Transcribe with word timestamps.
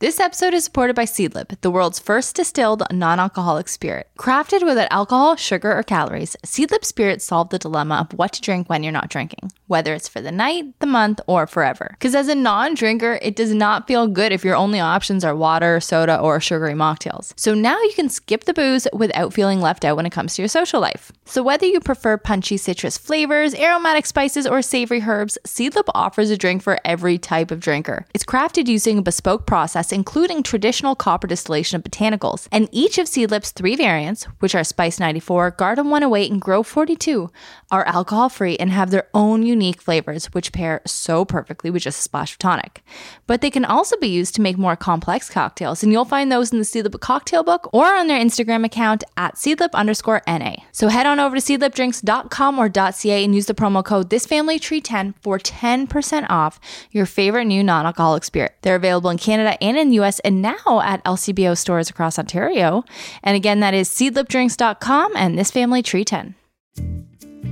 This 0.00 0.18
episode 0.18 0.54
is 0.54 0.64
supported 0.64 0.96
by 0.96 1.04
Seedlip, 1.04 1.60
the 1.60 1.70
world's 1.70 1.98
first 1.98 2.34
distilled 2.34 2.82
non 2.90 3.20
alcoholic 3.20 3.68
spirit. 3.68 4.08
Crafted 4.18 4.64
without 4.64 4.88
alcohol, 4.90 5.36
sugar, 5.36 5.76
or 5.76 5.82
calories, 5.82 6.38
Seedlip 6.42 6.86
spirits 6.86 7.26
solve 7.26 7.50
the 7.50 7.58
dilemma 7.58 7.96
of 7.96 8.18
what 8.18 8.32
to 8.32 8.40
drink 8.40 8.70
when 8.70 8.82
you're 8.82 8.92
not 8.92 9.10
drinking, 9.10 9.52
whether 9.66 9.92
it's 9.92 10.08
for 10.08 10.22
the 10.22 10.32
night, 10.32 10.64
the 10.78 10.86
month, 10.86 11.20
or 11.26 11.46
forever. 11.46 11.96
Because 11.98 12.14
as 12.14 12.28
a 12.28 12.34
non 12.34 12.72
drinker, 12.72 13.18
it 13.20 13.36
does 13.36 13.52
not 13.52 13.86
feel 13.86 14.06
good 14.06 14.32
if 14.32 14.42
your 14.42 14.56
only 14.56 14.80
options 14.80 15.22
are 15.22 15.36
water, 15.36 15.80
soda, 15.80 16.18
or 16.18 16.40
sugary 16.40 16.72
mocktails. 16.72 17.34
So 17.36 17.52
now 17.52 17.78
you 17.82 17.92
can 17.94 18.08
skip 18.08 18.44
the 18.44 18.54
booze 18.54 18.88
without 18.94 19.34
feeling 19.34 19.60
left 19.60 19.84
out 19.84 19.96
when 19.96 20.06
it 20.06 20.12
comes 20.12 20.34
to 20.34 20.40
your 20.40 20.48
social 20.48 20.80
life. 20.80 21.12
So 21.26 21.42
whether 21.42 21.66
you 21.66 21.78
prefer 21.78 22.16
punchy 22.16 22.56
citrus 22.56 22.96
flavors, 22.96 23.54
aromatic 23.54 24.06
spices, 24.06 24.46
or 24.46 24.62
savory 24.62 25.02
herbs, 25.02 25.36
Seedlip 25.46 25.90
offers 25.94 26.30
a 26.30 26.38
drink 26.38 26.62
for 26.62 26.78
every 26.86 27.18
type 27.18 27.50
of 27.50 27.60
drinker. 27.60 28.06
It's 28.14 28.24
crafted 28.24 28.66
using 28.66 28.96
a 28.96 29.02
bespoke 29.02 29.44
process, 29.44 29.89
including 29.92 30.42
traditional 30.42 30.94
copper 30.94 31.26
distillation 31.26 31.76
of 31.76 31.84
botanicals. 31.84 32.48
And 32.52 32.68
each 32.72 32.98
of 32.98 33.06
Seedlip's 33.06 33.50
three 33.50 33.76
variants, 33.76 34.24
which 34.40 34.54
are 34.54 34.64
Spice 34.64 35.00
94, 35.00 35.52
Garden 35.52 35.90
108, 35.90 36.30
and 36.30 36.40
Grove 36.40 36.66
42, 36.66 37.30
are 37.70 37.86
alcohol 37.86 38.28
free 38.28 38.56
and 38.56 38.70
have 38.70 38.90
their 38.90 39.08
own 39.14 39.42
unique 39.42 39.80
flavors, 39.80 40.26
which 40.26 40.52
pair 40.52 40.80
so 40.86 41.24
perfectly 41.24 41.70
with 41.70 41.82
just 41.82 42.00
a 42.00 42.02
splash 42.02 42.32
of 42.32 42.38
tonic. 42.38 42.82
But 43.26 43.40
they 43.40 43.50
can 43.50 43.64
also 43.64 43.96
be 43.96 44.08
used 44.08 44.34
to 44.36 44.40
make 44.40 44.58
more 44.58 44.76
complex 44.76 45.30
cocktails, 45.30 45.82
and 45.82 45.92
you'll 45.92 46.04
find 46.04 46.30
those 46.30 46.52
in 46.52 46.58
the 46.58 46.64
Seedlip 46.64 46.98
cocktail 47.00 47.42
book 47.42 47.68
or 47.72 47.86
on 47.86 48.06
their 48.06 48.20
Instagram 48.20 48.64
account 48.64 49.04
at 49.16 49.34
seedlip 49.34 49.72
underscore 49.72 50.22
NA. 50.26 50.54
So 50.72 50.88
head 50.88 51.06
on 51.06 51.20
over 51.20 51.36
to 51.36 51.42
seedlipdrinks.com 51.42 52.58
or 52.58 52.70
.ca 52.70 53.24
and 53.24 53.34
use 53.34 53.46
the 53.46 53.54
promo 53.54 53.84
code 53.84 54.10
ThisFamilyTree10 54.10 55.14
for 55.22 55.38
10% 55.38 56.26
off 56.28 56.60
your 56.90 57.06
favorite 57.06 57.46
new 57.46 57.62
non-alcoholic 57.62 58.24
spirit. 58.24 58.56
They're 58.62 58.76
available 58.76 59.10
in 59.10 59.18
Canada 59.18 59.62
and 59.62 59.76
the 59.88 59.96
US 60.00 60.18
and 60.20 60.42
now 60.42 60.82
at 60.84 61.02
LCBO 61.04 61.56
stores 61.56 61.88
across 61.88 62.18
Ontario. 62.18 62.84
And 63.22 63.36
again, 63.36 63.60
that 63.60 63.72
is 63.72 63.88
seedlipdrinks.com 63.88 65.16
and 65.16 65.38
This 65.38 65.50
Family 65.50 65.82
Tree 65.82 66.04
10. 66.04 66.34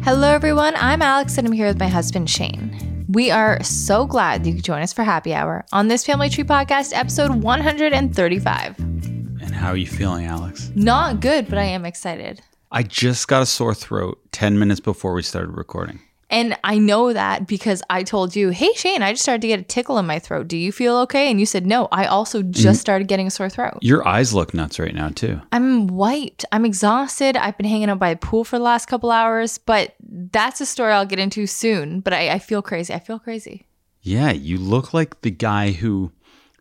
Hello, 0.02 0.28
everyone. 0.28 0.74
I'm 0.76 1.02
Alex, 1.02 1.38
and 1.38 1.46
I'm 1.46 1.52
here 1.52 1.66
with 1.66 1.78
my 1.78 1.88
husband, 1.88 2.30
Shane. 2.30 3.06
We 3.08 3.30
are 3.30 3.62
so 3.64 4.06
glad 4.06 4.46
you 4.46 4.54
could 4.54 4.64
join 4.64 4.82
us 4.82 4.92
for 4.92 5.02
happy 5.02 5.34
hour 5.34 5.64
on 5.72 5.88
this 5.88 6.04
Family 6.04 6.28
Tree 6.28 6.44
Podcast, 6.44 6.94
episode 6.94 7.42
135. 7.42 8.78
And 8.78 9.54
how 9.54 9.68
are 9.68 9.76
you 9.76 9.86
feeling, 9.86 10.26
Alex? 10.26 10.70
Not 10.74 11.20
good, 11.20 11.48
but 11.48 11.58
I 11.58 11.64
am 11.64 11.86
excited. 11.86 12.42
I 12.70 12.82
just 12.82 13.28
got 13.28 13.42
a 13.42 13.46
sore 13.46 13.74
throat 13.74 14.20
10 14.32 14.58
minutes 14.58 14.80
before 14.80 15.14
we 15.14 15.22
started 15.22 15.56
recording. 15.56 16.00
And 16.30 16.56
I 16.62 16.78
know 16.78 17.12
that 17.12 17.46
because 17.46 17.82
I 17.88 18.02
told 18.02 18.36
you, 18.36 18.50
hey, 18.50 18.72
Shane, 18.74 19.02
I 19.02 19.12
just 19.12 19.22
started 19.22 19.40
to 19.42 19.48
get 19.48 19.60
a 19.60 19.64
tickle 19.64 19.98
in 19.98 20.06
my 20.06 20.18
throat. 20.18 20.48
Do 20.48 20.56
you 20.56 20.72
feel 20.72 20.96
okay? 20.98 21.30
And 21.30 21.40
you 21.40 21.46
said, 21.46 21.66
no, 21.66 21.88
I 21.90 22.04
also 22.04 22.42
just 22.42 22.80
started 22.80 23.08
getting 23.08 23.26
a 23.26 23.30
sore 23.30 23.48
throat. 23.48 23.78
Your 23.80 24.06
eyes 24.06 24.34
look 24.34 24.52
nuts 24.52 24.78
right 24.78 24.94
now, 24.94 25.08
too. 25.08 25.40
I'm 25.52 25.86
wiped. 25.86 26.44
I'm 26.52 26.66
exhausted. 26.66 27.36
I've 27.36 27.56
been 27.56 27.66
hanging 27.66 27.88
out 27.88 27.98
by 27.98 28.12
the 28.12 28.20
pool 28.20 28.44
for 28.44 28.58
the 28.58 28.64
last 28.64 28.86
couple 28.86 29.10
hours, 29.10 29.56
but 29.56 29.94
that's 30.00 30.60
a 30.60 30.66
story 30.66 30.92
I'll 30.92 31.06
get 31.06 31.18
into 31.18 31.46
soon. 31.46 32.00
But 32.00 32.12
I, 32.12 32.30
I 32.30 32.38
feel 32.38 32.60
crazy. 32.60 32.92
I 32.92 32.98
feel 32.98 33.18
crazy. 33.18 33.64
Yeah, 34.02 34.30
you 34.32 34.58
look 34.58 34.92
like 34.92 35.22
the 35.22 35.30
guy 35.30 35.72
who 35.72 36.12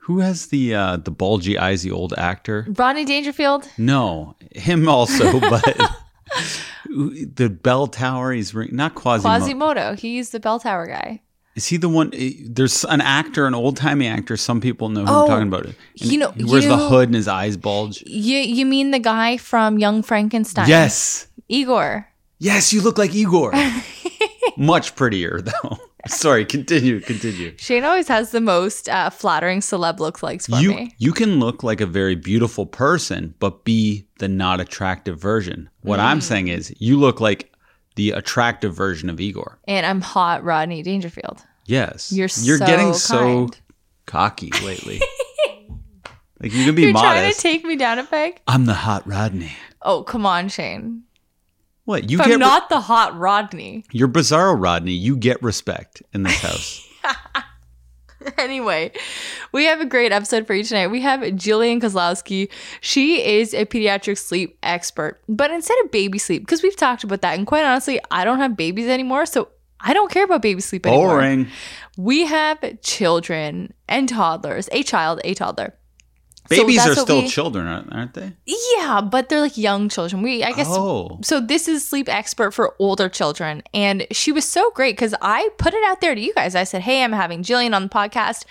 who 0.02 0.20
has 0.20 0.48
the 0.48 0.74
uh 0.74 0.98
the 0.98 1.12
bulgy 1.12 1.58
eyes, 1.58 1.84
the 1.84 1.92
old 1.92 2.14
actor. 2.18 2.66
Ronnie 2.70 3.06
Dangerfield? 3.06 3.70
No, 3.78 4.36
him 4.56 4.88
also, 4.88 5.40
but 5.50 5.80
the 6.90 7.50
bell 7.50 7.88
tower 7.88 8.32
he's 8.32 8.54
ring- 8.54 8.70
not 8.72 8.96
Quasimodo. 8.96 9.40
Quasimodo. 9.40 9.94
He's 10.00 10.30
the 10.32 10.40
bell 10.40 10.60
tower 10.60 10.88
guy. 10.88 11.22
Is 11.56 11.66
he 11.68 11.78
the 11.78 11.90
one? 11.90 12.12
eh, 12.14 12.34
There's 12.46 12.84
an 12.86 13.02
actor, 13.02 13.48
an 13.48 13.56
old 13.56 13.78
timey 13.78 14.08
actor. 14.08 14.38
Some 14.38 14.62
people 14.62 14.90
know 14.90 15.06
who 15.06 15.12
Oh, 15.12 15.22
I'm 15.24 15.28
talking 15.28 15.48
about. 15.48 15.66
And 15.66 15.76
you 16.12 16.20
know- 16.20 16.32
he 16.32 16.44
wears 16.46 16.68
the 16.68 16.78
hood 16.78 17.10
and 17.10 17.16
his 17.16 17.28
eyes 17.28 17.58
bulge. 17.58 18.04
You, 18.06 18.38
you 18.38 18.66
mean 18.66 18.92
the 18.92 19.00
guy 19.00 19.38
from 19.38 19.80
Young 19.80 20.04
Frankenstein? 20.04 20.68
Yes, 20.70 21.28
Igor. 21.50 22.08
yes, 22.40 22.72
you 22.74 22.82
look 22.82 22.98
like 23.00 23.16
Igor. 23.16 23.54
Much 24.58 24.96
prettier 24.96 25.42
though. 25.42 25.78
Sorry, 26.08 26.46
continue, 26.46 27.00
continue. 27.00 27.54
Shane 27.58 27.84
always 27.84 28.08
has 28.08 28.32
the 28.32 28.42
most 28.42 28.90
uh, 28.90 29.10
flattering 29.10 29.60
celeb 29.62 29.98
lookalikes 29.98 30.50
for 30.50 30.62
You 30.62 30.74
me. 30.74 30.96
you 30.98 31.12
can 31.14 31.40
look 31.40 31.64
like 31.64 31.82
a 31.82 31.86
very 31.86 32.16
beautiful 32.16 32.66
person, 32.66 33.34
but 33.40 33.64
be 33.64 34.08
the 34.20 34.28
not 34.28 34.60
attractive 34.60 35.20
version. 35.20 35.70
What 35.82 36.00
Mm. 36.00 36.04
I'm 36.04 36.22
saying 36.22 36.48
is, 36.50 36.74
you 36.80 36.98
look 36.98 37.20
like 37.22 37.54
the 37.96 38.12
attractive 38.12 38.76
version 38.76 39.10
of 39.10 39.20
Igor. 39.20 39.60
And 39.68 39.86
I'm 39.86 40.02
hot 40.02 40.44
Rodney 40.44 40.84
Dangerfield. 40.84 41.42
Yes, 41.66 42.12
You're 42.12 42.30
you're 42.42 42.58
so 42.60 42.66
getting 42.66 42.94
so 42.94 43.50
cocky 44.06 44.52
lately. 44.64 45.02
like 46.42 46.54
you 46.54 46.66
can 46.66 46.76
be 46.76 46.84
You're 46.84 46.92
trying 46.94 47.22
modest. 47.24 47.38
to 47.40 47.44
take 47.44 47.64
me 47.66 47.76
down 47.76 48.00
a 48.00 48.04
peg? 48.04 48.40
I'm 48.48 48.66
the 48.66 48.74
hot 48.74 49.06
Rodney. 49.08 49.52
Oh, 49.82 50.04
come 50.04 50.26
on, 50.26 50.50
Shane. 50.50 51.04
What 51.88 52.10
you 52.12 52.20
If 52.20 52.26
get? 52.26 52.34
I'm 52.34 52.40
not 52.40 52.68
the 52.68 52.82
hot 52.82 53.18
Rodney. 53.18 53.86
you're 53.94 54.10
Bizarro 54.10 54.62
Rodney. 54.62 54.92
You 54.92 55.16
get 55.16 55.42
respect 55.42 56.04
in 56.14 56.24
this 56.24 56.36
house. 56.42 56.86
anyway, 58.38 58.92
we 59.54 59.64
have 59.64 59.80
a 59.80 59.86
great 59.86 60.12
episode 60.12 60.46
for 60.46 60.54
you 60.54 60.66
tonight. 60.66 60.88
We 60.88 61.00
have 61.00 61.22
Jillian 61.22 61.80
Kozlowski. 61.82 62.50
She 62.82 63.24
is 63.40 63.54
a 63.54 63.66
pediatric 63.66 64.18
sleep 64.18 64.58
expert, 64.64 65.22
but 65.30 65.50
instead 65.50 65.78
of 65.86 65.92
baby 65.92 66.18
sleep, 66.18 66.42
because 66.44 66.62
we've 66.62 66.76
talked 66.76 67.06
about 67.06 67.22
that, 67.22 67.38
and 67.38 67.48
quite 67.48 67.64
honestly, 67.64 68.02
I 68.12 68.26
don't 68.26 68.40
have 68.40 68.58
babies 68.58 68.90
anymore, 68.90 69.26
so 69.26 69.48
I 69.80 69.94
don't 69.94 70.12
care 70.12 70.26
about 70.26 70.42
baby 70.42 70.60
sleep 70.60 70.86
anymore. 70.86 71.08
Boring. 71.20 71.48
We 71.98 72.26
have 72.26 72.82
children 72.82 73.74
and 73.88 74.10
toddlers, 74.10 74.68
a 74.74 74.84
child, 74.84 75.22
a 75.24 75.34
toddler. 75.34 75.74
So 76.50 76.56
Babies 76.56 76.78
that's 76.78 76.98
are 76.98 77.02
still 77.02 77.22
we- 77.22 77.28
children, 77.28 77.68
aren't 77.68 77.94
aren't 77.94 78.14
they? 78.14 78.34
Yeah, 78.46 79.02
but 79.02 79.30
they're 79.30 79.42
like 79.42 79.58
young 79.58 79.90
children. 79.90 80.22
We, 80.22 80.44
I 80.44 80.52
guess. 80.54 80.68
Oh. 80.70 81.20
So 81.24 81.40
this 81.40 81.68
is 81.68 81.88
sleep 81.88 82.08
expert 82.10 82.52
for 82.52 82.76
older 82.80 83.10
children, 83.10 83.64
and 83.74 84.08
she 84.12 84.32
was 84.32 84.46
so 84.46 84.72
great 84.72 84.96
because 84.96 85.14
I 85.22 85.50
put 85.58 85.74
it 85.74 85.84
out 85.86 86.02
there 86.02 86.16
to 86.16 86.22
you 86.22 86.34
guys. 86.34 86.56
I 86.56 86.64
said, 86.64 86.82
"Hey, 86.84 87.04
I'm 87.04 87.12
having 87.12 87.44
Jillian 87.44 87.76
on 87.76 87.84
the 87.84 87.90
podcast. 87.90 88.46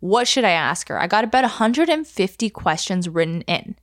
What 0.00 0.26
should 0.26 0.44
I 0.44 0.50
ask 0.50 0.88
her?" 0.88 1.00
I 1.00 1.06
got 1.06 1.24
about 1.24 1.42
150 1.44 2.50
questions 2.50 3.08
written 3.08 3.42
in. 3.42 3.76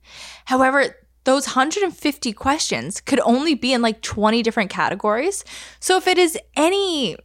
However, 0.44 0.96
those 1.24 1.46
150 1.46 2.32
questions 2.34 3.00
could 3.00 3.20
only 3.20 3.54
be 3.54 3.72
in 3.72 3.80
like 3.80 4.02
20 4.02 4.42
different 4.42 4.70
categories. 4.70 5.42
So 5.80 5.96
if 5.96 6.06
it 6.06 6.18
is 6.18 6.38
any 6.54 7.16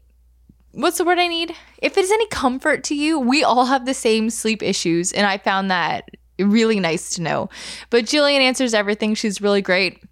what's 0.72 0.98
the 0.98 1.04
word 1.04 1.20
I 1.20 1.28
need? 1.28 1.54
If 1.82 1.98
it 1.98 2.04
is 2.04 2.12
any 2.12 2.28
comfort 2.28 2.84
to 2.86 2.96
you, 2.96 3.20
we 3.20 3.44
all 3.44 3.66
have 3.66 3.86
the 3.86 3.94
same 3.94 4.30
sleep 4.30 4.62
issues. 4.64 5.12
And 5.12 5.26
I 5.26 5.38
found 5.38 5.72
that 5.72 6.10
really 6.40 6.80
nice 6.80 7.12
to 7.12 7.22
know. 7.22 7.50
But 7.90 8.06
Jillian 8.06 8.40
answers 8.40 8.74
everything. 8.74 9.16
She's 9.16 9.42
really 9.42 9.62
great. 9.62 10.04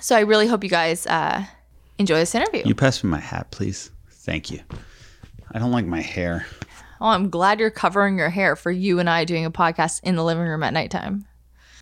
So 0.00 0.16
I 0.16 0.20
really 0.20 0.46
hope 0.46 0.64
you 0.64 0.70
guys 0.70 1.06
uh, 1.06 1.44
enjoy 1.98 2.16
this 2.16 2.34
interview. 2.34 2.62
You 2.64 2.74
pass 2.74 3.02
me 3.02 3.10
my 3.10 3.20
hat, 3.20 3.50
please. 3.50 3.90
Thank 4.10 4.50
you. 4.50 4.60
I 5.52 5.58
don't 5.58 5.70
like 5.70 5.86
my 5.86 6.00
hair. 6.00 6.46
oh, 7.00 7.08
I'm 7.08 7.30
glad 7.30 7.60
you're 7.60 7.70
covering 7.70 8.18
your 8.18 8.30
hair 8.30 8.56
for 8.56 8.70
you 8.70 8.98
and 8.98 9.08
I 9.08 9.24
doing 9.24 9.44
a 9.44 9.50
podcast 9.50 10.00
in 10.02 10.16
the 10.16 10.24
living 10.24 10.44
room 10.44 10.62
at 10.62 10.72
nighttime. 10.72 11.26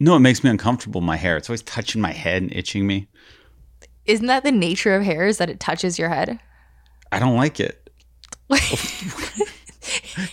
No, 0.01 0.17
it 0.17 0.21
makes 0.21 0.43
me 0.43 0.51
uncomfortable. 0.51 1.01
My 1.01 1.17
hair. 1.17 1.37
It's 1.37 1.49
always 1.49 1.63
touching 1.63 2.01
my 2.03 2.13
head 2.13 2.43
and 2.43 2.53
itching 2.55 2.87
me. 2.87 3.09
Isn't 4.05 4.27
that 4.27 4.43
the 4.43 4.51
nature 4.51 4.95
of 4.95 5.03
hair 5.05 5.27
is 5.27 5.39
that 5.39 5.49
it 5.49 5.61
touches 5.61 5.99
your 5.99 6.09
head? 6.09 6.41
I 7.13 7.19
don't 7.19 7.37
like 7.37 7.61
it. 7.61 7.89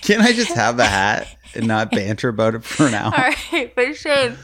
Can't 0.02 0.22
I 0.22 0.34
just 0.34 0.54
have 0.54 0.78
the 0.78 0.86
hat 0.86 1.28
and 1.56 1.68
not 1.68 1.92
banter 1.92 2.30
about 2.30 2.56
it 2.56 2.64
for 2.64 2.88
an 2.88 2.94
hour? 2.96 3.14
All 3.16 3.34
right, 3.52 3.74
but 3.76 3.96
Shane, 3.96 4.36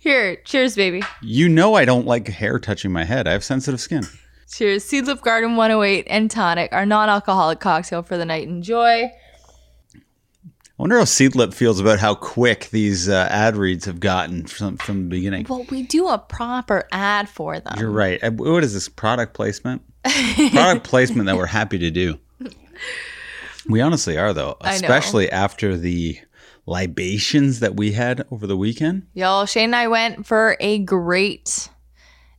here, 0.00 0.36
cheers, 0.44 0.76
baby. 0.76 1.02
You 1.22 1.48
know 1.48 1.74
I 1.74 1.84
don't 1.84 2.06
like 2.06 2.28
hair 2.28 2.58
touching 2.58 2.92
my 2.92 3.04
head. 3.04 3.26
I 3.28 3.32
have 3.32 3.44
sensitive 3.44 3.80
skin. 3.80 4.04
Cheers. 4.50 4.84
Seedlip 4.84 5.20
Garden 5.22 5.56
108 5.56 6.06
and 6.08 6.30
Tonic, 6.30 6.72
our 6.72 6.86
non 6.86 7.08
alcoholic 7.08 7.58
cocktail 7.60 8.02
for 8.02 8.16
the 8.16 8.24
night. 8.24 8.46
Enjoy. 8.46 9.10
I 10.76 10.82
wonder 10.82 10.98
how 10.98 11.04
Seedlip 11.04 11.54
feels 11.54 11.78
about 11.80 12.00
how 12.00 12.14
quick 12.16 12.68
these 12.70 13.08
uh, 13.08 13.28
ad 13.30 13.56
reads 13.56 13.84
have 13.84 14.00
gotten 14.00 14.44
from, 14.46 14.76
from 14.76 15.04
the 15.04 15.08
beginning. 15.08 15.46
Well, 15.48 15.64
we 15.70 15.82
do 15.84 16.08
a 16.08 16.18
proper 16.18 16.88
ad 16.90 17.28
for 17.28 17.60
them. 17.60 17.74
You're 17.78 17.90
right. 17.92 18.22
Uh, 18.22 18.32
What 18.32 18.64
is 18.64 18.74
this 18.74 18.88
product 18.88 19.34
placement? 19.34 19.82
product 20.02 20.84
placement 20.84 21.26
that 21.26 21.36
we're 21.36 21.46
happy 21.46 21.78
to 21.78 21.90
do. 21.90 22.18
We 23.68 23.80
honestly 23.80 24.18
are, 24.18 24.32
though, 24.32 24.56
especially 24.60 25.30
after 25.30 25.76
the 25.76 26.18
libations 26.66 27.60
that 27.60 27.76
we 27.76 27.92
had 27.92 28.26
over 28.30 28.46
the 28.46 28.56
weekend. 28.56 29.06
Y'all, 29.14 29.46
Shane 29.46 29.64
and 29.64 29.76
I 29.76 29.88
went 29.88 30.26
for 30.26 30.56
a 30.60 30.78
great, 30.78 31.68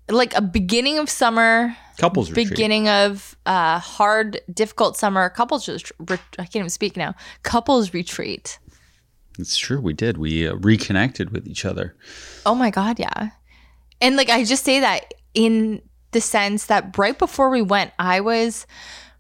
like 0.10 0.36
a 0.36 0.42
beginning 0.42 0.98
of 1.00 1.10
summer, 1.10 1.76
Couples 1.98 2.30
retreat. 2.30 2.50
beginning 2.50 2.90
of 2.90 3.36
uh, 3.46 3.80
hard, 3.80 4.42
difficult 4.54 4.98
summer 4.98 5.30
couples. 5.30 5.68
ret- 6.00 6.20
I 6.38 6.44
can't 6.44 6.58
even 6.58 6.70
speak 6.70 6.98
now. 6.98 7.16
Couples 7.44 7.94
retreat. 7.94 8.60
It's 9.38 9.58
true. 9.58 9.80
We 9.82 9.94
did. 9.94 10.18
We 10.18 10.48
uh, 10.48 10.56
reconnected 10.56 11.32
with 11.32 11.48
each 11.48 11.66
other. 11.66 11.96
Oh 12.46 12.56
my 12.56 12.70
god, 12.70 13.00
yeah. 13.00 13.30
And 14.02 14.16
like 14.16 14.30
I 14.30 14.44
just 14.44 14.64
say 14.64 14.80
that 14.80 15.14
in 15.34 15.82
the 16.12 16.22
sense 16.22 16.68
that 16.68 16.98
right 16.98 17.18
before 17.18 17.50
we 17.50 17.62
went, 17.62 17.92
I 18.00 18.22
was 18.22 18.66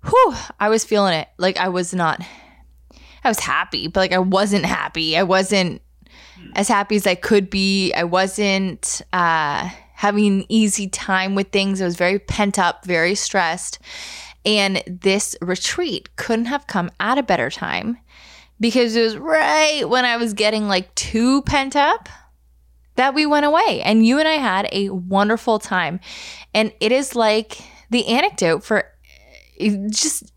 whew, 0.07 0.35
I 0.59 0.69
was 0.69 0.83
feeling 0.83 1.13
it. 1.13 1.27
Like 1.37 1.57
I 1.57 1.69
was 1.69 1.93
not 1.93 2.21
I 3.25 3.27
was 3.27 3.39
happy, 3.39 3.87
but 3.87 3.99
like 4.01 4.11
I 4.11 4.19
wasn't 4.19 4.65
happy. 4.65 5.17
I 5.17 5.23
wasn't 5.23 5.81
as 6.53 6.67
happy 6.67 6.95
as 6.95 7.07
I 7.07 7.15
could 7.15 7.49
be. 7.49 7.91
I 7.93 8.03
wasn't 8.03 9.01
uh, 9.11 9.67
having 9.93 10.27
an 10.27 10.45
easy 10.47 10.87
time 10.87 11.33
with 11.33 11.49
things. 11.49 11.81
I 11.81 11.85
was 11.85 11.95
very 11.95 12.19
pent 12.19 12.59
up, 12.59 12.85
very 12.85 13.15
stressed. 13.15 13.79
And 14.45 14.83
this 14.85 15.35
retreat 15.41 16.15
couldn't 16.17 16.45
have 16.45 16.67
come 16.67 16.91
at 16.99 17.17
a 17.17 17.23
better 17.23 17.49
time 17.49 17.97
because 18.59 18.95
it 18.95 19.01
was 19.01 19.17
right 19.17 19.89
when 19.89 20.05
I 20.05 20.17
was 20.17 20.33
getting 20.33 20.67
like 20.67 20.93
too 20.93 21.41
pent 21.41 21.75
up 21.75 22.07
that 22.95 23.15
we 23.15 23.25
went 23.25 23.47
away. 23.47 23.81
And 23.83 24.05
you 24.05 24.19
and 24.19 24.27
I 24.27 24.33
had 24.35 24.69
a 24.71 24.89
wonderful 24.89 25.57
time. 25.57 25.99
And 26.53 26.71
it 26.79 26.91
is 26.91 27.15
like 27.15 27.57
the 27.89 28.07
anecdote 28.07 28.63
for 28.63 28.85
just 29.89 30.31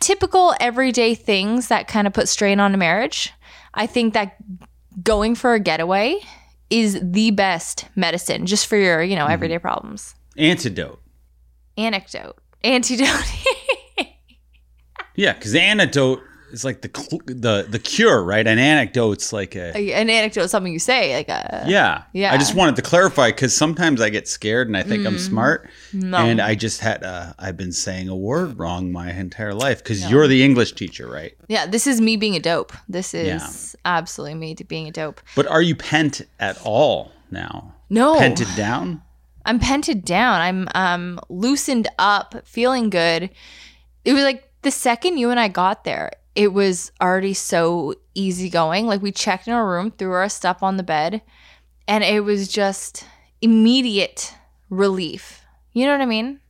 typical 0.00 0.54
everyday 0.60 1.14
things 1.14 1.68
that 1.68 1.88
kind 1.88 2.06
of 2.06 2.12
put 2.12 2.28
strain 2.28 2.60
on 2.60 2.74
a 2.74 2.76
marriage. 2.76 3.32
I 3.74 3.86
think 3.86 4.14
that 4.14 4.36
going 5.02 5.34
for 5.34 5.54
a 5.54 5.60
getaway 5.60 6.20
is 6.70 6.98
the 7.02 7.30
best 7.32 7.86
medicine 7.94 8.46
just 8.46 8.66
for 8.66 8.76
your, 8.76 9.02
you 9.02 9.14
know, 9.16 9.24
mm-hmm. 9.24 9.32
everyday 9.32 9.58
problems. 9.58 10.14
Antidote. 10.36 11.00
Anecdote. 11.76 12.36
Antidote. 12.64 13.08
Yeah, 15.16 15.32
because 15.32 15.54
antidote 15.54 16.22
is 16.52 16.64
like 16.64 16.82
the 16.82 16.90
cl- 16.94 17.20
the 17.26 17.66
the 17.68 17.78
cure, 17.78 18.22
right? 18.22 18.46
An 18.46 18.58
anecdote's 18.58 19.32
like 19.32 19.54
a 19.56 19.72
An 19.92 20.08
anecdote 20.10 20.42
is 20.44 20.50
something 20.50 20.72
you 20.72 20.78
say, 20.78 21.16
like 21.16 21.28
a 21.28 21.64
yeah. 21.66 22.02
Yeah. 22.12 22.32
I 22.32 22.36
just 22.38 22.54
wanted 22.54 22.76
to 22.76 22.82
clarify 22.82 23.28
because 23.30 23.54
sometimes 23.54 24.00
I 24.00 24.10
get 24.10 24.28
scared 24.28 24.68
and 24.68 24.76
I 24.76 24.82
think 24.82 25.06
I'm 25.06 25.18
smart, 25.18 25.68
No. 25.92 26.18
and 26.18 26.40
I 26.40 26.54
just 26.54 26.80
had 26.80 27.02
uh, 27.02 27.32
I've 27.38 27.56
been 27.56 27.72
saying 27.72 28.08
a 28.08 28.16
word 28.16 28.58
wrong 28.58 28.92
my 28.92 29.10
entire 29.12 29.54
life 29.54 29.78
because 29.82 30.10
you're 30.10 30.26
the 30.28 30.42
English 30.44 30.72
teacher, 30.72 31.08
right? 31.08 31.32
Yeah, 31.48 31.66
this 31.66 31.86
is 31.86 32.00
me 32.00 32.16
being 32.16 32.36
a 32.36 32.40
dope. 32.40 32.72
This 32.88 33.14
is 33.14 33.74
absolutely 33.84 34.34
me 34.34 34.54
being 34.68 34.88
a 34.88 34.92
dope. 34.92 35.20
But 35.34 35.46
are 35.48 35.62
you 35.62 35.74
pent 35.74 36.22
at 36.40 36.60
all 36.64 37.12
now? 37.30 37.74
No. 37.90 38.18
Pented 38.18 38.48
down? 38.56 39.02
I'm 39.44 39.60
pented 39.60 40.04
down. 40.04 40.40
I'm 40.40 40.68
um 40.74 41.20
loosened 41.28 41.88
up, 41.98 42.34
feeling 42.46 42.90
good. 42.90 43.30
It 44.04 44.12
was 44.12 44.22
like 44.24 44.42
the 44.62 44.70
second 44.70 45.18
you 45.18 45.30
and 45.30 45.38
I 45.38 45.46
got 45.48 45.84
there, 45.84 46.10
it 46.36 46.52
was 46.52 46.92
already 47.00 47.34
so 47.34 47.94
easygoing. 48.14 48.86
Like 48.86 49.02
we 49.02 49.10
checked 49.10 49.48
in 49.48 49.54
our 49.54 49.68
room, 49.68 49.90
threw 49.90 50.12
our 50.12 50.28
stuff 50.28 50.62
on 50.62 50.76
the 50.76 50.82
bed, 50.82 51.22
and 51.88 52.04
it 52.04 52.20
was 52.20 52.46
just 52.46 53.04
immediate 53.40 54.34
relief. 54.70 55.42
You 55.72 55.86
know 55.86 55.92
what 55.92 56.02
I 56.02 56.06
mean? 56.06 56.40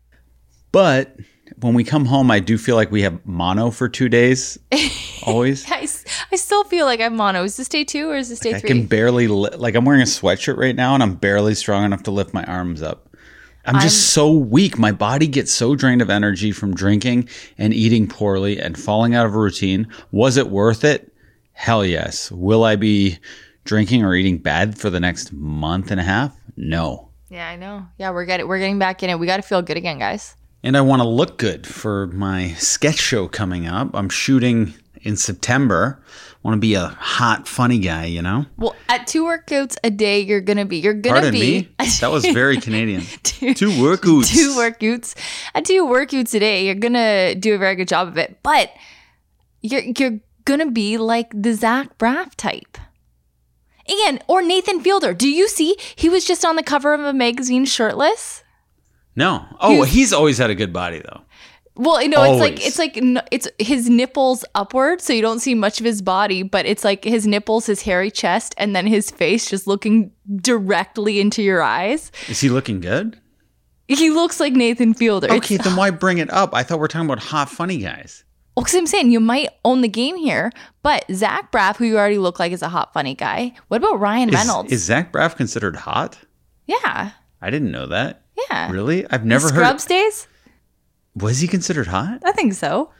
But 0.73 1.17
when 1.61 1.75
we 1.75 1.85
come 1.85 2.05
home, 2.05 2.31
I 2.31 2.41
do 2.41 2.59
feel 2.59 2.77
like 2.77 2.91
we 2.91 3.03
have 3.03 3.25
mono 3.25 3.71
for 3.71 3.89
two 3.89 4.09
days. 4.09 4.59
Always. 5.25 5.65
I 5.71 5.87
still 6.37 6.65
feel 6.65 6.85
like 6.85 7.01
I'm 7.01 7.17
mono. 7.17 7.45
Is 7.45 7.57
this 7.57 7.69
day 7.69 7.85
two 7.85 8.11
or 8.11 8.17
is 8.17 8.29
this 8.29 8.41
day 8.41 8.55
I 8.55 8.59
three? 8.59 8.69
can 8.69 8.87
barely 8.87 9.29
li- 9.29 9.57
like 9.57 9.75
I'm 9.75 9.85
wearing 9.85 10.03
a 10.03 10.05
sweatshirt 10.05 10.57
right 10.57 10.77
now 10.77 10.95
and 10.95 11.03
I'm 11.03 11.15
barely 11.15 11.55
strong 11.55 11.85
enough 11.85 12.03
to 12.05 12.11
lift 12.11 12.35
my 12.35 12.45
arms 12.45 12.83
up. 12.83 13.16
I'm 13.67 13.81
just 13.81 14.11
so 14.11 14.31
weak. 14.33 14.79
My 14.79 14.93
body 14.93 15.27
gets 15.27 15.53
so 15.53 15.75
drained 15.75 16.03
of 16.03 16.11
energy 16.11 16.53
from 16.53 16.75
drinking 16.75 17.29
and 17.59 17.75
eating 17.75 18.07
poorly 18.07 18.59
and 18.61 18.79
falling 18.79 19.15
out 19.15 19.27
of 19.27 19.35
a 19.35 19.39
routine. 19.39 19.89
Was 20.13 20.37
it 20.37 20.49
worth 20.49 20.85
it? 20.85 21.13
Hell 21.53 21.85
yes. 21.85 22.31
Will 22.31 22.65
I 22.65 22.77
be 22.77 23.19
drinking 23.65 24.05
or 24.05 24.15
eating 24.15 24.39
bad 24.39 24.79
for 24.79 24.91
the 24.91 25.01
next 25.01 25.33
month 25.33 25.91
and 25.91 26.01
a 26.01 26.05
half? 26.05 26.37
No. 26.57 27.11
yeah, 27.29 27.49
I 27.49 27.57
know. 27.57 27.87
Yeah, 27.99 28.11
we're 28.11 28.25
getting 28.25 28.47
we're 28.49 28.59
getting 28.59 28.79
back 28.79 29.03
in 29.03 29.11
it. 29.11 29.19
We 29.19 29.27
got 29.27 29.37
to 29.37 29.43
feel 29.43 29.63
good 29.63 29.77
again, 29.77 29.99
guys. 29.99 30.37
And 30.63 30.77
I 30.77 30.81
want 30.81 31.03
to 31.03 31.09
look 31.09 31.39
good 31.39 31.67
for 31.67 32.07
my 32.09 32.53
sketch 32.55 32.99
show 32.99 33.29
coming 33.29 33.67
up. 33.67 33.91
I'm 33.95 34.09
shooting 34.09 34.75
in 35.03 35.17
September. 35.17 36.03
Want 36.47 36.55
to 36.55 36.61
be 36.61 36.75
a 36.75 36.87
hot, 36.87 37.49
funny 37.49 37.81
guy, 37.81 38.05
you 38.05 38.23
know? 38.23 38.47
Well, 38.57 38.77
at 38.89 39.09
two 39.09 39.25
workouts 39.25 39.77
a 39.83 39.91
day, 39.91 40.21
you're 40.21 40.41
gonna 40.41 40.65
be. 40.65 40.77
You're 40.77 40.95
gonna 40.95 41.15
Pardon 41.23 41.33
be. 41.33 41.41
me. 41.41 41.69
That 42.01 42.13
was 42.13 42.25
very 42.25 42.59
Canadian. 42.61 43.03
two, 43.25 43.53
Two 43.53 43.71
workouts. 43.71 44.27
two 44.33 44.51
workouts 44.51 45.17
at 45.57 45.65
two 45.65 45.85
workouts 45.85 46.33
a 46.35 46.39
day 46.39 46.65
you're 46.65 46.77
gonna 46.77 47.35
do 47.35 47.55
a 47.57 47.59
very 47.59 47.75
good 47.75 47.89
job 47.89 48.07
of 48.07 48.17
it 48.17 48.39
but 48.45 48.71
you're 49.61 49.83
you're 49.99 50.21
gonna 50.45 50.71
be 50.71 50.99
like 50.99 51.31
the 51.35 51.53
zach 51.53 51.99
braff 51.99 52.35
type 52.37 52.79
and 54.07 54.23
or 54.29 54.41
nathan 54.43 54.81
fielder 54.81 55.13
do 55.15 55.29
you 55.29 55.49
see 55.49 55.77
he 55.97 56.09
was 56.09 56.25
just 56.25 56.45
on 56.45 56.55
the 56.57 56.63
cover 56.63 56.95
of 56.95 57.01
a 57.01 57.13
magazine 57.13 57.65
shirtless 57.65 58.45
No. 59.17 59.45
Oh, 59.61 59.83
He's- 59.83 59.93
he's 59.95 60.13
always 60.13 60.39
had 60.39 60.51
a 60.51 60.55
good 60.55 60.73
body 60.73 61.01
though. 61.01 61.23
Well 61.77 62.03
you 62.03 62.09
know 62.09 62.23
it's 62.25 62.41
like 62.41 62.67
it's 62.67 62.79
like 62.79 62.99
it's 63.31 63.49
his 63.59 63.89
nipples 63.89 64.45
upward 64.55 65.01
so 65.01 65.13
you 65.13 65.23
don't 65.23 65.41
see 65.41 65.55
much 65.55 65.79
of 65.81 65.87
his 65.87 66.01
body 66.03 66.43
but 66.43 66.65
it's 66.67 66.85
like 66.85 67.05
his 67.05 67.27
nipples 67.27 67.67
his 67.67 67.83
hairy 67.83 68.11
chest 68.11 68.55
and 68.59 68.75
then 68.75 68.87
his 68.87 69.11
face 69.11 69.49
just 69.51 69.67
looking 69.67 70.11
directly 70.37 71.21
into 71.21 71.43
your 71.43 71.63
eyes 71.63 72.11
Is 72.29 72.41
he 72.41 72.49
looking 72.49 72.81
good? 72.81 73.21
he 73.89 74.11
looks 74.11 74.41
like 74.41 74.53
nathan 74.55 74.95
fielder 74.95 75.27
It's- 75.27 75.39
Okay, 75.39 75.57
then 75.59 75.77
why 75.81 75.91
bring 75.91 76.19
it 76.19 76.31
up? 76.33 76.55
I 76.55 76.63
thought 76.63 76.79
we 76.79 76.85
are 76.85 76.89
talking 76.89 77.07
about 77.07 77.21
hot, 77.21 77.49
funny 77.51 77.79
guys. 77.79 78.25
Well, 78.57 78.65
because 78.65 78.75
I'm 78.75 78.87
saying 78.87 79.11
you 79.11 79.21
might 79.21 79.51
own 79.67 79.83
the 79.83 79.89
game 79.89 80.17
here, 80.17 80.51
but 80.83 81.05
Zach 81.13 81.53
Braff, 81.53 81.77
who 81.77 81.85
you 81.85 81.99
already 81.99 82.17
look 82.17 82.39
like 82.41 82.53
is 82.53 82.63
a 82.63 82.69
hot, 82.71 82.95
funny 82.95 83.15
guy. 83.15 83.53
What 83.69 83.83
about 83.83 84.01
Ryan 84.01 84.31
Is, 84.31 84.35
Reynolds? 84.35 84.73
is 84.73 84.83
Zach 84.83 85.13
Braff 85.13 85.37
considered 85.37 85.77
hot? 85.77 86.19
yeah, 86.67 87.11
I 87.43 87.51
didn't 87.51 87.71
know 87.71 87.87
that. 87.89 88.23
yeah. 88.51 88.71
Really? 88.73 89.07
I've 89.11 89.27
never 89.27 89.49
heard. 89.51 89.55
Scrubs 89.57 89.85
days? 89.85 90.27
Was 91.17 91.41
he 91.41 91.49
considered 91.49 91.87
hot? 91.89 92.21
I 92.25 92.33
think 92.33 92.53
so. 92.55 92.91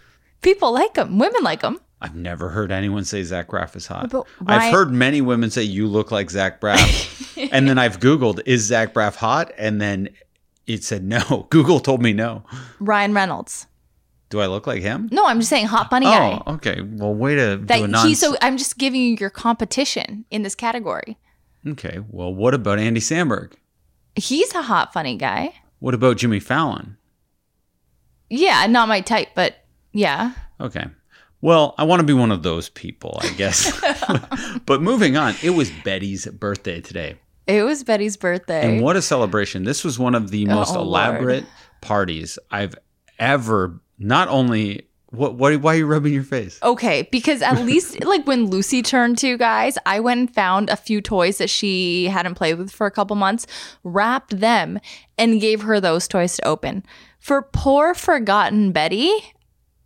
People 0.43 0.73
like 0.73 0.97
him. 0.97 1.19
Women 1.19 1.43
like 1.43 1.63
him. 1.63 1.79
I've 2.01 2.15
never 2.15 2.51
heard 2.51 2.71
anyone 2.73 3.05
say 3.05 3.23
Zach 3.23 3.49
Braff 3.49 3.75
is 3.77 3.87
hot. 3.87 4.13
I've 4.47 4.73
heard 4.73 4.93
many 4.93 5.21
women 5.23 5.51
say 5.51 5.63
you 5.63 5.87
look 5.87 6.11
like 6.11 6.31
Zach 6.31 6.61
Braff, 6.61 7.49
and 7.53 7.67
then 7.69 7.79
I've 7.79 8.01
Googled 8.01 8.41
is 8.45 8.63
Zach 8.65 8.93
Braff 8.93 9.17
hot, 9.17 9.51
and 9.57 9.81
then 9.81 10.11
it 10.67 10.85
said 10.85 11.05
no. 11.05 11.47
Google 11.51 11.81
told 11.81 12.03
me 12.03 12.13
no. 12.13 12.45
Ryan 12.81 13.15
Reynolds. 13.15 13.67
Do 14.29 14.41
I 14.41 14.47
look 14.47 14.67
like 14.67 14.83
him? 14.83 15.09
No, 15.13 15.25
I'm 15.27 15.39
just 15.39 15.49
saying 15.49 15.67
hot, 15.67 15.89
funny 15.89 16.07
guy. 16.07 16.43
Oh, 16.47 16.55
okay. 16.55 16.81
Well, 16.83 17.15
way 17.15 17.35
to 17.37 17.57
do 17.59 17.63
a 17.63 17.67
That 17.67 17.91
non. 17.91 18.09
he, 18.09 18.15
so 18.15 18.37
I'm 18.43 18.57
just 18.59 18.77
giving 18.77 19.01
you 19.01 19.17
your 19.21 19.31
competition 19.31 20.25
in 20.31 20.43
this 20.43 20.55
category. 20.55 21.17
okay. 21.67 22.01
Well, 22.11 22.35
what 22.35 22.53
about 22.53 22.79
Andy 22.79 23.01
Samberg? 23.01 23.53
He's 24.17 24.53
a 24.55 24.63
hot, 24.63 24.93
funny 24.93 25.17
guy. 25.17 25.55
What 25.79 25.95
about 25.95 26.17
Jimmy 26.17 26.41
Fallon? 26.41 26.97
Yeah, 28.31 28.67
not 28.67 28.89
my 28.89 29.01
type, 29.01 29.29
but 29.35 29.57
yeah. 29.93 30.33
Okay. 30.61 30.87
Well, 31.43 31.75
I 31.79 31.85
want 31.85 32.01
to 32.01 32.07
be 32.07 32.13
one 32.13 32.33
of 32.33 32.43
those 32.43 32.69
people, 32.71 33.19
I 33.23 33.29
guess. 33.35 33.71
but 34.67 34.83
moving 34.83 35.17
on, 35.17 35.35
it 35.43 35.51
was 35.51 35.71
Betty's 35.85 36.27
birthday 36.27 36.81
today. 36.81 37.17
It 37.47 37.63
was 37.63 37.85
Betty's 37.85 38.17
birthday. 38.17 38.75
And 38.75 38.83
what 38.83 38.97
a 38.97 39.03
celebration. 39.03 39.65
This 39.65 39.85
was 39.85 39.99
one 39.99 40.15
of 40.15 40.31
the 40.31 40.47
most 40.47 40.71
Oh, 40.71 40.83
Lord. 40.83 40.87
elaborate 40.87 41.45
parties 41.81 42.39
I've 42.51 42.75
ever 43.19 43.81
not 43.99 44.29
only 44.29 44.89
what 45.11 45.37
what 45.37 45.57
why 45.61 45.75
are 45.75 45.79
you 45.79 45.87
rubbing 45.87 46.13
your 46.13 46.25
face? 46.25 46.59
Okay, 46.63 47.09
because 47.13 47.41
at 47.43 47.65
least 47.65 48.03
like 48.05 48.27
when 48.27 48.47
Lucy 48.47 48.83
turned 48.83 49.19
two 49.19 49.37
guys, 49.39 49.79
I 49.87 50.01
went 50.01 50.19
and 50.21 50.35
found 50.35 50.69
a 50.69 50.77
few 50.77 51.01
toys 51.01 51.39
that 51.39 51.49
she 51.49 52.07
hadn't 52.07 52.35
played 52.35 52.55
with 52.59 52.73
for 52.73 52.87
a 52.87 52.91
couple 52.91 53.15
months, 53.15 53.47
wrapped 53.85 54.41
them, 54.41 54.81
and 55.17 55.41
gave 55.41 55.63
her 55.63 55.81
those 55.81 56.09
toys 56.09 56.37
to 56.37 56.47
open. 56.47 56.85
For 57.19 57.43
poor 57.43 57.95
forgotten 57.95 58.73
Betty, 58.73 59.13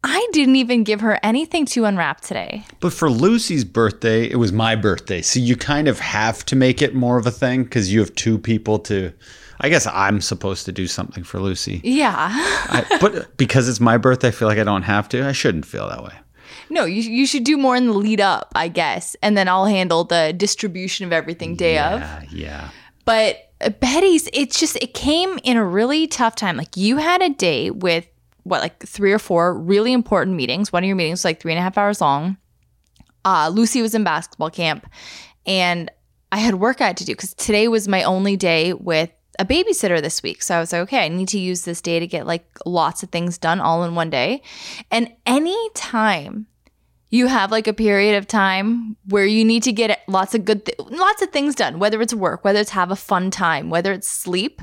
I 0.02 0.26
didn't 0.32 0.56
even 0.56 0.84
give 0.84 1.00
her 1.00 1.18
anything 1.22 1.66
to 1.66 1.84
unwrap 1.84 2.20
today. 2.20 2.64
But 2.80 2.92
for 2.92 3.10
Lucy's 3.10 3.64
birthday, 3.64 4.24
it 4.30 4.36
was 4.36 4.52
my 4.52 4.76
birthday. 4.76 5.22
So 5.22 5.40
you 5.40 5.56
kind 5.56 5.88
of 5.88 5.98
have 6.00 6.44
to 6.46 6.56
make 6.56 6.80
it 6.80 6.94
more 6.94 7.18
of 7.18 7.26
a 7.26 7.30
thing 7.30 7.66
cuz 7.66 7.92
you 7.92 8.00
have 8.00 8.14
two 8.14 8.38
people 8.38 8.78
to 8.80 9.12
I 9.62 9.68
guess 9.68 9.86
I'm 9.86 10.22
supposed 10.22 10.64
to 10.66 10.72
do 10.72 10.86
something 10.86 11.22
for 11.22 11.38
Lucy. 11.38 11.82
Yeah. 11.84 12.28
I, 12.30 12.98
but 12.98 13.36
because 13.36 13.68
it's 13.68 13.80
my 13.80 13.98
birthday, 13.98 14.28
I 14.28 14.30
feel 14.30 14.48
like 14.48 14.58
I 14.58 14.64
don't 14.64 14.82
have 14.82 15.06
to. 15.10 15.26
I 15.26 15.32
shouldn't 15.32 15.66
feel 15.66 15.86
that 15.88 16.02
way. 16.02 16.14
No, 16.70 16.86
you, 16.86 17.02
you 17.02 17.26
should 17.26 17.44
do 17.44 17.58
more 17.58 17.76
in 17.76 17.86
the 17.86 17.92
lead 17.92 18.22
up, 18.22 18.52
I 18.54 18.68
guess. 18.68 19.16
And 19.22 19.36
then 19.36 19.48
I'll 19.48 19.66
handle 19.66 20.04
the 20.04 20.32
distribution 20.34 21.04
of 21.04 21.12
everything 21.12 21.56
day 21.56 21.78
of. 21.78 22.00
Yeah, 22.00 22.22
yeah. 22.30 22.68
But 23.04 23.49
Betty's, 23.80 24.28
it's 24.32 24.58
just, 24.58 24.76
it 24.76 24.94
came 24.94 25.38
in 25.44 25.56
a 25.56 25.64
really 25.64 26.06
tough 26.06 26.34
time. 26.34 26.56
Like 26.56 26.76
you 26.76 26.96
had 26.96 27.22
a 27.22 27.30
day 27.30 27.70
with 27.70 28.06
what, 28.44 28.60
like 28.60 28.82
three 28.86 29.12
or 29.12 29.18
four 29.18 29.54
really 29.56 29.92
important 29.92 30.36
meetings. 30.36 30.72
One 30.72 30.82
of 30.82 30.86
your 30.86 30.96
meetings 30.96 31.20
was 31.20 31.24
like 31.24 31.40
three 31.40 31.52
and 31.52 31.58
a 31.58 31.62
half 31.62 31.76
hours 31.76 32.00
long. 32.00 32.36
Uh, 33.24 33.50
Lucy 33.52 33.82
was 33.82 33.94
in 33.94 34.02
basketball 34.02 34.50
camp 34.50 34.86
and 35.46 35.90
I 36.32 36.38
had 36.38 36.54
work 36.54 36.80
I 36.80 36.86
had 36.86 36.96
to 36.98 37.04
do 37.04 37.12
because 37.12 37.34
today 37.34 37.68
was 37.68 37.88
my 37.88 38.02
only 38.02 38.36
day 38.36 38.72
with 38.72 39.10
a 39.38 39.44
babysitter 39.44 40.00
this 40.00 40.22
week. 40.22 40.42
So 40.42 40.56
I 40.56 40.60
was 40.60 40.72
like, 40.72 40.82
okay, 40.82 41.04
I 41.04 41.08
need 41.08 41.28
to 41.28 41.38
use 41.38 41.62
this 41.64 41.80
day 41.80 41.98
to 41.98 42.06
get 42.06 42.26
like 42.26 42.46
lots 42.64 43.02
of 43.02 43.10
things 43.10 43.38
done 43.38 43.60
all 43.60 43.84
in 43.84 43.94
one 43.94 44.10
day. 44.10 44.42
And 44.90 45.12
any 45.26 45.70
time 45.74 46.46
you 47.10 47.26
have 47.26 47.50
like 47.50 47.66
a 47.66 47.72
period 47.72 48.16
of 48.16 48.26
time 48.26 48.96
where 49.08 49.26
you 49.26 49.44
need 49.44 49.64
to 49.64 49.72
get 49.72 50.00
lots 50.06 50.34
of 50.34 50.44
good, 50.44 50.64
th- 50.64 50.78
lots 50.78 51.20
of 51.22 51.30
things 51.30 51.54
done, 51.56 51.78
whether 51.78 52.00
it's 52.00 52.14
work, 52.14 52.44
whether 52.44 52.60
it's 52.60 52.70
have 52.70 52.90
a 52.90 52.96
fun 52.96 53.30
time, 53.30 53.68
whether 53.68 53.92
it's 53.92 54.08
sleep. 54.08 54.62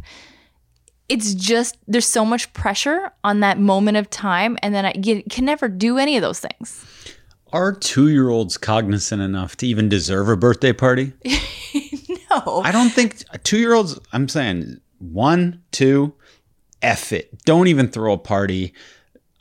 It's 1.10 1.34
just 1.34 1.78
there's 1.88 2.08
so 2.08 2.26
much 2.26 2.52
pressure 2.54 3.12
on 3.24 3.42
that 3.42 3.60
moment 3.60 3.98
of 3.98 4.10
time, 4.10 4.58
and 4.62 4.74
then 4.74 4.86
I 4.86 4.94
you 5.02 5.24
can 5.30 5.46
never 5.46 5.70
do 5.70 5.98
any 5.98 6.18
of 6.18 6.22
those 6.22 6.40
things. 6.40 6.86
Are 7.54 7.74
two 7.74 8.10
year 8.10 8.30
olds 8.30 8.58
cognizant 8.58 9.22
enough 9.22 9.56
to 9.58 9.68
even 9.68 9.88
deserve 9.88 10.28
a 10.28 10.36
birthday 10.36 10.74
party? 10.74 11.14
no. 11.26 12.62
I 12.64 12.72
don't 12.74 12.90
think 12.90 13.24
two 13.44 13.58
year 13.58 13.74
olds, 13.74 13.98
I'm 14.12 14.28
saying 14.28 14.82
one, 15.00 15.64
two, 15.72 16.14
F 16.82 17.14
it. 17.14 17.44
Don't 17.44 17.68
even 17.68 17.88
throw 17.88 18.14
a 18.14 18.18
party. 18.18 18.74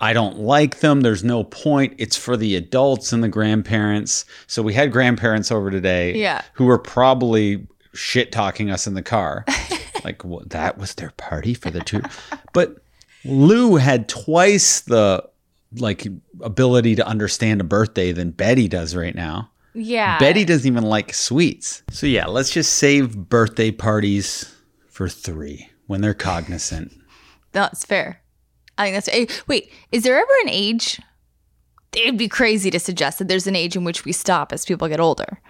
I 0.01 0.13
don't 0.13 0.39
like 0.39 0.81
them. 0.81 1.01
There's 1.01 1.25
no 1.25 1.45
point. 1.45 1.95
It's 1.99 2.17
for 2.17 2.37
the 2.37 2.55
adults 2.57 3.13
and 3.13 3.23
the 3.23 3.29
grandparents. 3.29 4.25
So 4.47 4.63
we 4.63 4.75
had 4.75 4.93
grandparents 4.93 5.51
over 5.51 5.71
today 5.71 6.15
Yeah. 6.17 6.43
who 6.55 6.67
were 6.67 6.79
probably 6.79 7.67
shit 7.95 8.31
talking 8.33 8.71
us 8.71 8.87
in 8.87 8.93
the 8.95 9.03
car. 9.03 9.45
like, 10.05 10.23
what, 10.25 10.51
that 10.51 10.77
was 10.77 10.95
their 10.95 11.13
party 11.17 11.55
for 11.55 11.71
the 11.71 11.81
two. 11.81 12.03
But 12.53 12.77
Lou 13.25 13.77
had 13.77 14.09
twice 14.09 14.81
the 14.83 15.27
like 15.79 16.07
ability 16.43 16.95
to 16.97 17.07
understand 17.07 17.61
a 17.61 17.65
birthday 17.65 18.13
than 18.13 18.31
Betty 18.31 18.69
does 18.69 18.95
right 18.95 19.15
now. 19.15 19.51
yeah. 19.75 20.19
Betty 20.19 20.45
doesn't 20.45 20.67
even 20.67 20.85
like 20.85 21.13
sweets. 21.15 21.83
So 21.91 22.07
yeah, 22.07 22.27
let's 22.27 22.51
just 22.51 22.75
save 22.75 23.17
birthday 23.17 23.71
parties 23.71 24.55
for 24.89 25.09
three 25.09 25.69
when 25.87 26.03
they're 26.03 26.15
cognizant. 26.15 26.93
That's 27.53 27.85
fair. 27.85 28.21
I 28.79 28.85
think 28.85 28.95
that's 28.97 29.09
eh, 29.09 29.43
wait. 29.47 29.73
Is 29.93 30.03
there 30.03 30.17
ever 30.17 30.33
an 30.43 30.49
age? 30.49 31.01
It'd 31.93 32.19
be 32.19 32.29
crazy 32.29 32.71
to 32.71 32.79
suggest 32.79 33.19
that 33.19 33.29
there's 33.29 33.47
an 33.47 33.57
age 33.57 33.75
in 33.75 33.85
which 33.85 34.05
we 34.05 34.13
stop 34.13 34.53
as 34.53 34.67
people 34.67 34.87
get 34.89 35.01
older. 35.01 35.41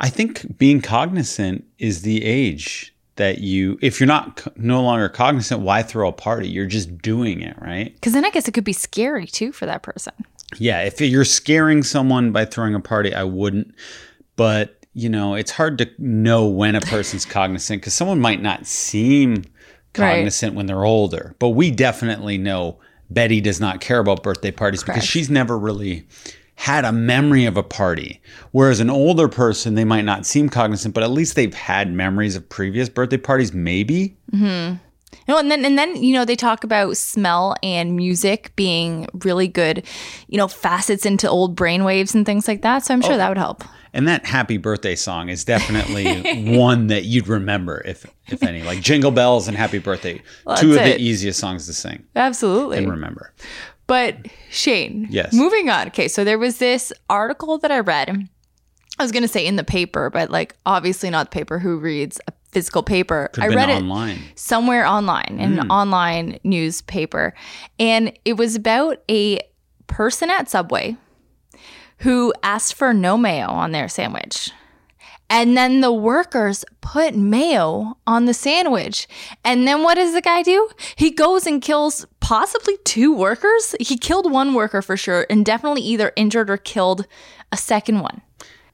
I 0.00 0.08
think 0.08 0.58
being 0.58 0.80
cognizant 0.80 1.64
is 1.78 2.02
the 2.02 2.24
age 2.24 2.92
that 3.16 3.38
you, 3.38 3.78
if 3.82 4.00
you're 4.00 4.06
not 4.06 4.56
no 4.56 4.82
longer 4.82 5.08
cognizant, 5.08 5.60
why 5.60 5.82
throw 5.82 6.08
a 6.08 6.12
party? 6.12 6.48
You're 6.48 6.66
just 6.66 6.98
doing 6.98 7.42
it, 7.42 7.56
right? 7.60 7.94
Because 7.94 8.12
then 8.12 8.24
I 8.24 8.30
guess 8.30 8.48
it 8.48 8.52
could 8.52 8.64
be 8.64 8.72
scary 8.72 9.26
too 9.26 9.52
for 9.52 9.66
that 9.66 9.82
person. 9.82 10.14
Yeah, 10.58 10.82
if 10.82 11.00
you're 11.00 11.24
scaring 11.24 11.82
someone 11.82 12.32
by 12.32 12.44
throwing 12.44 12.74
a 12.74 12.80
party, 12.80 13.14
I 13.14 13.24
wouldn't. 13.24 13.74
But, 14.36 14.86
you 14.94 15.08
know, 15.08 15.34
it's 15.34 15.50
hard 15.50 15.78
to 15.78 15.90
know 15.98 16.46
when 16.46 16.74
a 16.74 16.80
person's 16.80 17.24
cognizant 17.24 17.80
because 17.80 17.94
someone 17.94 18.20
might 18.20 18.42
not 18.42 18.66
seem 18.66 19.44
Right. 19.98 20.16
cognizant 20.16 20.54
when 20.54 20.66
they're 20.66 20.84
older. 20.84 21.34
But 21.38 21.50
we 21.50 21.70
definitely 21.70 22.38
know 22.38 22.78
Betty 23.10 23.40
does 23.40 23.60
not 23.60 23.80
care 23.80 23.98
about 23.98 24.22
birthday 24.22 24.50
parties 24.50 24.82
because 24.82 25.04
she's 25.04 25.28
never 25.28 25.58
really 25.58 26.06
had 26.54 26.84
a 26.84 26.92
memory 26.92 27.44
of 27.44 27.56
a 27.56 27.62
party. 27.62 28.20
Whereas 28.52 28.80
an 28.80 28.88
older 28.90 29.28
person, 29.28 29.74
they 29.74 29.84
might 29.84 30.04
not 30.04 30.24
seem 30.26 30.48
cognizant, 30.48 30.94
but 30.94 31.02
at 31.02 31.10
least 31.10 31.34
they've 31.34 31.52
had 31.52 31.92
memories 31.92 32.36
of 32.36 32.48
previous 32.48 32.88
birthday 32.88 33.16
parties, 33.16 33.52
maybe. 33.52 34.16
Mm-hmm. 34.32 34.76
No, 35.28 35.38
and 35.38 35.50
then 35.50 35.64
and 35.64 35.76
then 35.78 36.02
you 36.02 36.14
know 36.14 36.24
they 36.24 36.36
talk 36.36 36.64
about 36.64 36.96
smell 36.96 37.54
and 37.62 37.94
music 37.96 38.52
being 38.56 39.06
really 39.24 39.46
good, 39.46 39.84
you 40.28 40.38
know, 40.38 40.48
facets 40.48 41.04
into 41.04 41.28
old 41.28 41.54
brainwaves 41.54 42.14
and 42.14 42.24
things 42.24 42.48
like 42.48 42.62
that. 42.62 42.84
So 42.84 42.94
I'm 42.94 43.02
Oh. 43.04 43.08
sure 43.08 43.16
that 43.18 43.28
would 43.28 43.38
help. 43.38 43.62
And 43.94 44.08
that 44.08 44.24
happy 44.24 44.56
birthday 44.56 44.94
song 44.96 45.28
is 45.28 45.44
definitely 45.44 46.56
one 46.58 46.86
that 46.86 47.04
you'd 47.04 47.28
remember 47.28 47.82
if 47.84 48.06
if 48.28 48.42
any. 48.42 48.62
Like 48.62 48.80
Jingle 48.80 49.10
Bells 49.10 49.48
and 49.48 49.56
Happy 49.56 49.78
Birthday. 49.78 50.22
Well, 50.46 50.56
two 50.56 50.70
of 50.70 50.76
that's 50.76 50.96
the 50.96 51.02
easiest 51.02 51.38
songs 51.38 51.66
to 51.66 51.72
sing 51.74 52.04
Absolutely. 52.16 52.78
and 52.78 52.90
remember. 52.90 53.34
But 53.86 54.16
Shane, 54.50 55.08
Yes. 55.10 55.34
Moving 55.34 55.68
on. 55.68 55.88
Okay, 55.88 56.08
so 56.08 56.24
there 56.24 56.38
was 56.38 56.56
this 56.58 56.92
article 57.10 57.58
that 57.58 57.70
I 57.70 57.80
read. 57.80 58.28
I 58.98 59.02
was 59.02 59.12
going 59.12 59.22
to 59.24 59.28
say 59.28 59.44
in 59.46 59.56
the 59.56 59.64
paper, 59.64 60.08
but 60.08 60.30
like 60.30 60.56
obviously 60.64 61.10
not 61.10 61.30
the 61.30 61.34
paper. 61.34 61.58
Who 61.58 61.78
reads 61.78 62.18
a 62.28 62.32
physical 62.50 62.82
paper? 62.82 63.28
I 63.38 63.48
read 63.48 63.68
it 63.68 63.82
online. 63.82 64.18
somewhere 64.36 64.86
online, 64.86 65.38
in 65.40 65.54
Hmm. 65.54 65.58
an 65.60 65.70
online 65.70 66.38
newspaper, 66.44 67.34
and 67.78 68.12
it 68.24 68.34
was 68.38 68.54
about 68.54 69.02
a 69.10 69.40
person 69.86 70.30
at 70.30 70.48
Subway 70.48 70.96
who 72.02 72.32
asked 72.42 72.74
for 72.74 72.92
no 72.92 73.16
mayo 73.16 73.46
on 73.46 73.72
their 73.72 73.88
sandwich. 73.88 74.50
And 75.30 75.56
then 75.56 75.80
the 75.80 75.92
workers 75.92 76.64
put 76.80 77.16
mayo 77.16 77.96
on 78.06 78.26
the 78.26 78.34
sandwich. 78.34 79.08
And 79.44 79.66
then 79.66 79.82
what 79.82 79.94
does 79.94 80.12
the 80.12 80.20
guy 80.20 80.42
do? 80.42 80.68
He 80.96 81.10
goes 81.10 81.46
and 81.46 81.62
kills 81.62 82.04
possibly 82.20 82.76
two 82.84 83.14
workers. 83.14 83.74
He 83.80 83.96
killed 83.96 84.30
one 84.30 84.52
worker 84.52 84.82
for 84.82 84.96
sure, 84.96 85.26
and 85.30 85.46
definitely 85.46 85.80
either 85.82 86.12
injured 86.16 86.50
or 86.50 86.58
killed 86.58 87.06
a 87.50 87.56
second 87.56 88.00
one. 88.00 88.20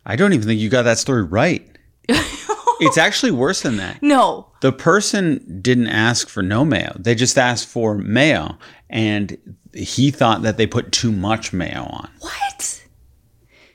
I 0.04 0.16
don't 0.16 0.32
even 0.32 0.46
think 0.46 0.60
you 0.60 0.68
got 0.68 0.82
that 0.82 0.98
story 0.98 1.22
right. 1.22 1.64
it's 2.08 2.98
actually 2.98 3.32
worse 3.32 3.62
than 3.62 3.76
that. 3.76 4.02
No. 4.02 4.48
The 4.62 4.72
person 4.72 5.60
didn't 5.60 5.88
ask 5.88 6.28
for 6.28 6.42
no 6.42 6.64
mayo. 6.64 6.96
They 6.98 7.14
just 7.14 7.38
asked 7.38 7.68
for 7.68 7.94
mayo. 7.94 8.58
And 8.90 9.36
he 9.74 10.10
thought 10.10 10.42
that 10.42 10.56
they 10.56 10.66
put 10.66 10.92
too 10.92 11.12
much 11.12 11.52
mayo 11.52 11.84
on. 11.84 12.10
What? 12.20 12.77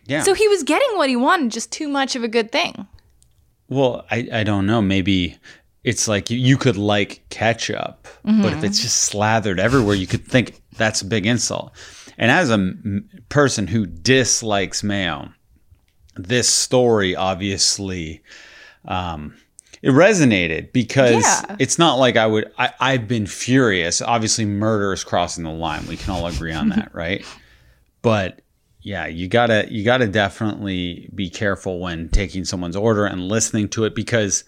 Yeah. 0.06 0.24
So 0.24 0.34
he 0.34 0.48
was 0.48 0.64
getting 0.64 0.98
what 0.98 1.10
he 1.10 1.16
wanted, 1.16 1.52
just 1.52 1.72
too 1.72 1.88
much 1.88 2.16
of 2.16 2.24
a 2.24 2.28
good 2.28 2.52
thing. 2.52 2.88
Well, 3.70 4.06
I, 4.12 4.28
I 4.32 4.44
don't 4.44 4.66
know. 4.66 4.82
Maybe 4.82 5.38
it's 5.84 6.08
like 6.08 6.30
you, 6.30 6.38
you 6.38 6.58
could 6.58 6.78
like 6.78 7.24
ketchup, 7.30 8.08
but 8.24 8.54
if 8.54 8.64
it's 8.64 8.82
just 8.82 9.04
slathered 9.04 9.60
everywhere, 9.60 9.96
you 9.96 10.08
could 10.08 10.26
think 10.26 10.62
that's 10.78 11.02
a 11.02 11.06
big 11.06 11.26
insult. 11.26 11.72
And 12.18 12.30
as 12.30 12.50
a 12.50 12.54
m- 12.54 13.10
person 13.30 13.68
who 13.68 13.86
dislikes 13.86 14.84
mayo, 14.84 15.30
this 16.16 16.48
story 16.48 17.16
obviously 17.16 18.22
um, 18.86 19.36
it 19.82 19.90
resonated 19.92 20.72
because 20.74 21.24
Yeah. 21.24 21.56
it's 21.60 21.80
not 21.80 21.96
like 21.96 22.16
I 22.18 22.28
would. 22.28 22.52
I, 22.58 22.72
I've 22.80 23.08
been 23.08 23.26
furious. 23.26 24.02
Obviously, 24.02 24.46
murder 24.46 24.94
is 24.94 25.04
crossing 25.04 25.44
the 25.44 25.50
line. 25.52 25.86
We 25.88 25.98
can 25.98 26.12
all 26.14 26.28
agree 26.28 26.54
on 26.54 26.70
that, 26.70 26.92
right? 26.94 27.26
But 28.02 28.42
yeah, 28.84 29.08
you 29.08 29.30
gotta 29.30 29.66
you 29.72 29.84
gotta 29.86 30.08
definitely 30.08 31.10
be 31.16 31.30
careful 31.30 31.80
when 31.80 32.10
taking 32.10 32.44
someone's 32.44 32.76
order 32.76 33.06
and 33.06 33.30
listening 33.30 33.70
to 33.70 33.86
it 33.86 33.96
because 33.96 34.44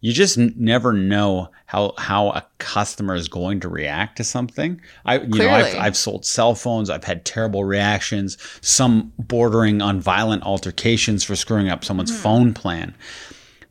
you 0.00 0.12
just 0.12 0.38
n- 0.38 0.54
never 0.56 0.92
know 0.92 1.50
how 1.66 1.94
how 1.98 2.28
a 2.30 2.46
customer 2.58 3.16
is 3.16 3.26
going 3.26 3.58
to 3.60 3.68
react 3.68 4.18
to 4.18 4.24
something. 4.24 4.80
I 5.04 5.18
you 5.18 5.28
know 5.38 5.50
I've, 5.50 5.76
I've 5.76 5.96
sold 5.96 6.24
cell 6.24 6.54
phones. 6.54 6.90
I've 6.90 7.02
had 7.02 7.24
terrible 7.24 7.64
reactions. 7.64 8.38
Some 8.60 9.12
bordering 9.18 9.82
on 9.82 10.00
violent 10.00 10.44
altercations 10.44 11.24
for 11.24 11.34
screwing 11.34 11.68
up 11.68 11.84
someone's 11.84 12.16
phone 12.16 12.54
plan. 12.54 12.94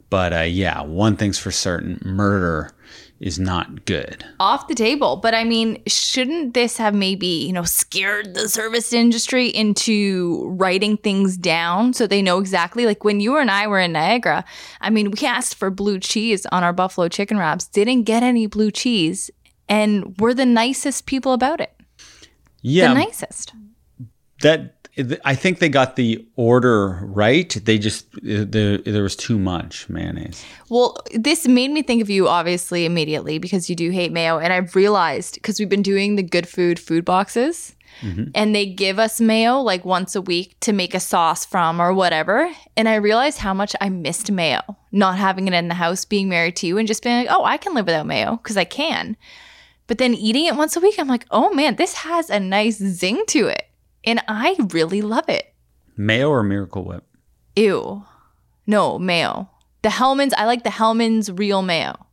But 0.10 0.34
uh, 0.34 0.40
yeah, 0.42 0.82
one 0.82 1.16
thing's 1.16 1.40
for 1.40 1.52
certain: 1.52 2.02
murder 2.04 2.74
is 3.22 3.38
not 3.40 3.86
good. 3.86 4.26
Off 4.40 4.68
the 4.68 4.74
table. 4.76 5.16
But 5.16 5.36
I 5.36 5.44
mean, 5.44 5.82
shouldn't 5.88 6.56
this 6.56 6.78
have 6.78 6.96
maybe, 6.96 7.28
you 7.28 7.54
know, 7.54 7.64
scared 7.64 8.34
the 8.34 8.50
service 8.50 8.92
industry 8.92 9.48
into 9.48 10.44
writing 10.58 10.98
things 10.98 11.38
down 11.38 11.94
so 11.94 12.08
they 12.08 12.24
know 12.24 12.40
exactly? 12.40 12.86
Like 12.88 13.04
when 13.04 13.20
you 13.20 13.38
and 13.38 13.52
I 13.52 13.68
were 13.68 13.80
in 13.80 13.92
Niagara, 13.94 14.44
I 14.82 14.90
mean, 14.90 15.12
we 15.12 15.28
asked 15.28 15.56
for 15.56 15.70
blue 15.70 16.00
cheese 16.00 16.48
on 16.48 16.64
our 16.64 16.74
buffalo 16.74 17.08
chicken 17.08 17.38
wraps, 17.38 17.68
didn't 17.68 18.04
get 18.04 18.24
any 18.24 18.48
blue 18.48 18.72
cheese, 18.72 19.30
and 19.70 20.18
we're 20.18 20.34
the 20.34 20.46
nicest 20.46 21.06
people 21.06 21.34
about 21.34 21.62
it. 21.62 21.74
Yeah, 22.64 22.90
The 22.90 22.96
nicest. 22.96 23.54
that 24.42 24.81
I 25.24 25.36
think 25.36 25.60
they 25.60 25.70
got 25.70 25.96
the 25.96 26.26
order 26.36 27.00
right. 27.04 27.50
They 27.64 27.78
just 27.78 28.08
uh, 28.16 28.44
the, 28.44 28.82
there 28.86 29.04
was 29.04 29.16
too 29.16 29.40
much 29.40 29.88
mayonnaise. 29.88 30.44
Well, 30.70 30.98
this 31.14 31.48
made 31.48 31.72
me 31.72 31.82
think 31.82 32.02
of 32.02 32.10
you 32.10 32.28
obviously 32.28 32.86
immediately 32.86 33.40
because 33.40 33.70
you 33.70 33.76
do 33.76 33.90
hate 33.92 34.12
mayo. 34.12 34.38
And 34.38 34.52
I've 34.52 34.76
realized 34.76 35.36
because 35.36 35.60
we've 35.60 35.70
been 35.70 35.82
doing 35.82 36.18
the 36.18 36.24
good 36.24 36.48
food 36.48 36.78
food 36.78 37.06
boxes 37.06 37.76
mm-hmm. 38.02 38.26
and 38.36 38.54
they 38.54 38.66
give 38.66 39.00
us 39.00 39.22
mayo 39.22 39.60
like 39.60 39.86
once 39.86 40.14
a 40.14 40.22
week 40.22 40.58
to 40.62 40.74
make 40.74 40.94
a 40.94 41.00
sauce 41.00 41.46
from 41.46 41.82
or 41.82 41.94
whatever. 41.94 42.52
And 42.76 42.90
I 42.90 42.96
realized 42.96 43.40
how 43.40 43.54
much 43.54 43.74
I 43.80 43.88
missed 43.88 44.30
mayo, 44.30 44.62
not 44.92 45.18
having 45.18 45.48
it 45.48 45.54
in 45.54 45.70
the 45.70 45.76
house, 45.76 46.04
being 46.04 46.28
married 46.28 46.58
to 46.58 46.68
you, 46.68 46.78
and 46.78 46.88
just 46.88 47.04
being 47.04 47.16
like, 47.16 47.28
oh, 47.30 47.46
I 47.46 47.56
can 47.56 47.74
live 47.74 47.86
without 47.86 48.06
mayo 48.06 48.38
because 48.38 48.58
I 48.58 48.66
can. 48.66 49.16
But 49.88 50.00
then 50.00 50.14
eating 50.14 50.46
it 50.46 50.56
once 50.56 50.76
a 50.76 50.80
week, 50.80 51.00
I'm 51.00 51.08
like, 51.08 51.26
oh 51.32 51.54
man, 51.54 51.76
this 51.76 51.94
has 51.96 52.30
a 52.30 52.40
nice 52.40 52.78
zing 52.78 53.24
to 53.28 53.48
it. 53.48 53.68
And 54.04 54.22
I 54.28 54.56
really 54.72 55.02
love 55.02 55.30
it. 55.30 55.54
Mayo 55.98 56.30
or 56.30 56.44
Miracle 56.44 56.84
Whip? 56.84 57.04
Ew. 57.56 58.06
No, 58.66 58.98
mayo. 58.98 59.50
The 59.82 59.90
Hellmann's, 59.90 60.34
I 60.34 60.46
like 60.46 60.64
the 60.64 60.70
Hellmann's 60.70 61.32
real 61.32 61.62
mayo. 61.62 62.08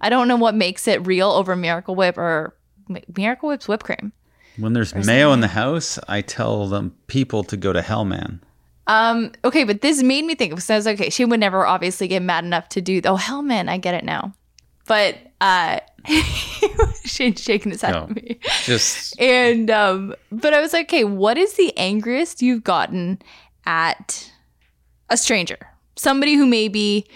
I 0.00 0.10
don't 0.10 0.28
know 0.28 0.36
what 0.36 0.54
makes 0.54 0.86
it 0.86 1.06
real 1.06 1.30
over 1.30 1.56
Miracle 1.56 1.94
Whip 1.94 2.18
or 2.18 2.56
Miracle 3.16 3.48
Whip's 3.48 3.66
whipped 3.66 3.84
cream. 3.84 4.12
When 4.56 4.72
there's 4.72 4.94
mayo 4.94 5.32
in 5.32 5.40
the 5.40 5.48
house, 5.48 5.98
I 6.08 6.20
tell 6.20 6.68
them 6.68 6.94
people 7.06 7.42
to 7.44 7.56
go 7.56 7.72
to 7.72 7.80
Hellman. 7.80 8.40
Um, 8.86 9.32
okay, 9.44 9.64
but 9.64 9.80
this 9.80 10.02
made 10.02 10.24
me 10.24 10.34
think 10.34 10.52
of 10.52 10.62
so 10.62 10.74
I 10.74 10.76
was 10.76 10.86
like, 10.86 11.00
okay, 11.00 11.10
she 11.10 11.24
would 11.24 11.40
never 11.40 11.66
obviously 11.66 12.06
get 12.06 12.22
mad 12.22 12.44
enough 12.44 12.68
to 12.70 12.82
do 12.82 13.00
oh 13.04 13.16
Hellman, 13.16 13.68
I 13.68 13.78
get 13.78 13.94
it 13.94 14.04
now. 14.04 14.34
But 14.86 15.16
uh 15.40 15.80
Shane's 17.04 17.42
shaking 17.42 17.72
his 17.72 17.80
head 17.82 17.92
No. 17.92 18.02
at 18.04 18.14
me. 18.14 18.38
Just 18.64 19.18
And 19.20 19.70
um, 19.70 20.14
but 20.32 20.52
I 20.54 20.60
was 20.60 20.72
like, 20.72 20.86
okay, 20.86 21.04
what 21.04 21.38
is 21.38 21.54
the 21.54 21.76
angriest 21.76 22.42
you've 22.42 22.64
gotten 22.64 23.20
at 23.66 24.30
a 25.10 25.16
stranger? 25.16 25.58
Somebody 25.96 26.34
who 26.34 26.46
maybe 26.46 27.06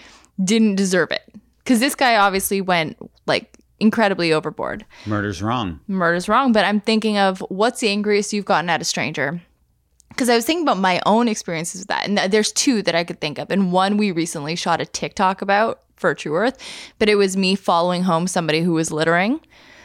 didn't 0.43 0.75
deserve 0.75 1.11
it. 1.11 1.21
Because 1.59 1.79
this 1.79 1.95
guy 1.95 2.15
obviously 2.15 2.61
went 2.61 2.97
like 3.27 3.57
incredibly 3.79 4.33
overboard. 4.33 4.85
murder's 5.05 5.41
wrong. 5.41 5.79
Murder's 5.87 6.27
wrong, 6.27 6.51
but 6.51 6.65
I'm 6.65 6.81
thinking 6.81 7.17
of 7.17 7.39
what's 7.49 7.79
the 7.81 7.89
angriest 7.89 8.33
you've 8.33 8.45
gotten 8.45 8.69
at 8.69 8.81
a 8.81 8.85
stranger? 8.85 9.41
because 10.09 10.27
I 10.27 10.35
was 10.35 10.43
thinking 10.43 10.63
about 10.63 10.79
my 10.79 10.99
own 11.05 11.29
experiences 11.29 11.81
with 11.81 11.87
that. 11.89 12.05
And 12.05 12.17
th- 12.17 12.31
there's 12.31 12.51
two 12.51 12.81
that 12.81 12.93
I 12.95 13.05
could 13.05 13.21
think 13.21 13.37
of. 13.37 13.49
And 13.51 13.71
one 13.71 13.95
we 13.95 14.11
recently 14.11 14.57
shot 14.57 14.81
a 14.81 14.85
TikTok 14.85 15.41
about 15.41 15.79
for 15.99 16.13
Tru 16.15 16.35
Earth, 16.35 16.57
but 16.97 17.09
it 17.09 17.15
was 17.15 17.37
me 17.37 17.55
following 17.55 18.03
home 18.03 18.27
somebody 18.27 18.61
who 18.61 18.73
was 18.73 18.91
littering. 18.91 19.39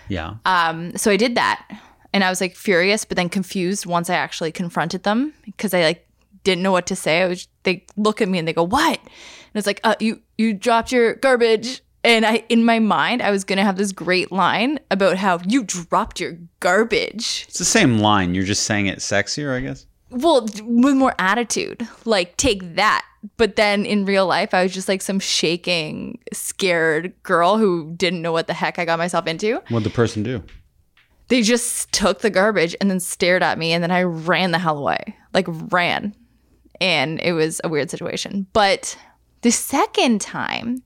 Yeah. 0.09 0.35
Um, 0.47 0.97
so 0.97 1.11
I 1.11 1.17
did 1.17 1.35
that 1.35 1.67
and 2.15 2.23
I 2.23 2.31
was 2.31 2.41
like 2.41 2.57
furious, 2.57 3.05
but 3.05 3.17
then 3.17 3.29
confused 3.29 3.87
once 3.87 4.09
I 4.09 4.15
actually 4.15 4.53
confronted 4.53 5.03
them 5.03 5.35
because 5.45 5.75
I 5.75 5.83
like 5.83 6.09
didn't 6.45 6.63
know 6.63 6.73
what 6.73 6.87
to 6.87 6.97
say. 6.97 7.23
I 7.23 7.27
was 7.27 7.49
they 7.65 7.85
look 7.97 8.23
at 8.23 8.29
me 8.29 8.39
and 8.39 8.47
they 8.47 8.53
go, 8.53 8.63
"What?" 8.63 9.01
And 9.01 9.55
it's 9.55 9.67
like, 9.67 9.81
uh, 9.83 9.97
"You 9.99 10.21
you 10.39 10.55
dropped 10.55 10.93
your 10.93 11.15
garbage." 11.15 11.83
And 12.05 12.25
I 12.25 12.45
in 12.49 12.65
my 12.65 12.79
mind, 12.79 13.23
I 13.23 13.31
was 13.31 13.45
gonna 13.45 13.65
have 13.65 13.77
this 13.77 13.91
great 13.91 14.31
line 14.31 14.79
about 14.91 15.17
how 15.17 15.41
you 15.47 15.65
dropped 15.65 16.21
your 16.21 16.39
garbage. 16.61 17.47
it's 17.49 17.59
the 17.59 17.65
same 17.65 17.99
line. 17.99 18.35
You're 18.35 18.45
just 18.45 18.65
saying 18.65 18.87
it 18.87 18.99
sexier, 18.99 19.57
I 19.57 19.61
guess. 19.61 19.87
Well, 20.15 20.43
with 20.43 20.95
more 20.95 21.15
attitude, 21.19 21.87
like 22.05 22.37
take 22.37 22.77
that. 22.77 23.05
But 23.37 23.57
then 23.57 23.87
in 23.87 24.05
real 24.05 24.27
life, 24.27 24.53
I 24.53 24.63
was 24.63 24.73
just 24.73 24.89
like 24.89 25.03
some 25.03 25.19
shaking, 25.19 26.19
scared 26.33 27.15
girl 27.23 27.57
who 27.57 27.93
didn't 27.97 28.23
know 28.23 28.33
what 28.33 28.47
the 28.47 28.55
heck 28.55 28.79
I 28.79 28.85
got 28.85 28.99
myself 28.99 29.27
into. 29.27 29.63
What'd 29.69 29.85
the 29.85 29.95
person 29.95 30.23
do? 30.23 30.43
they 31.29 31.43
just 31.43 31.93
took 31.93 32.21
the 32.21 32.31
garbage 32.31 32.77
and 32.81 32.91
then 32.91 33.01
stared 33.01 33.43
at 33.43 33.59
me 33.59 33.73
and 33.73 33.83
then 33.83 33.91
I 33.91 34.03
ran 34.03 34.51
the 34.51 34.59
hell 34.59 34.79
away. 34.79 35.17
Like 35.33 35.47
ran. 35.49 36.15
And 36.81 37.21
it 37.21 37.33
was 37.33 37.61
a 37.65 37.69
weird 37.69 37.91
situation. 37.91 38.47
But 38.53 38.97
the 39.43 39.51
second 39.51 40.21
time 40.21 40.83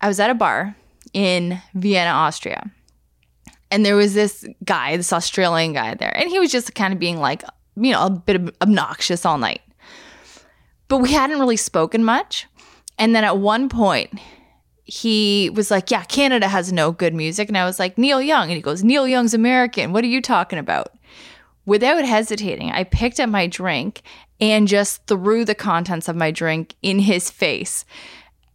I 0.00 0.08
was 0.08 0.20
at 0.20 0.30
a 0.30 0.34
bar 0.34 0.76
in 1.12 1.60
Vienna, 1.74 2.10
Austria. 2.10 2.70
And 3.70 3.86
there 3.86 3.96
was 3.96 4.12
this 4.12 4.46
guy, 4.64 4.96
this 4.96 5.12
Australian 5.12 5.72
guy 5.72 5.94
there, 5.94 6.14
and 6.14 6.28
he 6.28 6.38
was 6.38 6.52
just 6.52 6.74
kind 6.74 6.92
of 6.92 6.98
being 6.98 7.18
like, 7.18 7.42
you 7.76 7.92
know, 7.92 8.06
a 8.06 8.10
bit 8.10 8.54
obnoxious 8.60 9.24
all 9.24 9.38
night. 9.38 9.62
But 10.88 10.98
we 10.98 11.12
hadn't 11.12 11.38
really 11.38 11.56
spoken 11.56 12.04
much. 12.04 12.46
And 12.98 13.14
then 13.14 13.24
at 13.24 13.38
one 13.38 13.68
point, 13.68 14.18
he 14.84 15.50
was 15.54 15.70
like, 15.70 15.90
Yeah, 15.90 16.04
Canada 16.04 16.48
has 16.48 16.72
no 16.72 16.92
good 16.92 17.14
music. 17.14 17.48
And 17.48 17.56
I 17.56 17.64
was 17.64 17.78
like, 17.78 17.96
Neil 17.96 18.20
Young. 18.20 18.44
And 18.44 18.52
he 18.56 18.60
goes, 18.60 18.84
Neil 18.84 19.08
Young's 19.08 19.34
American. 19.34 19.92
What 19.92 20.04
are 20.04 20.08
you 20.08 20.20
talking 20.20 20.58
about? 20.58 20.92
Without 21.64 22.04
hesitating, 22.04 22.72
I 22.72 22.84
picked 22.84 23.20
up 23.20 23.28
my 23.28 23.46
drink 23.46 24.02
and 24.40 24.66
just 24.66 25.06
threw 25.06 25.44
the 25.44 25.54
contents 25.54 26.08
of 26.08 26.16
my 26.16 26.30
drink 26.30 26.74
in 26.82 26.98
his 26.98 27.30
face. 27.30 27.84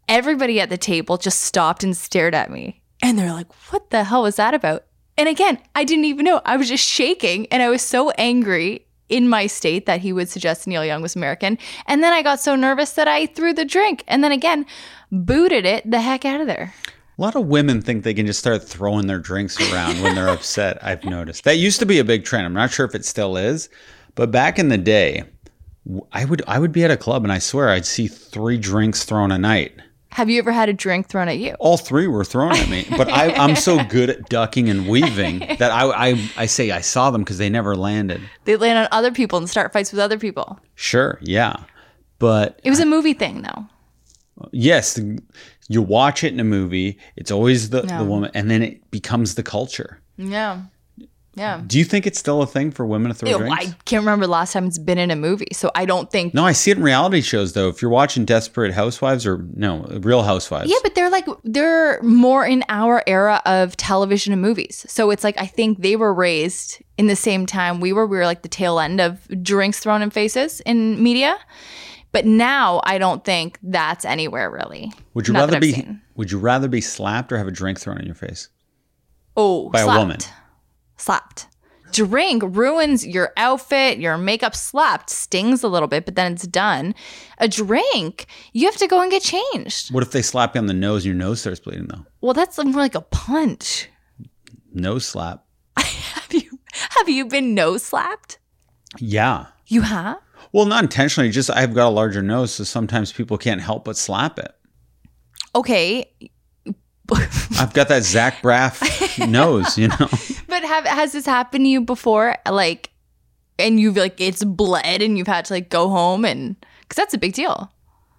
Everybody 0.09 0.59
at 0.59 0.69
the 0.69 0.77
table 0.77 1.17
just 1.17 1.41
stopped 1.41 1.83
and 1.83 1.95
stared 1.95 2.36
at 2.36 2.51
me. 2.51 2.81
And 3.01 3.17
they're 3.17 3.33
like, 3.33 3.51
What 3.71 3.89
the 3.89 4.03
hell 4.03 4.24
was 4.24 4.36
that 4.36 4.53
about? 4.53 4.86
And 5.17 5.27
again, 5.27 5.57
I 5.74 5.83
didn't 5.83 6.05
even 6.05 6.25
know. 6.25 6.41
I 6.45 6.57
was 6.57 6.69
just 6.69 6.88
shaking 6.88 7.47
and 7.47 7.63
I 7.63 7.69
was 7.69 7.81
so 7.81 8.12
angry 8.12 8.87
in 9.10 9.28
my 9.28 9.48
state 9.48 9.86
that 9.86 10.02
he 10.02 10.14
would 10.14 10.30
suggest 10.30 10.68
Neil 10.68 10.86
Young 10.86 11.02
was 11.02 11.16
American. 11.16 11.58
And 11.86 12.04
then 12.04 12.14
I 12.14 12.22
got 12.22 12.40
so 12.40 12.56
nervous 12.56 12.94
that 12.94 13.08
I 13.08 13.26
threw 13.28 13.54
the 13.54 13.66
drink 13.66 14.04
and 14.08 14.24
then 14.24 14.32
again 14.32 14.66
booted 15.12 15.66
it 15.66 15.90
the 15.90 16.02
heck 16.02 16.26
out 16.26 16.42
of 16.42 16.48
there. 16.48 16.74
A 17.18 17.22
lot 17.22 17.36
of 17.36 17.48
women 17.48 17.82
think 17.82 18.04
they 18.04 18.14
can 18.14 18.28
just 18.28 18.40
start 18.40 18.64
throwing 18.64 19.08
their 19.08 19.20
drinks 19.20 19.60
around 19.72 20.02
when 20.04 20.14
they're 20.14 20.30
upset. 20.30 20.78
I've 20.84 21.04
noticed 21.04 21.46
that 21.46 21.58
used 21.58 21.80
to 21.80 21.86
be 21.86 22.00
a 22.00 22.04
big 22.04 22.26
trend. 22.26 22.46
I'm 22.46 22.54
not 22.54 22.72
sure 22.72 22.86
if 22.86 22.94
it 22.94 23.06
still 23.06 23.38
is, 23.38 23.70
but 24.14 24.30
back 24.30 24.60
in 24.60 24.70
the 24.70 24.78
day, 24.78 25.24
I 26.12 26.26
would 26.26 26.44
I 26.48 26.60
would 26.60 26.72
be 26.72 26.84
at 26.84 26.92
a 26.92 26.98
club 26.98 27.24
and 27.24 27.32
I 27.32 27.40
swear 27.40 27.70
I'd 27.70 27.86
see 27.86 28.08
three 28.08 28.58
drinks 28.58 29.04
thrown 29.04 29.32
a 29.32 29.38
night. 29.38 29.74
Have 30.17 30.31
you 30.31 30.39
ever 30.39 30.51
had 30.51 30.67
a 30.67 30.74
drink 30.74 31.09
thrown 31.09 31.27
at 31.29 31.38
you? 31.38 31.53
All 31.59 31.77
three 31.77 32.07
were 32.07 32.25
thrown 32.25 32.53
at 32.55 32.67
me, 32.69 32.88
but 32.89 33.07
I, 33.07 33.33
I'm 33.36 33.55
so 33.55 33.83
good 33.89 34.09
at 34.09 34.29
ducking 34.29 34.67
and 34.67 34.88
weaving 34.88 35.39
that 35.59 35.69
I 35.71 36.09
I, 36.09 36.29
I 36.38 36.45
say 36.47 36.71
I 36.71 36.81
saw 36.81 37.12
them 37.12 37.21
because 37.21 37.38
they 37.38 37.50
never 37.51 37.75
landed. 37.75 38.21
They 38.45 38.55
land 38.55 38.79
on 38.79 38.88
other 38.91 39.12
people 39.12 39.38
and 39.38 39.47
start 39.47 39.71
fights 39.74 39.91
with 39.91 40.00
other 40.00 40.17
people. 40.17 40.59
Sure, 40.74 41.19
yeah, 41.21 41.55
but 42.17 42.59
It 42.63 42.71
was 42.71 42.79
a 42.79 42.86
movie 42.88 43.13
thing 43.13 43.43
though. 43.43 43.67
yes, 44.51 45.00
you 45.69 45.81
watch 45.83 46.24
it 46.24 46.33
in 46.33 46.39
a 46.39 46.43
movie. 46.43 46.97
It's 47.15 47.29
always 47.29 47.69
the, 47.69 47.84
Yeah. 47.88 47.99
the 47.99 48.06
woman, 48.06 48.32
and 48.34 48.49
then 48.49 48.63
it 48.63 48.89
becomes 48.89 49.36
the 49.36 49.43
culture. 49.43 49.99
Yeah. 50.17 50.62
Yeah. 51.38 51.62
Do 51.65 51.78
you 51.78 51.86
think 51.86 52.08
it's 52.08 52.17
still 52.17 52.41
a 52.41 52.47
thing 52.47 52.71
for 52.71 52.86
women 52.86 53.10
to 53.10 53.15
throw 53.15 53.30
Ew, 53.30 53.38
drinks? 53.38 53.67
I 53.67 53.76
can't 53.86 54.02
remember 54.02 54.26
the 54.26 54.32
last 54.32 54.54
time 54.54 54.65
it's 54.65 54.80
been 54.80 54.97
in 54.97 55.12
a 55.12 55.15
movie, 55.15 55.50
so 55.54 55.69
I 55.76 55.86
don't 55.86 56.12
think. 56.12 56.34
No, 56.34 56.43
I 56.43 56.52
see 56.52 56.71
it 56.71 56.78
in 56.78 56.84
reality 56.84 57.21
shows 57.21 57.54
though. 57.54 57.69
If 57.69 57.82
you're 57.82 57.91
watching 57.91 58.26
Desperate 58.26 58.73
Housewives 58.73 59.26
or 59.26 59.45
no, 59.54 59.84
Real 60.02 60.23
Housewives. 60.23 60.69
Yeah, 60.69 60.78
but 60.82 60.95
they're 60.95 61.12
like 61.12 61.28
they're 61.43 62.02
more 62.02 62.43
in 62.45 62.63
our 62.69 63.04
era 63.06 63.41
of 63.45 63.78
television 63.78 64.34
and 64.34 64.41
movies. 64.41 64.86
So 64.89 65.12
it's 65.12 65.23
like 65.23 65.39
I 65.39 65.45
think 65.45 65.82
they 65.82 65.95
were 65.95 66.13
raised 66.13 66.82
in 66.97 67.06
the 67.06 67.15
same 67.15 67.45
time 67.45 67.80
we 67.80 67.93
were. 67.93 68.08
We 68.08 68.17
were 68.17 68.26
like 68.26 68.41
the 68.41 68.50
tail 68.50 68.80
end 68.80 69.00
of 69.00 69.28
drinks 69.43 69.80
thrown 69.80 70.02
in 70.02 70.10
faces 70.10 70.60
in 70.62 71.02
media. 71.02 71.38
But 72.13 72.26
now 72.26 72.82
I 72.84 72.97
don't 72.97 73.23
think 73.23 73.60
that's 73.62 74.06
anywhere 74.06 74.50
really. 74.50 74.91
would 75.13 75.28
you 75.28 75.34
Not 75.34 75.41
rather 75.41 75.60
be 75.60 75.73
seen. 75.73 76.02
Would 76.15 76.32
you 76.32 76.39
rather 76.39 76.67
be 76.67 76.82
slapped 76.82 77.32
or 77.32 77.38
have 77.38 77.47
a 77.47 77.52
drink 77.52 77.80
thrown 77.80 78.00
in 78.00 78.06
your 78.06 78.15
face? 78.15 78.50
Oh, 79.36 79.69
By 79.69 79.82
a 79.82 79.86
woman. 79.86 80.17
Slapped. 80.97 81.47
Drink 81.91 82.43
ruins 82.45 83.05
your 83.07 83.31
outfit, 83.38 83.99
your 83.99 84.17
makeup 84.17 84.55
slapped, 84.55 85.10
stings 85.10 85.63
a 85.63 85.67
little 85.67 85.88
bit, 85.88 86.05
but 86.05 86.15
then 86.15 86.33
it's 86.33 86.45
done. 86.45 86.93
A 87.38 87.47
drink, 87.47 88.25
you 88.53 88.65
have 88.65 88.75
to 88.77 88.88
go 88.88 89.01
and 89.01 89.10
get 89.10 89.23
changed. 89.23 89.93
What 89.93 90.03
if 90.03 90.12
they 90.12 90.21
slap 90.21 90.55
you 90.55 90.60
on 90.60 90.67
the 90.67 90.73
nose 90.73 91.05
and 91.05 91.05
your 91.05 91.15
nose 91.15 91.41
starts 91.41 91.60
bleeding 91.60 91.88
though? 91.88 92.05
Well, 92.21 92.33
that's 92.33 92.57
more 92.57 92.73
like 92.73 92.95
a 92.95 93.01
punch. 93.01 93.89
Nose 94.73 95.07
slap. 95.07 95.45
Have 95.77 96.33
you 96.33 96.60
have 96.71 97.10
you 97.10 97.25
been 97.25 97.55
nose 97.55 97.83
slapped? 97.83 98.38
Yeah. 98.99 99.47
You 99.67 99.81
have? 99.81 100.17
Well, 100.51 100.65
not 100.65 100.83
intentionally. 100.83 101.31
Just 101.31 101.49
I've 101.49 101.73
got 101.73 101.88
a 101.88 101.89
larger 101.89 102.21
nose, 102.21 102.53
so 102.53 102.63
sometimes 102.63 103.12
people 103.12 103.38
can't 103.38 103.62
help 103.62 103.86
but 103.86 103.97
slap 103.97 104.39
it. 104.39 104.53
Okay. 105.55 106.12
I've 107.57 107.73
got 107.73 107.88
that 107.88 108.03
Zach 108.03 108.41
Braff 108.41 109.27
nose, 109.29 109.77
you 109.77 109.88
know. 109.88 110.10
But 110.47 110.63
have 110.63 110.86
has 110.86 111.12
this 111.12 111.25
happened 111.25 111.65
to 111.65 111.69
you 111.69 111.81
before? 111.81 112.36
Like 112.49 112.91
and 113.60 113.79
you've 113.79 113.97
like 113.97 114.19
it's 114.19 114.43
bled 114.43 115.01
and 115.01 115.17
you've 115.17 115.27
had 115.27 115.45
to 115.45 115.53
like 115.53 115.69
go 115.69 115.89
home 115.89 116.25
and 116.25 116.55
cuz 116.89 116.95
that's 116.95 117.13
a 117.13 117.17
big 117.17 117.33
deal. 117.33 117.71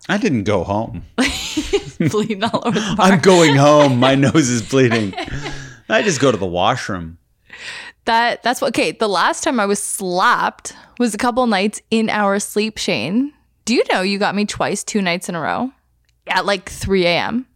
I 0.08 0.16
didn't 0.16 0.44
go 0.44 0.64
home. 0.64 1.04
Bleeding 1.98 2.44
all 2.44 2.62
over 2.64 2.78
the 2.78 2.94
bar. 2.96 3.12
I'm 3.12 3.20
going 3.20 3.56
home. 3.56 3.98
My 3.98 4.14
nose 4.14 4.48
is 4.48 4.62
bleeding. 4.62 5.12
I 5.88 6.02
just 6.02 6.20
go 6.20 6.30
to 6.30 6.38
the 6.38 6.46
washroom. 6.46 7.18
That 8.04 8.42
that's 8.42 8.60
what 8.60 8.68
okay, 8.68 8.92
the 8.92 9.08
last 9.08 9.42
time 9.42 9.58
I 9.58 9.66
was 9.66 9.82
slapped 9.82 10.74
was 10.98 11.12
a 11.14 11.18
couple 11.18 11.46
nights 11.46 11.82
in 11.90 12.08
our 12.08 12.38
sleep, 12.38 12.78
Shane. 12.78 13.32
Do 13.64 13.74
you 13.74 13.82
know 13.92 14.00
you 14.00 14.18
got 14.18 14.34
me 14.34 14.46
twice, 14.46 14.82
two 14.82 15.02
nights 15.02 15.28
in 15.28 15.34
a 15.34 15.40
row? 15.40 15.72
At 16.26 16.46
like 16.46 16.70
3 16.70 17.04
a.m. 17.04 17.46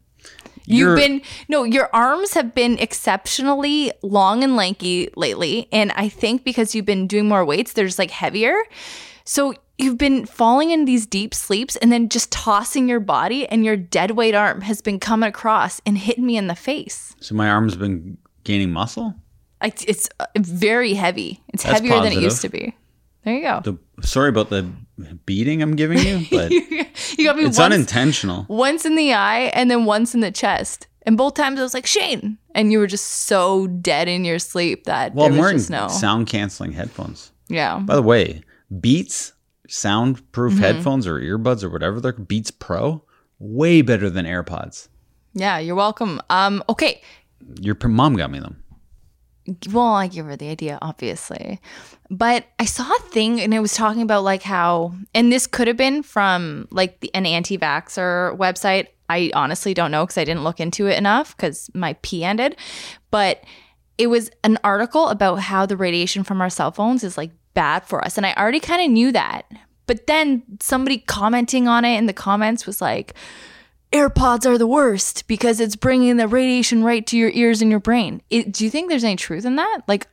You've 0.66 0.96
been 0.96 1.22
no, 1.48 1.64
your 1.64 1.88
arms 1.92 2.34
have 2.34 2.54
been 2.54 2.78
exceptionally 2.78 3.92
long 4.02 4.44
and 4.44 4.56
lanky 4.56 5.10
lately. 5.16 5.68
And 5.72 5.92
I 5.92 6.08
think 6.08 6.44
because 6.44 6.74
you've 6.74 6.86
been 6.86 7.06
doing 7.06 7.28
more 7.28 7.44
weights, 7.44 7.72
they're 7.72 7.86
just 7.86 7.98
like 7.98 8.10
heavier. 8.10 8.54
So 9.24 9.54
you've 9.78 9.98
been 9.98 10.26
falling 10.26 10.70
in 10.70 10.84
these 10.84 11.06
deep 11.06 11.34
sleeps 11.34 11.76
and 11.76 11.90
then 11.92 12.08
just 12.08 12.30
tossing 12.30 12.88
your 12.88 13.00
body, 13.00 13.46
and 13.48 13.64
your 13.64 13.76
dead 13.76 14.12
weight 14.12 14.34
arm 14.34 14.60
has 14.62 14.80
been 14.80 14.98
coming 14.98 15.28
across 15.28 15.80
and 15.86 15.98
hitting 15.98 16.26
me 16.26 16.36
in 16.36 16.46
the 16.46 16.54
face. 16.54 17.14
So 17.20 17.34
my 17.34 17.48
arm's 17.48 17.76
been 17.76 18.18
gaining 18.44 18.70
muscle. 18.70 19.14
Like 19.60 19.88
it's 19.88 20.08
uh, 20.18 20.26
very 20.36 20.94
heavy. 20.94 21.40
It's 21.48 21.62
That's 21.62 21.80
heavier 21.80 22.00
than 22.00 22.12
it 22.12 22.20
used 22.20 22.42
to 22.42 22.48
be. 22.48 22.74
There 23.24 23.34
you 23.34 23.42
go. 23.42 23.60
The, 23.62 23.78
sorry 24.06 24.28
about 24.28 24.50
the 24.50 24.68
beating 25.26 25.62
I'm 25.62 25.76
giving 25.76 25.98
you, 25.98 26.26
but 26.30 26.50
you 26.50 27.24
got 27.24 27.36
me 27.36 27.44
it's 27.44 27.58
once, 27.58 27.72
unintentional. 27.74 28.46
once 28.48 28.84
in 28.84 28.96
the 28.96 29.12
eye 29.14 29.50
and 29.54 29.70
then 29.70 29.84
once 29.84 30.14
in 30.14 30.20
the 30.20 30.30
chest. 30.32 30.86
And 31.04 31.16
both 31.16 31.34
times 31.34 31.58
I 31.58 31.62
was 31.62 31.74
like, 31.74 31.86
Shane. 31.86 32.38
And 32.54 32.70
you 32.70 32.78
were 32.78 32.86
just 32.86 33.06
so 33.06 33.66
dead 33.66 34.06
in 34.08 34.24
your 34.24 34.38
sleep 34.38 34.84
that 34.84 35.14
Well, 35.14 35.26
I'm 35.26 35.36
wearing 35.36 35.60
no. 35.70 35.88
sound 35.88 36.26
canceling 36.28 36.72
headphones. 36.72 37.32
yeah. 37.48 37.78
By 37.78 37.94
the 37.96 38.02
way, 38.02 38.42
Beats 38.80 39.32
soundproof 39.68 40.54
Mm-hmm. 40.54 40.62
headphones 40.62 41.06
or 41.06 41.18
earbuds 41.20 41.62
or 41.64 41.70
whatever 41.70 42.00
they're 42.00 42.12
Beats 42.12 42.50
Pro, 42.50 43.04
way 43.38 43.82
better 43.82 44.08
than 44.10 44.26
AirPods. 44.26 44.88
Yeah, 45.34 45.58
you're 45.58 45.74
welcome. 45.74 46.20
Um, 46.30 46.62
okay. 46.68 47.00
Your 47.60 47.76
mom 47.88 48.14
got 48.14 48.30
me 48.30 48.38
them. 48.38 48.61
Well, 49.72 49.94
I 49.94 50.06
give 50.06 50.26
her 50.26 50.36
the 50.36 50.48
idea, 50.48 50.78
obviously. 50.80 51.60
But 52.10 52.46
I 52.58 52.64
saw 52.64 52.84
a 52.84 53.02
thing 53.10 53.40
and 53.40 53.52
it 53.52 53.60
was 53.60 53.74
talking 53.74 54.02
about 54.02 54.22
like 54.22 54.42
how, 54.42 54.94
and 55.14 55.32
this 55.32 55.46
could 55.46 55.66
have 55.66 55.76
been 55.76 56.02
from 56.02 56.68
like 56.70 57.00
the, 57.00 57.12
an 57.14 57.26
anti 57.26 57.58
vaxxer 57.58 58.36
website. 58.36 58.88
I 59.08 59.30
honestly 59.34 59.74
don't 59.74 59.90
know 59.90 60.04
because 60.04 60.18
I 60.18 60.24
didn't 60.24 60.44
look 60.44 60.60
into 60.60 60.86
it 60.86 60.96
enough 60.96 61.36
because 61.36 61.70
my 61.74 61.94
P 62.02 62.24
ended. 62.24 62.56
But 63.10 63.42
it 63.98 64.06
was 64.06 64.30
an 64.44 64.58
article 64.62 65.08
about 65.08 65.40
how 65.40 65.66
the 65.66 65.76
radiation 65.76 66.24
from 66.24 66.40
our 66.40 66.50
cell 66.50 66.70
phones 66.70 67.02
is 67.02 67.18
like 67.18 67.32
bad 67.54 67.84
for 67.84 68.04
us. 68.04 68.16
And 68.16 68.24
I 68.24 68.34
already 68.34 68.60
kind 68.60 68.82
of 68.82 68.90
knew 68.90 69.12
that. 69.12 69.42
But 69.86 70.06
then 70.06 70.42
somebody 70.60 70.98
commenting 70.98 71.66
on 71.66 71.84
it 71.84 71.98
in 71.98 72.06
the 72.06 72.12
comments 72.12 72.66
was 72.66 72.80
like, 72.80 73.14
AirPods 73.92 74.46
are 74.46 74.58
the 74.58 74.66
worst 74.66 75.26
because 75.26 75.60
it's 75.60 75.76
bringing 75.76 76.16
the 76.16 76.26
radiation 76.26 76.82
right 76.82 77.06
to 77.06 77.16
your 77.16 77.30
ears 77.30 77.60
and 77.60 77.70
your 77.70 77.80
brain. 77.80 78.22
It, 78.30 78.52
do 78.52 78.64
you 78.64 78.70
think 78.70 78.88
there's 78.88 79.04
any 79.04 79.16
truth 79.16 79.44
in 79.44 79.56
that? 79.56 79.82
Like, 79.86 80.08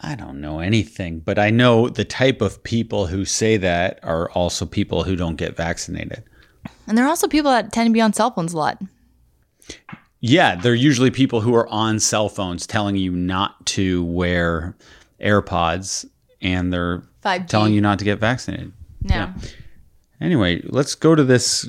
I 0.00 0.14
don't 0.14 0.40
know 0.40 0.60
anything, 0.60 1.20
but 1.20 1.38
I 1.38 1.50
know 1.50 1.88
the 1.88 2.04
type 2.04 2.40
of 2.40 2.62
people 2.62 3.06
who 3.06 3.24
say 3.24 3.56
that 3.58 4.00
are 4.02 4.30
also 4.30 4.64
people 4.64 5.04
who 5.04 5.16
don't 5.16 5.36
get 5.36 5.56
vaccinated. 5.56 6.24
And 6.86 6.96
there 6.96 7.04
are 7.04 7.08
also 7.08 7.28
people 7.28 7.50
that 7.50 7.72
tend 7.72 7.88
to 7.88 7.92
be 7.92 8.00
on 8.00 8.12
cell 8.12 8.30
phones 8.30 8.54
a 8.54 8.56
lot. 8.56 8.80
Yeah, 10.20 10.56
they're 10.56 10.74
usually 10.74 11.10
people 11.10 11.40
who 11.40 11.54
are 11.54 11.68
on 11.68 12.00
cell 12.00 12.28
phones 12.28 12.66
telling 12.66 12.96
you 12.96 13.12
not 13.12 13.66
to 13.66 14.04
wear 14.04 14.76
AirPods 15.20 16.08
and 16.40 16.72
they're 16.72 17.02
5G. 17.24 17.48
telling 17.48 17.74
you 17.74 17.80
not 17.80 17.98
to 17.98 18.04
get 18.04 18.18
vaccinated. 18.18 18.72
Yeah. 19.02 19.34
Anyway, 20.20 20.62
let's 20.64 20.94
go 20.94 21.14
to 21.14 21.22
this 21.22 21.68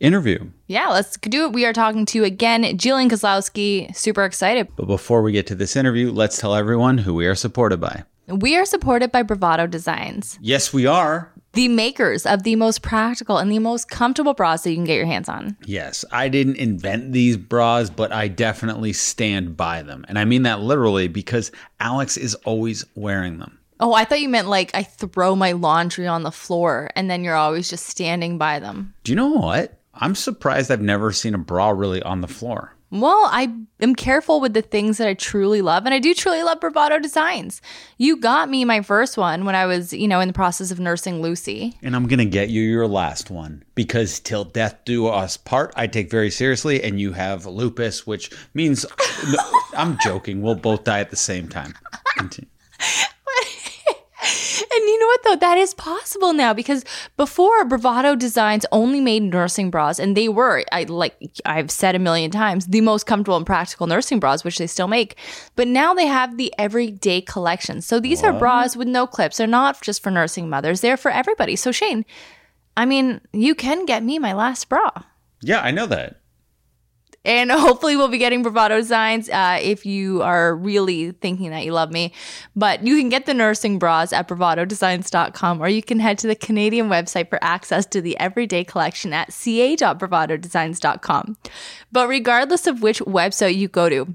interview. 0.00 0.50
Yeah, 0.66 0.88
let's 0.88 1.16
do 1.16 1.44
it. 1.46 1.52
We 1.52 1.64
are 1.66 1.72
talking 1.72 2.06
to 2.06 2.24
again 2.24 2.62
Jillian 2.78 3.08
Kozlowski. 3.10 3.94
Super 3.96 4.24
excited. 4.24 4.68
But 4.76 4.86
before 4.86 5.22
we 5.22 5.32
get 5.32 5.46
to 5.48 5.54
this 5.54 5.76
interview, 5.76 6.10
let's 6.12 6.38
tell 6.38 6.54
everyone 6.54 6.98
who 6.98 7.14
we 7.14 7.26
are 7.26 7.34
supported 7.34 7.80
by. 7.80 8.04
We 8.26 8.56
are 8.56 8.66
supported 8.66 9.10
by 9.10 9.22
Bravado 9.22 9.66
Designs, 9.66 10.38
Yes, 10.42 10.70
we 10.70 10.84
are. 10.84 11.32
the 11.54 11.66
makers 11.68 12.26
of 12.26 12.42
the 12.42 12.56
most 12.56 12.82
practical 12.82 13.38
and 13.38 13.50
the 13.50 13.58
most 13.58 13.88
comfortable 13.88 14.34
bras 14.34 14.64
that 14.64 14.70
you 14.70 14.76
can 14.76 14.84
get 14.84 14.96
your 14.98 15.06
hands 15.06 15.30
on. 15.30 15.56
Yes, 15.64 16.04
I 16.12 16.28
didn't 16.28 16.56
invent 16.56 17.12
these 17.12 17.38
bras, 17.38 17.88
but 17.88 18.12
I 18.12 18.28
definitely 18.28 18.92
stand 18.92 19.56
by 19.56 19.80
them. 19.82 20.04
And 20.08 20.18
I 20.18 20.26
mean 20.26 20.42
that 20.42 20.60
literally 20.60 21.08
because 21.08 21.50
Alex 21.80 22.18
is 22.18 22.34
always 22.44 22.84
wearing 22.94 23.38
them. 23.38 23.58
Oh, 23.80 23.94
I 23.94 24.04
thought 24.04 24.20
you 24.20 24.28
meant 24.28 24.48
like 24.48 24.72
I 24.74 24.82
throw 24.82 25.34
my 25.34 25.52
laundry 25.52 26.06
on 26.06 26.22
the 26.22 26.30
floor 26.30 26.90
and 26.96 27.08
then 27.08 27.24
you're 27.24 27.34
always 27.34 27.70
just 27.70 27.86
standing 27.86 28.36
by 28.36 28.58
them. 28.58 28.92
Do 29.04 29.12
you 29.12 29.16
know 29.16 29.28
what? 29.30 29.77
I'm 29.98 30.14
surprised 30.14 30.70
I've 30.70 30.80
never 30.80 31.12
seen 31.12 31.34
a 31.34 31.38
bra 31.38 31.70
really 31.70 32.02
on 32.02 32.20
the 32.20 32.28
floor. 32.28 32.74
Well, 32.90 33.28
I 33.30 33.54
am 33.80 33.94
careful 33.94 34.40
with 34.40 34.54
the 34.54 34.62
things 34.62 34.96
that 34.96 35.08
I 35.08 35.12
truly 35.12 35.60
love, 35.60 35.84
and 35.84 35.92
I 35.92 35.98
do 35.98 36.14
truly 36.14 36.42
love 36.42 36.58
Bravado 36.58 36.98
Designs. 36.98 37.60
You 37.98 38.16
got 38.16 38.48
me 38.48 38.64
my 38.64 38.80
first 38.80 39.18
one 39.18 39.44
when 39.44 39.54
I 39.54 39.66
was, 39.66 39.92
you 39.92 40.08
know, 40.08 40.20
in 40.20 40.28
the 40.28 40.32
process 40.32 40.70
of 40.70 40.80
nursing 40.80 41.20
Lucy. 41.20 41.76
And 41.82 41.94
I'm 41.94 42.06
going 42.06 42.18
to 42.18 42.24
get 42.24 42.48
you 42.48 42.62
your 42.62 42.86
last 42.86 43.30
one 43.30 43.62
because 43.74 44.20
till 44.20 44.44
death 44.44 44.78
do 44.86 45.06
us 45.06 45.36
part, 45.36 45.74
I 45.76 45.86
take 45.86 46.10
very 46.10 46.30
seriously. 46.30 46.82
And 46.82 46.98
you 46.98 47.12
have 47.12 47.44
lupus, 47.44 48.06
which 48.06 48.30
means 48.54 48.86
no, 49.30 49.38
I'm 49.76 49.98
joking. 49.98 50.40
We'll 50.40 50.54
both 50.54 50.84
die 50.84 51.00
at 51.00 51.10
the 51.10 51.16
same 51.16 51.46
time. 51.48 51.74
Continue. 52.16 52.48
And 54.60 54.84
you 54.88 54.98
know 54.98 55.06
what 55.06 55.24
though? 55.24 55.36
That 55.36 55.58
is 55.58 55.74
possible 55.74 56.32
now 56.32 56.52
because 56.54 56.84
before 57.16 57.64
Bravado 57.64 58.14
Designs 58.14 58.66
only 58.72 59.00
made 59.00 59.22
nursing 59.22 59.70
bras 59.70 59.98
and 59.98 60.16
they 60.16 60.28
were 60.28 60.64
I 60.72 60.84
like 60.84 61.16
I've 61.44 61.70
said 61.70 61.94
a 61.94 61.98
million 61.98 62.30
times 62.30 62.66
the 62.66 62.80
most 62.80 63.06
comfortable 63.06 63.36
and 63.36 63.46
practical 63.46 63.86
nursing 63.86 64.20
bras 64.20 64.44
which 64.44 64.58
they 64.58 64.66
still 64.66 64.88
make. 64.88 65.16
But 65.56 65.68
now 65.68 65.94
they 65.94 66.06
have 66.06 66.36
the 66.36 66.52
everyday 66.58 67.20
collection. 67.20 67.80
So 67.80 68.00
these 68.00 68.22
are 68.22 68.32
bras 68.32 68.76
with 68.76 68.88
no 68.88 69.06
clips. 69.06 69.36
They're 69.36 69.46
not 69.46 69.80
just 69.82 70.02
for 70.02 70.10
nursing 70.10 70.48
mothers. 70.48 70.80
They're 70.80 70.96
for 70.96 71.10
everybody. 71.10 71.56
So 71.56 71.72
Shane, 71.72 72.04
I 72.76 72.84
mean, 72.84 73.20
you 73.32 73.54
can 73.54 73.86
get 73.86 74.02
me 74.02 74.18
my 74.18 74.32
last 74.32 74.68
bra. 74.68 74.90
Yeah, 75.40 75.60
I 75.60 75.70
know 75.70 75.86
that. 75.86 76.17
And 77.24 77.50
hopefully, 77.50 77.96
we'll 77.96 78.08
be 78.08 78.18
getting 78.18 78.42
Bravado 78.42 78.76
Designs 78.76 79.28
uh, 79.28 79.58
if 79.60 79.84
you 79.86 80.22
are 80.22 80.56
really 80.56 81.10
thinking 81.12 81.50
that 81.50 81.64
you 81.64 81.72
love 81.72 81.90
me. 81.90 82.12
But 82.56 82.86
you 82.86 82.96
can 82.96 83.08
get 83.08 83.26
the 83.26 83.34
nursing 83.34 83.78
bras 83.78 84.12
at 84.12 84.28
bravadodesigns.com 84.28 85.60
or 85.60 85.68
you 85.68 85.82
can 85.82 86.00
head 86.00 86.18
to 86.18 86.26
the 86.26 86.34
Canadian 86.34 86.88
website 86.88 87.28
for 87.28 87.38
access 87.42 87.84
to 87.86 88.00
the 88.00 88.18
everyday 88.18 88.64
collection 88.64 89.12
at 89.12 89.32
ca.bravadodesigns.com. 89.32 91.36
But 91.92 92.08
regardless 92.08 92.66
of 92.66 92.82
which 92.82 92.98
website 93.00 93.56
you 93.56 93.68
go 93.68 93.88
to, 93.88 94.14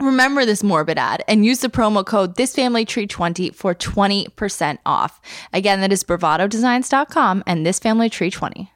Remember 0.00 0.46
this 0.46 0.62
morbid 0.62 0.96
ad 0.96 1.24
and 1.26 1.44
use 1.44 1.58
the 1.58 1.68
promo 1.68 2.06
code 2.06 2.36
thisfamilytree20 2.36 3.52
for 3.52 3.74
20% 3.74 4.78
off. 4.86 5.20
Again, 5.52 5.80
that 5.80 5.92
is 5.92 6.04
bravadodesigns.com 6.04 7.42
and 7.46 7.66
thisfamilytree20. 7.66 8.68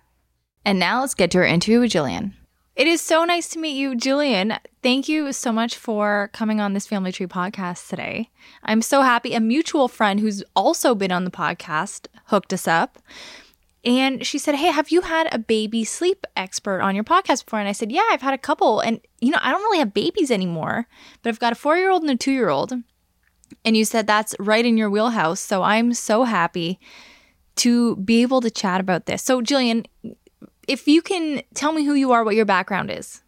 And 0.65 0.81
now 0.81 1.01
let's 1.01 1.15
get 1.15 1.31
to 1.33 1.39
our 1.39 1.45
interview 1.45 1.81
with 1.81 1.93
Jillian. 1.93 2.33
It 2.75 2.87
is 2.87 3.03
so 3.03 3.25
nice 3.25 3.49
to 3.51 3.59
meet 3.59 3.77
you, 3.77 3.95
Julian. 3.95 4.55
Thank 4.83 5.07
you 5.07 5.33
so 5.35 5.53
much 5.53 5.77
for 5.77 6.31
coming 6.33 6.59
on 6.59 6.73
this 6.73 6.87
Family 6.87 7.13
Tree 7.13 7.27
podcast 7.27 7.89
today. 7.89 8.31
I'm 8.63 8.81
so 8.81 9.03
happy. 9.03 9.35
A 9.35 9.41
mutual 9.41 9.89
friend 9.89 10.21
who's 10.21 10.43
also 10.57 10.95
been 10.95 11.13
on 11.13 11.25
the 11.25 11.31
podcast 11.31 12.07
hooked 12.27 12.53
us 12.53 12.67
up. 12.67 12.99
And 13.85 14.25
she 14.25 14.39
said, 14.39 14.55
Hey, 14.55 14.69
have 14.69 14.91
you 14.91 15.03
had 15.03 15.29
a 15.35 15.39
baby 15.39 15.85
sleep 15.85 16.27
expert 16.35 16.81
on 16.81 16.95
your 16.95 17.05
podcast 17.05 17.45
before? 17.45 17.59
And 17.59 17.69
I 17.69 17.73
said, 17.73 17.93
Yeah, 17.93 18.05
I've 18.11 18.23
had 18.23 18.33
a 18.33 18.39
couple. 18.39 18.81
And, 18.81 19.01
you 19.21 19.31
know, 19.31 19.39
I 19.43 19.51
don't 19.51 19.63
really 19.63 19.79
have 19.79 19.93
babies 19.93 20.31
anymore, 20.31 20.87
but 21.23 21.29
I've 21.29 21.41
got 21.41 21.53
a 21.53 21.57
four 21.57 21.77
year 21.77 21.91
old 21.91 22.03
and 22.03 22.11
a 22.11 22.17
two 22.17 22.33
year 22.33 22.49
old. 22.49 22.73
And 23.67 23.77
you 23.77 23.85
said 23.85 24.07
that's 24.07 24.35
right 24.39 24.65
in 24.65 24.79
your 24.79 24.89
wheelhouse. 24.89 25.41
So 25.41 25.63
I'm 25.63 25.93
so 25.93 26.25
happy 26.25 26.81
to 27.57 27.97
be 27.97 28.23
able 28.23 28.41
to 28.41 28.51
chat 28.51 28.81
about 28.81 29.05
this. 29.05 29.23
So, 29.23 29.43
Jillian, 29.43 29.85
if 30.69 30.87
you 30.87 31.03
can 31.03 31.43
tell 31.55 31.73
me 31.73 31.85
who 31.85 31.95
you 31.95 32.13
are, 32.13 32.25
what 32.25 32.35
your 32.35 32.45
background 32.45 32.91
is. 32.91 33.23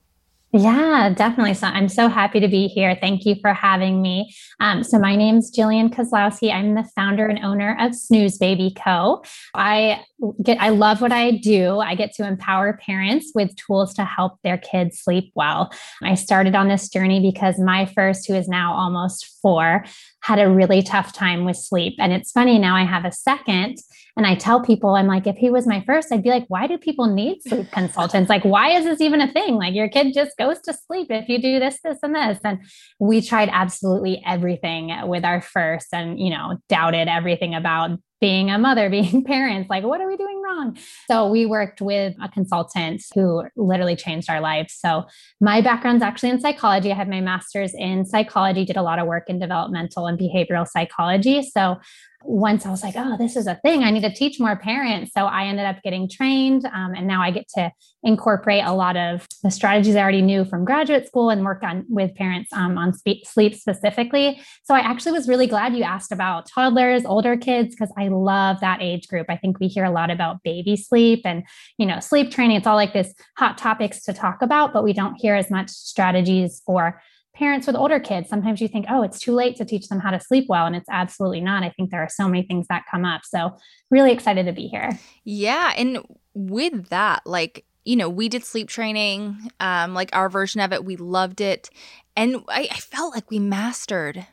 Yeah, 0.57 1.13
definitely. 1.13 1.55
So 1.55 1.67
I'm 1.67 1.89
so 1.89 2.07
happy 2.07 2.39
to 2.39 2.47
be 2.47 2.69
here. 2.69 2.97
Thank 3.01 3.27
you 3.27 3.35
for 3.41 3.53
having 3.53 4.01
me. 4.01 4.33
Um, 4.61 4.85
so 4.85 5.01
my 5.01 5.17
name's 5.17 5.51
Jillian 5.51 5.93
Kozlowski. 5.93 6.55
I'm 6.55 6.77
the 6.77 6.89
founder 6.95 7.27
and 7.27 7.45
owner 7.45 7.77
of 7.81 7.93
Snooze 7.93 8.39
Baby 8.39 8.73
Co. 8.73 9.25
I 9.53 10.05
get 10.45 10.59
I 10.61 10.69
love 10.69 11.01
what 11.01 11.11
I 11.11 11.33
do. 11.33 11.81
I 11.81 11.97
get 11.97 12.13
to 12.15 12.27
empower 12.27 12.75
parents 12.75 13.33
with 13.35 13.57
tools 13.57 13.95
to 13.95 14.05
help 14.05 14.35
their 14.45 14.57
kids 14.57 15.01
sleep 15.01 15.33
well. 15.35 15.73
I 16.05 16.15
started 16.15 16.55
on 16.55 16.69
this 16.69 16.89
journey 16.89 17.21
because 17.21 17.59
my 17.59 17.87
first, 17.87 18.29
who 18.29 18.35
is 18.35 18.47
now 18.47 18.75
almost 18.75 19.41
four, 19.43 19.85
had 20.21 20.39
a 20.39 20.49
really 20.49 20.83
tough 20.83 21.13
time 21.13 21.45
with 21.45 21.57
sleep. 21.57 21.97
And 21.99 22.13
it's 22.13 22.31
funny 22.31 22.61
now 22.61 22.77
I 22.77 22.85
have 22.85 23.05
a 23.05 23.11
second 23.11 23.79
and 24.17 24.27
I 24.27 24.37
tell 24.37 24.61
people, 24.61 24.95
I'm 24.95 25.09
like, 25.09 25.27
if 25.27 25.37
he 25.37 25.51
was 25.51 25.67
my 25.67 25.83
first, 25.85 26.13
I'd 26.13 26.23
be 26.23 26.31
like, 26.31 26.45
why 26.47 26.69
do 26.69 26.79
people 26.79 27.13
need 27.13 27.43
sleep 27.43 27.71
consultants? 27.73 28.29
Like, 28.31 28.45
why 28.45 28.71
is 28.71 28.85
this 28.85 29.01
even 29.01 29.21
a 29.21 29.33
thing? 29.33 29.57
Like, 29.57 29.75
your 29.75 29.89
kid 29.89 30.15
just 30.15 30.37
goes 30.37 30.61
to 30.63 30.73
sleep 30.73 31.09
if 31.11 31.29
you 31.29 31.43
do 31.43 31.59
this, 31.59 31.81
this, 31.83 31.99
and 32.03 32.15
this. 32.15 32.39
And 32.45 32.61
we 33.01 33.21
tried 33.21 33.49
absolutely 33.53 34.23
everything 34.25 34.93
with 35.09 35.25
our 35.25 35.41
first 35.41 35.89
and, 35.93 36.21
you 36.21 36.31
know, 36.31 36.59
doubted 36.69 37.09
everything 37.09 37.57
about 37.57 37.99
being 38.21 38.51
a 38.51 38.59
mother, 38.59 38.89
being 38.99 39.25
parents, 39.25 39.69
like, 39.69 39.85
what 39.85 40.01
are 40.01 40.07
we 40.07 40.17
doing 40.17 40.41
wrong? 40.43 40.79
So 41.09 41.29
we 41.29 41.45
worked 41.45 41.83
with 41.83 42.15
a 42.23 42.29
consultant 42.29 43.03
who 43.15 43.43
literally 43.57 43.97
changed 43.97 44.31
our 44.31 44.41
lives. 44.41 44.75
So 44.79 45.05
my 45.41 45.61
background's 45.61 46.03
actually 46.03 46.31
in 46.31 46.41
psychology. 46.41 46.91
I 46.91 46.95
had 46.95 47.09
my 47.09 47.21
master's 47.21 47.75
in 47.75 48.07
psychology, 48.07 48.65
did 48.65 48.77
a 48.77 48.83
lot 48.83 48.99
of 48.99 49.07
work 49.07 49.25
in 49.29 49.39
developmental 49.39 50.07
and 50.07 50.19
behavioral 50.19 50.67
psychology. 50.67 51.43
So 51.43 51.77
once 52.27 52.65
I 52.65 52.71
was 52.71 52.83
like, 52.83 52.95
oh, 52.97 53.17
this 53.19 53.37
is 53.37 53.47
a 53.47 53.57
thing. 53.57 53.83
I 53.83 53.91
need 53.91 54.03
to 54.03 54.13
teach 54.13 54.41
more 54.41 54.57
parents. 54.57 55.13
So 55.15 55.27
I 55.27 55.45
ended 55.45 55.67
up 55.67 55.83
getting 55.83 56.09
trained. 56.09 56.65
Um, 56.67 56.95
and 56.95 57.07
now 57.07 57.23
I 57.23 57.31
get 57.31 57.47
to 57.57 57.71
incorporate 58.03 58.65
a 58.65 58.73
lot 58.73 58.97
of 58.97 59.27
the 59.43 59.51
strategies 59.51 59.97
I 59.97 60.01
already 60.01 60.23
knew 60.23 60.45
from 60.45 60.65
graduate 60.65 61.07
school 61.07 61.31
and 61.31 61.45
work 61.45 61.63
on 61.63 61.85
with 61.89 62.15
parents 62.15 62.53
um, 62.53 62.79
on 62.79 62.93
spe- 62.93 63.25
sleep 63.25 63.55
specifically. 63.55 64.41
So 64.65 64.75
I 64.75 64.81
actually 64.81 65.13
was 65.13 65.29
really 65.29 65.47
glad 65.47 65.75
you 65.77 65.83
asked 65.83 66.13
about 66.13 66.49
toddlers, 66.49 67.05
older 67.05 67.37
kids, 67.37 67.75
because 67.75 67.93
I 67.99 68.09
love 68.09 68.61
that 68.61 68.81
age 68.83 69.07
group. 69.09 69.27
I 69.29 69.37
think 69.37 69.61
we 69.61 69.69
hear 69.69 69.85
a 69.85 69.91
lot 69.91 70.11
about 70.11 70.43
baby 70.43 70.77
sleep 70.77 71.23
and, 71.25 71.45
you 71.79 71.87
know, 71.87 72.01
sleep 72.01 72.31
training. 72.31 72.57
It's 72.57 72.67
all 72.67 72.77
like 72.77 72.93
this 72.93 73.15
hot 73.37 73.59
topics 73.59 74.03
to 74.05 74.13
talk 74.13 74.43
about, 74.43 74.73
but 74.73 74.85
we 74.85 74.93
don't 74.93 75.17
hear 75.17 75.35
as 75.35 75.51
much 75.51 75.71
strategies 75.71 76.63
for 76.65 77.01
parents 77.35 77.67
with 77.67 77.77
older 77.77 78.01
kids, 78.01 78.29
sometimes 78.29 78.61
you 78.61 78.69
think, 78.69 78.87
oh, 78.89 79.03
it's 79.03 79.19
too 79.19 79.33
late 79.33 79.57
to 79.57 79.65
teach 79.65 79.89
them 79.89 80.01
how 80.01 80.11
to 80.11 80.21
sleep 80.21 80.47
well. 80.49 80.67
And 80.67 80.77
it's 80.77 80.89
absolutely 80.91 81.41
not. 81.41 81.63
I 81.63 81.71
think 81.71 81.91
there 81.91 82.03
are 82.03 82.09
so 82.09 82.29
many 82.29 82.45
things 82.45 82.67
that 82.69 82.85
come 82.91 83.05
up. 83.05 83.23
So, 83.25 83.57
really 83.91 84.13
excited 84.13 84.47
to 84.47 84.53
be 84.53 84.69
here. 84.69 84.99
Yeah. 85.25 85.73
And 85.77 85.99
with 86.35 86.89
that, 86.89 87.23
like, 87.27 87.65
you 87.85 87.97
know, 87.97 88.09
we 88.09 88.29
did 88.29 88.45
sleep 88.45 88.69
training, 88.69 89.51
um, 89.61 89.95
like 89.95 90.11
our 90.13 90.29
version 90.29 90.61
of 90.61 90.73
it. 90.73 90.85
We 90.85 90.97
loved 90.97 91.41
it. 91.41 91.71
And 92.17 92.37
I, 92.49 92.69
I 92.71 92.79
felt 92.79 93.15
like 93.15 93.31
we 93.31 93.39
mastered 93.39 94.27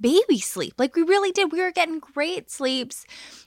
baby 0.00 0.38
sleep. 0.38 0.74
Like 0.78 0.94
we 0.94 1.02
really 1.02 1.32
did. 1.32 1.52
We 1.52 1.60
were 1.60 1.72
getting 1.72 1.98
great 1.98 2.50
sleeps. 2.50 3.04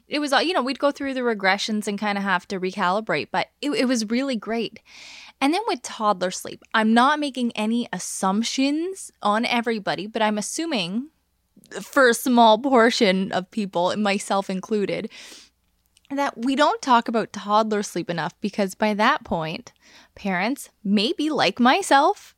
It 0.08 0.19
was, 0.19 0.34
all, 0.34 0.41
you 0.41 0.54
know, 0.54 0.62
we'd 0.62 0.80
go 0.80 0.91
through 0.91 1.13
the 1.13 1.21
regressions 1.21 1.88
and 1.88 2.00
kind 2.00 2.17
of 2.17 2.24
have 2.24 2.47
to 2.50 2.60
recalibrate, 2.60 3.30
but 3.32 3.47
it, 3.62 3.71
it 3.71 3.86
was 3.86 4.10
really 4.10 4.36
great. 4.36 4.80
And 5.41 5.54
then 5.54 5.62
with 5.67 5.82
toddler 5.82 6.30
sleep, 6.30 6.62
I'm 6.73 6.93
not 6.93 7.19
making 7.19 7.51
any 7.54 7.89
assumptions 7.91 9.12
on 9.23 9.43
everybody, 9.43 10.06
but 10.06 10.21
I'm 10.21 10.38
assuming 10.38 11.10
for 11.82 12.10
a 12.10 12.13
small 12.13 12.60
portion 12.60 13.32
of 13.32 13.49
people, 13.49 13.95
myself 13.97 14.49
included, 14.49 15.10
that 16.12 16.38
we 16.38 16.56
don't 16.56 16.82
talk 16.82 17.08
about 17.08 17.34
toddler 17.34 17.82
sleep 17.82 18.10
enough 18.10 18.39
because 18.41 18.75
by 18.75 18.93
that 18.93 19.23
point, 19.23 19.71
parents, 20.13 20.69
maybe 20.84 21.30
like 21.30 21.60
myself, 21.60 22.36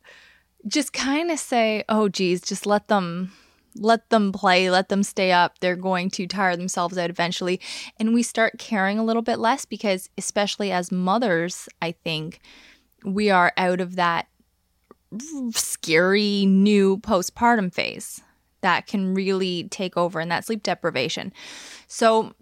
just 0.66 0.94
kind 0.94 1.30
of 1.30 1.40
say, 1.40 1.84
oh, 1.90 2.08
geez, 2.08 2.42
just 2.42 2.66
let 2.66 2.88
them. 2.88 3.34
Let 3.76 4.12
them 4.12 4.32
play, 4.32 4.70
let 4.70 4.90
them 4.90 5.02
stay 5.02 5.32
up. 5.32 5.58
They're 5.58 5.76
going 5.76 6.12
to 6.12 6.28
tire 6.28 6.56
themselves 6.56 6.96
out 6.96 7.10
eventually. 7.10 7.60
And 8.00 8.14
we 8.14 8.22
start 8.22 8.60
caring 8.60 9.00
a 9.00 9.04
little 9.04 9.24
bit 9.24 9.40
less 9.40 9.66
because, 9.66 10.12
especially 10.16 10.72
as 10.72 10.92
mothers, 10.92 11.68
I 11.82 11.94
think 12.04 12.40
we 13.04 13.30
are 13.30 13.54
out 13.58 13.82
of 13.82 13.96
that 13.96 14.28
scary 15.52 16.46
new 16.46 16.98
postpartum 16.98 17.74
phase. 17.74 18.22
that 18.64 18.88
can 18.88 19.14
really 19.14 19.68
take 19.70 19.96
over 19.96 20.20
and 20.20 20.32
that 20.32 20.46
sleep 20.46 20.64
deprivation. 20.64 21.32
So 21.88 22.34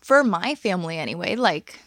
for 0.00 0.22
my 0.22 0.54
family 0.54 0.98
anyway, 0.98 1.36
like 1.36 1.80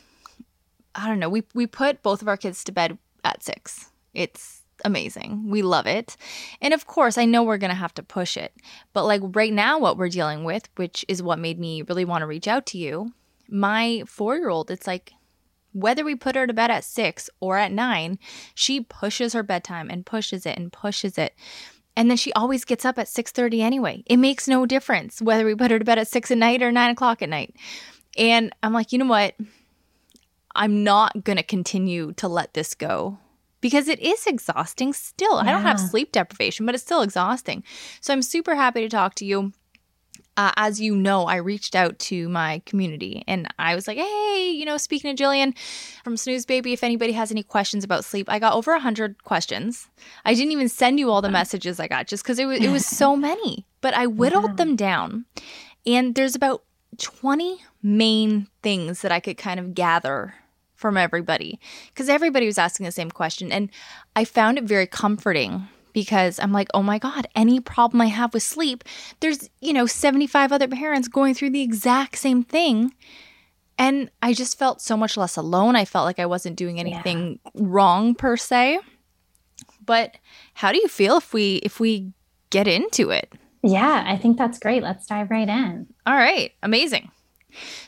I 0.96 1.08
don't 1.08 1.20
know, 1.20 1.30
we 1.30 1.44
we 1.54 1.68
put 1.68 2.02
both 2.02 2.24
of 2.24 2.28
our 2.28 2.38
kids 2.38 2.64
to 2.64 2.72
bed 2.72 2.98
at 3.24 3.44
6. 3.44 3.92
It's 4.14 4.64
amazing. 4.84 5.48
We 5.48 5.62
love 5.62 5.86
it. 5.86 6.18
And 6.60 6.74
of 6.74 6.88
course, 6.88 7.18
I 7.18 7.26
know 7.26 7.44
we're 7.44 7.60
going 7.60 7.70
to 7.70 7.76
have 7.76 7.94
to 7.94 8.04
push 8.04 8.36
it. 8.36 8.52
But 8.94 9.06
like 9.06 9.22
right 9.24 9.54
now 9.54 9.78
what 9.78 9.96
we're 9.96 10.10
dealing 10.10 10.44
with, 10.44 10.68
which 10.76 11.06
is 11.08 11.22
what 11.22 11.38
made 11.38 11.60
me 11.60 11.84
really 11.84 12.04
want 12.04 12.24
to 12.24 12.28
reach 12.28 12.48
out 12.48 12.66
to 12.68 12.80
you, 12.80 13.14
my 13.48 14.02
4-year-old, 14.06 14.72
it's 14.72 14.88
like 14.88 15.14
whether 15.74 16.04
we 16.04 16.16
put 16.16 16.36
her 16.36 16.48
to 16.48 16.54
bed 16.54 16.72
at 16.72 16.84
6 16.84 17.30
or 17.40 17.58
at 17.58 17.72
9, 17.72 18.20
she 18.54 18.82
pushes 18.82 19.34
her 19.34 19.44
bedtime 19.44 19.90
and 19.90 20.06
pushes 20.06 20.46
it 20.46 20.58
and 20.58 20.72
pushes 20.72 21.18
it. 21.18 21.34
And 21.96 22.10
then 22.10 22.18
she 22.18 22.32
always 22.34 22.64
gets 22.64 22.86
up 22.86 22.98
at 22.98 23.08
6:30 23.08 23.62
anyway. 23.62 24.04
It 24.06 24.18
makes 24.18 24.48
no 24.48 24.66
difference 24.66 25.22
whether 25.22 25.46
we 25.46 25.56
put 25.56 25.72
her 25.72 25.80
to 25.80 25.86
bed 25.86 26.00
at 26.00 26.08
6 26.08 26.32
at 26.32 26.38
night 26.38 26.62
or 26.62 26.72
9 26.72 26.90
o'clock 26.92 27.22
at 27.22 27.30
night. 27.30 27.56
And 28.18 28.54
I'm 28.64 28.74
like, 28.74 28.92
you 28.92 29.00
know 29.00 29.06
what? 29.06 29.36
I'm 30.56 30.84
not 30.84 31.24
going 31.24 31.38
to 31.38 31.44
continue 31.44 32.14
to 32.14 32.28
let 32.28 32.54
this 32.54 32.76
go 32.76 33.18
because 33.62 33.88
it 33.88 34.00
is 34.00 34.28
exhausting 34.28 34.92
still. 34.94 35.36
Yeah. 35.36 35.50
I 35.50 35.52
don't 35.52 35.62
have 35.62 35.80
sleep 35.80 36.12
deprivation, 36.12 36.66
but 36.66 36.76
it's 36.76 36.84
still 36.84 37.02
exhausting. 37.02 37.64
So 38.02 38.12
I'm 38.14 38.22
super 38.22 38.56
happy 38.56 38.82
to 38.82 38.90
talk 38.90 39.16
to 39.16 39.26
you. 39.26 39.54
Uh, 40.38 40.52
as 40.56 40.80
you 40.80 40.96
know, 40.96 41.26
I 41.26 41.36
reached 41.36 41.76
out 41.76 42.00
to 42.00 42.30
my 42.30 42.62
community 42.66 43.24
and 43.28 43.48
I 43.60 43.76
was 43.76 43.88
like, 43.88 43.98
hey, 43.98 44.50
you 44.56 44.64
know, 44.66 44.78
speaking 44.78 45.14
to 45.14 45.24
Jillian 45.24 45.58
from 46.04 46.16
Snooze 46.16 46.46
Baby, 46.46 46.74
if 46.74 46.84
anybody 46.84 47.12
has 47.12 47.32
any 47.32 47.44
questions 47.44 47.84
about 47.84 48.06
sleep, 48.06 48.30
I 48.30 48.40
got 48.40 48.54
over 48.54 48.72
100 48.72 49.24
questions. 49.24 49.90
I 50.24 50.34
didn't 50.34 50.54
even 50.54 50.70
send 50.70 51.00
you 51.00 51.12
all 51.12 51.22
the 51.22 51.30
messages 51.30 51.80
I 51.80 51.88
got 51.88 52.08
just 52.08 52.24
because 52.24 52.40
it 52.40 52.46
was, 52.46 52.60
it 52.60 52.70
was 52.70 52.86
so 52.86 53.16
many, 53.18 53.66
but 53.82 53.94
I 53.94 54.08
whittled 54.08 54.52
yeah. 54.52 54.56
them 54.56 54.76
down. 54.76 55.26
And 55.86 56.16
there's 56.16 56.36
about 56.36 56.64
20 56.98 57.60
main 57.84 58.48
things 58.64 59.02
that 59.02 59.12
I 59.12 59.20
could 59.20 59.38
kind 59.38 59.60
of 59.60 59.74
gather 59.74 60.36
from 60.76 60.98
everybody 60.98 61.60
because 61.88 62.10
everybody 62.10 62.46
was 62.46 62.58
asking 62.58 62.86
the 62.86 62.92
same 62.92 63.12
question. 63.12 63.52
And 63.52 63.70
I 64.16 64.26
found 64.26 64.58
it 64.58 64.64
very 64.64 64.88
comforting 64.88 65.68
because 65.94 66.40
I'm 66.40 66.52
like, 66.52 66.70
oh 66.74 66.84
my 66.84 67.00
God, 67.00 67.28
any 67.36 67.60
problem 67.60 68.02
I 68.02 68.08
have 68.08 68.34
with 68.34 68.44
sleep, 68.44 68.84
there's, 69.20 69.50
you 69.60 69.74
know, 69.74 69.86
75 69.86 70.52
other 70.52 70.68
parents 70.68 71.08
going 71.08 71.34
through 71.34 71.52
the 71.52 71.62
exact 71.62 72.18
same 72.18 72.44
thing. 72.44 72.94
And 73.78 74.12
I 74.22 74.34
just 74.34 74.60
felt 74.60 74.82
so 74.82 74.96
much 74.96 75.18
less 75.18 75.38
alone. 75.38 75.76
I 75.76 75.86
felt 75.86 76.06
like 76.06 76.20
I 76.20 76.26
wasn't 76.26 76.56
doing 76.56 76.80
anything 76.80 77.40
yeah. 77.44 77.52
wrong 77.56 78.14
per 78.14 78.38
se. 78.38 78.80
But 79.86 80.18
how 80.54 80.72
do 80.72 80.78
you 80.78 80.88
feel 80.88 81.18
if 81.18 81.34
we 81.34 81.56
if 81.58 81.80
we 81.80 82.14
get 82.52 82.68
into 82.68 83.10
it? 83.10 83.34
Yeah, 83.64 84.04
I 84.08 84.18
think 84.18 84.38
that's 84.38 84.60
great. 84.60 84.84
Let's 84.84 85.06
dive 85.06 85.32
right 85.32 85.48
in. 85.48 85.88
All 86.06 86.16
right, 86.16 86.52
amazing. 86.64 87.12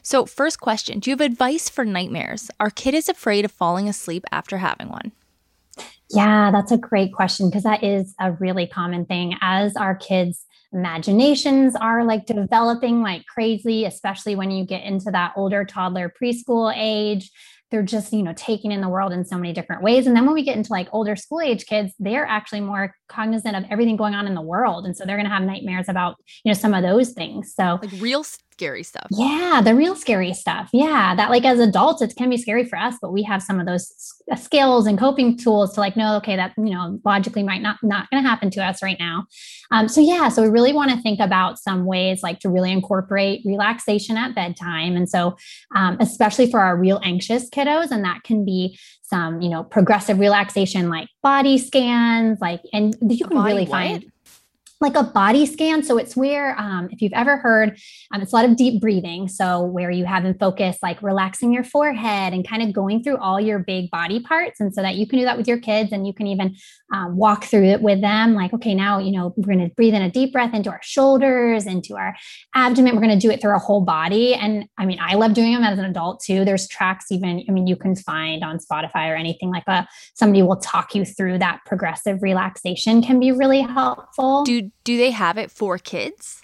So, 0.02 0.26
first 0.26 0.60
question 0.60 1.00
Do 1.00 1.10
you 1.10 1.14
have 1.14 1.22
advice 1.22 1.70
for 1.70 1.86
nightmares? 1.86 2.50
Our 2.60 2.70
kid 2.70 2.94
is 2.94 3.10
afraid 3.10 3.46
of 3.46 3.52
falling 3.52 3.88
asleep 3.88 4.26
after 4.32 4.58
having 4.58 4.90
one. 4.90 5.12
Yeah, 6.14 6.52
that's 6.52 6.72
a 6.72 6.78
great 6.78 7.14
question 7.14 7.50
because 7.50 7.64
that 7.64 7.84
is 7.84 8.14
a 8.20 8.32
really 8.34 8.68
common 8.68 9.06
thing. 9.06 9.36
As 9.42 9.76
our 9.76 9.96
kids' 9.96 10.46
imaginations 10.72 11.76
are 11.76 12.04
like 12.04 12.26
developing 12.26 13.02
like 13.02 13.26
crazy, 13.26 13.86
especially 13.86 14.36
when 14.36 14.52
you 14.52 14.66
get 14.66 14.84
into 14.84 15.12
that 15.12 15.34
older 15.36 15.66
toddler 15.66 16.12
preschool 16.22 16.74
age 16.76 17.32
they're 17.74 17.82
just 17.82 18.14
you 18.14 18.22
know 18.22 18.34
taking 18.38 18.72
in 18.72 18.82
the 18.82 18.88
world 18.88 19.12
in 19.12 19.26
so 19.26 19.36
many 19.36 19.52
different 19.52 19.82
ways. 19.82 20.06
And 20.06 20.16
then 20.16 20.26
when 20.26 20.36
we 20.36 20.44
get 20.44 20.56
into 20.56 20.72
like 20.72 20.88
older 20.92 21.16
school 21.16 21.42
age 21.42 21.66
kids 21.66 21.92
they're 22.00 22.26
actually 22.26 22.62
more 22.62 22.96
cognizant 23.10 23.56
of 23.56 23.64
everything 23.72 23.98
going 23.98 24.14
on 24.14 24.28
in 24.28 24.36
the 24.36 24.42
world. 24.42 24.86
And 24.86 24.96
so 24.96 25.06
they're 25.06 25.18
going 25.18 25.28
to 25.28 25.34
have 25.34 25.42
nightmares 25.42 25.90
about 25.90 26.16
you 26.46 26.52
know 26.52 26.54
some 26.54 26.76
of 26.76 26.84
those 26.84 27.14
things. 27.14 27.54
So 27.56 27.80
like 27.82 27.92
real 28.00 28.24
scary 28.54 28.84
stuff. 28.84 29.08
Yeah 29.12 29.62
the 29.64 29.76
real 29.76 29.96
scary 29.96 30.34
stuff. 30.34 30.70
Yeah 30.72 31.16
that 31.16 31.30
like 31.30 31.46
as 31.46 31.60
adults 31.60 32.02
it 32.02 32.16
can 32.16 32.30
be 32.30 32.38
scary 32.38 32.66
for 32.66 32.78
us 32.78 32.96
but 33.02 33.12
we 33.12 33.24
have 33.24 33.42
some 33.42 33.60
of 33.60 33.66
those 33.66 33.92
uh, 34.32 34.36
skills 34.36 34.88
and 34.88 34.98
coping 34.98 35.38
tools 35.38 35.74
to 35.74 35.80
like 35.80 35.98
know 35.98 36.16
okay 36.18 36.36
that 36.36 36.54
you 36.58 36.74
know 36.74 37.00
logically 37.04 37.44
might 37.44 37.62
not 37.62 37.78
not 37.84 38.10
going 38.10 38.24
to 38.24 38.30
happen 38.30 38.50
to 38.52 38.64
us 38.64 38.82
right 38.82 38.98
now. 39.00 39.26
Um, 39.72 39.88
so 39.88 40.00
yeah 40.00 40.30
so 40.30 40.42
we 40.44 40.50
really 40.50 40.74
want 40.74 40.92
to 40.92 41.02
think 41.02 41.20
about 41.20 41.60
some 41.60 41.86
ways 41.86 42.24
like 42.24 42.40
to 42.40 42.50
really 42.50 42.72
incorporate 42.72 43.42
relaxation 43.46 44.18
at 44.18 44.36
bedtime. 44.36 44.96
And 44.96 45.10
so 45.10 45.36
um, 45.76 45.98
especially 46.00 46.50
for 46.50 46.60
our 46.60 46.78
real 46.78 47.02
anxious 47.04 47.50
kiddos 47.50 47.92
and 47.92 48.06
that 48.06 48.24
can 48.24 48.46
be 48.46 48.78
some 49.02 49.42
you 49.42 49.50
know 49.50 49.64
progressive 49.64 50.20
relaxation 50.20 50.90
like 50.90 51.08
body 51.22 51.58
scans 51.58 52.40
like 52.42 52.62
and 52.72 52.96
you 53.02 53.28
can 53.28 53.44
really 53.44 53.66
find 53.66 54.12
like 54.84 54.96
a 54.96 55.04
body 55.04 55.46
scan. 55.46 55.82
So 55.82 55.98
it's 55.98 56.16
where, 56.16 56.60
um, 56.60 56.90
if 56.92 57.02
you've 57.02 57.14
ever 57.14 57.38
heard, 57.38 57.80
um, 58.14 58.22
it's 58.22 58.34
a 58.34 58.36
lot 58.36 58.46
of 58.46 58.56
deep 58.56 58.80
breathing. 58.80 59.28
So 59.28 59.64
where 59.64 59.90
you 59.90 60.06
have 60.06 60.26
in 60.26 60.38
focus, 60.38 60.78
like 60.84 61.02
relaxing 61.02 61.52
your 61.52 61.64
forehead 61.64 62.34
and 62.34 62.48
kind 62.48 62.62
of 62.62 62.74
going 62.74 63.02
through 63.02 63.18
all 63.18 63.40
your 63.40 63.60
big 63.60 63.90
body 63.90 64.20
parts. 64.20 64.60
And 64.60 64.74
so 64.74 64.82
that 64.82 64.96
you 64.96 65.08
can 65.08 65.20
do 65.20 65.26
that 65.26 65.38
with 65.38 65.48
your 65.48 65.60
kids 65.60 65.92
and 65.92 66.06
you 66.06 66.14
can 66.14 66.28
even 66.28 66.56
um, 66.94 67.18
walk 67.18 67.46
through 67.46 67.66
it 67.66 67.82
with 67.82 68.02
them. 68.02 68.36
Like, 68.36 68.54
okay, 68.54 68.76
now, 68.76 69.00
you 69.00 69.12
know, 69.12 69.34
we're 69.38 69.56
going 69.56 69.68
to 69.68 69.74
breathe 69.76 69.96
in 69.96 70.02
a 70.02 70.12
deep 70.12 70.34
breath 70.34 70.54
into 70.54 70.70
our 70.70 70.82
shoulders, 70.84 71.66
into 71.66 71.96
our 71.96 72.16
abdomen. 72.54 72.94
We're 72.96 73.02
going 73.02 73.20
to 73.20 73.28
do 73.28 73.32
it 73.32 73.42
through 73.42 73.52
our 73.52 73.60
whole 73.60 73.82
body. 73.82 74.36
And 74.36 74.66
I 74.78 74.86
mean, 74.86 75.00
I 75.02 75.16
love 75.16 75.34
doing 75.34 75.54
them 75.54 75.64
as 75.64 75.80
an 75.80 75.86
adult 75.86 76.22
too. 76.24 76.46
There's 76.46 76.68
tracks 76.68 77.12
even, 77.12 77.44
I 77.48 77.52
mean, 77.52 77.66
you 77.66 77.76
can 77.76 77.96
find 77.96 78.44
on 78.44 78.60
Spotify 78.60 79.10
or 79.10 79.16
anything 79.16 79.50
like 79.50 79.64
a, 79.68 79.88
somebody 80.14 80.44
will 80.44 80.58
talk 80.58 80.94
you 80.94 81.06
through 81.06 81.40
that 81.40 81.62
progressive 81.66 82.22
relaxation 82.22 83.02
can 83.02 83.20
be 83.20 83.32
really 83.32 83.62
helpful. 83.62 84.44
Do 84.44 84.70
do 84.84 84.98
they 84.98 85.12
have 85.12 85.38
it 85.38 85.52
for 85.52 85.78
kids? 85.78 86.44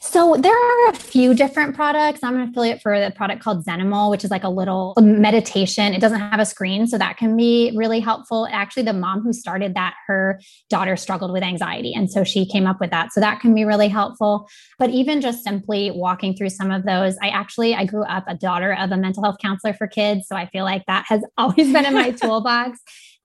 So 0.00 0.36
there 0.38 0.56
are 0.56 0.90
a 0.90 0.94
few 0.94 1.34
different 1.34 1.74
products. 1.74 2.20
I'm 2.22 2.36
an 2.36 2.48
affiliate 2.48 2.80
for 2.80 2.98
the 2.98 3.10
product 3.10 3.42
called 3.42 3.64
Zenimal, 3.64 4.10
which 4.10 4.24
is 4.24 4.30
like 4.30 4.44
a 4.44 4.48
little 4.48 4.94
meditation. 5.00 5.92
It 5.92 6.00
doesn't 6.00 6.20
have 6.20 6.38
a 6.38 6.46
screen, 6.46 6.86
so 6.86 6.96
that 6.98 7.16
can 7.16 7.36
be 7.36 7.72
really 7.74 8.00
helpful. 8.00 8.46
Actually, 8.50 8.84
the 8.84 8.92
mom 8.92 9.22
who 9.22 9.32
started 9.32 9.74
that, 9.74 9.94
her 10.06 10.40
daughter 10.70 10.96
struggled 10.96 11.32
with 11.32 11.42
anxiety, 11.42 11.92
and 11.92 12.10
so 12.10 12.24
she 12.24 12.46
came 12.46 12.66
up 12.66 12.80
with 12.80 12.90
that. 12.90 13.12
So 13.12 13.20
that 13.20 13.40
can 13.40 13.54
be 13.54 13.64
really 13.64 13.88
helpful. 13.88 14.48
But 14.78 14.90
even 14.90 15.20
just 15.20 15.42
simply 15.42 15.90
walking 15.90 16.36
through 16.36 16.50
some 16.50 16.70
of 16.70 16.84
those, 16.84 17.16
I 17.20 17.28
actually 17.28 17.74
I 17.74 17.84
grew 17.84 18.04
up 18.04 18.24
a 18.28 18.34
daughter 18.34 18.74
of 18.74 18.92
a 18.92 18.96
mental 18.96 19.22
health 19.22 19.38
counselor 19.42 19.74
for 19.74 19.88
kids, 19.88 20.26
so 20.28 20.36
I 20.36 20.46
feel 20.46 20.64
like 20.64 20.86
that 20.86 21.06
has 21.08 21.22
always 21.36 21.72
been 21.72 21.84
in 21.84 21.94
my 21.94 22.10
toolbox 22.22 22.80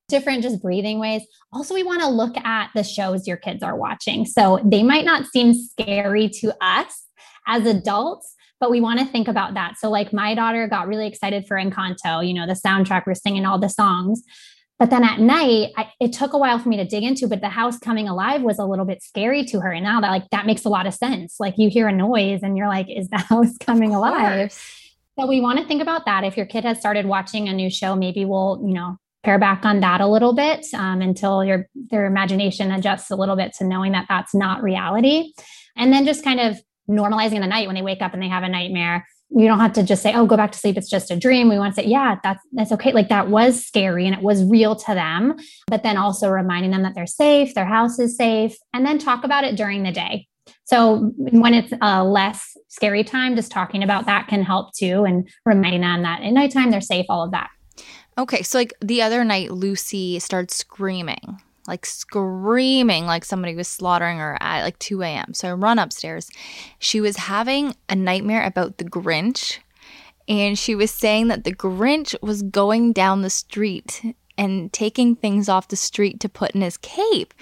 different 0.08 0.44
just 0.44 0.62
breathing 0.62 1.00
ways. 1.00 1.22
Also, 1.52 1.74
we 1.74 1.84
want 1.84 2.02
to 2.02 2.08
look 2.08 2.38
at 2.38 2.70
the 2.76 2.84
shows 2.84 3.28
your 3.28 3.38
kids 3.38 3.63
are 3.63 3.76
watching. 3.76 4.26
So 4.26 4.60
they 4.63 4.84
might 4.84 5.06
not 5.06 5.28
seem 5.28 5.54
scary 5.54 6.30
to 6.42 6.54
us 6.62 7.04
as 7.48 7.66
adults, 7.66 8.36
but 8.60 8.72
we 8.72 8.82
want 8.82 9.00
to 9.00 9.06
think 9.06 9.28
about 9.28 9.54
that. 9.56 9.76
So, 9.78 9.89
like 9.89 10.13
my 10.13 10.36
daughter 10.36 10.68
got 10.68 10.88
really 10.88 11.08
excited 11.08 11.46
for 11.48 11.58
Encanto, 11.58 12.26
you 12.26 12.34
know, 12.34 12.48
the 12.48 12.54
soundtrack, 12.54 13.06
we're 13.06 13.16
singing 13.16 13.46
all 13.46 13.60
the 13.60 13.70
songs. 13.70 14.24
But 14.80 14.89
then 14.89 15.04
at 15.04 15.20
night, 15.20 15.72
I, 15.78 15.89
it 16.02 16.13
took 16.13 16.34
a 16.34 16.38
while 16.38 16.60
for 16.60 16.68
me 16.68 16.78
to 16.78 16.86
dig 16.86 17.04
into, 17.04 17.28
but 17.28 17.42
the 17.42 17.50
house 17.50 17.78
coming 17.78 18.08
alive 18.08 18.42
was 18.42 18.60
a 18.60 18.66
little 18.66 18.86
bit 18.86 19.02
scary 19.02 19.46
to 19.46 19.62
her. 19.62 19.72
And 19.72 19.84
now 19.84 20.02
that, 20.02 20.10
like, 20.10 20.30
that 20.32 20.46
makes 20.46 20.66
a 20.66 20.70
lot 20.70 20.88
of 20.88 20.94
sense. 20.94 21.36
Like, 21.39 21.58
you 21.58 21.70
hear 21.70 21.88
a 21.88 21.94
noise 21.94 22.42
and 22.44 22.58
you're 22.58 22.68
like, 22.68 22.89
is 22.89 23.08
the 23.10 23.18
house 23.30 23.56
coming 23.58 23.94
alive? 23.94 24.52
So 25.18 25.28
we 25.28 25.42
want 25.42 25.60
to 25.60 25.66
think 25.66 25.82
about 25.82 26.06
that. 26.06 26.24
If 26.24 26.36
your 26.36 26.48
kid 26.48 26.66
has 26.66 26.80
started 26.80 27.06
watching 27.06 27.48
a 27.48 27.54
new 27.54 27.70
show, 27.70 27.96
maybe 27.96 28.26
we'll, 28.26 28.62
you 28.66 28.74
know, 28.74 28.98
pare 29.24 29.40
back 29.40 29.66
on 29.66 29.80
that 29.80 30.02
a 30.02 30.08
little 30.08 30.34
bit 30.34 30.66
um, 30.74 31.02
until 31.02 31.44
your 31.44 31.68
their 31.90 32.06
imagination 32.06 32.72
adjusts 32.72 33.10
a 33.10 33.16
little 33.16 33.36
bit 33.36 33.54
to 33.54 33.64
knowing 33.64 33.94
that 33.94 34.06
that's 34.10 34.36
not 34.36 34.62
reality. 34.62 35.34
And 35.76 35.92
then 35.92 36.06
just 36.06 36.24
kind 36.24 36.40
of 36.40 36.60
normalizing 36.90 37.40
the 37.40 37.48
night 37.48 37.68
when 37.68 37.76
they 37.76 37.82
wake 37.82 38.02
up 38.02 38.14
and 38.14 38.22
they 38.22 38.28
have 38.28 38.44
a 38.44 38.50
nightmare. 38.50 39.08
You 39.30 39.48
don't 39.48 39.60
have 39.60 39.74
to 39.74 39.84
just 39.84 40.04
say 40.04 40.14
oh 40.14 40.26
go 40.26 40.38
back 40.38 40.52
to 40.52 40.60
sleep. 40.60 40.78
It's 40.78 40.90
just 40.90 41.10
a 41.10 41.16
dream. 41.16 41.50
We 41.50 41.58
want 41.58 41.74
to 41.76 41.82
say 41.82 41.88
yeah 41.88 42.18
that's 42.22 42.44
that's 42.52 42.72
okay. 42.74 42.92
Like 42.92 43.10
that 43.10 43.30
was 43.30 43.66
scary 43.66 44.06
and 44.06 44.16
it 44.16 44.22
was 44.22 44.44
real 44.44 44.76
to 44.76 44.94
them 44.94 45.38
but 45.68 45.84
then 45.84 45.98
also 45.98 46.30
reminding 46.30 46.72
them 46.72 46.84
that 46.84 46.94
they're 46.94 47.08
safe 47.08 47.54
their 47.56 47.66
house 47.66 48.00
is 48.00 48.18
safe 48.18 48.56
and 48.74 48.86
then 48.86 49.00
talk 49.00 49.24
about 49.24 49.44
it 49.44 49.56
during 49.56 49.84
the 49.84 49.92
day. 49.92 50.28
So 50.66 51.12
when 51.18 51.54
it's 51.54 51.74
a 51.82 52.04
less 52.04 52.58
scary 52.68 53.04
time 53.04 53.36
just 53.36 53.52
talking 53.52 53.84
about 53.84 54.06
that 54.06 54.28
can 54.28 54.44
help 54.44 54.74
too 54.74 55.06
and 55.06 55.30
reminding 55.46 55.82
them 55.82 56.04
that 56.04 56.22
at 56.22 56.32
nighttime 56.32 56.72
they're 56.72 56.82
safe 56.82 57.06
all 57.08 57.24
of 57.24 57.32
that 57.32 57.50
Okay, 58.17 58.43
so 58.43 58.58
like 58.58 58.73
the 58.80 59.02
other 59.02 59.23
night, 59.23 59.52
Lucy 59.52 60.19
started 60.19 60.52
screaming, 60.52 61.41
like 61.67 61.86
screaming, 61.86 63.06
like 63.06 63.26
somebody 63.26 63.56
was 63.56 63.67
slaughtering 63.67 64.19
her 64.19 64.38
at 64.39 64.63
like 64.63 64.78
2 64.80 65.02
a.m. 65.02 65.34
So 65.34 65.49
I 65.49 65.54
run 65.54 65.80
upstairs. 65.80 66.30
She 66.80 67.02
was 67.02 67.17
having 67.17 67.76
a 67.89 67.95
nightmare 67.95 68.45
about 68.45 68.78
the 68.78 68.86
Grinch, 68.86 69.58
and 70.28 70.58
she 70.58 70.76
was 70.76 70.91
saying 70.91 71.28
that 71.30 71.43
the 71.43 71.56
Grinch 71.56 72.15
was 72.21 72.43
going 72.43 72.93
down 72.93 73.23
the 73.23 73.30
street 73.30 74.15
and 74.38 74.71
taking 74.73 75.15
things 75.15 75.49
off 75.49 75.67
the 75.67 75.76
street 75.76 76.19
to 76.19 76.30
put 76.30 76.52
in 76.52 76.62
his 76.62 76.78
cape. 76.78 77.34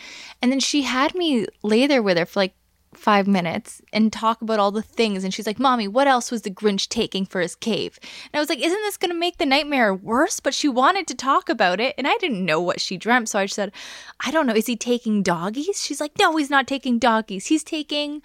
And 0.41 0.51
then 0.51 0.59
she 0.59 0.83
had 0.83 1.15
me 1.15 1.45
lay 1.63 1.87
there 1.87 2.01
with 2.01 2.17
her 2.17 2.25
for 2.25 2.39
like 2.39 2.53
five 2.93 3.25
minutes 3.25 3.81
and 3.93 4.11
talk 4.11 4.41
about 4.41 4.59
all 4.59 4.71
the 4.71 4.81
things. 4.81 5.23
And 5.23 5.33
she's 5.33 5.47
like, 5.47 5.59
Mommy, 5.59 5.87
what 5.87 6.07
else 6.07 6.29
was 6.29 6.41
the 6.41 6.49
Grinch 6.49 6.89
taking 6.89 7.25
for 7.25 7.39
his 7.39 7.55
cave? 7.55 7.97
And 8.01 8.37
I 8.37 8.39
was 8.39 8.49
like, 8.49 8.59
Isn't 8.59 8.81
this 8.81 8.97
going 8.97 9.11
to 9.11 9.17
make 9.17 9.37
the 9.37 9.45
nightmare 9.45 9.93
worse? 9.93 10.39
But 10.39 10.53
she 10.53 10.67
wanted 10.67 11.07
to 11.07 11.15
talk 11.15 11.49
about 11.49 11.79
it. 11.79 11.95
And 11.97 12.07
I 12.07 12.17
didn't 12.17 12.45
know 12.45 12.59
what 12.59 12.81
she 12.81 12.97
dreamt. 12.97 13.29
So 13.29 13.39
I 13.39 13.45
said, 13.45 13.71
I 14.19 14.31
don't 14.31 14.45
know. 14.45 14.55
Is 14.55 14.67
he 14.67 14.75
taking 14.75 15.23
doggies? 15.23 15.81
She's 15.81 16.01
like, 16.01 16.11
No, 16.19 16.35
he's 16.35 16.49
not 16.49 16.67
taking 16.67 16.99
doggies. 16.99 17.47
He's 17.47 17.63
taking 17.63 18.21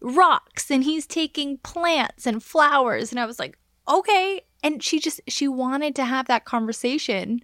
rocks 0.00 0.70
and 0.70 0.84
he's 0.84 1.06
taking 1.06 1.58
plants 1.58 2.26
and 2.26 2.42
flowers. 2.42 3.10
And 3.10 3.20
I 3.20 3.26
was 3.26 3.38
like, 3.38 3.56
Okay. 3.88 4.42
And 4.62 4.82
she 4.82 4.98
just, 4.98 5.20
she 5.28 5.46
wanted 5.46 5.94
to 5.96 6.04
have 6.04 6.26
that 6.26 6.44
conversation. 6.44 7.40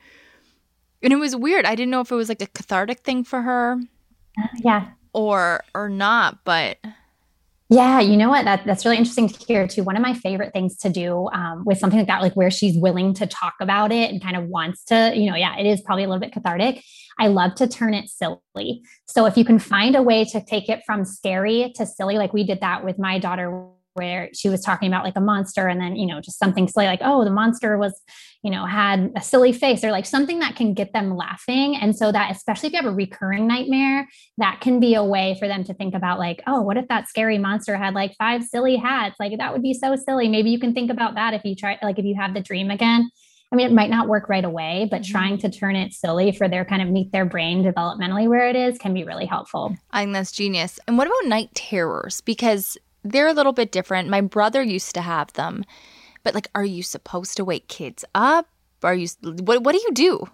And 1.02 1.12
it 1.12 1.16
was 1.16 1.37
weird. 1.37 1.64
I 1.64 1.76
didn't 1.76 1.90
know 1.90 2.00
if 2.00 2.10
it 2.10 2.16
was 2.16 2.28
like 2.28 2.42
a 2.42 2.46
cathartic 2.46 3.00
thing 3.00 3.22
for 3.22 3.42
her. 3.42 3.78
Uh, 4.37 4.46
yeah 4.56 4.88
or 5.14 5.64
or 5.74 5.88
not 5.88 6.44
but 6.44 6.79
yeah, 7.70 7.98
you 7.98 8.16
know 8.16 8.29
what? 8.29 8.44
That 8.44 8.64
that's 8.66 8.85
really 8.85 8.98
interesting 8.98 9.29
to 9.29 9.46
hear 9.46 9.66
too. 9.66 9.85
One 9.85 9.96
of 9.96 10.03
my 10.03 10.12
favorite 10.14 10.53
things 10.53 10.77
to 10.79 10.90
do 10.90 11.29
um, 11.33 11.64
with 11.64 11.79
something 11.79 11.98
like 11.98 12.09
that, 12.09 12.20
like 12.20 12.35
where 12.35 12.50
she's 12.50 12.77
willing 12.77 13.14
to 13.14 13.27
talk 13.27 13.55
about 13.61 13.90
it 13.90 14.11
and 14.11 14.22
kind 14.22 14.37
of 14.37 14.44
wants 14.44 14.85
to, 14.85 15.12
you 15.14 15.31
know, 15.31 15.37
yeah, 15.37 15.57
it 15.57 15.66
is 15.66 15.81
probably 15.81 16.05
a 16.05 16.09
little 16.09 16.20
bit 16.20 16.33
cathartic. 16.33 16.85
I 17.18 17.29
love 17.29 17.55
to 17.57 17.66
turn 17.66 17.94
it 17.94 18.11
silly. 18.11 18.83
So 19.07 19.24
if 19.24 19.37
you 19.38 19.44
can 19.44 19.59
find 19.59 19.96
a 19.96 20.03
way 20.03 20.24
to 20.27 20.44
take 20.44 20.68
it 20.68 20.83
from 20.85 21.05
scary 21.05 21.72
to 21.77 21.87
silly, 21.87 22.16
like 22.16 22.35
we 22.35 22.44
did 22.44 22.61
that 22.61 22.85
with 22.85 22.98
my 22.98 23.18
daughter 23.18 23.66
where 23.94 24.28
she 24.35 24.48
was 24.48 24.61
talking 24.61 24.88
about 24.88 25.04
like 25.04 25.16
a 25.16 25.20
monster 25.20 25.66
and 25.66 25.80
then 25.80 25.96
you 25.96 26.07
know 26.07 26.20
just 26.20 26.38
something 26.38 26.68
silly 26.68 26.87
like 26.87 27.00
oh 27.02 27.24
the 27.24 27.30
monster 27.30 27.78
was 27.78 28.00
you 28.42 28.50
know 28.50 28.66
had 28.66 29.11
a 29.16 29.22
silly 29.22 29.52
face 29.52 29.83
or 29.83 29.90
like 29.90 30.07
something 30.07 30.38
that 30.40 30.57
can 30.57 30.74
get 30.74 30.92
them 30.92 31.16
laughing 31.16 31.76
and 31.76 31.96
so 31.96 32.12
that 32.12 32.30
especially 32.30 32.66
if 32.68 32.72
you 32.72 32.76
have 32.83 32.92
a 32.92 32.94
recurring 32.94 33.46
nightmare 33.46 34.09
that 34.38 34.61
can 34.61 34.80
be 34.80 34.94
a 34.94 35.04
way 35.04 35.37
for 35.38 35.48
them 35.48 35.64
to 35.64 35.74
think 35.74 35.94
about 35.94 36.18
like 36.18 36.42
oh 36.46 36.61
what 36.61 36.76
if 36.76 36.87
that 36.88 37.09
scary 37.09 37.38
monster 37.38 37.76
had 37.76 37.94
like 37.94 38.14
five 38.18 38.44
silly 38.44 38.76
hats 38.76 39.16
like 39.18 39.37
that 39.38 39.52
would 39.52 39.62
be 39.62 39.74
so 39.74 39.96
silly 39.96 40.28
maybe 40.28 40.50
you 40.50 40.59
can 40.59 40.74
think 40.74 40.90
about 40.90 41.14
that 41.14 41.35
if 41.35 41.44
you 41.44 41.54
try 41.54 41.78
like 41.83 41.98
if 41.98 42.04
you 42.04 42.14
have 42.14 42.35
the 42.35 42.40
dream 42.40 42.70
again 42.70 43.11
I 43.54 43.57
mean, 43.57 43.68
it 43.68 43.72
might 43.72 43.90
not 43.90 44.09
work 44.09 44.28
right 44.28 44.44
away, 44.44 44.88
but 44.90 45.02
mm-hmm. 45.02 45.12
trying 45.12 45.38
to 45.38 45.48
turn 45.48 45.76
it 45.76 45.92
silly 45.92 46.33
for 46.33 46.48
their 46.48 46.64
kind 46.64 46.83
of 46.83 46.88
meet 46.88 47.12
their 47.12 47.24
brain 47.24 47.62
developmentally 47.62 48.28
where 48.28 48.48
it 48.48 48.57
is 48.57 48.78
can 48.78 48.92
be 48.92 49.04
really 49.04 49.26
helpful. 49.26 49.76
I 49.92 50.02
think 50.02 50.12
that's 50.12 50.33
genius. 50.33 50.80
And 50.88 50.98
what 50.98 51.07
about 51.07 51.28
night 51.28 51.54
terrors? 51.54 52.20
Because 52.20 52.76
they're 53.04 53.28
a 53.28 53.32
little 53.32 53.52
bit 53.52 53.70
different. 53.70 54.08
My 54.08 54.20
brother 54.20 54.62
used 54.62 54.94
to 54.94 55.02
have 55.02 55.32
them. 55.34 55.64
But 56.22 56.34
like 56.34 56.48
are 56.54 56.64
you 56.64 56.82
supposed 56.82 57.36
to 57.36 57.44
wake 57.44 57.68
kids 57.68 58.04
up? 58.14 58.48
Are 58.82 58.94
you 58.94 59.08
what 59.22 59.62
what 59.62 59.72
do 59.72 59.80
you 59.80 59.92
do? 59.92 60.26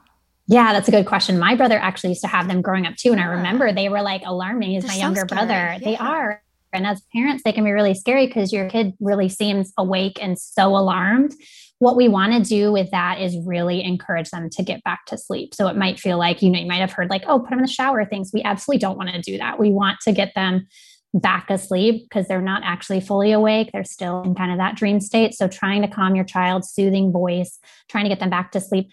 Yeah, 0.46 0.72
that's 0.72 0.88
a 0.88 0.90
good 0.90 1.06
question. 1.06 1.38
My 1.38 1.54
brother 1.54 1.78
actually 1.78 2.10
used 2.10 2.22
to 2.22 2.28
have 2.28 2.48
them 2.48 2.60
growing 2.60 2.86
up 2.86 2.96
too. 2.96 3.12
And 3.12 3.20
I 3.20 3.26
remember 3.26 3.72
they 3.72 3.88
were 3.88 4.02
like 4.02 4.22
alarming. 4.24 4.70
He's 4.72 4.84
my 4.84 4.94
so 4.94 4.98
younger 4.98 5.20
scary. 5.20 5.38
brother. 5.38 5.52
Yeah. 5.52 5.78
They 5.78 5.96
are. 5.96 6.42
And 6.72 6.86
as 6.86 7.02
parents, 7.12 7.42
they 7.44 7.52
can 7.52 7.64
be 7.64 7.70
really 7.70 7.94
scary 7.94 8.26
because 8.26 8.52
your 8.52 8.68
kid 8.68 8.94
really 9.00 9.28
seems 9.28 9.72
awake 9.78 10.18
and 10.20 10.38
so 10.38 10.76
alarmed. 10.76 11.34
What 11.78 11.96
we 11.96 12.08
want 12.08 12.32
to 12.32 12.48
do 12.48 12.72
with 12.72 12.90
that 12.90 13.20
is 13.20 13.36
really 13.46 13.82
encourage 13.82 14.30
them 14.30 14.50
to 14.50 14.62
get 14.62 14.82
back 14.84 15.06
to 15.06 15.16
sleep. 15.16 15.54
So 15.54 15.66
it 15.68 15.76
might 15.76 15.98
feel 15.98 16.18
like, 16.18 16.42
you 16.42 16.50
know, 16.50 16.58
you 16.58 16.66
might 16.66 16.80
have 16.80 16.92
heard 16.92 17.10
like, 17.10 17.22
oh, 17.26 17.38
put 17.38 17.50
them 17.50 17.60
in 17.60 17.64
the 17.64 17.70
shower 17.70 18.04
things. 18.04 18.30
We 18.34 18.42
absolutely 18.42 18.80
don't 18.80 18.98
want 18.98 19.10
to 19.10 19.20
do 19.20 19.38
that. 19.38 19.58
We 19.58 19.70
want 19.70 20.00
to 20.00 20.12
get 20.12 20.34
them 20.34 20.66
back 21.12 21.50
asleep 21.50 22.04
because 22.04 22.28
they're 22.28 22.40
not 22.40 22.62
actually 22.64 23.00
fully 23.00 23.32
awake. 23.32 23.70
They're 23.72 23.84
still 23.84 24.22
in 24.22 24.34
kind 24.34 24.52
of 24.52 24.58
that 24.58 24.76
dream 24.76 25.00
state. 25.00 25.34
So, 25.34 25.48
trying 25.48 25.82
to 25.82 25.88
calm 25.88 26.14
your 26.14 26.24
child's 26.24 26.70
soothing 26.70 27.12
voice, 27.12 27.58
trying 27.88 28.04
to 28.04 28.08
get 28.08 28.20
them 28.20 28.30
back 28.30 28.52
to 28.52 28.60
sleep 28.60 28.90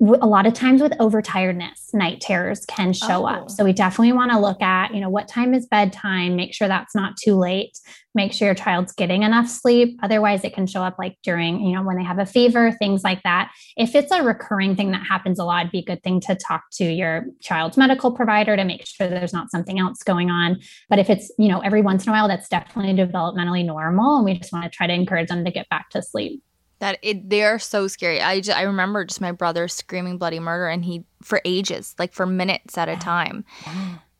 a 0.00 0.26
lot 0.26 0.46
of 0.46 0.54
times 0.54 0.80
with 0.80 0.92
overtiredness 0.92 1.92
night 1.92 2.20
terrors 2.20 2.64
can 2.66 2.92
show 2.92 3.24
oh. 3.24 3.26
up 3.26 3.50
so 3.50 3.64
we 3.64 3.72
definitely 3.72 4.12
want 4.12 4.30
to 4.30 4.38
look 4.38 4.60
at 4.62 4.94
you 4.94 5.00
know 5.00 5.10
what 5.10 5.28
time 5.28 5.54
is 5.54 5.66
bedtime 5.66 6.36
make 6.36 6.54
sure 6.54 6.68
that's 6.68 6.94
not 6.94 7.16
too 7.16 7.36
late 7.36 7.76
make 8.14 8.32
sure 8.32 8.46
your 8.46 8.54
child's 8.54 8.92
getting 8.92 9.22
enough 9.22 9.48
sleep. 9.48 9.98
Otherwise 10.02 10.44
it 10.44 10.54
can 10.54 10.66
show 10.66 10.82
up 10.82 10.96
like 10.98 11.16
during 11.22 11.60
you 11.64 11.74
know 11.74 11.82
when 11.82 11.96
they 11.96 12.04
have 12.04 12.18
a 12.18 12.26
fever 12.26 12.72
things 12.72 13.02
like 13.04 13.22
that. 13.22 13.50
If 13.76 13.94
it's 13.94 14.12
a 14.12 14.22
recurring 14.22 14.76
thing 14.76 14.90
that 14.92 15.06
happens 15.06 15.38
a 15.38 15.44
lot 15.44 15.62
it'd 15.62 15.72
be 15.72 15.78
a 15.80 15.84
good 15.84 16.02
thing 16.02 16.20
to 16.20 16.34
talk 16.34 16.64
to 16.72 16.84
your 16.84 17.26
child's 17.40 17.76
medical 17.76 18.12
provider 18.12 18.56
to 18.56 18.64
make 18.64 18.86
sure 18.86 19.08
there's 19.08 19.32
not 19.32 19.50
something 19.50 19.78
else 19.78 20.02
going 20.02 20.30
on. 20.30 20.60
But 20.88 20.98
if 20.98 21.10
it's 21.10 21.30
you 21.38 21.48
know 21.48 21.60
every 21.60 21.82
once 21.82 22.04
in 22.04 22.10
a 22.10 22.12
while 22.12 22.28
that's 22.28 22.48
definitely 22.48 22.94
developmentally 22.94 23.64
normal 23.64 24.16
and 24.16 24.24
we 24.24 24.38
just 24.38 24.52
want 24.52 24.64
to 24.64 24.76
try 24.76 24.86
to 24.86 24.94
encourage 24.94 25.28
them 25.28 25.44
to 25.44 25.50
get 25.50 25.68
back 25.68 25.90
to 25.90 26.02
sleep 26.02 26.42
that 26.80 26.98
it 27.02 27.30
they're 27.30 27.58
so 27.58 27.86
scary. 27.86 28.20
I 28.20 28.40
just, 28.40 28.58
I 28.58 28.62
remember 28.62 29.04
just 29.04 29.20
my 29.20 29.32
brother 29.32 29.68
screaming 29.68 30.18
bloody 30.18 30.40
murder 30.40 30.66
and 30.68 30.84
he 30.84 31.04
for 31.22 31.40
ages, 31.44 31.94
like 31.98 32.12
for 32.12 32.26
minutes 32.26 32.76
at 32.76 32.88
a 32.88 32.96
time. 32.96 33.44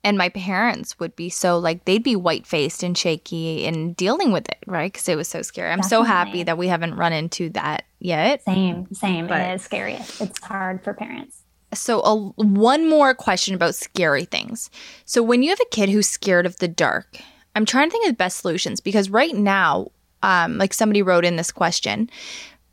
And 0.02 0.16
my 0.16 0.30
parents 0.30 0.98
would 0.98 1.14
be 1.14 1.28
so 1.28 1.58
like 1.58 1.84
they'd 1.84 2.02
be 2.02 2.16
white 2.16 2.46
faced 2.46 2.82
and 2.82 2.96
shaky 2.96 3.66
and 3.66 3.94
dealing 3.96 4.32
with 4.32 4.48
it, 4.48 4.58
right? 4.66 4.90
Because 4.90 5.08
it 5.08 5.16
was 5.16 5.28
so 5.28 5.42
scary. 5.42 5.70
I'm 5.70 5.80
Definitely. 5.80 5.96
so 5.96 6.02
happy 6.04 6.42
that 6.44 6.56
we 6.56 6.68
haven't 6.68 6.94
run 6.94 7.12
into 7.12 7.50
that 7.50 7.84
yet. 7.98 8.42
Same, 8.44 8.86
same. 8.94 9.26
But, 9.26 9.40
it 9.40 9.54
is 9.54 9.62
scary. 9.62 9.94
It's 9.94 10.42
hard 10.42 10.82
for 10.82 10.94
parents. 10.94 11.42
So, 11.72 12.00
a, 12.00 12.16
one 12.42 12.88
more 12.88 13.14
question 13.14 13.54
about 13.54 13.74
scary 13.76 14.24
things. 14.24 14.70
So, 15.04 15.22
when 15.22 15.42
you 15.42 15.50
have 15.50 15.60
a 15.60 15.70
kid 15.70 15.88
who's 15.88 16.08
scared 16.08 16.44
of 16.44 16.56
the 16.56 16.66
dark, 16.66 17.18
I'm 17.54 17.64
trying 17.64 17.88
to 17.88 17.92
think 17.92 18.06
of 18.06 18.12
the 18.12 18.16
best 18.16 18.38
solutions 18.38 18.80
because 18.80 19.10
right 19.10 19.34
now, 19.34 19.88
um, 20.22 20.58
like 20.58 20.74
somebody 20.74 21.02
wrote 21.02 21.24
in 21.24 21.36
this 21.36 21.52
question, 21.52 22.10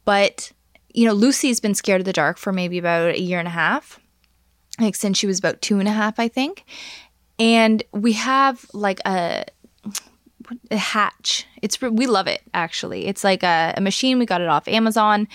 but, 0.08 0.54
you 0.94 1.06
know, 1.06 1.12
Lucy's 1.12 1.60
been 1.60 1.76
scared 1.76 2.00
of 2.00 2.06
the 2.06 2.14
dark 2.14 2.38
for 2.38 2.54
maybe 2.54 2.78
about 2.78 3.16
a 3.16 3.20
year 3.20 3.40
and 3.40 3.48
a 3.48 3.52
half, 3.52 4.00
like 4.80 4.96
since 4.96 5.18
she 5.18 5.28
was 5.28 5.38
about 5.38 5.62
two 5.62 5.80
and 5.80 5.88
a 5.88 5.92
half, 5.92 6.18
I 6.18 6.30
think. 6.30 6.64
And 7.38 7.84
we 7.92 8.14
have 8.14 8.66
like 8.74 9.02
a, 9.06 9.44
a 10.72 10.78
hatch. 10.78 11.46
It's 11.62 11.82
we 11.82 12.08
love 12.08 12.28
it 12.28 12.42
actually. 12.54 13.08
It's 13.08 13.26
like 13.26 13.44
a, 13.44 13.74
a, 13.76 13.82
machine. 13.82 14.18
We 14.18 14.26
got 14.26 14.40
it 14.40 14.48
off 14.48 14.66
Amazon, 14.70 15.28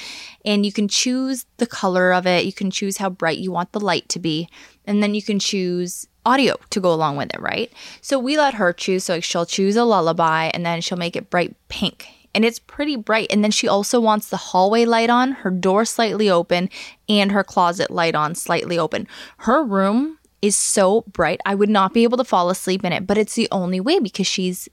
and 0.42 0.64
you 0.64 0.72
can 0.72 0.88
choose 0.88 1.44
the 1.58 1.66
color 1.66 2.14
of 2.14 2.26
it. 2.26 2.46
You 2.46 2.52
can 2.54 2.70
choose 2.70 2.96
how 2.96 3.10
bright 3.10 3.36
you 3.36 3.52
want 3.52 3.72
the 3.72 3.80
light 3.80 4.08
to 4.08 4.18
be, 4.18 4.48
and 4.86 5.02
then 5.02 5.14
you 5.14 5.20
can 5.20 5.38
choose 5.38 6.08
audio 6.24 6.56
to 6.70 6.80
go 6.80 6.94
along 6.94 7.18
with 7.18 7.34
it. 7.34 7.40
Right. 7.42 7.70
So 8.00 8.18
we 8.18 8.38
let 8.38 8.54
her 8.54 8.72
choose. 8.72 9.04
So 9.04 9.20
she'll 9.20 9.44
choose 9.44 9.76
a 9.76 9.84
lullaby, 9.84 10.46
and 10.54 10.64
then 10.64 10.80
she'll 10.80 10.96
make 10.96 11.14
it 11.14 11.28
bright 11.28 11.54
pink 11.68 12.08
and 12.34 12.44
it's 12.44 12.58
pretty 12.58 12.96
bright. 12.96 13.26
And 13.30 13.42
then 13.42 13.50
she 13.50 13.68
also 13.68 14.00
wants 14.00 14.28
the 14.28 14.36
hallway 14.36 14.84
light 14.84 15.10
on, 15.10 15.32
her 15.32 15.50
door 15.50 15.84
slightly 15.84 16.30
open, 16.30 16.68
and 17.08 17.32
her 17.32 17.44
closet 17.44 17.90
light 17.90 18.14
on 18.14 18.34
slightly 18.34 18.78
open. 18.78 19.06
Her 19.38 19.62
room 19.62 20.18
is 20.40 20.56
so 20.56 21.02
bright, 21.02 21.40
I 21.46 21.54
would 21.54 21.70
not 21.70 21.94
be 21.94 22.02
able 22.02 22.18
to 22.18 22.24
fall 22.24 22.50
asleep 22.50 22.84
in 22.84 22.92
it, 22.92 23.06
but 23.06 23.16
it's 23.16 23.34
the 23.34 23.48
only 23.52 23.80
way 23.80 24.00
because 24.00 24.26
she's 24.26 24.68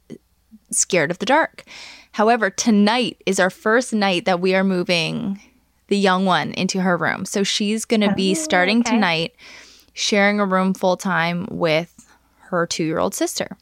scared 0.71 1.11
of 1.11 1.19
the 1.19 1.25
dark. 1.25 1.63
However, 2.13 2.49
tonight 2.49 3.21
is 3.27 3.39
our 3.39 3.51
first 3.51 3.93
night 3.93 4.25
that 4.25 4.39
we 4.39 4.55
are 4.55 4.63
moving 4.63 5.39
the 5.87 5.97
young 5.97 6.25
one 6.25 6.53
into 6.53 6.81
her 6.81 6.97
room. 6.97 7.25
So 7.25 7.43
she's 7.43 7.85
going 7.85 8.01
to 8.01 8.13
be 8.13 8.31
oh, 8.31 8.35
starting 8.35 8.79
okay. 8.79 8.91
tonight 8.91 9.35
sharing 9.93 10.39
a 10.39 10.45
room 10.45 10.73
full 10.73 10.97
time 10.97 11.47
with 11.51 12.07
her 12.49 12.65
two 12.65 12.83
year 12.83 12.99
old 12.99 13.13
sister. 13.13 13.57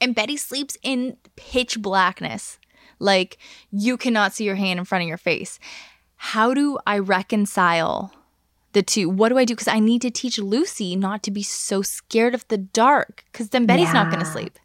And 0.00 0.14
Betty 0.14 0.36
sleeps 0.36 0.76
in 0.82 1.16
pitch 1.36 1.80
blackness. 1.80 2.58
Like 2.98 3.38
you 3.70 3.96
cannot 3.96 4.32
see 4.32 4.44
your 4.44 4.54
hand 4.56 4.78
in 4.78 4.84
front 4.84 5.02
of 5.02 5.08
your 5.08 5.18
face. 5.18 5.58
How 6.16 6.54
do 6.54 6.78
I 6.86 6.98
reconcile 6.98 8.12
the 8.72 8.82
two? 8.82 9.08
What 9.08 9.28
do 9.28 9.38
I 9.38 9.44
do? 9.44 9.54
Because 9.54 9.68
I 9.68 9.78
need 9.78 10.02
to 10.02 10.10
teach 10.10 10.38
Lucy 10.38 10.96
not 10.96 11.22
to 11.24 11.30
be 11.30 11.42
so 11.42 11.82
scared 11.82 12.34
of 12.34 12.46
the 12.48 12.58
dark 12.58 13.24
because 13.30 13.50
then 13.50 13.66
Betty's 13.66 13.86
yeah. 13.86 13.92
not 13.92 14.10
going 14.10 14.20
to 14.20 14.30
sleep. 14.30 14.58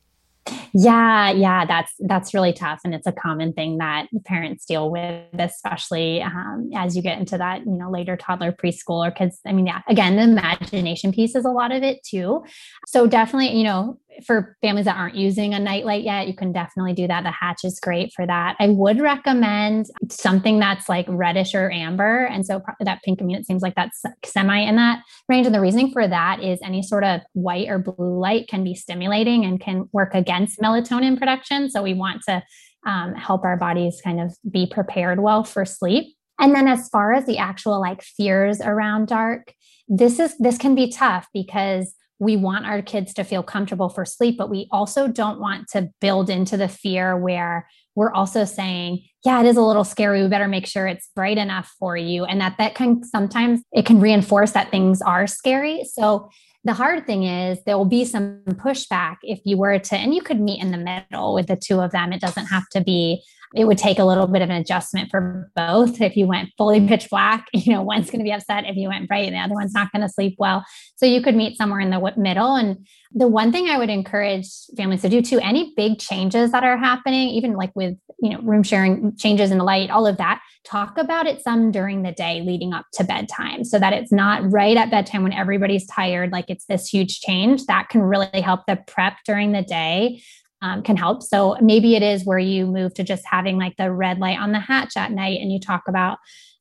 Yeah, 0.74 1.32
yeah, 1.32 1.66
that's 1.66 1.94
that's 2.00 2.34
really 2.34 2.54
tough, 2.54 2.82
and 2.84 2.94
it's 2.94 3.08
a 3.08 3.12
common 3.12 3.54
thing 3.54 3.78
that 3.78 4.08
parents 4.26 4.66
deal 4.66 4.90
with, 4.90 5.24
especially 5.34 6.22
um, 6.22 6.70
as 6.76 6.96
you 6.96 7.02
get 7.02 7.20
into 7.20 7.38
that, 7.38 7.66
you 7.66 7.74
know, 7.74 7.90
later 7.90 8.16
toddler 8.18 8.52
preschool 8.52 9.06
or 9.06 9.12
kids. 9.12 9.40
I 9.46 9.54
mean, 9.54 9.68
yeah, 9.68 9.82
again, 9.88 10.16
the 10.16 10.24
imagination 10.24 11.12
piece 11.12 11.36
is 11.36 11.46
a 11.46 11.50
lot 11.50 11.72
of 11.72 11.84
it 11.84 12.04
too. 12.04 12.44
So 12.88 13.08
definitely, 13.08 13.58
you 13.58 13.64
know, 13.64 14.00
for 14.26 14.58
families 14.62 14.86
that 14.86 14.98
aren't 14.98 15.16
using 15.16 15.54
a 15.54 15.60
nightlight 15.60 16.04
yet, 16.04 16.28
you 16.28 16.36
can 16.36 16.52
definitely 16.52 16.94
do 16.94 17.08
that. 17.08 17.24
The 17.24 17.32
hatch 17.32 17.64
is 17.64 17.80
great 17.80 18.12
for 18.16 18.26
that. 18.26 18.56
I 18.60 18.68
would 18.68 19.00
recommend 19.00 19.88
something 20.10 20.60
that's 20.60 20.90
like 20.90 21.06
reddish 21.08 21.54
or 21.56 21.72
amber. 21.72 22.26
And 22.26 22.46
so 22.46 22.62
that 22.80 23.02
pink, 23.04 23.22
I 23.22 23.26
mean, 23.26 23.38
it 23.38 23.46
seems 23.46 23.62
like 23.62 23.76
that's 23.76 24.02
semi 24.26 24.60
in 24.60 24.76
that 24.78 25.02
range. 25.28 25.46
And 25.46 25.56
the 25.56 25.62
reasoning 25.62 25.92
for 25.92 26.08
that 26.08 26.44
is 26.44 26.60
any 26.64 26.82
sort 26.82 27.04
of 27.04 27.22
white 27.34 27.70
or 27.70 27.80
blue 27.80 28.20
light 28.20 28.48
can 28.48 28.64
be 28.64 28.76
stimulating 28.76 29.46
and 29.46 29.60
can 29.60 29.90
work 29.92 30.14
against 30.14 30.60
melatonin 30.60 31.18
production. 31.18 31.70
So 31.70 31.82
we 31.82 31.94
want 31.94 32.22
to 32.28 32.44
um, 32.86 33.14
help 33.14 33.44
our 33.44 33.58
bodies 33.58 34.02
kind 34.04 34.20
of 34.20 34.36
be 34.50 34.66
prepared 34.66 35.20
well 35.20 35.44
for 35.44 35.66
sleep. 35.66 36.16
And 36.40 36.56
then 36.56 36.68
as 36.68 36.88
far 36.90 37.14
as 37.14 37.26
the 37.26 37.38
actual 37.38 37.82
like 37.82 38.02
fears 38.02 38.62
around 38.62 39.08
dark, 39.08 39.54
this 39.88 40.20
is 40.20 40.38
this 40.38 40.58
can 40.58 40.76
be 40.76 40.92
tough 40.92 41.28
because 41.34 41.94
we 42.20 42.36
want 42.36 42.66
our 42.66 42.82
kids 42.82 43.14
to 43.14 43.24
feel 43.24 43.42
comfortable 43.42 43.90
for 43.90 44.06
sleep, 44.06 44.38
but 44.38 44.50
we 44.50 44.68
also 44.72 45.08
don't 45.08 45.40
want 45.40 45.68
to 45.70 45.90
build 46.02 46.30
into 46.30 46.58
the 46.58 46.68
fear 46.68 47.18
where 47.18 47.68
we're 47.96 48.12
also 48.12 48.46
saying, 48.46 49.04
yeah, 49.26 49.40
it 49.40 49.46
is 49.46 49.58
a 49.58 49.62
little 49.62 49.84
scary. 49.84 50.22
We 50.22 50.28
better 50.28 50.48
make 50.48 50.68
sure 50.68 50.86
it's 50.86 51.10
bright 51.16 51.38
enough 51.38 51.74
for 51.80 51.98
you. 51.98 52.26
And 52.26 52.40
that 52.42 52.58
that 52.58 52.76
can 52.76 53.04
sometimes 53.04 53.62
it 53.72 53.86
can 53.86 54.00
reinforce 54.00 54.52
that 54.52 54.70
things 54.70 55.02
are 55.02 55.28
scary. 55.28 55.86
So 55.86 56.30
the 56.66 56.74
hard 56.74 57.06
thing 57.06 57.24
is 57.24 57.58
there 57.66 57.78
will 57.78 57.86
be 57.86 58.04
some 58.04 58.42
pushback 58.48 59.18
if 59.24 59.40
you 59.46 59.58
were 59.58 59.80
to, 59.80 59.96
and 59.96 60.14
you 60.14 60.22
could 60.22 60.42
meet 60.42 60.62
in 60.62 60.72
the 60.72 60.78
middle 60.78 61.34
with 61.34 61.48
the 61.48 61.56
two 61.56 61.80
of 61.80 61.92
them. 61.92 62.12
It 62.12 62.22
doesn't 62.22 62.48
have 62.48 62.68
to 62.74 62.82
be 62.82 63.24
it 63.56 63.66
would 63.66 63.78
take 63.78 63.98
a 63.98 64.06
little 64.06 64.28
bit 64.28 64.42
of 64.42 64.50
an 64.50 64.58
adjustment 64.58 65.10
for 65.10 65.52
both. 65.56 66.02
If 66.02 66.16
you 66.16 66.28
went 66.28 66.50
fully 66.58 66.86
pitch 66.88 67.10
black, 67.10 67.48
you 67.54 67.74
know, 67.74 67.82
one's 67.82 68.10
going 68.10 68.20
to 68.20 68.24
be 68.24 68.32
upset. 68.32 68.66
If 68.66 68.76
you 68.76 68.90
went 68.90 69.08
bright, 69.08 69.32
the 69.32 69.38
other 69.38 69.56
one's 69.56 69.74
not 69.74 69.92
going 69.92 70.04
to 70.04 70.10
sleep 70.10 70.36
well. 70.38 70.64
So 70.98 71.06
you 71.06 71.22
could 71.22 71.36
meet 71.36 71.58
somewhere 71.58 71.80
in 71.80 71.90
the 71.90 72.14
middle. 72.18 72.56
And 72.56 72.86
the 73.12 73.28
one 73.28 73.52
thing 73.52 73.68
I 73.68 73.78
would 73.78 73.90
encourage 73.90 74.48
families 74.78 75.02
to 75.02 75.10
do 75.10 75.22
too, 75.22 75.40
any 75.40 75.74
big 75.76 75.98
changes 75.98 76.52
that 76.52 76.64
are 76.64 76.78
happening, 76.78 77.30
even 77.30 77.54
like 77.54 77.72
with, 77.76 77.98
you 78.20 78.30
know, 78.30 78.42
room 78.42 78.62
sharing 78.62 79.16
changes 79.16 79.50
in 79.50 79.58
the 79.58 79.64
light, 79.64 79.90
all 79.90 80.06
of 80.06 80.18
that, 80.18 80.42
talk 80.64 80.98
about 80.98 81.26
it 81.26 81.42
some 81.42 81.72
during 81.72 82.04
the 82.04 82.12
day 82.12 82.42
leading 82.42 82.74
up 82.74 82.86
to 82.94 83.04
bedtime 83.04 83.64
so 83.64 83.80
that 83.80 83.94
it's 83.94 84.12
not 84.12 84.52
right 84.52 84.78
at 84.78 84.92
bedtime 84.92 85.24
when 85.24 85.34
everybody's 85.34 85.88
tired, 85.88 86.32
like 86.32 86.46
it's 86.50 86.66
this 86.66 86.88
huge 86.88 87.20
change. 87.22 87.66
That 87.66 87.90
can 87.90 88.02
really 88.02 88.42
help 88.42 88.62
the 88.68 88.78
prep 88.88 89.18
during 89.26 89.54
the 89.54 89.64
day 89.64 90.22
um, 90.62 90.82
can 90.84 90.98
help. 90.98 91.24
So 91.24 91.58
maybe 91.62 91.96
it 91.96 92.04
is 92.04 92.26
where 92.26 92.40
you 92.40 92.66
move 92.66 92.94
to 92.96 93.04
just 93.04 93.24
having 93.26 93.58
like 93.58 93.78
the 93.78 93.92
red 93.92 94.20
light 94.20 94.40
on 94.40 94.52
the 94.52 94.60
hatch 94.60 94.98
at 94.98 95.12
night 95.12 95.40
and 95.42 95.52
you 95.52 95.60
talk 95.60 95.84
about, 95.88 96.18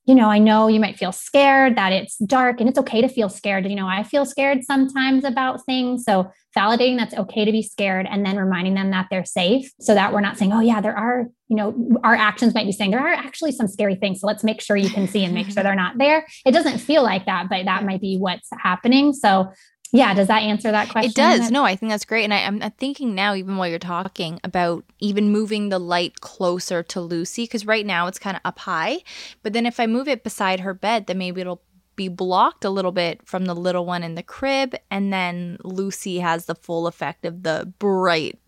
you 0.06 0.14
know, 0.14 0.30
I 0.30 0.38
know 0.38 0.68
you 0.68 0.80
might 0.80 0.96
feel 0.96 1.12
scared 1.12 1.76
that 1.76 1.92
it's 1.92 2.16
dark 2.16 2.60
and 2.60 2.68
it's 2.68 2.78
okay 2.78 3.02
to 3.02 3.08
feel 3.08 3.28
scared. 3.28 3.66
You 3.66 3.76
know, 3.76 3.86
I 3.86 4.02
feel 4.02 4.24
scared 4.24 4.64
sometimes 4.64 5.22
about 5.22 5.66
things. 5.66 6.04
So 6.04 6.30
validating 6.56 6.96
that's 6.96 7.14
okay 7.14 7.44
to 7.44 7.52
be 7.52 7.62
scared 7.62 8.06
and 8.10 8.24
then 8.24 8.36
reminding 8.36 8.74
them 8.74 8.90
that 8.90 9.08
they're 9.10 9.24
safe 9.24 9.70
so 9.80 9.94
that 9.94 10.12
we're 10.12 10.22
not 10.22 10.38
saying, 10.38 10.52
oh, 10.52 10.60
yeah, 10.60 10.80
there 10.80 10.96
are, 10.96 11.26
you 11.48 11.56
know, 11.56 11.98
our 12.02 12.14
actions 12.14 12.54
might 12.54 12.64
be 12.64 12.72
saying 12.72 12.90
there 12.90 13.06
are 13.06 13.12
actually 13.12 13.52
some 13.52 13.68
scary 13.68 13.96
things. 13.96 14.20
So 14.20 14.26
let's 14.26 14.42
make 14.42 14.62
sure 14.62 14.76
you 14.76 14.88
can 14.88 15.06
see 15.06 15.24
and 15.24 15.34
make 15.34 15.50
sure 15.50 15.62
they're 15.62 15.74
not 15.74 15.98
there. 15.98 16.26
It 16.46 16.52
doesn't 16.52 16.78
feel 16.78 17.02
like 17.02 17.26
that, 17.26 17.48
but 17.50 17.66
that 17.66 17.84
might 17.84 18.00
be 18.00 18.16
what's 18.16 18.48
happening. 18.62 19.12
So 19.12 19.52
yeah 19.92 20.14
does 20.14 20.28
that 20.28 20.42
answer 20.42 20.70
that 20.70 20.88
question 20.88 21.10
it 21.10 21.14
does 21.14 21.50
no 21.50 21.64
i 21.64 21.74
think 21.74 21.90
that's 21.90 22.04
great 22.04 22.24
and 22.24 22.34
I, 22.34 22.38
am 22.38 22.60
thinking 22.78 23.14
now 23.14 23.34
even 23.34 23.56
while 23.56 23.68
you're 23.68 23.78
talking 23.78 24.40
about 24.44 24.84
even 24.98 25.30
moving 25.30 25.68
the 25.68 25.78
light 25.78 26.20
closer 26.20 26.82
to 26.82 27.00
lucy 27.00 27.44
because 27.44 27.66
right 27.66 27.86
now 27.86 28.06
it's 28.06 28.18
kind 28.18 28.36
of 28.36 28.42
up 28.44 28.60
high 28.60 28.98
but 29.42 29.52
then 29.52 29.66
if 29.66 29.80
i 29.80 29.86
move 29.86 30.08
it 30.08 30.24
beside 30.24 30.60
her 30.60 30.74
bed 30.74 31.06
then 31.06 31.18
maybe 31.18 31.40
it'll 31.40 31.62
be 31.96 32.08
blocked 32.08 32.64
a 32.64 32.70
little 32.70 32.92
bit 32.92 33.26
from 33.26 33.46
the 33.46 33.54
little 33.54 33.84
one 33.84 34.02
in 34.02 34.14
the 34.14 34.22
crib 34.22 34.74
and 34.90 35.12
then 35.12 35.58
lucy 35.64 36.20
has 36.20 36.46
the 36.46 36.54
full 36.54 36.86
effect 36.86 37.24
of 37.24 37.42
the 37.42 37.72
bright 37.78 38.38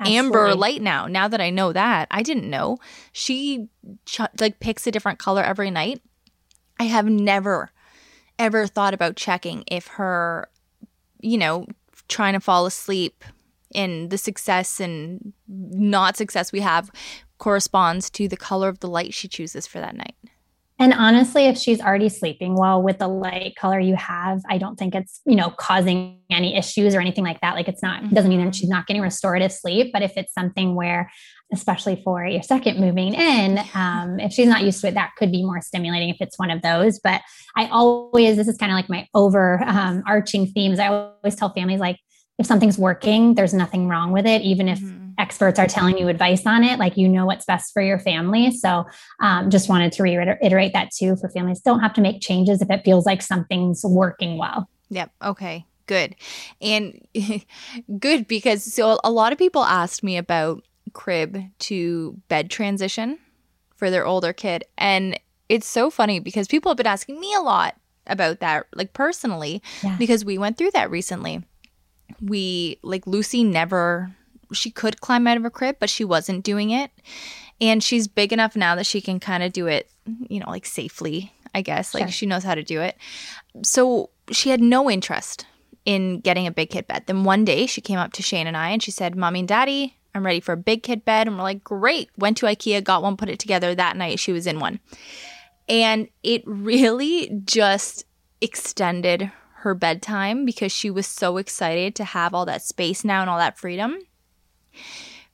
Absolutely. 0.00 0.18
amber 0.18 0.54
light 0.54 0.82
now. 0.82 1.06
Now 1.06 1.28
that 1.28 1.40
i 1.40 1.50
know 1.50 1.72
that 1.72 2.08
i 2.10 2.22
didn't 2.22 2.48
know. 2.48 2.78
She 3.12 3.68
ch- 4.06 4.20
like 4.40 4.60
picks 4.60 4.86
a 4.86 4.90
different 4.90 5.18
color 5.18 5.42
every 5.42 5.70
night. 5.70 6.00
I 6.78 6.84
have 6.84 7.06
never 7.06 7.70
ever 8.38 8.66
thought 8.66 8.94
about 8.94 9.16
checking 9.16 9.64
if 9.66 9.86
her 9.86 10.48
you 11.22 11.38
know, 11.38 11.66
trying 12.08 12.34
to 12.34 12.40
fall 12.40 12.66
asleep 12.66 13.24
and 13.74 14.10
the 14.10 14.18
success 14.18 14.80
and 14.80 15.32
not 15.48 16.16
success 16.16 16.52
we 16.52 16.60
have 16.60 16.90
corresponds 17.38 18.10
to 18.10 18.28
the 18.28 18.36
color 18.36 18.68
of 18.68 18.80
the 18.80 18.88
light 18.88 19.14
she 19.14 19.28
chooses 19.28 19.66
for 19.66 19.78
that 19.80 19.96
night. 19.96 20.14
And 20.78 20.94
honestly, 20.94 21.44
if 21.44 21.58
she's 21.58 21.80
already 21.80 22.08
sleeping 22.08 22.54
well 22.54 22.82
with 22.82 22.98
the 22.98 23.06
light 23.06 23.54
color 23.56 23.78
you 23.78 23.96
have, 23.96 24.40
I 24.48 24.56
don't 24.56 24.76
think 24.76 24.94
it's, 24.94 25.20
you 25.26 25.36
know, 25.36 25.50
causing 25.50 26.20
any 26.30 26.56
issues 26.56 26.94
or 26.94 27.00
anything 27.00 27.22
like 27.22 27.40
that. 27.42 27.54
Like 27.54 27.68
it's 27.68 27.82
not, 27.82 28.02
mm-hmm. 28.02 28.14
doesn't 28.14 28.30
mean 28.30 28.42
that 28.42 28.54
she's 28.54 28.70
not 28.70 28.86
getting 28.86 29.02
restorative 29.02 29.52
sleep. 29.52 29.92
But 29.92 30.00
if 30.00 30.12
it's 30.16 30.32
something 30.32 30.74
where, 30.74 31.10
especially 31.52 32.00
for 32.04 32.24
your 32.24 32.42
second 32.42 32.78
moving 32.78 33.14
in, 33.14 33.58
um, 33.74 34.20
if 34.20 34.32
she's 34.32 34.48
not 34.48 34.62
used 34.62 34.80
to 34.80 34.88
it, 34.88 34.94
that 34.94 35.12
could 35.16 35.32
be 35.32 35.44
more 35.44 35.60
stimulating 35.60 36.08
if 36.08 36.16
it's 36.20 36.38
one 36.38 36.50
of 36.50 36.62
those. 36.62 36.98
But 36.98 37.22
I 37.56 37.66
always, 37.68 38.36
this 38.36 38.48
is 38.48 38.56
kind 38.56 38.72
of 38.72 38.76
like 38.76 38.88
my 38.88 39.06
overarching 39.14 40.42
um, 40.42 40.46
themes. 40.48 40.78
I 40.78 40.88
always 40.88 41.34
tell 41.34 41.52
families 41.52 41.80
like, 41.80 41.96
if 42.38 42.46
something's 42.46 42.78
working, 42.78 43.34
there's 43.34 43.52
nothing 43.52 43.86
wrong 43.86 44.12
with 44.12 44.26
it, 44.26 44.40
even 44.40 44.66
if 44.66 44.80
mm-hmm. 44.80 45.10
experts 45.18 45.58
are 45.58 45.66
telling 45.66 45.98
you 45.98 46.08
advice 46.08 46.46
on 46.46 46.64
it. 46.64 46.78
Like 46.78 46.96
you 46.96 47.06
know 47.06 47.26
what's 47.26 47.44
best 47.44 47.70
for 47.74 47.82
your 47.82 47.98
family. 47.98 48.50
So, 48.50 48.86
um, 49.20 49.50
just 49.50 49.68
wanted 49.68 49.92
to 49.92 50.02
reiterate 50.02 50.72
that 50.72 50.90
too 50.90 51.16
for 51.16 51.28
families. 51.28 51.60
Don't 51.60 51.80
have 51.80 51.92
to 51.94 52.00
make 52.00 52.22
changes 52.22 52.62
if 52.62 52.70
it 52.70 52.80
feels 52.82 53.04
like 53.04 53.20
something's 53.20 53.84
working 53.84 54.38
well. 54.38 54.70
Yep. 54.88 55.12
Okay. 55.22 55.66
Good. 55.86 56.16
And 56.62 57.06
good 57.98 58.26
because 58.26 58.64
so 58.64 58.98
a 59.04 59.10
lot 59.10 59.32
of 59.32 59.38
people 59.38 59.62
asked 59.62 60.02
me 60.02 60.16
about 60.16 60.64
crib 60.92 61.38
to 61.60 62.20
bed 62.28 62.50
transition 62.50 63.18
for 63.76 63.90
their 63.90 64.06
older 64.06 64.32
kid. 64.32 64.64
And 64.78 65.18
it's 65.48 65.66
so 65.66 65.90
funny 65.90 66.20
because 66.20 66.48
people 66.48 66.70
have 66.70 66.76
been 66.76 66.86
asking 66.86 67.18
me 67.18 67.34
a 67.34 67.40
lot 67.40 67.76
about 68.06 68.40
that, 68.40 68.66
like 68.74 68.92
personally, 68.92 69.62
yeah. 69.82 69.96
because 69.98 70.24
we 70.24 70.38
went 70.38 70.58
through 70.58 70.70
that 70.72 70.90
recently 70.90 71.42
we 72.20 72.78
like 72.82 73.06
Lucy 73.06 73.44
never 73.44 74.10
she 74.52 74.70
could 74.70 75.00
climb 75.00 75.26
out 75.26 75.36
of 75.36 75.44
a 75.44 75.50
crib, 75.50 75.76
but 75.78 75.90
she 75.90 76.04
wasn't 76.04 76.44
doing 76.44 76.70
it. 76.70 76.90
And 77.60 77.82
she's 77.82 78.08
big 78.08 78.32
enough 78.32 78.56
now 78.56 78.74
that 78.74 78.86
she 78.86 79.00
can 79.00 79.20
kind 79.20 79.42
of 79.44 79.52
do 79.52 79.68
it, 79.68 79.88
you 80.28 80.40
know, 80.40 80.50
like 80.50 80.66
safely, 80.66 81.32
I 81.54 81.62
guess. 81.62 81.94
Like 81.94 82.04
sure. 82.04 82.10
she 82.10 82.26
knows 82.26 82.42
how 82.42 82.54
to 82.54 82.64
do 82.64 82.80
it. 82.80 82.96
So 83.62 84.10
she 84.32 84.50
had 84.50 84.60
no 84.60 84.90
interest 84.90 85.46
in 85.84 86.18
getting 86.18 86.48
a 86.48 86.50
big 86.50 86.70
kid 86.70 86.88
bed. 86.88 87.04
Then 87.06 87.22
one 87.22 87.44
day 87.44 87.66
she 87.66 87.80
came 87.80 87.98
up 87.98 88.12
to 88.14 88.22
Shane 88.22 88.46
and 88.46 88.56
I 88.56 88.70
and 88.70 88.82
she 88.82 88.90
said, 88.90 89.14
Mommy 89.14 89.40
and 89.40 89.48
Daddy, 89.48 89.96
I'm 90.14 90.26
ready 90.26 90.40
for 90.40 90.52
a 90.52 90.56
big 90.56 90.82
kid 90.82 91.04
bed. 91.04 91.26
And 91.26 91.36
we're 91.36 91.42
like, 91.42 91.64
Great. 91.64 92.10
Went 92.16 92.36
to 92.38 92.46
IKEA, 92.46 92.82
got 92.82 93.02
one, 93.02 93.16
put 93.16 93.28
it 93.28 93.38
together. 93.38 93.74
That 93.74 93.96
night 93.96 94.18
she 94.18 94.32
was 94.32 94.46
in 94.46 94.60
one. 94.60 94.80
And 95.68 96.08
it 96.22 96.42
really 96.46 97.40
just 97.44 98.04
extended 98.40 99.30
her 99.60 99.74
bedtime 99.74 100.44
because 100.44 100.72
she 100.72 100.90
was 100.90 101.06
so 101.06 101.36
excited 101.36 101.94
to 101.94 102.04
have 102.04 102.34
all 102.34 102.46
that 102.46 102.62
space 102.62 103.04
now 103.04 103.20
and 103.20 103.30
all 103.30 103.38
that 103.38 103.58
freedom. 103.58 103.98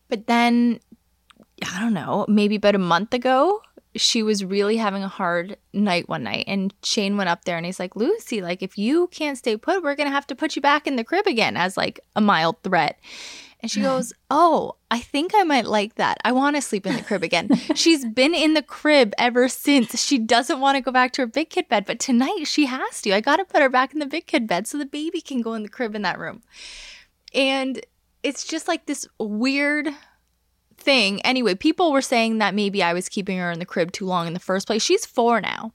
But 0.08 0.26
then, 0.26 0.80
I 1.64 1.80
don't 1.80 1.94
know, 1.94 2.26
maybe 2.28 2.56
about 2.56 2.74
a 2.74 2.78
month 2.78 3.14
ago, 3.14 3.62
she 3.94 4.22
was 4.22 4.44
really 4.44 4.76
having 4.76 5.02
a 5.02 5.08
hard 5.08 5.56
night 5.72 6.08
one 6.08 6.24
night. 6.24 6.44
And 6.46 6.74
Shane 6.82 7.16
went 7.16 7.30
up 7.30 7.44
there 7.44 7.56
and 7.56 7.64
he's 7.64 7.80
like, 7.80 7.96
Lucy, 7.96 8.42
like, 8.42 8.62
if 8.62 8.76
you 8.76 9.08
can't 9.08 9.38
stay 9.38 9.56
put, 9.56 9.82
we're 9.82 9.94
going 9.94 10.08
to 10.08 10.14
have 10.14 10.26
to 10.28 10.34
put 10.34 10.56
you 10.56 10.62
back 10.62 10.86
in 10.86 10.96
the 10.96 11.04
crib 11.04 11.26
again 11.26 11.56
as 11.56 11.76
like 11.76 12.00
a 12.14 12.20
mild 12.20 12.62
threat. 12.62 12.98
And 13.66 13.70
she 13.72 13.80
goes, 13.80 14.12
Oh, 14.30 14.76
I 14.92 15.00
think 15.00 15.32
I 15.34 15.42
might 15.42 15.66
like 15.66 15.96
that. 15.96 16.18
I 16.24 16.30
want 16.30 16.54
to 16.54 16.62
sleep 16.62 16.86
in 16.86 16.94
the 16.94 17.02
crib 17.02 17.24
again. 17.24 17.50
She's 17.74 18.04
been 18.04 18.32
in 18.32 18.54
the 18.54 18.62
crib 18.62 19.12
ever 19.18 19.48
since. 19.48 20.00
She 20.00 20.18
doesn't 20.18 20.60
want 20.60 20.76
to 20.76 20.80
go 20.80 20.92
back 20.92 21.12
to 21.14 21.22
her 21.22 21.26
big 21.26 21.50
kid 21.50 21.68
bed, 21.68 21.84
but 21.84 21.98
tonight 21.98 22.44
she 22.44 22.66
has 22.66 23.02
to. 23.02 23.12
I 23.12 23.20
got 23.20 23.38
to 23.38 23.44
put 23.44 23.62
her 23.62 23.68
back 23.68 23.92
in 23.92 23.98
the 23.98 24.06
big 24.06 24.28
kid 24.28 24.46
bed 24.46 24.68
so 24.68 24.78
the 24.78 24.86
baby 24.86 25.20
can 25.20 25.42
go 25.42 25.54
in 25.54 25.64
the 25.64 25.68
crib 25.68 25.96
in 25.96 26.02
that 26.02 26.20
room. 26.20 26.44
And 27.34 27.84
it's 28.22 28.44
just 28.46 28.68
like 28.68 28.86
this 28.86 29.04
weird 29.18 29.88
thing. 30.76 31.20
Anyway, 31.22 31.56
people 31.56 31.90
were 31.90 32.02
saying 32.02 32.38
that 32.38 32.54
maybe 32.54 32.84
I 32.84 32.92
was 32.92 33.08
keeping 33.08 33.38
her 33.38 33.50
in 33.50 33.58
the 33.58 33.66
crib 33.66 33.90
too 33.90 34.06
long 34.06 34.28
in 34.28 34.32
the 34.32 34.38
first 34.38 34.68
place. 34.68 34.82
She's 34.84 35.04
four 35.04 35.40
now, 35.40 35.72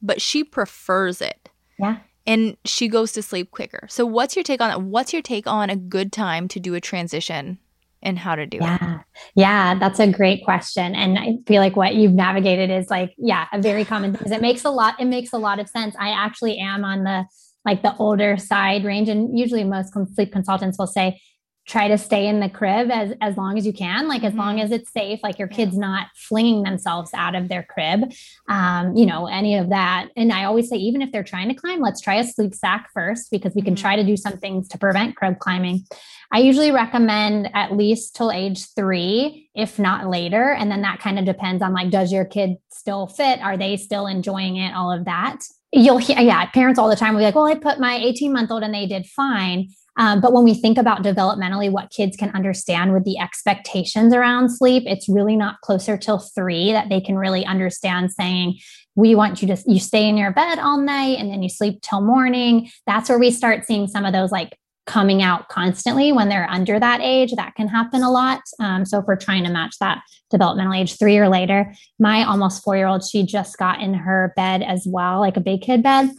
but 0.00 0.22
she 0.22 0.44
prefers 0.44 1.20
it. 1.20 1.48
Yeah 1.76 1.98
and 2.26 2.56
she 2.64 2.88
goes 2.88 3.12
to 3.12 3.22
sleep 3.22 3.50
quicker. 3.50 3.86
So 3.88 4.06
what's 4.06 4.36
your 4.36 4.42
take 4.42 4.60
on 4.60 4.68
that? 4.68 4.82
What's 4.82 5.12
your 5.12 5.22
take 5.22 5.46
on 5.46 5.70
a 5.70 5.76
good 5.76 6.12
time 6.12 6.48
to 6.48 6.60
do 6.60 6.74
a 6.74 6.80
transition 6.80 7.58
and 8.02 8.18
how 8.18 8.34
to 8.34 8.46
do 8.46 8.58
yeah. 8.60 8.74
it? 8.74 8.80
Yeah. 8.82 8.98
Yeah, 9.34 9.78
that's 9.78 10.00
a 10.00 10.10
great 10.10 10.44
question. 10.44 10.94
And 10.94 11.18
I 11.18 11.38
feel 11.46 11.60
like 11.60 11.76
what 11.76 11.94
you've 11.94 12.12
navigated 12.12 12.70
is 12.70 12.90
like, 12.90 13.14
yeah, 13.18 13.46
a 13.52 13.60
very 13.60 13.84
common 13.84 14.14
thing. 14.14 14.32
It 14.32 14.40
makes 14.40 14.64
a 14.64 14.70
lot, 14.70 15.00
it 15.00 15.06
makes 15.06 15.32
a 15.32 15.38
lot 15.38 15.58
of 15.58 15.68
sense. 15.68 15.94
I 15.98 16.10
actually 16.10 16.58
am 16.58 16.84
on 16.84 17.04
the 17.04 17.24
like 17.64 17.82
the 17.82 17.96
older 17.96 18.36
side 18.36 18.84
range. 18.84 19.08
And 19.08 19.38
usually 19.38 19.64
most 19.64 19.94
sleep 20.14 20.32
consultants 20.32 20.78
will 20.78 20.86
say, 20.86 21.20
try 21.66 21.86
to 21.88 21.96
stay 21.96 22.26
in 22.26 22.40
the 22.40 22.48
crib 22.48 22.90
as 22.90 23.14
as 23.20 23.36
long 23.36 23.56
as 23.56 23.64
you 23.64 23.72
can 23.72 24.08
like 24.08 24.24
as 24.24 24.34
long 24.34 24.56
mm-hmm. 24.56 24.64
as 24.64 24.72
it's 24.72 24.92
safe 24.92 25.20
like 25.22 25.38
your 25.38 25.48
kids 25.48 25.76
not 25.76 26.08
flinging 26.16 26.62
themselves 26.62 27.10
out 27.14 27.34
of 27.34 27.48
their 27.48 27.62
crib 27.62 28.12
um, 28.48 28.96
you 28.96 29.06
know 29.06 29.26
any 29.26 29.56
of 29.56 29.70
that. 29.70 30.08
And 30.16 30.32
i 30.32 30.44
always 30.44 30.68
say 30.68 30.76
even 30.76 31.02
if 31.02 31.12
they're 31.12 31.22
trying 31.22 31.48
to 31.48 31.54
climb 31.54 31.80
let's 31.80 32.00
try 32.00 32.16
a 32.16 32.24
sleep 32.24 32.54
sack 32.54 32.90
first 32.92 33.30
because 33.30 33.54
we 33.54 33.62
can 33.62 33.76
try 33.76 33.96
to 33.96 34.04
do 34.04 34.16
some 34.16 34.38
things 34.38 34.68
to 34.68 34.78
prevent 34.78 35.16
crib 35.16 35.38
climbing. 35.38 35.84
I 36.32 36.38
usually 36.38 36.72
recommend 36.72 37.50
at 37.54 37.76
least 37.76 38.16
till 38.16 38.32
age 38.32 38.66
three 38.74 39.48
if 39.54 39.78
not 39.78 40.08
later 40.08 40.52
and 40.52 40.70
then 40.70 40.82
that 40.82 41.00
kind 41.00 41.18
of 41.18 41.24
depends 41.24 41.62
on 41.62 41.72
like 41.72 41.90
does 41.90 42.12
your 42.12 42.24
kid 42.24 42.56
still 42.70 43.06
fit? 43.06 43.40
Are 43.40 43.56
they 43.56 43.76
still 43.76 44.06
enjoying 44.06 44.56
it? 44.56 44.74
All 44.74 44.90
of 44.90 45.04
that. 45.04 45.40
You'll 45.72 45.98
hear 45.98 46.18
yeah 46.18 46.44
parents 46.50 46.78
all 46.78 46.88
the 46.88 46.96
time 46.96 47.14
will 47.14 47.20
be 47.20 47.24
like 47.24 47.34
well 47.34 47.46
i 47.46 47.54
put 47.54 47.80
my 47.80 47.96
18 47.96 48.32
month 48.32 48.50
old 48.50 48.62
and 48.62 48.74
they 48.74 48.86
did 48.86 49.06
fine 49.06 49.68
um, 49.96 50.20
but 50.20 50.32
when 50.32 50.44
we 50.44 50.54
think 50.54 50.78
about 50.78 51.02
developmentally 51.02 51.70
what 51.70 51.90
kids 51.90 52.16
can 52.16 52.30
understand 52.30 52.92
with 52.92 53.04
the 53.04 53.18
expectations 53.18 54.14
around 54.14 54.48
sleep, 54.48 54.84
it's 54.86 55.08
really 55.08 55.36
not 55.36 55.60
closer 55.60 55.96
till 55.96 56.18
three 56.18 56.72
that 56.72 56.88
they 56.88 57.00
can 57.00 57.16
really 57.16 57.44
understand 57.44 58.10
saying, 58.10 58.58
we 58.94 59.14
want 59.14 59.42
you 59.42 59.48
to 59.48 59.62
you 59.66 59.78
stay 59.78 60.08
in 60.08 60.16
your 60.16 60.32
bed 60.32 60.58
all 60.58 60.78
night 60.78 61.18
and 61.18 61.30
then 61.30 61.42
you 61.42 61.48
sleep 61.48 61.80
till 61.82 62.00
morning. 62.00 62.70
That's 62.86 63.08
where 63.08 63.18
we 63.18 63.30
start 63.30 63.64
seeing 63.64 63.86
some 63.86 64.04
of 64.04 64.12
those 64.12 64.30
like 64.30 64.56
coming 64.86 65.22
out 65.22 65.48
constantly 65.48 66.12
when 66.12 66.28
they're 66.28 66.50
under 66.50 66.78
that 66.78 67.00
age. 67.00 67.32
That 67.32 67.54
can 67.54 67.68
happen 67.68 68.02
a 68.02 68.10
lot. 68.10 68.40
Um, 68.60 68.84
so 68.84 68.98
if 68.98 69.06
we're 69.06 69.16
trying 69.16 69.44
to 69.44 69.50
match 69.50 69.78
that 69.78 70.02
developmental 70.30 70.74
age 70.74 70.98
three 70.98 71.18
or 71.18 71.28
later, 71.28 71.72
my 71.98 72.24
almost 72.24 72.64
four 72.64 72.76
year 72.76 72.86
old, 72.86 73.04
she 73.04 73.24
just 73.24 73.56
got 73.58 73.80
in 73.80 73.94
her 73.94 74.32
bed 74.36 74.62
as 74.62 74.86
well, 74.86 75.20
like 75.20 75.36
a 75.36 75.40
big 75.40 75.62
kid 75.62 75.82
bed. 75.82 76.10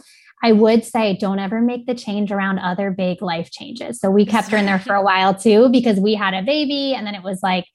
I 0.42 0.52
would 0.52 0.84
say 0.84 1.16
don't 1.16 1.38
ever 1.38 1.60
make 1.60 1.86
the 1.86 1.94
change 1.94 2.30
around 2.30 2.58
other 2.58 2.90
big 2.90 3.22
life 3.22 3.50
changes. 3.50 3.98
So 3.98 4.10
we 4.10 4.26
kept 4.26 4.50
her 4.50 4.56
in 4.56 4.66
there 4.66 4.78
for 4.78 4.94
a 4.94 5.02
while 5.02 5.34
too 5.34 5.68
because 5.70 5.98
we 5.98 6.14
had 6.14 6.34
a 6.34 6.42
baby 6.42 6.94
and 6.94 7.06
then 7.06 7.14
it 7.14 7.22
was 7.22 7.40
like 7.42 7.66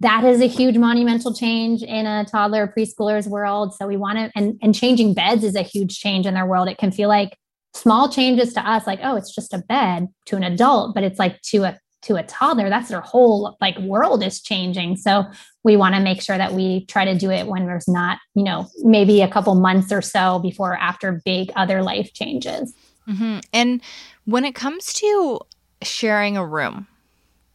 that 0.00 0.24
is 0.24 0.40
a 0.40 0.46
huge 0.46 0.76
monumental 0.76 1.34
change 1.34 1.82
in 1.82 2.06
a 2.06 2.24
toddler 2.24 2.72
preschooler's 2.76 3.28
world. 3.28 3.74
So 3.74 3.86
we 3.86 3.96
want 3.96 4.18
to 4.18 4.30
and 4.34 4.58
and 4.62 4.74
changing 4.74 5.14
beds 5.14 5.44
is 5.44 5.54
a 5.54 5.62
huge 5.62 5.98
change 5.98 6.26
in 6.26 6.34
their 6.34 6.46
world. 6.46 6.68
It 6.68 6.78
can 6.78 6.92
feel 6.92 7.08
like 7.08 7.36
small 7.74 8.08
changes 8.08 8.54
to 8.54 8.60
us 8.60 8.86
like 8.86 9.00
oh 9.02 9.16
it's 9.16 9.34
just 9.34 9.52
a 9.52 9.58
bed 9.58 10.06
to 10.26 10.36
an 10.36 10.44
adult 10.44 10.94
but 10.94 11.02
it's 11.02 11.18
like 11.18 11.40
to 11.42 11.64
a 11.64 11.78
to 12.04 12.16
a 12.16 12.22
toddler 12.22 12.68
that's 12.68 12.88
their 12.88 13.00
whole 13.00 13.56
like 13.60 13.78
world 13.78 14.22
is 14.22 14.40
changing. 14.40 14.96
So 14.96 15.24
we 15.64 15.76
want 15.76 15.94
to 15.94 16.00
make 16.00 16.22
sure 16.22 16.38
that 16.38 16.52
we 16.52 16.84
try 16.86 17.04
to 17.04 17.16
do 17.16 17.30
it 17.30 17.46
when 17.46 17.66
there's 17.66 17.88
not 17.88 18.18
you 18.34 18.44
know 18.44 18.68
maybe 18.82 19.22
a 19.22 19.28
couple 19.28 19.54
months 19.54 19.90
or 19.90 20.02
so 20.02 20.38
before 20.38 20.72
or 20.72 20.76
after 20.76 21.20
big 21.24 21.50
other 21.56 21.82
life 21.82 22.12
changes. 22.12 22.74
Mm-hmm. 23.08 23.40
and 23.52 23.82
when 24.24 24.46
it 24.46 24.54
comes 24.54 24.94
to 24.94 25.38
sharing 25.82 26.38
a 26.38 26.46
room 26.46 26.86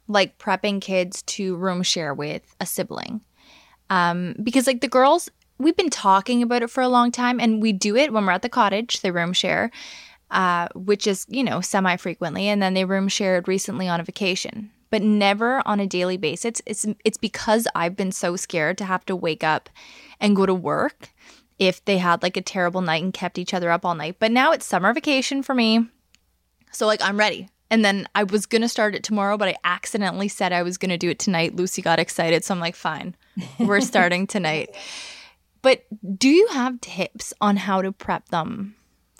like 0.07 0.37
prepping 0.37 0.79
kids 0.79 1.23
to 1.23 1.55
room 1.55 1.81
share 1.81 2.13
with 2.13 2.43
a 2.59 2.67
sibling 2.67 3.21
um, 3.89 4.35
because 4.43 4.67
like 4.67 4.81
the 4.81 4.87
girls 4.87 5.27
we've 5.57 5.75
been 5.75 5.89
talking 5.89 6.43
about 6.43 6.61
it 6.61 6.69
for 6.69 6.81
a 6.81 6.87
long 6.87 7.11
time 7.11 7.39
and 7.39 7.63
we 7.63 7.73
do 7.73 7.95
it 7.95 8.13
when 8.13 8.27
we're 8.27 8.31
at 8.31 8.43
the 8.43 8.49
cottage 8.49 9.01
the 9.01 9.11
room 9.11 9.33
share 9.33 9.71
uh, 10.31 10.67
which 10.75 11.07
is, 11.07 11.25
you 11.29 11.43
know, 11.43 11.61
semi 11.61 11.95
frequently. 11.97 12.47
And 12.47 12.61
then 12.61 12.73
they 12.73 12.85
room 12.85 13.07
shared 13.07 13.47
recently 13.47 13.87
on 13.87 13.99
a 13.99 14.03
vacation, 14.03 14.71
but 14.89 15.01
never 15.01 15.61
on 15.65 15.79
a 15.79 15.87
daily 15.87 16.17
basis. 16.17 16.61
It's, 16.65 16.85
it's 17.03 17.17
because 17.17 17.67
I've 17.75 17.95
been 17.95 18.11
so 18.11 18.35
scared 18.35 18.77
to 18.79 18.85
have 18.85 19.05
to 19.05 19.15
wake 19.15 19.43
up 19.43 19.69
and 20.19 20.35
go 20.35 20.45
to 20.45 20.53
work 20.53 21.09
if 21.57 21.83
they 21.85 21.97
had 21.97 22.23
like 22.23 22.37
a 22.37 22.41
terrible 22.41 22.81
night 22.81 23.03
and 23.03 23.13
kept 23.13 23.37
each 23.37 23.53
other 23.53 23.71
up 23.71 23.85
all 23.85 23.95
night. 23.95 24.17
But 24.19 24.31
now 24.31 24.51
it's 24.51 24.65
summer 24.65 24.93
vacation 24.93 25.43
for 25.43 25.53
me. 25.53 25.87
So, 26.71 26.85
like, 26.85 27.01
I'm 27.01 27.17
ready. 27.17 27.49
And 27.71 27.85
then 27.85 28.07
I 28.15 28.23
was 28.23 28.45
going 28.45 28.61
to 28.63 28.69
start 28.69 28.95
it 28.95 29.03
tomorrow, 29.03 29.37
but 29.37 29.47
I 29.47 29.55
accidentally 29.63 30.27
said 30.27 30.51
I 30.51 30.63
was 30.63 30.77
going 30.77 30.89
to 30.89 30.97
do 30.97 31.09
it 31.09 31.19
tonight. 31.19 31.55
Lucy 31.55 31.81
got 31.81 31.99
excited. 31.99 32.43
So 32.43 32.53
I'm 32.53 32.59
like, 32.59 32.75
fine, 32.75 33.15
we're 33.59 33.81
starting 33.81 34.27
tonight. 34.27 34.69
But 35.61 35.83
do 36.17 36.29
you 36.29 36.47
have 36.53 36.79
tips 36.79 37.33
on 37.41 37.57
how 37.57 37.81
to 37.81 37.91
prep 37.91 38.29
them 38.29 38.75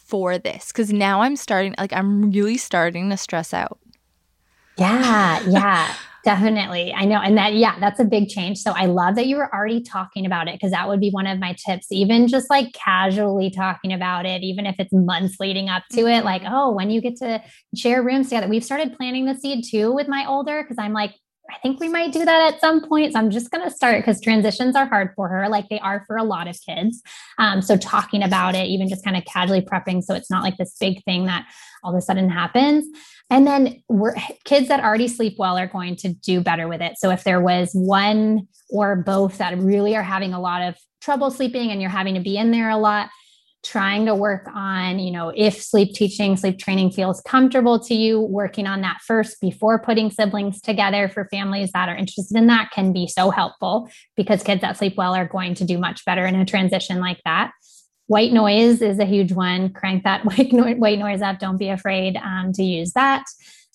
for 0.10 0.38
this 0.38 0.68
because 0.68 0.92
now 0.92 1.22
I'm 1.22 1.36
starting, 1.36 1.76
like, 1.78 1.94
I'm 1.94 2.32
really 2.32 2.58
starting 2.58 3.10
to 3.12 3.18
stress 3.18 3.54
out. 3.54 3.80
Yeah, 4.78 5.42
yeah, 5.48 5.94
definitely. 6.26 6.94
I 6.94 7.06
know. 7.06 7.20
And 7.20 7.38
that, 7.38 7.54
yeah, 7.54 7.80
that's 7.80 8.00
a 8.00 8.06
big 8.06 8.28
change. 8.28 8.58
So 8.58 8.72
I 8.72 8.88
love 8.88 9.16
that 9.16 9.28
you 9.28 9.36
were 9.36 9.54
already 9.54 9.82
talking 9.82 10.26
about 10.26 10.48
it 10.48 10.56
because 10.56 10.72
that 10.72 10.88
would 10.88 11.00
be 11.00 11.12
one 11.12 11.28
of 11.28 11.40
my 11.40 11.56
tips, 11.66 11.92
even 11.92 12.28
just 12.28 12.50
like 12.50 12.74
casually 12.74 13.52
talking 13.52 13.94
about 13.94 14.26
it, 14.26 14.42
even 14.42 14.66
if 14.66 14.76
it's 14.80 14.92
months 14.92 15.36
leading 15.40 15.70
up 15.70 15.84
to 15.92 16.08
it. 16.08 16.26
Like, 16.26 16.42
mm-hmm. 16.42 16.54
oh, 16.54 16.72
when 16.72 16.90
you 16.90 17.02
get 17.02 17.18
to 17.18 17.42
share 17.76 18.02
rooms 18.02 18.30
together, 18.30 18.48
we've 18.48 18.66
started 18.66 18.96
planting 18.98 19.26
the 19.26 19.36
seed 19.36 19.64
too 19.70 19.94
with 19.94 20.08
my 20.08 20.26
older 20.28 20.64
because 20.64 20.78
I'm 20.80 20.94
like, 20.94 21.14
I 21.52 21.58
think 21.60 21.80
we 21.80 21.90
might 21.90 22.12
do 22.12 22.26
that 22.26 22.54
at 22.54 22.62
some 22.62 22.88
point. 22.88 23.14
So 23.14 23.20
I'm 23.20 23.30
just 23.30 23.52
going 23.52 23.64
to 23.64 23.74
start 23.74 23.98
because 23.98 24.22
transitions 24.22 24.76
are 24.76 24.86
hard 24.86 25.12
for 25.16 25.28
her, 25.28 25.50
like 25.50 25.70
they 25.70 25.80
are 25.80 26.04
for 26.08 26.18
a 26.18 26.24
lot 26.24 26.48
of 26.48 26.58
kids. 26.66 27.02
Um, 27.38 27.62
so 27.62 27.78
talking 27.78 28.24
about 28.24 28.56
it, 28.56 28.68
even 28.68 28.88
just 28.88 29.04
kind 29.04 29.18
of 29.18 29.26
casually 29.26 29.62
prepping, 29.62 30.04
so 30.04 30.14
it's 30.14 30.30
not 30.30 30.44
like 30.44 30.58
this 30.58 30.76
big 30.80 31.04
thing 31.04 31.26
that 31.26 31.48
all 31.84 31.94
of 31.94 31.98
a 31.98 32.02
sudden 32.02 32.30
happens. 32.30 32.86
And 33.30 33.46
then 33.46 33.82
we're 33.88 34.16
kids 34.44 34.68
that 34.70 34.84
already 34.84 35.08
sleep 35.08 35.36
well 35.38 35.58
are 35.58 35.68
going 35.68 35.96
to 35.98 36.10
do 36.14 36.42
better 36.42 36.68
with 36.68 36.82
it. 36.82 36.94
So 36.98 37.12
if 37.12 37.24
there 37.24 37.42
was 37.42 37.72
one 37.74 38.48
or 38.70 38.96
both 38.96 39.38
that 39.38 39.58
really 39.58 39.96
are 39.96 40.04
having 40.04 40.34
a 40.34 40.40
lot 40.40 40.62
of 40.62 40.76
trouble 41.02 41.32
sleeping 41.32 41.72
and 41.72 41.82
you're 41.82 41.90
having 41.90 42.16
to 42.16 42.22
be 42.22 42.38
in 42.38 42.52
there 42.52 42.70
a 42.70 42.78
lot, 42.78 43.10
trying 43.64 44.06
to 44.06 44.16
work 44.16 44.48
on, 44.54 45.00
you 45.00 45.12
know, 45.12 45.34
if 45.36 45.62
sleep 45.62 45.94
teaching, 45.94 46.38
sleep 46.38 46.58
training 46.58 46.92
feels 46.92 47.22
comfortable 47.22 47.80
to 47.80 47.94
you, 47.94 48.22
working 48.22 48.68
on 48.68 48.82
that 48.82 49.00
first 49.06 49.42
before 49.42 49.80
putting 49.80 50.10
siblings 50.10 50.62
together 50.62 51.10
for 51.10 51.28
families 51.30 51.72
that 51.74 51.90
are 51.90 51.96
interested 51.96 52.38
in 52.38 52.48
that 52.48 52.72
can 52.72 52.94
be 52.94 53.08
so 53.08 53.30
helpful 53.30 53.90
because 54.16 54.44
kids 54.44 54.62
that 54.62 54.78
sleep 54.78 54.96
well 54.98 55.14
are 55.14 55.28
going 55.28 55.54
to 55.56 55.66
do 55.66 55.78
much 55.78 56.06
better 56.06 56.26
in 56.26 56.36
a 56.36 56.46
transition 56.46 57.00
like 57.00 57.20
that. 57.26 57.52
White 58.08 58.32
noise 58.32 58.82
is 58.82 58.98
a 58.98 59.06
huge 59.06 59.34
one. 59.34 59.74
Crank 59.74 60.04
that 60.04 60.26
white, 60.26 60.54
noise, 60.54 60.78
white 60.78 61.00
noise 61.00 61.22
up. 61.22 61.40
Don't 61.40 61.58
be 61.58 61.70
afraid 61.70 62.18
um, 62.18 62.54
to 62.54 62.64
use 62.64 62.94
that 62.94 63.26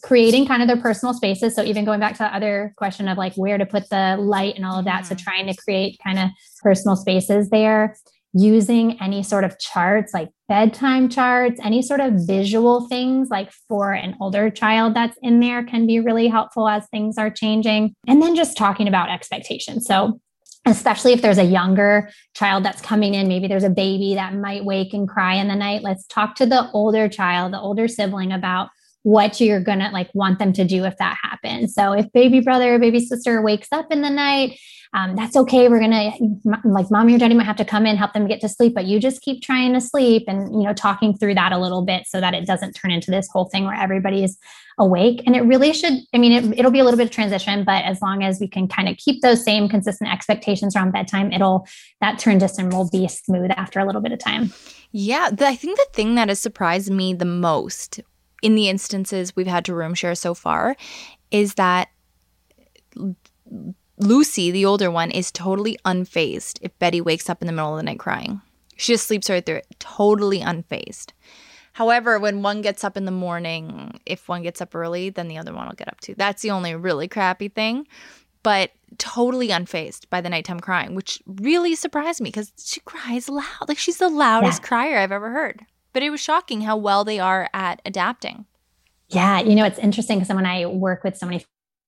creating 0.02 0.46
kind 0.46 0.60
of 0.60 0.68
their 0.68 0.76
personal 0.76 1.14
spaces. 1.14 1.54
So 1.54 1.62
even 1.62 1.86
going 1.86 1.98
back 1.98 2.12
to 2.12 2.18
the 2.18 2.34
other 2.34 2.74
question 2.76 3.08
of 3.08 3.16
like 3.16 3.34
where 3.36 3.56
to 3.56 3.64
put 3.64 3.88
the 3.88 4.18
light 4.18 4.54
and 4.54 4.66
all 4.66 4.78
of 4.78 4.84
that. 4.84 5.04
Mm-hmm. 5.04 5.14
So 5.14 5.14
trying 5.14 5.46
to 5.46 5.54
create 5.56 5.98
kind 6.04 6.18
of 6.18 6.28
personal 6.62 6.94
spaces 6.94 7.48
there 7.48 7.96
using 8.34 9.00
any 9.00 9.22
sort 9.22 9.44
of 9.44 9.58
charts 9.60 10.12
like 10.12 10.28
bedtime 10.48 11.08
charts, 11.08 11.60
any 11.62 11.80
sort 11.80 12.00
of 12.00 12.14
visual 12.26 12.88
things 12.88 13.28
like 13.30 13.50
for 13.68 13.92
an 13.92 14.16
older 14.20 14.50
child 14.50 14.94
that's 14.94 15.16
in 15.22 15.40
there 15.40 15.64
can 15.64 15.86
be 15.86 16.00
really 16.00 16.26
helpful 16.26 16.68
as 16.68 16.86
things 16.88 17.16
are 17.16 17.30
changing. 17.30 17.94
And 18.08 18.20
then 18.20 18.34
just 18.34 18.56
talking 18.56 18.88
about 18.88 19.08
expectations. 19.08 19.86
So, 19.86 20.20
especially 20.66 21.12
if 21.12 21.22
there's 21.22 21.38
a 21.38 21.44
younger 21.44 22.10
child 22.34 22.64
that's 22.64 22.80
coming 22.80 23.14
in, 23.14 23.28
maybe 23.28 23.46
there's 23.46 23.64
a 23.64 23.70
baby 23.70 24.14
that 24.14 24.34
might 24.34 24.64
wake 24.64 24.92
and 24.94 25.08
cry 25.08 25.34
in 25.34 25.46
the 25.46 25.54
night. 25.54 25.82
Let's 25.82 26.06
talk 26.06 26.34
to 26.36 26.46
the 26.46 26.70
older 26.72 27.08
child, 27.08 27.52
the 27.52 27.60
older 27.60 27.86
sibling 27.86 28.32
about 28.32 28.70
what 29.02 29.38
you're 29.38 29.60
gonna 29.60 29.90
like 29.92 30.08
want 30.14 30.38
them 30.38 30.52
to 30.54 30.64
do 30.64 30.84
if 30.84 30.96
that 30.96 31.18
happens. 31.22 31.74
So 31.74 31.92
if 31.92 32.10
baby 32.12 32.40
brother 32.40 32.74
or 32.74 32.78
baby 32.78 33.04
sister 33.04 33.42
wakes 33.42 33.68
up 33.70 33.92
in 33.92 34.00
the 34.00 34.10
night 34.10 34.58
um, 34.94 35.16
that's 35.16 35.36
okay. 35.36 35.68
We're 35.68 35.80
gonna 35.80 36.12
like 36.64 36.88
mommy 36.88 37.16
or 37.16 37.18
daddy 37.18 37.34
might 37.34 37.44
have 37.46 37.56
to 37.56 37.64
come 37.64 37.84
in, 37.84 37.96
help 37.96 38.12
them 38.12 38.28
get 38.28 38.40
to 38.42 38.48
sleep, 38.48 38.74
but 38.74 38.84
you 38.84 39.00
just 39.00 39.22
keep 39.22 39.42
trying 39.42 39.72
to 39.74 39.80
sleep 39.80 40.22
and 40.28 40.52
you 40.52 40.62
know 40.62 40.72
talking 40.72 41.16
through 41.16 41.34
that 41.34 41.50
a 41.50 41.58
little 41.58 41.82
bit 41.82 42.06
so 42.06 42.20
that 42.20 42.32
it 42.32 42.46
doesn't 42.46 42.74
turn 42.74 42.92
into 42.92 43.10
this 43.10 43.28
whole 43.28 43.46
thing 43.46 43.64
where 43.64 43.74
everybody's 43.74 44.38
awake. 44.78 45.20
And 45.26 45.34
it 45.34 45.40
really 45.40 45.72
should. 45.72 45.94
I 46.14 46.18
mean, 46.18 46.32
it, 46.32 46.58
it'll 46.60 46.70
be 46.70 46.78
a 46.78 46.84
little 46.84 46.96
bit 46.96 47.06
of 47.06 47.10
transition, 47.10 47.64
but 47.64 47.84
as 47.84 48.00
long 48.00 48.22
as 48.22 48.38
we 48.38 48.46
can 48.46 48.68
kind 48.68 48.88
of 48.88 48.96
keep 48.96 49.20
those 49.20 49.44
same 49.44 49.68
consistent 49.68 50.12
expectations 50.12 50.76
around 50.76 50.92
bedtime, 50.92 51.32
it'll 51.32 51.66
that 52.00 52.20
transition 52.20 52.68
will 52.68 52.88
be 52.88 53.08
smooth 53.08 53.50
after 53.56 53.80
a 53.80 53.84
little 53.84 54.00
bit 54.00 54.12
of 54.12 54.20
time. 54.20 54.52
Yeah, 54.92 55.30
I 55.40 55.56
think 55.56 55.76
the 55.76 55.88
thing 55.92 56.14
that 56.14 56.28
has 56.28 56.38
surprised 56.38 56.92
me 56.92 57.14
the 57.14 57.24
most 57.24 58.00
in 58.42 58.54
the 58.54 58.68
instances 58.68 59.34
we've 59.34 59.48
had 59.48 59.64
to 59.64 59.74
room 59.74 59.94
share 59.94 60.14
so 60.14 60.34
far 60.34 60.76
is 61.32 61.54
that 61.54 61.88
Lucy, 64.04 64.50
the 64.50 64.66
older 64.66 64.90
one, 64.90 65.10
is 65.10 65.32
totally 65.32 65.78
unfazed 65.84 66.58
if 66.60 66.78
Betty 66.78 67.00
wakes 67.00 67.30
up 67.30 67.40
in 67.40 67.46
the 67.46 67.52
middle 67.52 67.72
of 67.72 67.78
the 67.78 67.82
night 67.82 67.98
crying. 67.98 68.42
She 68.76 68.92
just 68.92 69.06
sleeps 69.06 69.30
right 69.30 69.44
through 69.44 69.56
it, 69.56 69.66
totally 69.78 70.40
unfazed. 70.40 71.12
However, 71.72 72.18
when 72.18 72.42
one 72.42 72.60
gets 72.60 72.84
up 72.84 72.96
in 72.96 73.04
the 73.04 73.10
morning, 73.10 73.98
if 74.04 74.28
one 74.28 74.42
gets 74.42 74.60
up 74.60 74.74
early, 74.74 75.10
then 75.10 75.28
the 75.28 75.38
other 75.38 75.54
one 75.54 75.66
will 75.66 75.74
get 75.74 75.88
up 75.88 76.00
too. 76.00 76.14
That's 76.16 76.42
the 76.42 76.50
only 76.50 76.74
really 76.74 77.08
crappy 77.08 77.48
thing. 77.48 77.86
But 78.42 78.72
totally 78.98 79.48
unfazed 79.48 80.10
by 80.10 80.20
the 80.20 80.28
nighttime 80.28 80.60
crying, 80.60 80.94
which 80.94 81.22
really 81.26 81.74
surprised 81.74 82.20
me 82.20 82.28
because 82.28 82.52
she 82.58 82.80
cries 82.80 83.28
loud. 83.28 83.68
Like 83.68 83.78
she's 83.78 83.96
the 83.96 84.10
loudest 84.10 84.60
yeah. 84.62 84.68
crier 84.68 84.98
I've 84.98 85.12
ever 85.12 85.30
heard. 85.30 85.64
But 85.94 86.02
it 86.02 86.10
was 86.10 86.20
shocking 86.20 86.60
how 86.60 86.76
well 86.76 87.04
they 87.04 87.18
are 87.18 87.48
at 87.54 87.80
adapting. 87.86 88.44
Yeah, 89.08 89.40
you 89.40 89.54
know, 89.54 89.64
it's 89.64 89.78
interesting 89.78 90.18
because 90.18 90.34
when 90.34 90.46
I 90.46 90.66
work 90.66 91.04
with 91.04 91.16
so 91.16 91.26
many 91.26 91.44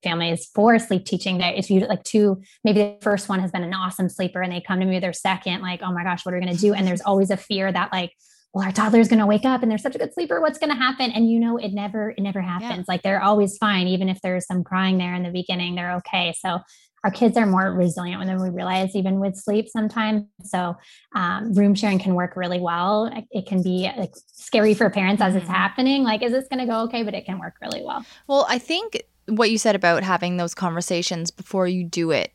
families 0.06 0.48
for 0.54 0.78
sleep 0.78 1.04
teaching. 1.04 1.38
That 1.38 1.56
if 1.56 1.70
you 1.70 1.80
like 1.80 2.04
two 2.04 2.40
maybe 2.64 2.80
the 2.80 2.98
first 3.00 3.28
one 3.28 3.40
has 3.40 3.50
been 3.50 3.64
an 3.64 3.74
awesome 3.74 4.08
sleeper 4.08 4.40
and 4.40 4.52
they 4.52 4.60
come 4.60 4.80
to 4.80 4.86
me 4.86 4.94
with 4.94 5.02
their 5.02 5.12
second 5.12 5.62
like 5.62 5.80
oh 5.82 5.92
my 5.92 6.04
gosh 6.04 6.24
what 6.24 6.34
are 6.34 6.38
we 6.38 6.44
going 6.44 6.56
to 6.56 6.60
do? 6.60 6.74
And 6.74 6.86
there's 6.86 7.00
always 7.00 7.30
a 7.30 7.36
fear 7.36 7.70
that 7.72 7.92
like 7.92 8.12
well 8.54 8.64
our 8.64 8.72
toddler 8.72 9.00
is 9.00 9.08
going 9.08 9.18
to 9.18 9.26
wake 9.26 9.44
up 9.44 9.62
and 9.62 9.70
they're 9.70 9.78
such 9.78 9.96
a 9.96 9.98
good 9.98 10.14
sleeper. 10.14 10.40
What's 10.40 10.58
going 10.58 10.70
to 10.70 10.76
happen? 10.76 11.10
And 11.10 11.28
you 11.30 11.40
know 11.40 11.56
it 11.56 11.72
never 11.72 12.10
it 12.10 12.20
never 12.20 12.40
happens. 12.40 12.84
Yeah. 12.88 12.94
like 12.94 13.02
they're 13.02 13.22
always 13.22 13.58
fine 13.58 13.88
even 13.88 14.08
if 14.08 14.20
there's 14.22 14.46
some 14.46 14.62
crying 14.62 14.98
there 14.98 15.14
in 15.14 15.22
the 15.22 15.30
beginning 15.30 15.74
they're 15.74 15.96
okay. 15.96 16.34
So 16.38 16.60
our 17.04 17.10
kids 17.10 17.36
are 17.36 17.46
more 17.46 17.72
resilient 17.72 18.24
than 18.26 18.42
we 18.42 18.50
realize 18.50 18.96
even 18.96 19.20
with 19.20 19.36
sleep 19.36 19.68
sometimes. 19.68 20.24
So 20.42 20.76
um, 21.14 21.52
room 21.52 21.76
sharing 21.76 22.00
can 22.00 22.14
work 22.14 22.34
really 22.34 22.58
well. 22.58 23.12
It 23.30 23.46
can 23.46 23.62
be 23.62 23.88
like 23.96 24.12
scary 24.32 24.74
for 24.74 24.90
parents 24.90 25.22
as 25.22 25.36
it's 25.36 25.44
mm-hmm. 25.44 25.54
happening 25.54 26.02
like 26.02 26.22
is 26.22 26.32
this 26.32 26.48
going 26.48 26.60
to 26.60 26.66
go 26.66 26.80
okay? 26.84 27.02
But 27.02 27.14
it 27.14 27.24
can 27.24 27.38
work 27.38 27.54
really 27.60 27.82
well. 27.84 28.04
Well 28.28 28.46
i 28.48 28.58
think 28.58 29.02
what 29.26 29.50
you 29.50 29.58
said 29.58 29.74
about 29.74 30.02
having 30.02 30.36
those 30.36 30.54
conversations 30.54 31.30
before 31.30 31.66
you 31.66 31.84
do 31.84 32.10
it 32.10 32.32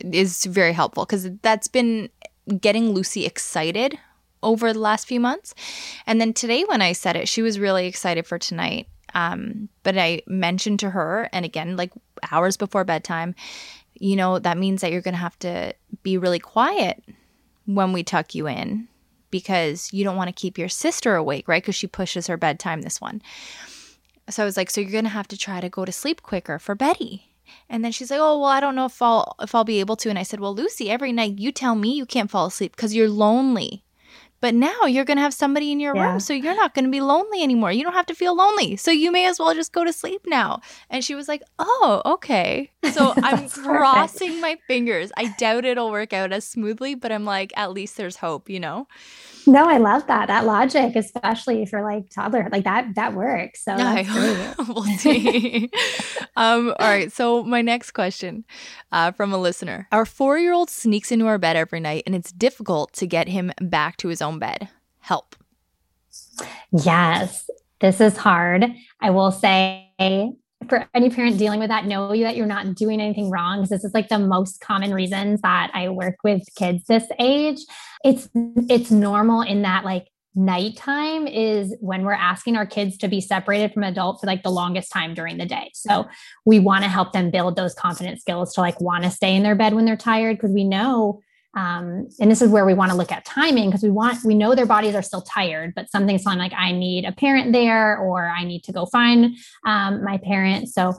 is 0.00 0.44
very 0.44 0.72
helpful 0.72 1.04
because 1.04 1.28
that's 1.42 1.68
been 1.68 2.08
getting 2.60 2.92
Lucy 2.92 3.26
excited 3.26 3.98
over 4.42 4.72
the 4.72 4.78
last 4.78 5.06
few 5.06 5.20
months. 5.20 5.54
And 6.06 6.20
then 6.20 6.32
today, 6.32 6.64
when 6.64 6.82
I 6.82 6.92
said 6.92 7.16
it, 7.16 7.28
she 7.28 7.42
was 7.42 7.58
really 7.58 7.86
excited 7.86 8.26
for 8.26 8.38
tonight. 8.38 8.88
Um, 9.14 9.68
but 9.82 9.96
I 9.96 10.22
mentioned 10.26 10.80
to 10.80 10.90
her, 10.90 11.28
and 11.32 11.44
again, 11.44 11.76
like 11.76 11.92
hours 12.30 12.56
before 12.56 12.84
bedtime, 12.84 13.34
you 13.94 14.16
know, 14.16 14.38
that 14.38 14.58
means 14.58 14.80
that 14.80 14.92
you're 14.92 15.00
going 15.00 15.14
to 15.14 15.18
have 15.18 15.38
to 15.40 15.74
be 16.02 16.18
really 16.18 16.38
quiet 16.38 17.02
when 17.66 17.92
we 17.92 18.02
tuck 18.02 18.34
you 18.34 18.46
in 18.46 18.86
because 19.30 19.92
you 19.92 20.04
don't 20.04 20.16
want 20.16 20.28
to 20.28 20.40
keep 20.40 20.56
your 20.56 20.68
sister 20.68 21.16
awake, 21.16 21.48
right? 21.48 21.62
Because 21.62 21.74
she 21.74 21.86
pushes 21.86 22.26
her 22.26 22.36
bedtime 22.36 22.82
this 22.82 23.00
one. 23.00 23.20
So 24.30 24.42
I 24.42 24.46
was 24.46 24.56
like, 24.56 24.70
so 24.70 24.80
you're 24.80 24.90
going 24.90 25.04
to 25.04 25.10
have 25.10 25.28
to 25.28 25.38
try 25.38 25.60
to 25.60 25.68
go 25.68 25.84
to 25.84 25.92
sleep 25.92 26.22
quicker 26.22 26.58
for 26.58 26.74
Betty. 26.74 27.28
And 27.68 27.82
then 27.82 27.92
she's 27.92 28.10
like, 28.10 28.20
"Oh, 28.20 28.38
well, 28.38 28.50
I 28.50 28.60
don't 28.60 28.74
know 28.74 28.84
if 28.84 29.00
I'll 29.00 29.34
if 29.40 29.54
I'll 29.54 29.64
be 29.64 29.80
able 29.80 29.96
to." 29.96 30.10
And 30.10 30.18
I 30.18 30.22
said, 30.22 30.38
"Well, 30.38 30.54
Lucy, 30.54 30.90
every 30.90 31.12
night 31.12 31.38
you 31.38 31.50
tell 31.50 31.74
me 31.74 31.94
you 31.94 32.04
can't 32.04 32.30
fall 32.30 32.46
asleep 32.46 32.76
because 32.76 32.94
you're 32.94 33.08
lonely. 33.08 33.84
But 34.40 34.54
now 34.54 34.84
you're 34.84 35.04
going 35.04 35.16
to 35.16 35.22
have 35.22 35.34
somebody 35.34 35.72
in 35.72 35.80
your 35.80 35.96
yeah. 35.96 36.10
room, 36.10 36.20
so 36.20 36.32
you're 36.32 36.54
not 36.54 36.72
going 36.72 36.84
to 36.84 36.90
be 36.90 37.00
lonely 37.00 37.42
anymore. 37.42 37.72
You 37.72 37.82
don't 37.82 37.94
have 37.94 38.06
to 38.06 38.14
feel 38.14 38.36
lonely. 38.36 38.76
So 38.76 38.92
you 38.92 39.10
may 39.10 39.26
as 39.26 39.40
well 39.40 39.52
just 39.52 39.72
go 39.72 39.84
to 39.84 39.92
sleep 39.92 40.22
now. 40.26 40.60
And 40.90 41.04
she 41.04 41.16
was 41.16 41.26
like, 41.26 41.42
Oh, 41.58 42.02
okay. 42.04 42.70
So 42.92 43.14
I'm 43.16 43.48
crossing 43.48 44.40
my 44.40 44.56
fingers. 44.68 45.10
I 45.16 45.34
doubt 45.38 45.64
it'll 45.64 45.90
work 45.90 46.12
out 46.12 46.32
as 46.32 46.44
smoothly, 46.44 46.94
but 46.94 47.10
I'm 47.10 47.24
like, 47.24 47.52
at 47.56 47.72
least 47.72 47.96
there's 47.96 48.16
hope, 48.16 48.48
you 48.48 48.60
know? 48.60 48.86
No, 49.48 49.66
I 49.66 49.78
love 49.78 50.06
that. 50.08 50.26
That 50.26 50.44
logic, 50.44 50.94
especially 50.94 51.64
for 51.64 51.82
like 51.82 52.10
toddler, 52.10 52.48
like 52.52 52.64
that, 52.64 52.94
that 52.96 53.14
works. 53.14 53.64
So 53.64 53.74
we'll 54.68 54.84
see. 54.84 55.70
um, 56.36 56.74
all 56.78 56.86
right. 56.86 57.10
So 57.10 57.42
my 57.44 57.62
next 57.62 57.92
question 57.92 58.44
uh, 58.92 59.12
from 59.12 59.32
a 59.32 59.38
listener. 59.38 59.88
Our 59.90 60.04
four-year-old 60.04 60.68
sneaks 60.68 61.10
into 61.10 61.26
our 61.26 61.38
bed 61.38 61.56
every 61.56 61.80
night 61.80 62.02
and 62.04 62.14
it's 62.14 62.30
difficult 62.30 62.92
to 62.94 63.06
get 63.06 63.28
him 63.28 63.50
back 63.58 63.96
to 63.98 64.08
his 64.08 64.20
own 64.20 64.38
bed. 64.38 64.68
Help. 65.00 65.34
Yes, 66.70 67.48
this 67.80 68.02
is 68.02 68.18
hard. 68.18 68.66
I 69.00 69.08
will 69.08 69.32
say 69.32 69.90
for 70.68 70.88
any 70.94 71.10
parent 71.10 71.38
dealing 71.38 71.60
with 71.60 71.68
that, 71.68 71.86
know 71.86 72.08
that 72.08 72.36
you're 72.36 72.46
not 72.46 72.74
doing 72.74 73.00
anything 73.00 73.30
wrong 73.30 73.58
because 73.58 73.70
this 73.70 73.84
is 73.84 73.94
like 73.94 74.08
the 74.08 74.18
most 74.18 74.60
common 74.60 74.92
reasons 74.92 75.40
that 75.42 75.70
I 75.74 75.88
work 75.88 76.16
with 76.24 76.42
kids 76.56 76.84
this 76.84 77.04
age. 77.18 77.60
It's 78.04 78.28
it's 78.34 78.90
normal 78.90 79.42
in 79.42 79.62
that 79.62 79.84
like 79.84 80.08
nighttime 80.34 81.26
is 81.26 81.74
when 81.80 82.04
we're 82.04 82.12
asking 82.12 82.56
our 82.56 82.66
kids 82.66 82.96
to 82.98 83.08
be 83.08 83.20
separated 83.20 83.72
from 83.72 83.82
adult 83.82 84.20
for 84.20 84.26
like 84.26 84.42
the 84.42 84.50
longest 84.50 84.92
time 84.92 85.14
during 85.14 85.38
the 85.38 85.46
day. 85.46 85.70
So 85.74 86.06
we 86.44 86.58
want 86.58 86.84
to 86.84 86.90
help 86.90 87.12
them 87.12 87.30
build 87.30 87.56
those 87.56 87.74
confident 87.74 88.20
skills 88.20 88.54
to 88.54 88.60
like 88.60 88.80
want 88.80 89.04
to 89.04 89.10
stay 89.10 89.34
in 89.34 89.42
their 89.42 89.56
bed 89.56 89.74
when 89.74 89.84
they're 89.84 89.96
tired 89.96 90.36
because 90.36 90.52
we 90.52 90.64
know 90.64 91.20
um, 91.56 92.08
and 92.20 92.30
this 92.30 92.42
is 92.42 92.50
where 92.50 92.66
we 92.66 92.74
want 92.74 92.90
to 92.90 92.96
look 92.96 93.12
at 93.12 93.24
timing 93.24 93.68
because 93.68 93.82
we 93.82 93.90
want 93.90 94.18
we 94.24 94.34
know 94.34 94.54
their 94.54 94.66
bodies 94.66 94.94
are 94.94 95.02
still 95.02 95.22
tired 95.22 95.72
but 95.74 95.90
something's 95.90 96.22
telling 96.22 96.38
like 96.38 96.52
i 96.56 96.72
need 96.72 97.04
a 97.04 97.12
parent 97.12 97.52
there 97.52 97.98
or 97.98 98.28
i 98.28 98.44
need 98.44 98.62
to 98.64 98.72
go 98.72 98.86
find 98.86 99.36
um, 99.66 100.02
my 100.02 100.18
parent. 100.18 100.68
So 100.68 100.94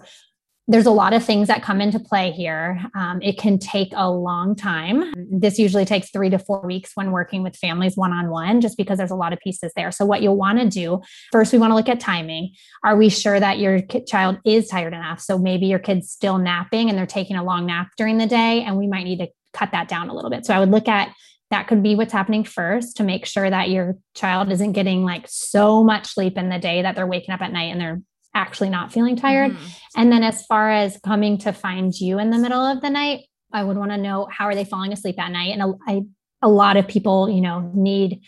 there's 0.67 0.85
a 0.85 0.91
lot 0.91 1.13
of 1.13 1.25
things 1.25 1.47
that 1.47 1.63
come 1.63 1.81
into 1.81 1.99
play 1.99 2.29
here. 2.31 2.79
Um, 2.93 3.19
it 3.23 3.39
can 3.39 3.57
take 3.57 3.91
a 3.95 4.07
long 4.07 4.55
time. 4.55 5.11
This 5.31 5.57
usually 5.57 5.83
takes 5.83 6.11
three 6.11 6.29
to 6.29 6.37
four 6.37 6.61
weeks 6.61 6.91
when 6.93 7.11
working 7.11 7.41
with 7.41 7.55
families 7.55 7.97
one-on-one 7.97 8.61
just 8.61 8.77
because 8.77 8.99
there's 8.99 9.09
a 9.09 9.15
lot 9.15 9.33
of 9.33 9.39
pieces 9.39 9.71
there. 9.75 9.91
So 9.91 10.05
what 10.05 10.21
you'll 10.21 10.37
want 10.37 10.59
to 10.59 10.69
do 10.69 11.01
first 11.31 11.51
we 11.51 11.57
want 11.57 11.71
to 11.71 11.75
look 11.75 11.89
at 11.89 11.99
timing. 11.99 12.51
Are 12.83 12.95
we 12.95 13.09
sure 13.09 13.39
that 13.39 13.57
your 13.57 13.81
child 13.81 14.37
is 14.45 14.67
tired 14.67 14.93
enough? 14.93 15.19
So 15.21 15.39
maybe 15.39 15.65
your 15.65 15.79
kid's 15.79 16.11
still 16.11 16.37
napping 16.37 16.87
and 16.87 16.95
they're 16.95 17.07
taking 17.07 17.35
a 17.35 17.43
long 17.43 17.65
nap 17.65 17.87
during 17.97 18.19
the 18.19 18.27
day 18.27 18.61
and 18.61 18.77
we 18.77 18.85
might 18.85 19.05
need 19.05 19.17
to 19.19 19.27
cut 19.53 19.71
that 19.71 19.87
down 19.87 20.09
a 20.09 20.13
little 20.13 20.29
bit. 20.29 20.45
So 20.45 20.53
I 20.53 20.59
would 20.59 20.71
look 20.71 20.87
at 20.87 21.13
that 21.51 21.67
could 21.67 21.81
be 21.81 21.95
what's 21.95 22.13
happening 22.13 22.43
first 22.43 22.97
to 22.97 23.03
make 23.03 23.25
sure 23.25 23.49
that 23.49 23.69
your 23.69 23.97
child 24.13 24.51
isn't 24.51 24.73
getting 24.73 25.03
like 25.03 25.25
so 25.27 25.83
much 25.83 26.07
sleep 26.07 26.37
in 26.37 26.49
the 26.49 26.59
day 26.59 26.83
that 26.83 26.95
they're 26.95 27.07
waking 27.07 27.33
up 27.33 27.41
at 27.41 27.51
night 27.51 27.71
and 27.71 27.81
they're 27.81 28.01
actually 28.35 28.69
not 28.69 28.93
feeling 28.93 29.15
tired. 29.15 29.51
Mm-hmm. 29.51 29.67
And 29.97 30.11
then 30.11 30.23
as 30.23 30.45
far 30.45 30.69
as 30.69 30.99
coming 31.03 31.39
to 31.39 31.51
find 31.51 31.91
you 31.99 32.19
in 32.19 32.29
the 32.29 32.37
middle 32.37 32.61
of 32.61 32.81
the 32.81 32.89
night, 32.89 33.25
I 33.51 33.63
would 33.63 33.77
want 33.77 33.91
to 33.91 33.97
know 33.97 34.27
how 34.31 34.45
are 34.45 34.53
they 34.53 34.63
falling 34.63 34.93
asleep 34.93 35.19
at 35.19 35.31
night? 35.31 35.53
And 35.53 35.61
a, 35.63 35.73
I, 35.87 36.01
a 36.43 36.47
lot 36.47 36.77
of 36.77 36.87
people, 36.87 37.29
you 37.29 37.41
know, 37.41 37.71
need 37.73 38.21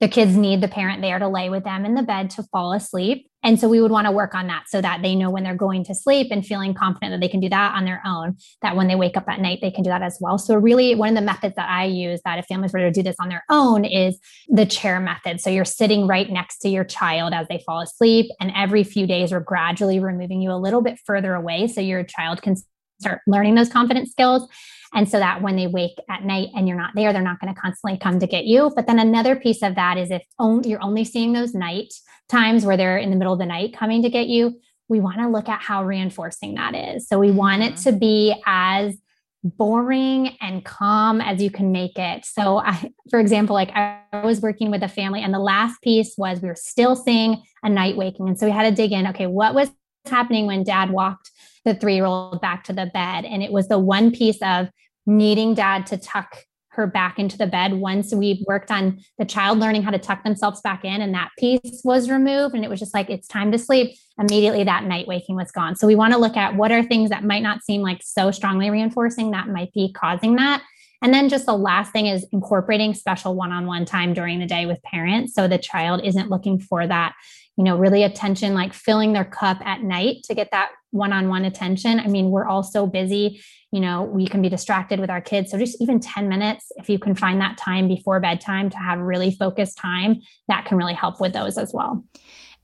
the 0.00 0.08
kids 0.08 0.36
need 0.36 0.60
the 0.60 0.68
parent 0.68 1.00
there 1.00 1.18
to 1.18 1.28
lay 1.28 1.48
with 1.48 1.64
them 1.64 1.84
in 1.84 1.94
the 1.94 2.02
bed 2.02 2.30
to 2.30 2.42
fall 2.44 2.72
asleep. 2.72 3.28
And 3.42 3.60
so 3.60 3.68
we 3.68 3.80
would 3.80 3.92
want 3.92 4.06
to 4.06 4.12
work 4.12 4.34
on 4.34 4.48
that 4.48 4.64
so 4.66 4.80
that 4.80 5.02
they 5.02 5.14
know 5.14 5.30
when 5.30 5.44
they're 5.44 5.54
going 5.54 5.84
to 5.84 5.94
sleep 5.94 6.28
and 6.30 6.44
feeling 6.44 6.74
confident 6.74 7.12
that 7.12 7.20
they 7.20 7.30
can 7.30 7.40
do 7.40 7.48
that 7.48 7.74
on 7.74 7.84
their 7.84 8.02
own, 8.04 8.36
that 8.60 8.74
when 8.74 8.88
they 8.88 8.96
wake 8.96 9.16
up 9.16 9.28
at 9.28 9.40
night, 9.40 9.60
they 9.62 9.70
can 9.70 9.84
do 9.84 9.90
that 9.90 10.02
as 10.02 10.18
well. 10.20 10.36
So, 10.36 10.56
really, 10.56 10.94
one 10.96 11.10
of 11.10 11.14
the 11.14 11.20
methods 11.20 11.54
that 11.54 11.70
I 11.70 11.84
use 11.84 12.20
that 12.24 12.38
if 12.38 12.46
families 12.46 12.72
were 12.72 12.80
to 12.80 12.90
do 12.90 13.04
this 13.04 13.16
on 13.20 13.28
their 13.28 13.44
own 13.48 13.84
is 13.84 14.18
the 14.48 14.66
chair 14.66 14.98
method. 14.98 15.40
So, 15.40 15.48
you're 15.48 15.64
sitting 15.64 16.08
right 16.08 16.28
next 16.28 16.58
to 16.58 16.68
your 16.68 16.84
child 16.84 17.32
as 17.32 17.46
they 17.48 17.62
fall 17.64 17.80
asleep. 17.80 18.26
And 18.40 18.52
every 18.56 18.82
few 18.82 19.06
days, 19.06 19.30
we're 19.30 19.40
gradually 19.40 20.00
removing 20.00 20.42
you 20.42 20.50
a 20.50 20.58
little 20.58 20.82
bit 20.82 20.98
further 21.06 21.34
away 21.34 21.68
so 21.68 21.80
your 21.80 22.02
child 22.02 22.42
can 22.42 22.56
start 23.00 23.20
learning 23.26 23.54
those 23.54 23.68
confidence 23.68 24.10
skills. 24.10 24.48
And 24.96 25.08
so 25.08 25.18
that 25.18 25.42
when 25.42 25.56
they 25.56 25.66
wake 25.66 25.98
at 26.08 26.24
night 26.24 26.48
and 26.56 26.66
you're 26.66 26.76
not 26.76 26.94
there, 26.94 27.12
they're 27.12 27.20
not 27.20 27.38
going 27.38 27.54
to 27.54 27.60
constantly 27.60 27.98
come 27.98 28.18
to 28.18 28.26
get 28.26 28.46
you. 28.46 28.72
But 28.74 28.86
then 28.86 28.98
another 28.98 29.36
piece 29.36 29.62
of 29.62 29.74
that 29.74 29.98
is 29.98 30.10
if 30.10 30.22
you're 30.40 30.82
only 30.82 31.04
seeing 31.04 31.34
those 31.34 31.54
night 31.54 31.92
times 32.30 32.64
where 32.64 32.78
they're 32.78 32.96
in 32.96 33.10
the 33.10 33.16
middle 33.16 33.34
of 33.34 33.38
the 33.38 33.46
night 33.46 33.76
coming 33.76 34.02
to 34.02 34.08
get 34.08 34.26
you, 34.26 34.58
we 34.88 35.00
want 35.00 35.18
to 35.18 35.28
look 35.28 35.50
at 35.50 35.60
how 35.60 35.84
reinforcing 35.84 36.54
that 36.54 36.74
is. 36.74 37.06
So 37.06 37.18
we 37.18 37.30
want 37.30 37.62
it 37.62 37.74
mm-hmm. 37.74 37.90
to 37.90 37.92
be 37.92 38.42
as 38.46 38.96
boring 39.44 40.36
and 40.40 40.64
calm 40.64 41.20
as 41.20 41.42
you 41.42 41.50
can 41.50 41.72
make 41.72 41.98
it. 41.98 42.24
So 42.24 42.58
I, 42.58 42.90
for 43.10 43.20
example, 43.20 43.54
like 43.54 43.70
I 43.74 44.00
was 44.24 44.40
working 44.40 44.70
with 44.70 44.82
a 44.82 44.88
family 44.88 45.22
and 45.22 45.32
the 45.32 45.38
last 45.38 45.80
piece 45.82 46.14
was 46.16 46.40
we 46.40 46.48
were 46.48 46.56
still 46.56 46.96
seeing 46.96 47.42
a 47.62 47.68
night 47.68 47.98
waking. 47.98 48.28
And 48.28 48.38
so 48.38 48.46
we 48.46 48.52
had 48.52 48.68
to 48.68 48.74
dig 48.74 48.92
in, 48.92 49.06
okay, 49.08 49.26
what 49.26 49.54
was 49.54 49.70
happening 50.06 50.46
when 50.46 50.64
dad 50.64 50.90
walked 50.90 51.30
the 51.64 51.74
three 51.74 51.96
year 51.96 52.06
old 52.06 52.40
back 52.40 52.64
to 52.64 52.72
the 52.72 52.86
bed. 52.86 53.24
And 53.24 53.42
it 53.42 53.52
was 53.52 53.68
the 53.68 53.78
one 53.78 54.10
piece 54.10 54.40
of 54.40 54.68
needing 55.06 55.54
dad 55.54 55.86
to 55.86 55.96
tuck 55.96 56.44
her 56.76 56.86
back 56.86 57.18
into 57.18 57.38
the 57.38 57.46
bed 57.46 57.72
once 57.72 58.14
we 58.14 58.44
worked 58.46 58.70
on 58.70 59.00
the 59.18 59.24
child 59.24 59.58
learning 59.58 59.82
how 59.82 59.90
to 59.90 59.98
tuck 59.98 60.22
themselves 60.22 60.60
back 60.60 60.84
in 60.84 61.00
and 61.00 61.14
that 61.14 61.30
piece 61.38 61.80
was 61.84 62.10
removed. 62.10 62.54
And 62.54 62.64
it 62.64 62.68
was 62.68 62.78
just 62.78 62.94
like 62.94 63.08
it's 63.08 63.26
time 63.26 63.50
to 63.52 63.58
sleep. 63.58 63.96
Immediately 64.18 64.64
that 64.64 64.84
night 64.84 65.06
waking 65.06 65.36
was 65.36 65.50
gone. 65.50 65.74
So 65.74 65.86
we 65.86 65.94
want 65.94 66.12
to 66.12 66.18
look 66.18 66.36
at 66.36 66.54
what 66.54 66.70
are 66.70 66.82
things 66.82 67.10
that 67.10 67.24
might 67.24 67.42
not 67.42 67.62
seem 67.64 67.80
like 67.80 68.02
so 68.02 68.30
strongly 68.30 68.70
reinforcing 68.70 69.30
that 69.30 69.48
might 69.48 69.72
be 69.72 69.92
causing 69.92 70.36
that. 70.36 70.62
And 71.02 71.12
then 71.12 71.28
just 71.28 71.46
the 71.46 71.56
last 71.56 71.92
thing 71.92 72.06
is 72.06 72.26
incorporating 72.32 72.94
special 72.94 73.34
one-on-one 73.34 73.84
time 73.84 74.12
during 74.12 74.38
the 74.38 74.46
day 74.46 74.66
with 74.66 74.82
parents 74.82 75.34
so 75.34 75.48
the 75.48 75.58
child 75.58 76.02
isn't 76.04 76.30
looking 76.30 76.58
for 76.58 76.86
that 76.86 77.14
you 77.56 77.64
know, 77.64 77.76
really 77.76 78.02
attention, 78.02 78.54
like 78.54 78.74
filling 78.74 79.12
their 79.12 79.24
cup 79.24 79.58
at 79.64 79.82
night 79.82 80.22
to 80.24 80.34
get 80.34 80.50
that 80.52 80.72
one 80.96 81.12
on 81.12 81.28
one 81.28 81.44
attention. 81.44 82.00
I 82.00 82.06
mean, 82.06 82.30
we're 82.30 82.46
all 82.46 82.62
so 82.62 82.86
busy, 82.86 83.42
you 83.70 83.80
know, 83.80 84.02
we 84.02 84.26
can 84.26 84.42
be 84.42 84.48
distracted 84.48 85.00
with 85.00 85.10
our 85.10 85.20
kids. 85.20 85.50
So 85.50 85.58
just 85.58 85.80
even 85.80 86.00
10 86.00 86.28
minutes, 86.28 86.72
if 86.76 86.88
you 86.88 86.98
can 86.98 87.14
find 87.14 87.40
that 87.40 87.58
time 87.58 87.88
before 87.88 88.20
bedtime 88.20 88.70
to 88.70 88.76
have 88.78 88.98
really 88.98 89.30
focused 89.30 89.78
time, 89.78 90.20
that 90.48 90.64
can 90.66 90.76
really 90.76 90.94
help 90.94 91.20
with 91.20 91.32
those 91.32 91.58
as 91.58 91.72
well. 91.72 92.04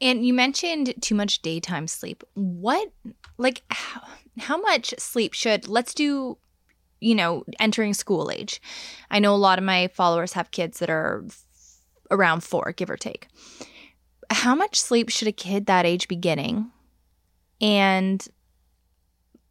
And 0.01 0.27
you 0.27 0.35
mentioned 0.35 0.95
too 1.01 1.15
much 1.15 1.43
daytime 1.43 1.87
sleep. 1.87 2.25
What, 2.35 2.91
like, 3.39 3.63
how, 3.71 4.03
how 4.39 4.61
much 4.61 4.95
sleep 4.99 5.35
should, 5.35 5.69
let's 5.69 5.95
do 5.95 6.39
you 7.01 7.17
know, 7.17 7.43
entering 7.59 7.93
school 7.93 8.31
age. 8.31 8.63
I 9.11 9.19
know 9.19 9.35
a 9.35 9.37
lot 9.37 9.59
of 9.59 9.65
my 9.65 9.89
followers 9.89 10.35
have 10.35 10.53
kids 10.53 10.79
that 10.79 10.89
are 10.89 11.25
around 12.13 12.45
four, 12.45 12.73
give 12.77 12.89
or 12.89 12.97
take 12.97 13.27
how 14.33 14.55
much 14.55 14.81
sleep 14.81 15.09
should 15.09 15.29
a 15.29 15.33
kid 15.33 15.67
that 15.67 15.87
age 15.87 16.09
be 16.09 16.17
getting? 16.17 16.71
And 17.63 18.27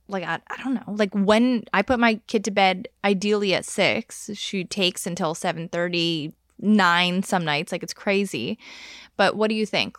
like 0.07 0.23
I, 0.23 0.39
I 0.49 0.63
don't 0.63 0.75
know. 0.75 0.83
Like 0.87 1.13
when 1.13 1.63
i 1.73 1.81
put 1.81 1.99
my 1.99 2.15
kid 2.27 2.43
to 2.45 2.51
bed 2.51 2.87
ideally 3.03 3.55
at 3.55 3.65
six 3.65 4.29
she 4.33 4.63
takes 4.65 5.07
until 5.07 5.33
7.39 5.33 7.25
some 7.25 7.45
nights 7.45 7.71
like 7.71 7.81
it's 7.81 7.93
crazy. 7.93 8.59
But 9.17 9.35
what 9.35 9.49
do 9.49 9.55
you 9.55 9.65
think? 9.65 9.97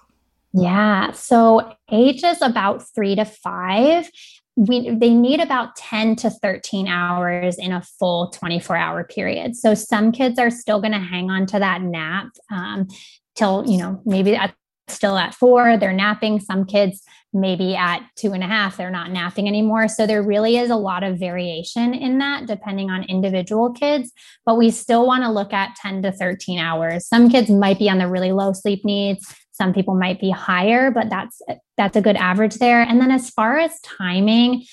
Yeah. 0.52 1.12
So 1.12 1.74
age 1.90 2.22
is 2.22 2.42
about 2.42 2.86
three 2.94 3.14
to 3.16 3.24
five 3.24 4.10
we 4.56 4.90
they 4.90 5.10
need 5.10 5.40
about 5.40 5.76
10 5.76 6.16
to 6.16 6.30
13 6.30 6.86
hours 6.86 7.56
in 7.56 7.72
a 7.72 7.82
full 7.82 8.28
24 8.28 8.76
hour 8.76 9.04
period. 9.04 9.56
So 9.56 9.74
some 9.74 10.12
kids 10.12 10.38
are 10.38 10.50
still 10.50 10.80
going 10.80 10.92
to 10.92 10.98
hang 10.98 11.30
on 11.30 11.46
to 11.46 11.58
that 11.58 11.80
nap 11.80 12.28
um, 12.50 12.88
till 13.34 13.64
you 13.66 13.78
know 13.78 14.02
maybe 14.04 14.36
at 14.36 14.54
still 14.88 15.16
at 15.16 15.34
four, 15.34 15.76
they're 15.76 15.92
napping. 15.92 16.40
Some 16.40 16.64
kids, 16.64 17.02
maybe 17.32 17.74
at 17.74 18.02
two 18.16 18.32
and 18.32 18.42
a 18.42 18.46
half, 18.46 18.76
they're 18.76 18.90
not 18.90 19.10
napping 19.10 19.48
anymore. 19.48 19.88
So 19.88 20.06
there 20.06 20.22
really 20.22 20.56
is 20.56 20.70
a 20.70 20.76
lot 20.76 21.02
of 21.02 21.18
variation 21.18 21.94
in 21.94 22.18
that 22.18 22.46
depending 22.46 22.90
on 22.90 23.04
individual 23.04 23.72
kids. 23.72 24.12
But 24.44 24.58
we 24.58 24.70
still 24.70 25.06
want 25.06 25.24
to 25.24 25.30
look 25.30 25.52
at 25.52 25.76
10 25.76 26.02
to 26.02 26.12
13 26.12 26.58
hours. 26.58 27.06
Some 27.06 27.30
kids 27.30 27.50
might 27.50 27.78
be 27.78 27.88
on 27.88 27.98
the 27.98 28.08
really 28.08 28.32
low 28.32 28.52
sleep 28.52 28.84
needs. 28.84 29.34
Some 29.52 29.72
people 29.72 29.94
might 29.94 30.20
be 30.20 30.30
higher, 30.30 30.90
but 30.90 31.10
that's 31.10 31.40
that's 31.76 31.96
a 31.96 32.00
good 32.00 32.16
average 32.16 32.56
there. 32.56 32.82
And 32.82 33.00
then 33.00 33.10
as 33.10 33.30
far 33.30 33.58
as 33.58 33.78
timing, 33.80 34.64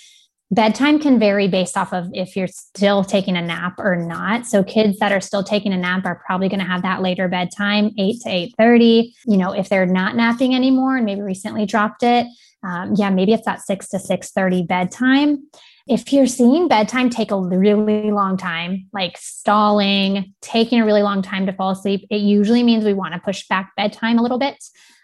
bedtime 0.51 0.99
can 0.99 1.19
vary 1.19 1.47
based 1.47 1.77
off 1.77 1.93
of 1.93 2.09
if 2.13 2.35
you're 2.35 2.47
still 2.47 3.03
taking 3.03 3.37
a 3.37 3.41
nap 3.41 3.75
or 3.77 3.95
not. 3.95 4.45
So 4.47 4.63
kids 4.63 4.97
that 4.99 5.11
are 5.11 5.21
still 5.21 5.43
taking 5.43 5.73
a 5.73 5.77
nap 5.77 6.05
are 6.05 6.21
probably 6.25 6.49
going 6.49 6.59
to 6.59 6.65
have 6.65 6.81
that 6.81 7.01
later 7.01 7.27
bedtime 7.27 7.91
8 7.97 8.21
to 8.21 8.29
8.30 8.29 9.13
you 9.25 9.37
know 9.37 9.51
if 9.51 9.69
they're 9.69 9.85
not 9.85 10.15
napping 10.15 10.55
anymore 10.55 10.97
and 10.97 11.05
maybe 11.05 11.21
recently 11.21 11.65
dropped 11.65 12.03
it 12.03 12.25
um, 12.63 12.93
yeah 12.95 13.09
maybe 13.09 13.33
it's 13.33 13.45
that 13.45 13.61
6 13.61 13.87
to 13.89 13.97
6.30 13.97 14.67
bedtime. 14.67 15.47
If 15.87 16.13
you're 16.13 16.27
seeing 16.27 16.67
bedtime 16.67 17.09
take 17.09 17.31
a 17.31 17.39
really 17.39 18.11
long 18.11 18.37
time 18.37 18.87
like 18.91 19.17
stalling 19.17 20.33
taking 20.41 20.81
a 20.81 20.85
really 20.85 21.03
long 21.03 21.21
time 21.21 21.45
to 21.45 21.53
fall 21.53 21.71
asleep 21.71 22.07
it 22.09 22.21
usually 22.21 22.63
means 22.63 22.85
we 22.85 22.93
want 22.93 23.13
to 23.13 23.19
push 23.19 23.47
back 23.47 23.71
bedtime 23.77 24.17
a 24.17 24.23
little 24.23 24.39
bit. 24.39 24.57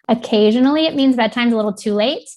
Occasionally 0.08 0.88
it 0.88 0.96
means 0.96 1.16
bedtime's 1.16 1.54
a 1.54 1.56
little 1.56 1.74
too 1.74 1.94
late 1.94 2.28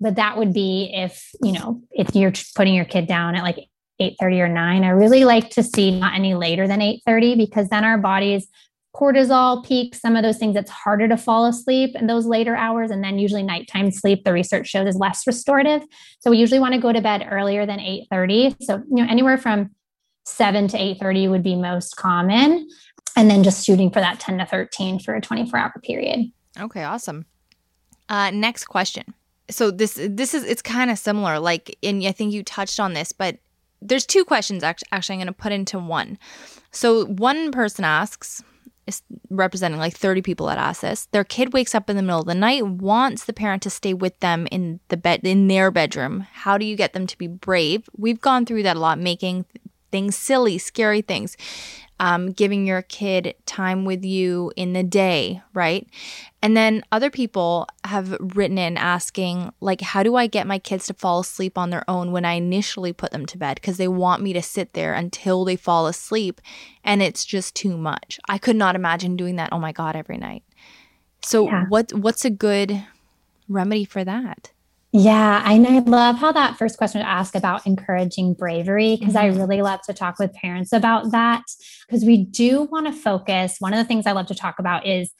but 0.00 0.16
that 0.16 0.36
would 0.36 0.52
be 0.52 0.90
if, 0.92 1.30
you 1.42 1.52
know, 1.52 1.82
if 1.90 2.14
you're 2.14 2.32
putting 2.54 2.74
your 2.74 2.84
kid 2.84 3.06
down 3.06 3.34
at 3.34 3.42
like 3.42 3.68
8:30 4.00 4.40
or 4.40 4.48
9. 4.48 4.84
I 4.84 4.88
really 4.90 5.24
like 5.24 5.50
to 5.50 5.62
see 5.62 5.98
not 5.98 6.14
any 6.14 6.34
later 6.34 6.68
than 6.68 6.80
8:30 6.80 7.36
because 7.36 7.68
then 7.68 7.84
our 7.84 7.98
bodies 7.98 8.48
cortisol 8.96 9.64
peaks, 9.64 10.00
some 10.00 10.16
of 10.16 10.22
those 10.22 10.38
things, 10.38 10.56
it's 10.56 10.70
harder 10.70 11.06
to 11.06 11.16
fall 11.16 11.44
asleep 11.44 11.94
in 11.94 12.06
those 12.06 12.26
later 12.26 12.56
hours. 12.56 12.90
And 12.90 13.04
then 13.04 13.18
usually 13.18 13.42
nighttime 13.42 13.90
sleep, 13.90 14.24
the 14.24 14.32
research 14.32 14.68
shows 14.68 14.88
is 14.88 14.96
less 14.96 15.26
restorative. 15.26 15.82
So 16.20 16.30
we 16.30 16.38
usually 16.38 16.60
want 16.60 16.74
to 16.74 16.80
go 16.80 16.92
to 16.92 17.00
bed 17.00 17.26
earlier 17.30 17.66
than 17.66 17.78
8:30. 17.78 18.56
So, 18.62 18.82
you 18.88 19.04
know, 19.04 19.10
anywhere 19.10 19.38
from 19.38 19.70
7 20.24 20.66
to 20.68 20.78
8:30 20.78 21.28
would 21.28 21.42
be 21.42 21.54
most 21.54 21.96
common. 21.96 22.68
And 23.16 23.30
then 23.30 23.42
just 23.42 23.64
shooting 23.64 23.90
for 23.90 24.00
that 24.00 24.20
10 24.20 24.38
to 24.38 24.46
13 24.46 24.98
for 24.98 25.14
a 25.14 25.20
24 25.20 25.58
hour 25.58 25.74
period. 25.82 26.32
Okay, 26.58 26.82
awesome. 26.82 27.26
Uh, 28.08 28.30
next 28.30 28.64
question. 28.64 29.14
So 29.48 29.70
this 29.70 29.98
this 30.02 30.34
is 30.34 30.44
it's 30.44 30.62
kind 30.62 30.90
of 30.90 30.98
similar. 30.98 31.38
Like, 31.38 31.76
and 31.82 32.04
I 32.06 32.12
think 32.12 32.32
you 32.32 32.42
touched 32.42 32.80
on 32.80 32.94
this, 32.94 33.12
but 33.12 33.38
there's 33.80 34.06
two 34.06 34.24
questions 34.24 34.62
actually. 34.62 35.14
I'm 35.14 35.18
going 35.18 35.26
to 35.26 35.32
put 35.32 35.52
into 35.52 35.78
one. 35.78 36.18
So 36.70 37.06
one 37.06 37.52
person 37.52 37.84
asks, 37.84 38.42
is 38.86 39.02
representing 39.30 39.78
like 39.78 39.94
30 39.94 40.22
people 40.22 40.48
at 40.48 40.58
Asis. 40.58 41.06
Their 41.06 41.24
kid 41.24 41.52
wakes 41.52 41.74
up 41.74 41.90
in 41.90 41.96
the 41.96 42.02
middle 42.02 42.20
of 42.20 42.26
the 42.26 42.34
night, 42.34 42.66
wants 42.66 43.24
the 43.24 43.32
parent 43.32 43.62
to 43.62 43.70
stay 43.70 43.94
with 43.94 44.18
them 44.20 44.46
in 44.50 44.80
the 44.88 44.96
bed 44.96 45.20
in 45.24 45.48
their 45.48 45.70
bedroom. 45.70 46.26
How 46.32 46.56
do 46.56 46.64
you 46.64 46.76
get 46.76 46.92
them 46.92 47.06
to 47.06 47.18
be 47.18 47.26
brave? 47.26 47.88
We've 47.96 48.20
gone 48.20 48.46
through 48.46 48.62
that 48.62 48.76
a 48.76 48.80
lot, 48.80 48.98
making 48.98 49.44
things 49.90 50.16
silly, 50.16 50.58
scary 50.58 51.02
things 51.02 51.36
um, 51.98 52.32
giving 52.32 52.66
your 52.66 52.82
kid 52.82 53.34
time 53.46 53.84
with 53.84 54.04
you 54.04 54.52
in 54.54 54.74
the 54.74 54.82
day, 54.82 55.40
right? 55.54 55.88
And 56.42 56.56
then 56.56 56.82
other 56.92 57.10
people 57.10 57.66
have 57.84 58.16
written 58.20 58.58
in 58.58 58.76
asking, 58.76 59.52
like, 59.60 59.80
how 59.80 60.02
do 60.02 60.14
I 60.14 60.26
get 60.26 60.46
my 60.46 60.58
kids 60.58 60.86
to 60.86 60.94
fall 60.94 61.20
asleep 61.20 61.56
on 61.56 61.70
their 61.70 61.88
own 61.88 62.12
when 62.12 62.24
I 62.24 62.34
initially 62.34 62.92
put 62.92 63.12
them 63.12 63.24
to 63.26 63.38
bed? 63.38 63.54
Because 63.54 63.78
they 63.78 63.88
want 63.88 64.22
me 64.22 64.32
to 64.34 64.42
sit 64.42 64.74
there 64.74 64.92
until 64.92 65.44
they 65.44 65.56
fall 65.56 65.86
asleep. 65.86 66.40
And 66.84 67.02
it's 67.02 67.24
just 67.24 67.54
too 67.54 67.78
much. 67.78 68.20
I 68.28 68.36
could 68.38 68.56
not 68.56 68.76
imagine 68.76 69.16
doing 69.16 69.36
that, 69.36 69.52
oh 69.52 69.58
my 69.58 69.72
God, 69.72 69.96
every 69.96 70.18
night. 70.18 70.44
So, 71.22 71.46
yeah. 71.46 71.64
what, 71.68 71.92
what's 71.94 72.24
a 72.24 72.30
good 72.30 72.84
remedy 73.48 73.84
for 73.84 74.04
that? 74.04 74.52
Yeah, 74.92 75.42
and 75.44 75.66
I 75.66 75.80
love 75.80 76.16
how 76.16 76.32
that 76.32 76.56
first 76.56 76.78
question 76.78 77.02
asked 77.02 77.34
about 77.34 77.66
encouraging 77.66 78.34
bravery 78.34 78.96
because 78.96 79.14
mm-hmm. 79.14 79.38
I 79.38 79.38
really 79.38 79.60
love 79.60 79.82
to 79.82 79.92
talk 79.92 80.18
with 80.18 80.32
parents 80.32 80.72
about 80.72 81.10
that 81.10 81.42
because 81.86 82.04
we 82.04 82.24
do 82.24 82.62
want 82.62 82.86
to 82.86 82.92
focus. 82.92 83.56
One 83.58 83.74
of 83.74 83.78
the 83.78 83.84
things 83.84 84.06
I 84.06 84.12
love 84.12 84.26
to 84.26 84.34
talk 84.34 84.58
about 84.58 84.86
is 84.86 85.12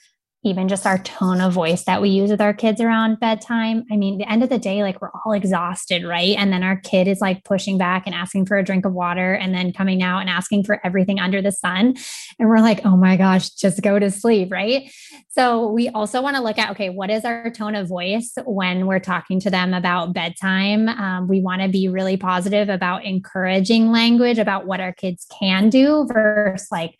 even 0.47 0.69
just 0.69 0.87
our 0.87 0.99
tone 0.99 1.41
of 1.41 1.53
voice 1.53 1.85
that 1.85 2.01
we 2.01 2.09
use 2.09 2.31
with 2.31 2.41
our 2.41 2.55
kids 2.55 2.81
around 2.81 3.19
bedtime. 3.19 3.85
I 3.91 3.97
mean, 3.97 4.19
the 4.19 4.31
end 4.31 4.43
of 4.43 4.49
the 4.49 4.59
day, 4.59 4.83
like 4.83 5.01
we're 5.03 5.11
all 5.25 5.33
exhausted, 5.33 6.05
right? 6.05 6.37
And 6.37 6.53
then 6.53 6.63
our 6.63 6.77
kid 6.77 7.09
is 7.09 7.21
like 7.21 7.45
pushing 7.45 7.77
back 7.79 8.05
and 8.07 8.15
asking 8.15 8.47
for 8.47 8.57
a 8.57 8.65
drink 8.65 8.85
of 8.85 8.93
water 8.93 9.35
and 9.35 9.55
then 9.55 9.73
coming 9.73 10.03
out 10.03 10.21
and 10.21 10.31
asking 10.31 10.65
for 10.65 10.81
everything 10.85 11.19
under 11.19 11.43
the 11.43 11.53
sun. 11.53 11.97
And 12.39 12.49
we're 12.49 12.61
like, 12.61 12.85
oh 12.85 12.97
my 12.97 13.17
gosh, 13.17 13.51
just 13.51 13.83
go 13.83 13.99
to 13.99 14.11
sleep, 14.11 14.53
right? 14.53 14.91
So 15.31 15.67
we 15.71 15.89
also 15.89 16.23
want 16.23 16.37
to 16.37 16.43
look 16.43 16.59
at, 16.59 16.71
okay, 16.71 16.91
what 16.91 17.11
is 17.11 17.25
our 17.25 17.51
tone 17.51 17.75
of 17.75 17.89
voice 17.89 18.33
when 18.47 18.87
we're 18.87 19.01
talking 19.01 19.41
to 19.41 19.51
them 19.51 19.75
about 19.75 20.15
bedtime? 20.15 20.89
Um, 20.89 21.29
we 21.29 21.41
want 21.41 21.63
to 21.63 21.69
be 21.69 21.89
really 21.89 22.17
positive 22.17 22.69
about 22.69 23.05
encouraging 23.05 23.91
language 23.91 24.39
about 24.39 24.67
what 24.67 24.81
our 24.81 24.93
kids 24.93 25.27
can 25.39 25.69
do 25.69 26.07
versus 26.11 26.69
like, 26.71 26.97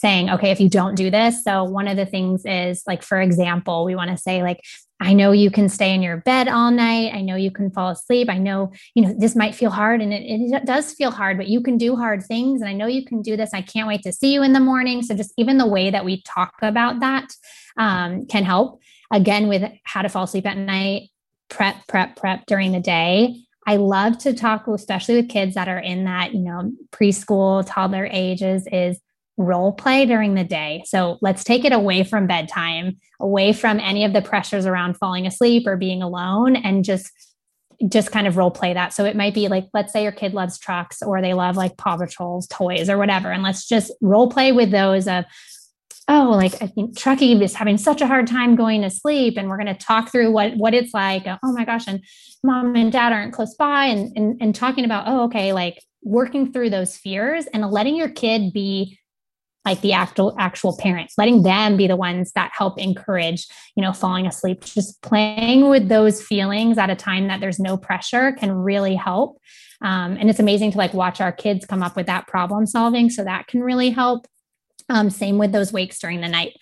saying, 0.00 0.30
okay, 0.30 0.50
if 0.50 0.60
you 0.60 0.70
don't 0.70 0.94
do 0.94 1.10
this. 1.10 1.44
So, 1.44 1.64
one 1.64 1.86
of 1.86 1.96
the 1.96 2.06
things 2.06 2.42
is 2.46 2.82
like, 2.86 3.02
for 3.02 3.20
example, 3.20 3.84
we 3.84 3.94
want 3.94 4.10
to 4.10 4.16
say, 4.16 4.42
like, 4.42 4.60
I 5.02 5.12
know 5.12 5.32
you 5.32 5.50
can 5.50 5.68
stay 5.68 5.94
in 5.94 6.02
your 6.02 6.18
bed 6.18 6.48
all 6.48 6.70
night. 6.70 7.12
I 7.14 7.20
know 7.20 7.36
you 7.36 7.50
can 7.50 7.70
fall 7.70 7.90
asleep. 7.90 8.28
I 8.28 8.38
know, 8.38 8.72
you 8.94 9.02
know, 9.02 9.14
this 9.16 9.36
might 9.36 9.54
feel 9.54 9.70
hard 9.70 10.02
and 10.02 10.12
it, 10.12 10.22
it 10.22 10.66
does 10.66 10.92
feel 10.92 11.10
hard, 11.10 11.38
but 11.38 11.48
you 11.48 11.62
can 11.62 11.78
do 11.78 11.96
hard 11.96 12.22
things. 12.22 12.60
And 12.60 12.68
I 12.68 12.74
know 12.74 12.86
you 12.86 13.04
can 13.04 13.22
do 13.22 13.36
this. 13.36 13.50
I 13.54 13.62
can't 13.62 13.88
wait 13.88 14.02
to 14.02 14.12
see 14.12 14.32
you 14.32 14.42
in 14.42 14.52
the 14.52 14.60
morning. 14.60 15.02
So, 15.02 15.14
just 15.14 15.32
even 15.36 15.58
the 15.58 15.66
way 15.66 15.90
that 15.90 16.04
we 16.04 16.22
talk 16.22 16.54
about 16.62 17.00
that 17.00 17.28
um, 17.76 18.26
can 18.26 18.44
help. 18.44 18.80
Again, 19.12 19.48
with 19.48 19.70
how 19.84 20.02
to 20.02 20.08
fall 20.08 20.24
asleep 20.24 20.46
at 20.46 20.56
night, 20.56 21.10
prep, 21.48 21.76
prep, 21.88 22.16
prep 22.16 22.46
during 22.46 22.72
the 22.72 22.80
day. 22.80 23.36
I 23.66 23.76
love 23.76 24.18
to 24.18 24.32
talk, 24.32 24.66
especially 24.66 25.16
with 25.16 25.28
kids 25.28 25.54
that 25.54 25.68
are 25.68 25.78
in 25.78 26.04
that, 26.04 26.32
you 26.32 26.40
know, 26.40 26.72
preschool, 26.92 27.64
toddler 27.66 28.08
ages, 28.10 28.66
is 28.72 28.98
role 29.40 29.72
play 29.72 30.04
during 30.04 30.34
the 30.34 30.44
day. 30.44 30.82
So 30.84 31.16
let's 31.22 31.42
take 31.42 31.64
it 31.64 31.72
away 31.72 32.04
from 32.04 32.26
bedtime, 32.26 32.98
away 33.18 33.54
from 33.54 33.80
any 33.80 34.04
of 34.04 34.12
the 34.12 34.20
pressures 34.20 34.66
around 34.66 34.98
falling 34.98 35.26
asleep 35.26 35.66
or 35.66 35.76
being 35.76 36.02
alone 36.02 36.56
and 36.56 36.84
just 36.84 37.10
just 37.88 38.12
kind 38.12 38.26
of 38.26 38.36
role 38.36 38.50
play 38.50 38.74
that. 38.74 38.92
So 38.92 39.06
it 39.06 39.16
might 39.16 39.32
be 39.32 39.48
like, 39.48 39.66
let's 39.72 39.90
say 39.90 40.02
your 40.02 40.12
kid 40.12 40.34
loves 40.34 40.58
trucks 40.58 41.00
or 41.00 41.22
they 41.22 41.32
love 41.32 41.56
like 41.56 41.78
Paw 41.78 41.96
Patrol's 41.96 42.46
toys 42.48 42.90
or 42.90 42.98
whatever. 42.98 43.32
And 43.32 43.42
let's 43.42 43.66
just 43.66 43.90
role 44.02 44.28
play 44.28 44.52
with 44.52 44.70
those 44.70 45.08
of, 45.08 45.24
oh, 46.06 46.30
like 46.36 46.62
I 46.62 46.66
think 46.66 46.98
Truckee 46.98 47.42
is 47.42 47.54
having 47.54 47.78
such 47.78 48.02
a 48.02 48.06
hard 48.06 48.26
time 48.26 48.54
going 48.54 48.82
to 48.82 48.90
sleep. 48.90 49.38
And 49.38 49.48
we're 49.48 49.56
going 49.56 49.74
to 49.74 49.82
talk 49.82 50.12
through 50.12 50.30
what, 50.30 50.54
what 50.58 50.74
it's 50.74 50.92
like. 50.92 51.22
Oh 51.26 51.52
my 51.52 51.64
gosh. 51.64 51.86
And 51.86 52.04
mom 52.44 52.76
and 52.76 52.92
dad 52.92 53.14
aren't 53.14 53.32
close 53.32 53.54
by 53.54 53.86
and, 53.86 54.14
and, 54.14 54.36
and 54.42 54.54
talking 54.54 54.84
about, 54.84 55.04
oh, 55.06 55.22
okay, 55.22 55.54
like 55.54 55.82
working 56.02 56.52
through 56.52 56.68
those 56.68 56.98
fears 56.98 57.46
and 57.46 57.70
letting 57.70 57.96
your 57.96 58.10
kid 58.10 58.52
be 58.52 58.98
like 59.64 59.80
the 59.82 59.92
actual 59.92 60.34
actual 60.38 60.76
parents 60.78 61.14
letting 61.18 61.42
them 61.42 61.76
be 61.76 61.86
the 61.86 61.96
ones 61.96 62.32
that 62.32 62.50
help 62.54 62.78
encourage 62.78 63.46
you 63.76 63.82
know 63.82 63.92
falling 63.92 64.26
asleep. 64.26 64.64
Just 64.64 65.00
playing 65.02 65.68
with 65.68 65.88
those 65.88 66.22
feelings 66.22 66.78
at 66.78 66.90
a 66.90 66.96
time 66.96 67.28
that 67.28 67.40
there's 67.40 67.60
no 67.60 67.76
pressure 67.76 68.32
can 68.32 68.52
really 68.52 68.94
help. 68.94 69.38
Um, 69.82 70.16
and 70.18 70.28
it's 70.28 70.40
amazing 70.40 70.72
to 70.72 70.78
like 70.78 70.94
watch 70.94 71.20
our 71.20 71.32
kids 71.32 71.66
come 71.66 71.82
up 71.82 71.96
with 71.96 72.06
that 72.06 72.26
problem 72.26 72.66
solving 72.66 73.10
so 73.10 73.24
that 73.24 73.46
can 73.46 73.62
really 73.62 73.90
help. 73.90 74.26
Um, 74.88 75.08
same 75.08 75.38
with 75.38 75.52
those 75.52 75.72
wakes 75.72 75.98
during 75.98 76.20
the 76.20 76.28
night. 76.28 76.54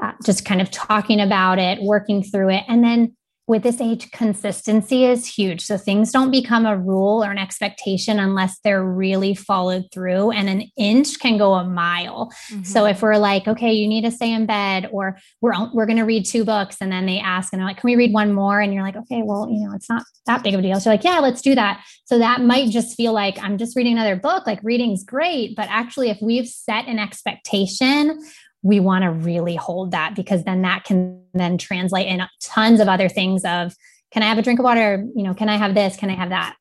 Uh, 0.00 0.12
just 0.24 0.44
kind 0.44 0.60
of 0.60 0.70
talking 0.70 1.20
about 1.20 1.58
it 1.58 1.82
working 1.82 2.22
through 2.22 2.50
it 2.50 2.62
and 2.68 2.84
then 2.84 3.16
with 3.48 3.62
this 3.62 3.80
age, 3.80 4.10
consistency 4.10 5.06
is 5.06 5.26
huge. 5.26 5.62
So 5.62 5.78
things 5.78 6.12
don't 6.12 6.30
become 6.30 6.66
a 6.66 6.76
rule 6.76 7.24
or 7.24 7.30
an 7.30 7.38
expectation 7.38 8.20
unless 8.20 8.58
they're 8.62 8.84
really 8.84 9.34
followed 9.34 9.86
through. 9.90 10.32
And 10.32 10.50
an 10.50 10.64
inch 10.76 11.18
can 11.18 11.38
go 11.38 11.54
a 11.54 11.64
mile. 11.64 12.30
Mm-hmm. 12.52 12.64
So 12.64 12.84
if 12.84 13.00
we're 13.00 13.16
like, 13.16 13.48
okay, 13.48 13.72
you 13.72 13.88
need 13.88 14.02
to 14.02 14.10
stay 14.10 14.30
in 14.32 14.44
bed, 14.44 14.90
or 14.92 15.18
we're 15.40 15.54
we're 15.72 15.86
going 15.86 15.96
to 15.96 16.04
read 16.04 16.26
two 16.26 16.44
books, 16.44 16.76
and 16.82 16.92
then 16.92 17.06
they 17.06 17.18
ask, 17.18 17.52
and 17.52 17.58
they're 17.58 17.66
like, 17.66 17.78
can 17.78 17.88
we 17.88 17.96
read 17.96 18.12
one 18.12 18.34
more? 18.34 18.60
And 18.60 18.74
you're 18.74 18.82
like, 18.82 18.96
okay, 18.96 19.22
well, 19.24 19.48
you 19.50 19.66
know, 19.66 19.74
it's 19.74 19.88
not 19.88 20.02
that 20.26 20.44
big 20.44 20.52
of 20.52 20.60
a 20.60 20.62
deal. 20.62 20.78
So 20.78 20.90
you're 20.90 20.98
like, 20.98 21.04
yeah, 21.04 21.18
let's 21.20 21.40
do 21.40 21.54
that. 21.54 21.82
So 22.04 22.18
that 22.18 22.42
might 22.42 22.68
just 22.68 22.96
feel 22.96 23.14
like 23.14 23.42
I'm 23.42 23.56
just 23.56 23.74
reading 23.76 23.94
another 23.94 24.16
book. 24.16 24.46
Like 24.46 24.60
reading's 24.62 25.04
great, 25.04 25.56
but 25.56 25.68
actually, 25.70 26.10
if 26.10 26.18
we've 26.20 26.46
set 26.46 26.86
an 26.86 26.98
expectation 26.98 28.20
we 28.62 28.80
want 28.80 29.04
to 29.04 29.10
really 29.10 29.54
hold 29.54 29.92
that 29.92 30.14
because 30.14 30.44
then 30.44 30.62
that 30.62 30.84
can 30.84 31.22
then 31.34 31.58
translate 31.58 32.06
in 32.06 32.22
tons 32.40 32.80
of 32.80 32.88
other 32.88 33.08
things 33.08 33.44
of 33.44 33.74
can 34.10 34.22
i 34.22 34.26
have 34.26 34.38
a 34.38 34.42
drink 34.42 34.58
of 34.58 34.64
water 34.64 35.04
you 35.14 35.22
know 35.22 35.34
can 35.34 35.48
i 35.48 35.56
have 35.56 35.74
this 35.74 35.96
can 35.96 36.10
i 36.10 36.14
have 36.14 36.30
that 36.30 36.56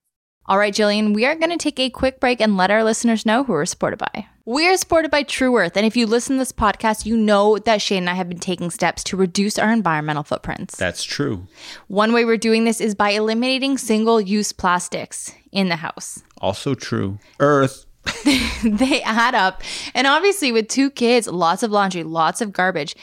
all 0.45 0.58
right 0.58 0.74
jillian 0.74 1.14
we 1.14 1.26
are 1.26 1.36
going 1.36 1.50
to 1.50 1.58
take 1.58 1.80
a 1.80 1.89
quick 1.89 2.20
break 2.20 2.39
and 2.39 2.58
let 2.58 2.72
our 2.72 2.84
listeners 2.84 3.26
know 3.26 3.43
who 3.43 3.54
we're 3.54 3.66
supported 3.66 3.98
by 3.98 4.28
we 4.48 4.66
are 4.70 4.78
supported 4.78 5.12
by 5.12 5.24
Tru 5.24 5.58
Earth, 5.58 5.76
and 5.76 5.86
if 5.86 5.98
you 5.98 6.08
listen 6.08 6.38
to 6.38 6.39
this 6.39 6.54
podcast, 6.54 7.06
you 7.06 7.18
know 7.18 7.58
that 7.58 7.82
Shane 7.82 8.04
and 8.04 8.10
I 8.10 8.14
have 8.14 8.30
been 8.30 8.39
taking 8.39 8.72
steps 8.72 9.04
to 9.04 9.18
reduce 9.18 9.60
our 9.60 9.74
environmental 9.74 10.24
footprints. 10.24 10.78
That's 10.78 11.04
true. 11.04 11.45
One 11.88 12.14
way 12.14 12.24
we're 12.24 12.38
doing 12.38 12.64
this 12.64 12.80
is 12.80 12.95
by 12.95 13.10
eliminating 13.10 13.78
single 13.78 14.22
use 14.22 14.54
plastics 14.54 15.34
in 15.52 15.68
the 15.68 15.76
house. 15.76 16.24
Also 16.38 16.76
true. 16.76 17.20
Earth 17.41 17.87
they 18.64 19.01
add 19.03 19.36
up. 19.36 19.62
And 19.93 20.08
obviously, 20.08 20.51
with 20.51 20.68
two 20.68 20.89
kids, 20.89 21.28
lots 21.28 21.64
of 21.64 21.72
laundry, 21.72 22.03
lots 22.03 22.41
of 22.41 22.53
garbage, 22.53 22.95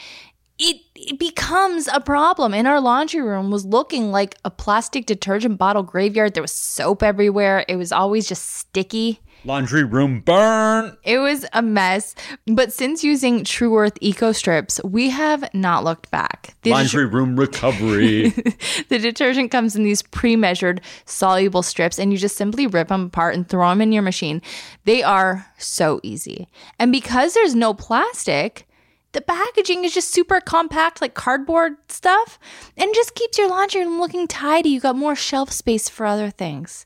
it, 0.57 0.77
it 0.95 1.19
becomes 1.19 1.87
a 1.87 1.99
problem. 1.99 2.53
And 2.53 2.67
our 2.67 2.79
laundry 2.79 3.21
room 3.21 3.51
was 3.51 3.65
looking 3.65 4.11
like 4.11 4.35
a 4.45 4.49
plastic 4.49 5.05
detergent 5.05 5.57
bottle 5.57 5.83
graveyard. 5.83 6.33
There 6.33 6.43
was 6.43 6.53
soap 6.53 7.03
everywhere, 7.03 7.65
it 7.67 7.75
was 7.75 7.91
always 7.91 8.27
just 8.27 8.45
sticky. 8.45 9.19
Laundry 9.45 9.83
room 9.83 10.21
burn. 10.21 10.97
It 11.03 11.19
was 11.19 11.45
a 11.53 11.61
mess. 11.61 12.15
But 12.47 12.73
since 12.73 13.03
using 13.03 13.43
Tru 13.43 13.77
Earth 13.77 13.97
Eco 14.01 14.31
Strips, 14.31 14.81
we 14.83 15.09
have 15.09 15.47
not 15.53 15.83
looked 15.83 16.09
back. 16.11 16.55
The 16.63 16.71
Laundry 16.71 17.05
room 17.05 17.35
recovery. 17.39 18.29
the 18.89 18.99
detergent 18.99 19.51
comes 19.51 19.75
in 19.75 19.83
these 19.83 20.01
pre 20.01 20.35
measured 20.35 20.81
soluble 21.05 21.63
strips, 21.63 21.99
and 21.99 22.11
you 22.11 22.17
just 22.17 22.37
simply 22.37 22.67
rip 22.67 22.87
them 22.87 23.05
apart 23.05 23.35
and 23.35 23.47
throw 23.47 23.69
them 23.69 23.81
in 23.81 23.91
your 23.91 24.01
machine. 24.01 24.41
They 24.85 25.03
are 25.03 25.45
so 25.57 25.99
easy. 26.03 26.47
And 26.79 26.91
because 26.91 27.33
there's 27.33 27.55
no 27.55 27.73
plastic, 27.73 28.67
the 29.11 29.21
packaging 29.21 29.85
is 29.85 29.93
just 29.93 30.11
super 30.11 30.41
compact, 30.41 31.01
like 31.01 31.13
cardboard 31.13 31.77
stuff, 31.87 32.37
and 32.75 32.93
just 32.93 33.15
keeps 33.15 33.37
your 33.37 33.49
laundry 33.49 33.85
room 33.85 33.99
looking 33.99 34.27
tidy. 34.27 34.69
You 34.69 34.81
got 34.81 34.97
more 34.97 35.15
shelf 35.15 35.51
space 35.51 35.87
for 35.87 36.05
other 36.05 36.29
things. 36.29 36.85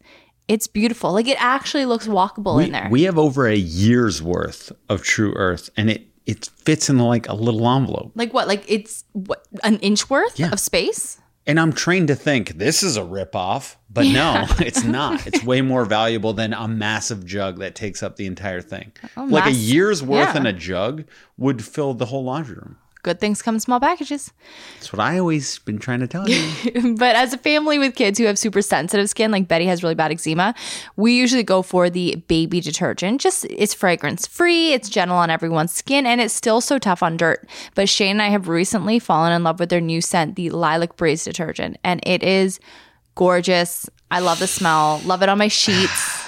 It's 0.50 0.66
beautiful. 0.66 1.14
Like 1.14 1.28
it 1.28 1.38
actually 1.40 1.86
looks 1.86 2.08
walkable 2.08 2.58
we, 2.58 2.66
in 2.66 2.72
there. 2.72 2.88
We 2.90 3.04
have 3.04 3.20
over 3.20 3.48
a 3.48 3.56
year's 3.56 4.22
worth 4.22 4.72
of 4.90 5.04
Tru 5.04 5.32
Earth, 5.36 5.70
and 5.78 5.92
it 5.92 6.08
it 6.26 6.50
fits 6.58 6.90
in 6.90 6.98
like 6.98 7.30
a 7.30 7.36
little 7.36 7.70
envelope. 7.70 8.12
Like 8.16 8.34
what? 8.34 8.48
Like 8.48 8.66
it's 8.68 9.06
what 9.14 9.48
an 9.64 9.78
inch 9.78 10.10
worth 10.10 10.40
yeah. 10.40 10.52
of 10.52 10.60
space. 10.60 11.22
And 11.46 11.60
I'm 11.60 11.72
trained 11.72 12.10
to 12.10 12.16
think 12.16 12.58
this 12.58 12.84
is 12.84 12.98
a 12.98 13.02
ripoff, 13.02 13.76
but 13.90 14.06
yeah. 14.06 14.46
no, 14.48 14.56
it's 14.66 14.84
not. 14.84 15.26
It's 15.26 15.44
way 15.44 15.62
more 15.62 15.86
valuable 15.86 16.34
than 16.34 16.54
a 16.54 16.68
massive 16.68 17.26
jug 17.26 17.60
that 17.60 17.76
takes 17.76 18.04
up 18.04 18.18
the 18.18 18.26
entire 18.26 18.62
thing. 18.62 18.92
Oh, 19.18 19.24
like 19.26 19.46
mass- 19.46 19.56
a 19.56 19.58
year's 19.58 20.04
worth 20.04 20.34
yeah. 20.34 20.38
in 20.38 20.46
a 20.46 20.54
jug 20.54 21.06
would 21.38 21.64
fill 21.64 21.94
the 21.94 22.08
whole 22.08 22.24
laundry 22.24 22.56
room 22.56 22.78
good 23.04 23.20
things 23.20 23.42
come 23.42 23.56
in 23.56 23.60
small 23.60 23.80
packages. 23.80 24.32
That's 24.76 24.92
what 24.92 25.00
I 25.00 25.20
always 25.20 25.60
been 25.60 25.80
trying 25.80 26.02
to 26.02 26.08
tell 26.08 26.30
you. 26.30 26.96
but 26.98 27.16
as 27.16 27.34
a 27.34 27.38
family 27.38 27.80
with 27.80 27.96
kids 27.96 28.20
who 28.20 28.26
have 28.26 28.38
super 28.38 28.62
sensitive 28.62 29.10
skin, 29.10 29.32
like 29.32 29.48
Betty 29.48 29.66
has 29.66 29.84
really 29.84 29.96
bad 29.96 30.12
eczema, 30.12 30.54
we 30.96 31.14
usually 31.14 31.44
go 31.44 31.62
for 31.62 31.90
the 31.90 32.18
baby 32.28 32.62
detergent. 32.62 33.22
Just 33.22 33.46
it's 33.46 33.74
fragrance 33.74 34.28
free, 34.28 34.74
it's 34.74 34.90
gentle 34.90 35.18
on 35.18 35.30
everyone's 35.30 35.74
skin, 35.74 36.06
and 36.06 36.20
it's 36.20 36.34
still 36.34 36.62
so 36.62 36.78
tough 36.78 37.02
on 37.02 37.18
dirt. 37.18 37.48
But 37.76 37.90
Shane 37.90 38.12
and 38.12 38.22
I 38.22 38.30
have 38.30 38.48
recently 38.48 39.00
fallen 39.00 39.32
in 39.32 39.44
love 39.44 39.60
with 39.60 39.70
their 39.70 39.82
new 39.82 40.02
scent, 40.02 40.36
the 40.36 40.50
Lilac 40.50 40.98
Breeze 40.98 41.24
detergent, 41.24 41.78
and 41.84 42.02
it 42.06 42.24
is 42.24 42.60
gorgeous. 43.16 43.90
I 44.12 44.20
love 44.20 44.40
the 44.40 44.48
smell. 44.48 45.02
Love 45.06 45.22
it 45.22 45.30
on 45.30 45.38
my 45.38 45.48
sheets. 45.48 46.19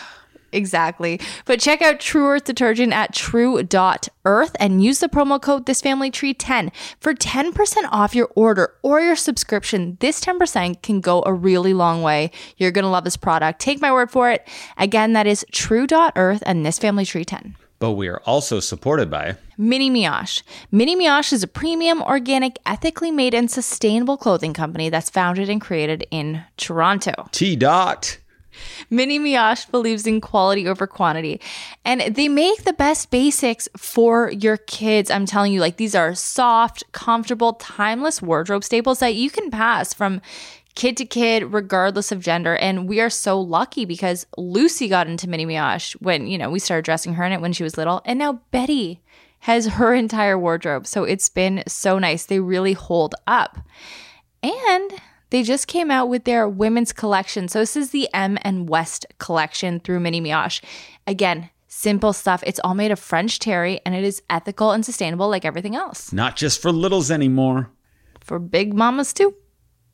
Exactly. 0.52 1.20
But 1.46 1.60
check 1.60 1.82
out 1.82 2.00
Tru 2.00 2.28
Earth 2.28 2.44
detergent 2.44 2.94
at 2.94 3.14
tru.earth 3.14 4.56
and 4.60 4.84
use 4.84 5.00
the 5.00 5.08
promo 5.10 5.42
code 5.42 5.66
thisfamilytree10 5.66 6.72
for 7.00 7.14
10% 7.14 7.76
off 7.92 8.16
your 8.16 8.30
order 8.36 8.74
or 8.82 9.02
your 9.02 9.16
subscription. 9.16 9.98
This 10.00 10.24
10% 10.24 10.82
can 10.82 11.02
go 11.02 11.24
a 11.26 11.34
really 11.34 11.74
long 11.74 12.02
way. 12.02 12.32
You're 12.58 12.72
going 12.72 12.84
to 12.84 12.90
love 12.90 13.04
this 13.04 13.18
product. 13.18 13.60
Take 13.60 13.82
my 13.82 13.92
word 13.92 14.12
for 14.12 14.30
it. 14.30 14.48
Again, 14.78 15.14
that 15.14 15.28
is 15.28 15.46
tru.earth 15.52 16.44
and 16.46 16.66
this 16.66 16.78
family 16.80 17.06
tree 17.06 17.26
10. 17.26 17.56
But 17.82 17.94
we 17.94 18.08
are 18.10 18.22
also 18.28 18.60
supported 18.60 19.10
by 19.10 19.38
Mini 19.58 19.90
Mioche. 19.90 20.44
Mini 20.72 20.96
Mioche 20.96 21.34
is 21.34 21.42
a 21.42 21.48
premium, 21.48 22.04
organic, 22.04 22.60
ethically 22.64 23.10
made, 23.10 23.34
and 23.34 23.50
sustainable 23.50 24.18
clothing 24.18 24.54
company 24.54 24.90
that's 24.90 25.10
founded 25.10 25.50
and 25.50 25.60
created 25.60 26.06
in 26.12 26.44
Toronto. 26.58 27.28
T. 27.32 27.56
Dot. 27.56 28.20
Mini 28.90 29.20
Mioche 29.20 29.70
believes 29.72 30.08
in 30.08 30.22
quality 30.22 30.68
over 30.68 30.88
quantity. 30.88 31.40
And 31.86 32.02
they 32.16 32.28
make 32.28 32.64
the 32.64 32.74
best 32.74 33.12
basics 33.12 33.70
for 33.78 34.32
your 34.32 34.58
kids. 34.58 35.10
I'm 35.10 35.26
telling 35.26 35.54
you, 35.54 35.60
like 35.60 35.78
these 35.78 35.96
are 35.96 36.16
soft, 36.16 36.84
comfortable, 36.92 37.54
timeless 37.54 38.22
wardrobe 38.22 38.64
staples 38.64 39.00
that 39.00 39.16
you 39.16 39.30
can 39.30 39.52
pass 39.52 39.94
from 39.94 40.22
kid 40.76 40.98
to 40.98 41.06
kid, 41.06 41.54
regardless 41.54 42.12
of 42.12 42.20
gender. 42.20 42.56
And 42.56 42.88
we 42.88 43.02
are 43.02 43.10
so 43.10 43.40
lucky 43.40 43.86
because 43.86 44.26
Lucy 44.38 44.88
got 44.88 45.08
into 45.08 45.30
Mini 45.30 45.46
Mioche 45.46 45.94
when, 46.02 46.28
you 46.28 46.38
know, 46.38 46.50
we 46.50 46.60
started 46.60 46.86
dressing 46.86 47.16
her 47.16 47.24
in 47.24 47.32
it 47.32 47.42
when 47.42 47.54
she 47.54 47.64
was 47.64 47.78
little. 47.78 48.02
And 48.06 48.20
now 48.20 48.42
Betty 48.52 49.02
has 49.40 49.68
her 49.68 49.94
entire 49.94 50.38
wardrobe. 50.38 50.88
So 50.88 51.04
it's 51.04 51.30
been 51.30 51.64
so 51.68 52.00
nice. 52.00 52.26
They 52.26 52.40
really 52.40 52.74
hold 52.74 53.16
up. 53.28 53.58
And 54.44 54.94
they 55.32 55.44
just 55.44 55.68
came 55.68 55.90
out 55.90 56.08
with 56.08 56.26
their 56.26 56.48
women's 56.48 56.94
collection. 56.94 57.48
So 57.48 57.60
this 57.60 57.76
is 57.76 57.90
the 57.90 58.08
M 58.14 58.38
and 58.44 58.70
West 58.70 59.06
collection 59.18 59.80
through 59.80 60.00
Mini 60.02 60.22
Mioche. 60.22 60.62
Again, 61.08 61.50
simple 61.68 62.14
stuff. 62.14 62.44
It's 62.46 62.60
all 62.64 62.76
made 62.76 62.92
of 62.92 63.00
French 63.00 63.40
terry 63.40 63.82
and 63.86 63.96
it 63.96 64.04
is 64.04 64.22
ethical 64.30 64.72
and 64.72 64.86
sustainable 64.86 65.30
like 65.30 65.46
everything 65.46 65.76
else. 65.76 66.14
Not 66.14 66.36
just 66.36 66.62
for 66.62 66.72
littles 66.72 67.10
anymore. 67.10 67.72
For 68.20 68.40
big 68.40 68.74
mamas 68.74 69.14
too. 69.14 69.34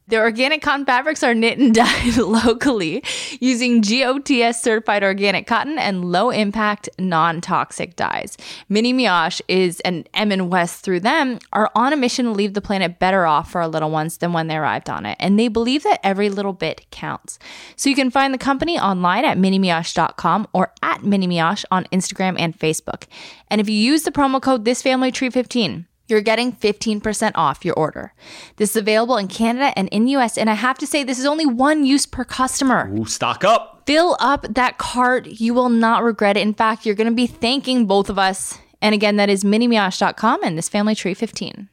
The 0.09 0.17
organic 0.19 0.61
cotton 0.61 0.85
fabrics 0.85 1.21
are 1.21 1.33
knit 1.33 1.59
and 1.59 1.75
dyed 1.75 2.15
locally 2.15 3.03
using 3.41 3.81
GOTS 3.81 4.61
certified 4.61 5.03
organic 5.03 5.47
cotton 5.47 5.77
and 5.77 6.05
low 6.05 6.29
impact, 6.29 6.87
non 6.97 7.41
toxic 7.41 7.97
dyes. 7.97 8.37
Mini 8.69 8.93
Mioche 8.93 9.41
is 9.49 9.81
an 9.81 10.05
M 10.13 10.31
and 10.31 10.49
West 10.49 10.81
through 10.81 11.01
them 11.01 11.39
are 11.51 11.69
on 11.75 11.91
a 11.91 11.97
mission 11.97 12.23
to 12.23 12.31
leave 12.31 12.53
the 12.53 12.61
planet 12.61 12.99
better 12.99 13.25
off 13.25 13.51
for 13.51 13.59
our 13.59 13.67
little 13.67 13.91
ones 13.91 14.19
than 14.19 14.31
when 14.31 14.47
they 14.47 14.55
arrived 14.55 14.89
on 14.89 15.05
it. 15.05 15.17
And 15.19 15.37
they 15.37 15.49
believe 15.49 15.83
that 15.83 15.99
every 16.03 16.29
little 16.29 16.53
bit 16.53 16.85
counts. 16.89 17.37
So 17.75 17.89
you 17.89 17.95
can 17.95 18.09
find 18.09 18.33
the 18.33 18.37
company 18.37 18.79
online 18.79 19.25
at 19.25 19.37
minimioche.com 19.37 20.47
or 20.53 20.71
at 20.81 21.03
Mini 21.03 21.27
Mioche 21.27 21.65
on 21.69 21.83
Instagram 21.85 22.37
and 22.39 22.57
Facebook. 22.57 23.07
And 23.49 23.59
if 23.59 23.67
you 23.67 23.75
use 23.75 24.03
the 24.03 24.11
promo 24.11 24.41
code 24.41 24.63
ThisFamilyTree15, 24.63 25.85
you're 26.07 26.21
getting 26.21 26.51
15% 26.53 27.31
off 27.35 27.65
your 27.65 27.75
order. 27.75 28.13
This 28.55 28.71
is 28.71 28.75
available 28.77 29.17
in 29.17 29.27
Canada 29.27 29.73
and 29.77 29.87
in 29.89 30.07
US, 30.07 30.37
and 30.37 30.49
I 30.49 30.53
have 30.53 30.77
to 30.79 30.87
say, 30.87 31.03
this 31.03 31.19
is 31.19 31.25
only 31.25 31.45
one 31.45 31.85
use 31.85 32.05
per 32.05 32.23
customer. 32.23 32.91
Ooh, 32.93 33.05
stock 33.05 33.43
up. 33.43 33.83
Fill 33.85 34.17
up 34.19 34.45
that 34.49 34.77
cart. 34.77 35.27
You 35.27 35.53
will 35.53 35.69
not 35.69 36.03
regret 36.03 36.37
it. 36.37 36.41
In 36.41 36.53
fact, 36.53 36.85
you're 36.85 36.95
going 36.95 37.09
to 37.09 37.13
be 37.13 37.27
thanking 37.27 37.85
both 37.85 38.09
of 38.09 38.19
us. 38.19 38.57
And 38.81 38.93
again, 38.93 39.15
that 39.15 39.29
is 39.29 39.43
minimioche.com 39.43 40.43
and 40.43 40.57
this 40.57 40.69
family 40.69 40.95
tree 40.95 41.13
15. 41.13 41.69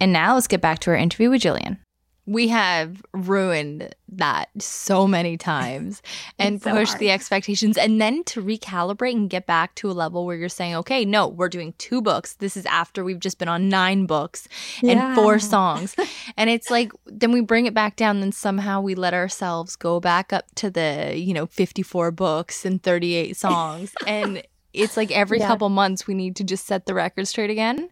And 0.00 0.12
now 0.12 0.34
let's 0.34 0.46
get 0.46 0.60
back 0.60 0.78
to 0.80 0.90
our 0.90 0.96
interview 0.96 1.30
with 1.30 1.42
Jillian 1.42 1.78
we 2.26 2.48
have 2.48 3.02
ruined 3.12 3.94
that 4.08 4.48
so 4.58 5.06
many 5.06 5.36
times 5.36 6.02
and 6.38 6.62
so 6.62 6.70
pushed 6.70 6.92
hard. 6.92 7.00
the 7.00 7.10
expectations 7.10 7.76
and 7.76 8.00
then 8.00 8.24
to 8.24 8.42
recalibrate 8.42 9.12
and 9.12 9.28
get 9.28 9.46
back 9.46 9.74
to 9.74 9.90
a 9.90 9.92
level 9.92 10.24
where 10.24 10.36
you're 10.36 10.48
saying 10.48 10.74
okay 10.74 11.04
no 11.04 11.28
we're 11.28 11.48
doing 11.48 11.74
two 11.78 12.00
books 12.00 12.34
this 12.34 12.56
is 12.56 12.64
after 12.66 13.04
we've 13.04 13.20
just 13.20 13.38
been 13.38 13.48
on 13.48 13.68
nine 13.68 14.06
books 14.06 14.48
yeah. 14.82 14.92
and 14.92 15.14
four 15.14 15.38
songs 15.38 15.94
and 16.36 16.48
it's 16.48 16.70
like 16.70 16.92
then 17.06 17.32
we 17.32 17.40
bring 17.40 17.66
it 17.66 17.74
back 17.74 17.96
down 17.96 18.20
then 18.20 18.32
somehow 18.32 18.80
we 18.80 18.94
let 18.94 19.14
ourselves 19.14 19.76
go 19.76 20.00
back 20.00 20.32
up 20.32 20.46
to 20.54 20.70
the 20.70 21.12
you 21.16 21.34
know 21.34 21.46
54 21.46 22.10
books 22.10 22.64
and 22.64 22.82
38 22.82 23.36
songs 23.36 23.92
and 24.06 24.42
it's 24.72 24.96
like 24.96 25.12
every 25.12 25.38
yeah. 25.38 25.46
couple 25.46 25.68
months 25.68 26.06
we 26.06 26.14
need 26.14 26.36
to 26.36 26.44
just 26.44 26.66
set 26.66 26.86
the 26.86 26.94
record 26.94 27.28
straight 27.28 27.50
again 27.50 27.88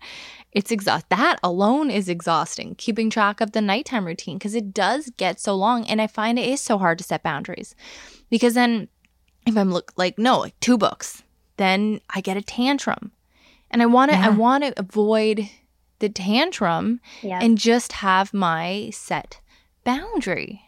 it's 0.52 0.70
exhaust 0.70 1.08
that 1.08 1.38
alone 1.42 1.90
is 1.90 2.08
exhausting 2.08 2.74
keeping 2.76 3.10
track 3.10 3.40
of 3.40 3.52
the 3.52 3.60
nighttime 3.60 4.06
routine 4.06 4.38
because 4.38 4.54
it 4.54 4.72
does 4.72 5.10
get 5.16 5.40
so 5.40 5.54
long 5.54 5.86
and 5.86 6.00
i 6.00 6.06
find 6.06 6.38
it 6.38 6.48
is 6.48 6.60
so 6.60 6.78
hard 6.78 6.98
to 6.98 7.04
set 7.04 7.22
boundaries. 7.22 7.74
Because 8.30 8.54
then 8.54 8.88
if 9.46 9.56
i'm 9.56 9.70
look 9.70 9.92
like 9.96 10.18
no 10.18 10.38
like 10.38 10.58
two 10.60 10.78
books 10.78 11.22
then 11.56 12.00
i 12.10 12.20
get 12.20 12.36
a 12.36 12.42
tantrum. 12.42 13.12
And 13.70 13.82
i 13.82 13.86
want 13.86 14.10
to 14.10 14.16
yeah. 14.16 14.26
i 14.26 14.30
want 14.30 14.64
to 14.64 14.72
avoid 14.78 15.48
the 15.98 16.08
tantrum 16.08 17.00
and 17.22 17.56
just 17.56 17.92
have 17.92 18.34
my 18.34 18.90
set 18.92 19.40
boundary. 19.84 20.62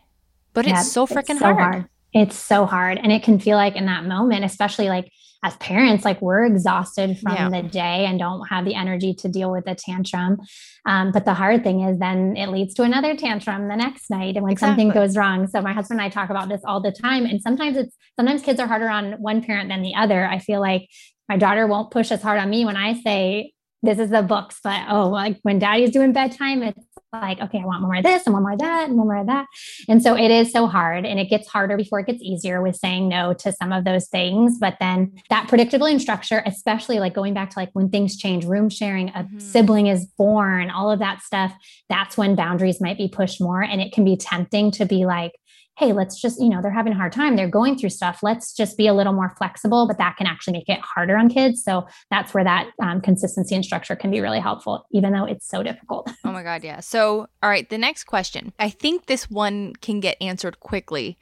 But 0.52 0.66
yeah, 0.66 0.80
it's 0.80 0.92
so 0.92 1.06
freaking 1.06 1.38
so 1.38 1.46
hard. 1.46 1.58
hard. 1.58 1.88
It's 2.12 2.36
so 2.36 2.64
hard 2.64 2.98
and 3.02 3.10
it 3.10 3.24
can 3.24 3.40
feel 3.40 3.56
like 3.56 3.74
in 3.74 3.86
that 3.86 4.04
moment 4.04 4.44
especially 4.44 4.88
like 4.88 5.10
as 5.44 5.54
parents, 5.58 6.06
like 6.06 6.22
we're 6.22 6.46
exhausted 6.46 7.18
from 7.18 7.34
yeah. 7.34 7.50
the 7.50 7.68
day 7.68 8.06
and 8.06 8.18
don't 8.18 8.46
have 8.48 8.64
the 8.64 8.74
energy 8.74 9.12
to 9.12 9.28
deal 9.28 9.52
with 9.52 9.66
a 9.66 9.74
tantrum. 9.74 10.38
Um, 10.86 11.12
but 11.12 11.26
the 11.26 11.34
hard 11.34 11.62
thing 11.62 11.80
is 11.80 11.98
then 11.98 12.34
it 12.36 12.48
leads 12.48 12.72
to 12.74 12.82
another 12.82 13.14
tantrum 13.14 13.68
the 13.68 13.76
next 13.76 14.08
night 14.08 14.36
and 14.36 14.42
when 14.42 14.52
exactly. 14.52 14.84
something 14.84 14.98
goes 14.98 15.18
wrong. 15.18 15.46
So 15.46 15.60
my 15.60 15.74
husband 15.74 16.00
and 16.00 16.06
I 16.06 16.08
talk 16.08 16.30
about 16.30 16.48
this 16.48 16.62
all 16.64 16.80
the 16.80 16.90
time. 16.90 17.26
And 17.26 17.42
sometimes 17.42 17.76
it's 17.76 17.94
sometimes 18.16 18.40
kids 18.40 18.58
are 18.58 18.66
harder 18.66 18.88
on 18.88 19.12
one 19.20 19.42
parent 19.42 19.68
than 19.68 19.82
the 19.82 19.94
other. 19.94 20.26
I 20.26 20.38
feel 20.38 20.62
like 20.62 20.88
my 21.28 21.36
daughter 21.36 21.66
won't 21.66 21.90
push 21.90 22.10
as 22.10 22.22
hard 22.22 22.40
on 22.40 22.48
me 22.48 22.64
when 22.64 22.78
I 22.78 22.94
say, 22.94 23.52
this 23.82 23.98
is 23.98 24.08
the 24.08 24.22
books, 24.22 24.60
but 24.64 24.86
oh, 24.88 25.10
like 25.10 25.38
when 25.42 25.58
daddy's 25.58 25.90
doing 25.90 26.14
bedtime, 26.14 26.62
it's 26.62 26.86
like, 27.20 27.40
okay, 27.40 27.60
I 27.60 27.64
want 27.64 27.82
more 27.82 27.96
of 27.96 28.04
this 28.04 28.24
and 28.26 28.32
one 28.32 28.42
more 28.42 28.52
of 28.52 28.58
that 28.58 28.88
and 28.88 28.96
one 28.96 29.06
more 29.06 29.16
of 29.16 29.26
that. 29.26 29.46
And 29.88 30.02
so 30.02 30.16
it 30.16 30.30
is 30.30 30.52
so 30.52 30.66
hard 30.66 31.04
and 31.04 31.18
it 31.18 31.30
gets 31.30 31.48
harder 31.48 31.76
before 31.76 32.00
it 32.00 32.06
gets 32.06 32.22
easier 32.22 32.62
with 32.62 32.76
saying 32.76 33.08
no 33.08 33.34
to 33.34 33.52
some 33.52 33.72
of 33.72 33.84
those 33.84 34.08
things. 34.08 34.58
But 34.58 34.76
then 34.80 35.12
that 35.30 35.48
predictability 35.48 35.92
and 35.92 36.02
structure, 36.02 36.42
especially 36.46 36.98
like 36.98 37.14
going 37.14 37.34
back 37.34 37.50
to 37.50 37.58
like 37.58 37.70
when 37.72 37.88
things 37.88 38.16
change, 38.16 38.44
room 38.44 38.68
sharing, 38.68 39.10
a 39.10 39.24
mm-hmm. 39.24 39.38
sibling 39.38 39.86
is 39.86 40.06
born, 40.06 40.70
all 40.70 40.90
of 40.90 40.98
that 40.98 41.22
stuff, 41.22 41.54
that's 41.88 42.16
when 42.16 42.34
boundaries 42.34 42.80
might 42.80 42.98
be 42.98 43.08
pushed 43.08 43.40
more. 43.40 43.62
And 43.62 43.80
it 43.80 43.92
can 43.92 44.04
be 44.04 44.16
tempting 44.16 44.70
to 44.72 44.84
be 44.84 45.04
like, 45.04 45.32
hey, 45.76 45.92
let's 45.92 46.20
just, 46.20 46.40
you 46.40 46.48
know, 46.48 46.62
they're 46.62 46.70
having 46.70 46.92
a 46.92 46.96
hard 46.96 47.12
time, 47.12 47.34
they're 47.36 47.48
going 47.48 47.76
through 47.76 47.90
stuff. 47.90 48.20
Let's 48.22 48.52
just 48.54 48.76
be 48.76 48.86
a 48.86 48.94
little 48.94 49.12
more 49.12 49.34
flexible, 49.36 49.88
but 49.88 49.98
that 49.98 50.16
can 50.16 50.26
actually 50.26 50.52
make 50.52 50.68
it 50.68 50.80
harder 50.80 51.16
on 51.16 51.28
kids. 51.28 51.64
So 51.64 51.86
that's 52.10 52.32
where 52.32 52.44
that 52.44 52.70
um, 52.82 53.00
consistency 53.00 53.54
and 53.54 53.64
structure 53.64 53.96
can 53.96 54.10
be 54.10 54.20
really 54.20 54.38
helpful, 54.38 54.86
even 54.92 55.12
though 55.12 55.24
it's 55.24 55.48
so 55.48 55.62
difficult. 55.62 56.10
Oh 56.24 56.32
my 56.32 56.42
God. 56.42 56.64
Yeah. 56.64 56.80
So, 56.80 57.26
all 57.42 57.50
right, 57.50 57.68
the 57.68 57.78
next 57.78 58.04
question. 58.04 58.52
I 58.58 58.70
think 58.70 59.06
this 59.06 59.30
one 59.30 59.74
can 59.80 60.00
get 60.00 60.16
answered 60.20 60.60
quickly. 60.60 61.18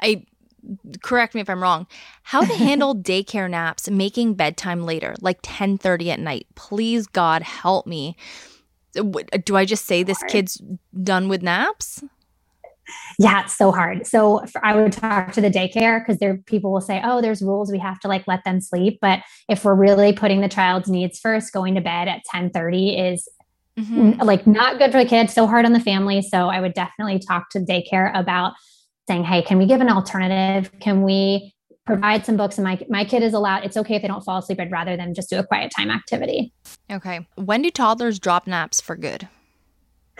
I 0.00 0.24
correct 1.02 1.34
me 1.34 1.40
if 1.40 1.50
I'm 1.50 1.62
wrong. 1.62 1.86
How 2.22 2.40
to 2.40 2.54
handle 2.54 2.94
daycare 2.94 3.48
naps, 3.48 3.88
making 3.88 4.34
bedtime 4.34 4.84
later, 4.84 5.14
like 5.20 5.42
10:30 5.42 6.08
at 6.08 6.20
night. 6.20 6.46
Please 6.54 7.06
God 7.06 7.42
help 7.42 7.86
me. 7.86 8.16
Do 8.92 9.56
I 9.56 9.66
just 9.66 9.84
say 9.84 10.02
this 10.02 10.22
kid's 10.24 10.60
done 11.02 11.28
with 11.28 11.42
naps? 11.42 12.02
Yeah, 13.18 13.42
it's 13.42 13.56
so 13.56 13.72
hard. 13.72 14.06
So 14.06 14.44
I 14.62 14.74
would 14.76 14.92
talk 14.92 15.32
to 15.32 15.40
the 15.40 15.50
daycare 15.50 16.00
because 16.00 16.18
there 16.18 16.36
people 16.46 16.72
will 16.72 16.80
say, 16.80 17.00
"Oh, 17.02 17.20
there's 17.20 17.42
rules. 17.42 17.72
We 17.72 17.78
have 17.78 17.98
to 18.00 18.08
like 18.08 18.26
let 18.26 18.44
them 18.44 18.60
sleep." 18.60 18.98
But 19.00 19.20
if 19.48 19.64
we're 19.64 19.74
really 19.74 20.12
putting 20.12 20.40
the 20.40 20.48
child's 20.48 20.88
needs 20.88 21.18
first, 21.18 21.52
going 21.52 21.74
to 21.74 21.80
bed 21.80 22.08
at 22.08 22.22
ten 22.30 22.50
thirty 22.50 22.96
is 22.96 23.28
mm-hmm. 23.78 24.20
like 24.22 24.46
not 24.46 24.78
good 24.78 24.92
for 24.92 25.02
the 25.02 25.08
kid. 25.08 25.30
So 25.30 25.46
hard 25.46 25.64
on 25.64 25.72
the 25.72 25.80
family. 25.80 26.22
So 26.22 26.48
I 26.48 26.60
would 26.60 26.74
definitely 26.74 27.18
talk 27.18 27.50
to 27.50 27.60
daycare 27.60 28.10
about 28.14 28.52
saying, 29.08 29.24
"Hey, 29.24 29.42
can 29.42 29.58
we 29.58 29.66
give 29.66 29.80
an 29.80 29.88
alternative? 29.88 30.70
Can 30.80 31.02
we 31.02 31.54
provide 31.86 32.26
some 32.26 32.36
books?" 32.36 32.58
And 32.58 32.64
my 32.64 32.78
my 32.88 33.04
kid 33.04 33.22
is 33.22 33.34
allowed. 33.34 33.64
It's 33.64 33.76
okay 33.76 33.96
if 33.96 34.02
they 34.02 34.08
don't 34.08 34.24
fall 34.24 34.38
asleep. 34.38 34.60
I'd 34.60 34.70
rather 34.70 34.96
them 34.96 35.14
just 35.14 35.30
do 35.30 35.38
a 35.38 35.46
quiet 35.46 35.72
time 35.76 35.90
activity. 35.90 36.52
Okay. 36.90 37.26
When 37.36 37.62
do 37.62 37.70
toddlers 37.70 38.18
drop 38.18 38.46
naps 38.46 38.80
for 38.80 38.94
good? 38.94 39.28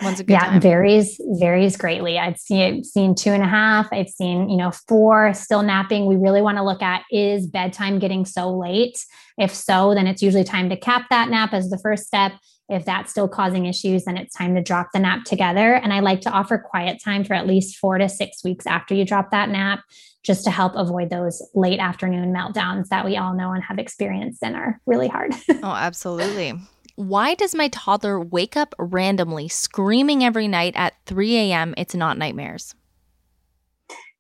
When's 0.03 0.21
a 0.21 0.25
good 0.25 0.35
yeah, 0.35 0.51
time? 0.51 0.61
varies 0.61 1.21
varies 1.39 1.77
greatly. 1.77 2.19
I've 2.19 2.39
seen 2.39 2.85
seen 2.85 3.15
two 3.15 3.31
and 3.31 3.43
a 3.43 3.47
half. 3.47 3.89
I've 3.93 4.09
seen 4.09 4.49
you 4.51 4.57
know 4.57 4.71
four 4.71 5.33
still 5.33 5.63
napping. 5.63 6.07
We 6.07 6.17
really 6.17 6.43
want 6.43 6.59
to 6.59 6.65
look 6.65 6.83
at 6.83 7.03
is 7.11 7.47
bedtime 7.47 7.99
getting 7.99 8.27
so 8.27 8.55
late. 8.55 8.99
If 9.39 9.55
so, 9.55 9.95
then 9.95 10.07
it's 10.07 10.23
usually 10.23 10.45
time 10.45 10.69
to 10.71 10.77
cap 10.77 11.07
that 11.11 11.31
nap 11.31 11.53
as 11.53 11.71
the 11.71 11.79
first 11.79 12.05
step. 12.05 12.33
If 12.69 12.85
that's 12.85 13.11
still 13.11 13.29
causing 13.29 13.67
issues, 13.67 14.05
then 14.05 14.17
it's 14.17 14.35
time 14.35 14.55
to 14.57 14.63
drop 14.63 14.89
the 14.93 14.99
nap 14.99 15.25
together. 15.25 15.75
And 15.75 15.93
I 15.93 16.01
like 16.01 16.21
to 16.23 16.31
offer 16.31 16.59
quiet 16.59 17.01
time 17.03 17.23
for 17.25 17.35
at 17.35 17.47
least 17.47 17.77
four 17.79 17.97
to 17.97 18.09
six 18.09 18.43
weeks 18.43 18.67
after 18.67 18.95
you 18.95 19.05
drop 19.05 19.31
that 19.31 19.51
nap, 19.51 19.81
just 20.25 20.45
to 20.45 20.51
help 20.51 20.75
avoid 20.75 21.09
those 21.09 21.41
late 21.55 21.79
afternoon 21.79 22.35
meltdowns 22.35 22.89
that 22.89 23.05
we 23.05 23.17
all 23.17 23.35
know 23.35 23.53
and 23.53 23.63
have 23.63 23.79
experienced 23.79 24.43
and 24.43 24.57
are 24.57 24.81
really 24.85 25.09
hard. 25.09 25.33
oh, 25.63 25.75
absolutely. 25.75 26.55
Why 26.97 27.35
does 27.35 27.55
my 27.55 27.69
toddler 27.69 28.19
wake 28.19 28.57
up 28.57 28.75
randomly, 28.79 29.49
screaming 29.49 30.25
every 30.25 30.49
night 30.49 30.73
at 30.77 30.95
3 31.05 31.37
a.m.? 31.37 31.75
It's 31.77 31.95
not 31.95 32.17
nightmares. 32.17 32.75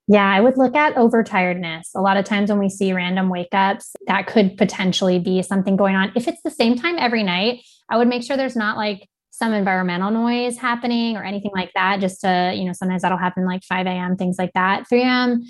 Yeah, 0.08 0.30
I 0.30 0.40
would 0.40 0.56
look 0.56 0.76
at 0.76 0.94
overtiredness. 0.94 1.88
A 1.96 2.00
lot 2.00 2.16
of 2.16 2.24
times 2.24 2.50
when 2.50 2.60
we 2.60 2.68
see 2.68 2.92
random 2.92 3.28
wake 3.28 3.48
ups, 3.52 3.96
that 4.06 4.26
could 4.26 4.56
potentially 4.56 5.18
be 5.18 5.42
something 5.42 5.74
going 5.76 5.96
on. 5.96 6.12
If 6.14 6.28
it's 6.28 6.42
the 6.42 6.50
same 6.50 6.76
time 6.76 6.96
every 6.98 7.24
night, 7.24 7.64
I 7.88 7.96
would 7.96 8.08
make 8.08 8.22
sure 8.22 8.36
there's 8.36 8.56
not 8.56 8.76
like 8.76 9.08
some 9.30 9.52
environmental 9.52 10.10
noise 10.10 10.58
happening 10.58 11.16
or 11.16 11.24
anything 11.24 11.50
like 11.54 11.72
that. 11.74 11.98
Just 12.00 12.20
to, 12.20 12.52
you 12.54 12.66
know, 12.66 12.72
sometimes 12.72 13.02
that'll 13.02 13.18
happen 13.18 13.46
like 13.46 13.64
5 13.64 13.86
a.m., 13.86 14.16
things 14.16 14.36
like 14.38 14.52
that. 14.52 14.88
3 14.88 15.02
a.m., 15.02 15.42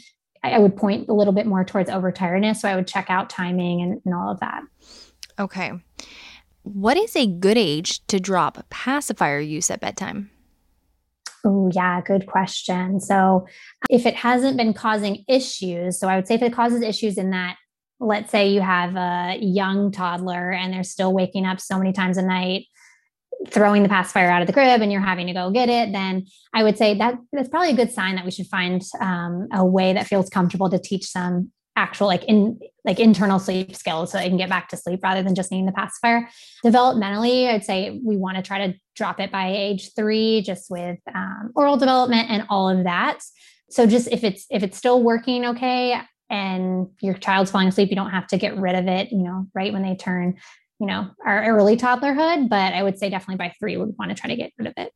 I 0.43 0.59
would 0.59 0.77
point 0.77 1.09
a 1.09 1.13
little 1.13 1.33
bit 1.33 1.47
more 1.47 1.65
towards 1.65 1.91
overtiredness. 1.91 2.57
So 2.57 2.69
I 2.69 2.77
would 2.77 2.87
check 2.87 3.11
out 3.11 3.29
timing 3.29 3.83
and, 3.83 4.01
and 4.05 4.15
all 4.15 4.31
of 4.31 4.41
that. 4.41 4.63
Okay. 5.39 5.73
What 6.73 6.97
is 6.97 7.15
a 7.15 7.29
good 7.29 7.57
age 7.57 8.05
to 8.09 8.19
drop 8.19 8.69
pacifier 8.71 9.39
use 9.39 9.71
at 9.71 9.81
bedtime? 9.81 10.31
Oh, 11.45 11.71
yeah, 11.73 12.01
good 12.01 12.27
question. 12.27 12.99
So, 12.99 13.47
if 13.89 14.05
it 14.05 14.17
hasn't 14.17 14.57
been 14.57 14.75
causing 14.75 15.25
issues, 15.29 16.01
so 16.01 16.09
I 16.09 16.17
would 16.17 16.27
say 16.27 16.35
if 16.35 16.43
it 16.43 16.53
causes 16.53 16.83
issues 16.83 17.19
in 17.19 17.31
that, 17.31 17.55
let's 18.01 18.33
say 18.33 18.49
you 18.49 18.63
have 18.63 18.97
a 18.97 19.39
young 19.41 19.93
toddler 19.93 20.51
and 20.51 20.73
they're 20.73 20.83
still 20.83 21.13
waking 21.13 21.47
up 21.47 21.61
so 21.61 21.79
many 21.79 21.93
times 21.93 22.17
a 22.17 22.23
night, 22.23 22.67
throwing 23.47 23.85
the 23.85 23.89
pacifier 23.89 24.29
out 24.29 24.43
of 24.43 24.49
the 24.49 24.53
crib 24.53 24.81
and 24.83 24.91
you're 24.91 25.01
having 25.01 25.29
to 25.29 25.33
go 25.33 25.53
get 25.53 25.69
it, 25.69 25.93
then 25.93 26.27
I 26.53 26.65
would 26.65 26.77
say 26.77 26.99
that 26.99 27.15
that's 27.33 27.49
probably 27.49 27.71
a 27.71 27.77
good 27.77 27.93
sign 27.93 28.17
that 28.17 28.25
we 28.25 28.33
should 28.33 28.49
find 28.49 28.83
um, 29.01 29.47
a 29.53 29.65
way 29.65 29.93
that 29.93 30.09
feels 30.09 30.29
comfortable 30.29 30.69
to 30.71 30.81
teach 30.81 31.05
some 31.05 31.53
actual 31.77 32.07
like 32.07 32.25
in 32.25 32.59
like 32.85 32.99
internal 32.99 33.39
sleep 33.39 33.77
skills 33.77 34.11
so 34.11 34.19
they 34.19 34.29
can 34.29 34.37
get 34.37 34.49
back 34.49 34.69
to 34.69 34.77
sleep 34.77 35.01
rather 35.03 35.23
than 35.23 35.35
just 35.35 35.51
needing 35.51 35.67
the 35.67 35.73
pacifier. 35.73 36.29
Developmentally 36.65 37.49
i'd 37.49 37.65
say 37.65 38.01
we 38.05 38.17
want 38.17 38.37
to 38.37 38.43
try 38.43 38.67
to 38.67 38.75
drop 38.95 39.21
it 39.21 39.31
by 39.31 39.49
age 39.49 39.95
three 39.95 40.43
just 40.43 40.71
with 40.71 40.99
um, 41.15 41.53
oral 41.55 41.77
development 41.77 42.31
and 42.31 42.47
all 42.49 42.69
of 42.69 42.85
that. 42.85 43.21
So 43.71 43.87
just 43.87 44.09
if 44.09 44.25
it's 44.25 44.47
if 44.51 44.63
it's 44.63 44.79
still 44.79 45.03
working 45.03 45.45
okay 45.47 46.01
and 46.31 46.89
your 47.01 47.15
child's 47.15 47.51
falling 47.51 47.69
asleep 47.69 47.91
you 47.91 47.97
don't 47.97 48.11
have 48.11 48.27
to 48.27 48.37
get 48.37 48.57
rid 48.57 48.75
of 48.75 48.87
it 48.89 49.13
you 49.13 49.23
know 49.23 49.47
right 49.55 49.73
when 49.73 49.83
they 49.83 49.95
turn 49.95 50.35
you 50.81 50.87
know 50.87 51.09
our 51.25 51.45
early 51.45 51.77
toddlerhood 51.77 52.49
but 52.49 52.75
i 52.75 52.83
would 52.83 52.99
say 52.99 53.09
definitely 53.09 53.37
by 53.37 53.55
three 53.59 53.77
we 53.77 53.85
would 53.85 53.95
want 53.99 54.11
to 54.11 54.15
try 54.17 54.29
to 54.29 54.37
get 54.37 54.53
rid 54.59 54.67
of 54.67 54.75
it 54.77 54.93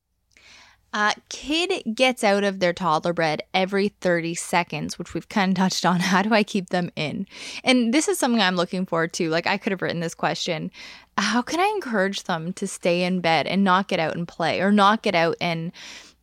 uh, 0.93 1.13
kid 1.29 1.85
gets 1.95 2.25
out 2.25 2.43
of 2.43 2.59
their 2.59 2.73
toddler 2.73 3.13
bed 3.13 3.43
every 3.55 3.89
30 3.89 4.35
seconds, 4.35 4.99
which 4.99 5.15
we've 5.15 5.29
kind 5.29 5.53
of 5.53 5.57
touched 5.57 5.87
on. 5.87 6.01
How 6.01 6.23
do 6.23 6.35
I 6.35 6.43
keep 6.43 6.71
them 6.71 6.91
in? 6.97 7.27
And 7.63 7.95
this 7.95 8.09
is 8.09 8.19
something 8.19 8.41
I'm 8.41 8.57
looking 8.57 8.87
forward 8.87 9.13
to. 9.15 9.31
Like, 9.31 9.47
I 9.47 9.57
could 9.57 9.73
have 9.73 9.83
written 9.83 10.01
this 10.01 10.15
question 10.15 10.71
How 11.17 11.43
can 11.43 11.61
I 11.61 11.67
encourage 11.67 12.25
them 12.25 12.53
to 12.55 12.67
stay 12.67 13.05
in 13.05 13.21
bed 13.21 13.47
and 13.47 13.63
not 13.63 13.89
get 13.89 14.01
out 14.01 14.17
and 14.17 14.27
play 14.27 14.61
or 14.61 14.73
not 14.73 15.03
get 15.03 15.15
out 15.15 15.37
and 15.41 15.73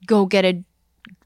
go 0.06 0.26
get 0.26 0.46
a 0.46 0.64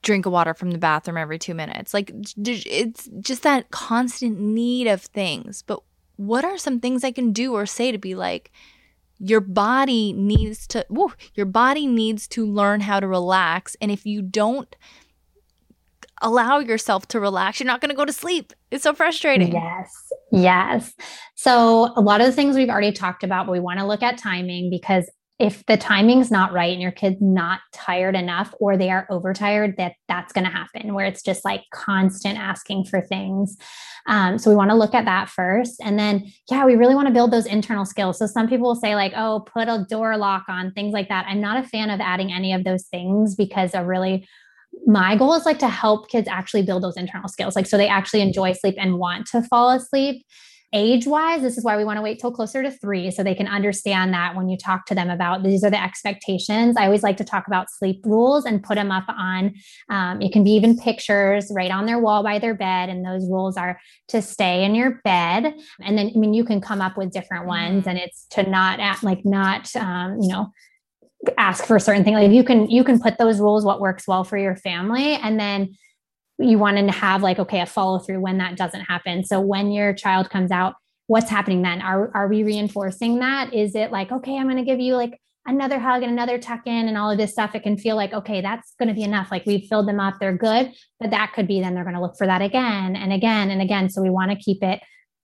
drink 0.04 0.26
of 0.26 0.32
water 0.32 0.54
from 0.54 0.72
the 0.72 0.78
bathroom 0.78 1.18
every 1.18 1.40
two 1.40 1.56
minutes? 1.56 1.94
Like, 1.94 2.12
it's 2.38 3.10
just 3.22 3.44
that 3.44 3.72
constant 3.72 4.40
need 4.40 4.88
of 4.88 5.02
things. 5.02 5.64
But 5.66 5.82
what 6.18 6.46
are 6.46 6.58
some 6.60 6.80
things 6.80 7.04
I 7.04 7.12
can 7.12 7.32
do 7.34 7.54
or 7.54 7.66
say 7.66 7.92
to 7.92 7.98
be 7.98 8.14
like, 8.14 8.52
your 9.24 9.42
body 9.42 10.14
needs 10.14 10.68
to 10.68 10.86
woo, 10.90 11.14
your 11.36 11.46
body 11.46 11.86
needs 11.86 12.28
to 12.30 12.46
learn 12.46 12.82
how 12.82 13.00
to 13.00 13.08
relax. 13.08 13.76
And 13.80 13.92
if 13.92 14.06
you 14.06 14.22
don't 14.22 14.76
allow 16.24 16.60
yourself 16.60 17.08
to 17.08 17.20
relax 17.20 17.60
you're 17.60 17.66
not 17.66 17.82
going 17.82 17.90
to 17.90 17.96
go 17.96 18.06
to 18.06 18.14
sleep. 18.14 18.54
It's 18.70 18.84
so 18.84 18.94
frustrating. 18.94 19.54
Yes. 19.54 19.92
Yes. 20.32 20.94
So 21.36 21.94
a 21.96 22.02
lot 22.02 22.22
of 22.22 22.28
the 22.28 22.34
things 22.34 22.56
we've 22.56 22.70
already 22.70 22.92
talked 22.92 23.24
about 23.24 23.50
we 23.50 23.60
want 23.60 23.80
to 23.80 23.86
look 23.86 24.04
at 24.04 24.18
timing 24.18 24.70
because 24.70 25.10
if 25.42 25.66
the 25.66 25.76
timing's 25.76 26.30
not 26.30 26.54
right 26.54 26.72
and 26.72 26.82
your 26.82 26.92
kid's 26.92 27.20
not 27.20 27.62
tired 27.74 28.16
enough 28.16 28.54
or 28.60 28.78
they 28.78 28.92
are 28.92 29.08
overtired 29.10 29.74
that 29.78 29.94
that's 30.08 30.32
going 30.32 30.46
to 30.46 30.52
happen 30.52 30.94
where 30.94 31.08
it's 31.08 31.24
just 31.24 31.44
like 31.44 31.64
constant 31.74 32.38
asking 32.38 32.86
for 32.86 33.02
things. 33.02 33.58
Um, 34.06 34.38
so 34.38 34.52
we 34.52 34.56
want 34.56 34.70
to 34.70 34.76
look 34.76 34.94
at 34.94 35.06
that 35.06 35.30
first. 35.30 35.82
And 35.84 35.98
then 35.98 36.32
yeah 36.52 36.64
we 36.64 36.76
really 36.76 36.94
want 36.94 37.08
to 37.08 37.14
build 37.14 37.32
those 37.32 37.48
internal 37.48 37.86
skills. 37.86 38.20
So 38.20 38.28
some 38.28 38.48
people 38.48 38.68
will 38.68 38.76
say 38.76 38.94
like 38.94 39.14
oh 39.16 39.44
put 39.52 39.68
a 39.68 39.84
door 39.90 40.16
lock 40.16 40.44
on 40.48 40.72
things 40.74 40.94
like 40.94 41.10
that. 41.10 41.26
I'm 41.28 41.42
not 41.42 41.58
a 41.58 41.68
fan 41.68 41.90
of 41.90 42.00
adding 42.00 42.32
any 42.32 42.54
of 42.54 42.64
those 42.64 42.86
things 42.86 43.36
because 43.36 43.74
a 43.74 43.84
really 43.84 44.28
my 44.86 45.18
goal 45.18 45.34
is 45.34 45.46
like 45.46 45.60
to 45.60 45.68
help 45.68 46.08
kids 46.10 46.28
actually 46.28 46.62
build 46.62 46.84
those 46.84 46.98
internal 46.98 47.28
skills. 47.28 47.56
Like 47.56 47.66
so 47.66 47.78
they 47.78 47.88
actually 47.88 48.22
enjoy 48.22 48.54
sleep 48.54 48.76
and 48.78 49.00
want 49.00 49.26
to 49.28 49.42
fall 49.42 49.72
asleep 49.72 50.24
age 50.74 51.06
wise, 51.06 51.42
this 51.42 51.58
is 51.58 51.64
why 51.64 51.76
we 51.76 51.84
want 51.84 51.98
to 51.98 52.02
wait 52.02 52.20
till 52.20 52.32
closer 52.32 52.64
to 52.64 52.72
three 52.72 53.12
so 53.12 53.24
they 53.24 53.36
can 53.36 53.48
understand 53.48 54.14
that 54.14 54.36
when 54.36 54.48
you 54.48 54.58
talk 54.58 54.86
to 54.86 54.96
them 54.96 55.10
about 55.10 55.44
these 55.44 55.64
are 55.64 55.70
the 55.70 55.82
expectations. 55.82 56.78
I 56.78 56.86
always 56.86 57.04
like 57.04 57.18
to 57.18 57.24
talk 57.24 57.48
about 57.48 57.70
sleep 57.70 58.02
rules 58.06 58.46
and 58.46 58.64
put 58.64 58.76
them 58.76 58.92
up 58.92 59.06
on, 59.10 59.54
um, 59.90 60.22
it 60.22 60.32
can 60.32 60.44
be 60.44 60.52
even 60.52 60.78
pictures 60.78 61.52
right 61.54 61.72
on 61.72 61.86
their 61.86 62.00
wall 62.00 62.24
by 62.24 62.40
their 62.40 62.56
bed. 62.56 62.90
And 62.90 63.06
those 63.06 63.28
rules 63.30 63.58
are 63.58 63.80
to 64.10 64.22
stay 64.22 64.64
in 64.64 64.74
your 64.74 65.02
bed. 65.04 65.54
And 65.82 65.98
then, 65.98 66.12
I 66.16 66.18
mean, 66.18 66.34
you 66.34 66.46
can 66.46 66.62
come 66.62 66.82
up 66.82 66.98
with 66.98 67.12
different 67.12 67.48
ones 67.48 67.86
and 67.86 67.98
it's 67.98 68.26
to 68.32 68.50
not 68.50 68.80
act 68.80 69.04
like 69.04 69.26
not, 69.26 69.76
um, 69.76 70.20
you 70.22 70.30
know, 70.30 70.52
ask 71.38 71.66
for 71.66 71.78
certain 71.80 72.04
thing 72.04 72.16
like 72.16 72.32
you 72.32 72.44
can 72.44 72.68
you 72.68 72.84
can 72.84 73.00
put 73.00 73.20
those 73.20 73.40
rules 73.40 73.64
what 73.64 73.80
works 73.80 74.08
well 74.08 74.24
for 74.24 74.40
your 74.40 74.56
family 74.56 75.14
and 75.14 75.40
then 75.40 75.70
you 76.42 76.58
want 76.58 76.78
to 76.78 76.92
have 76.92 77.22
like 77.22 77.40
okay 77.40 77.62
a 77.62 77.66
follow 77.66 78.00
through 78.00 78.20
when 78.22 78.38
that 78.40 78.58
doesn't 78.58 78.82
happen. 78.82 79.24
So 79.24 79.40
when 79.40 79.72
your 79.72 79.94
child 79.94 80.30
comes 80.30 80.52
out 80.52 80.76
what's 81.08 81.30
happening 81.30 81.62
then? 81.62 81.82
Are, 81.82 82.10
are 82.16 82.30
we 82.30 82.44
reinforcing 82.44 83.20
that? 83.20 83.54
Is 83.54 83.76
it 83.76 83.92
like 83.92 84.14
okay 84.14 84.38
i'm 84.38 84.46
going 84.46 84.56
to 84.56 84.64
give 84.64 84.80
you 84.80 84.96
like 84.96 85.20
another 85.46 85.78
hug 85.78 86.04
and 86.04 86.12
another 86.12 86.38
tuck 86.38 86.62
in 86.66 86.88
and 86.88 86.98
all 86.98 87.12
of 87.12 87.18
this 87.18 87.34
stuff? 87.34 87.54
It 87.54 87.64
can 87.64 87.78
feel 87.78 87.98
like 87.98 88.14
okay 88.14 88.40
that's 88.40 88.74
going 88.80 88.88
to 88.88 88.96
be 88.96 89.04
enough. 89.04 89.30
Like 89.30 89.46
we've 89.46 89.68
filled 89.68 89.88
them 89.88 90.00
up 90.00 90.16
they're 90.20 90.38
good 90.38 90.72
but 91.00 91.10
that 91.10 91.34
could 91.34 91.48
be 91.48 91.60
then 91.60 91.76
they're 91.76 91.84
going 91.84 91.96
to 91.96 92.02
look 92.02 92.18
for 92.18 92.28
that 92.28 92.42
again 92.42 92.96
and 92.96 93.12
again 93.12 93.52
and 93.52 93.62
again. 93.62 93.90
So 93.90 94.02
we 94.02 94.10
want 94.10 94.32
to 94.32 94.38
keep 94.38 94.64
it 94.64 94.82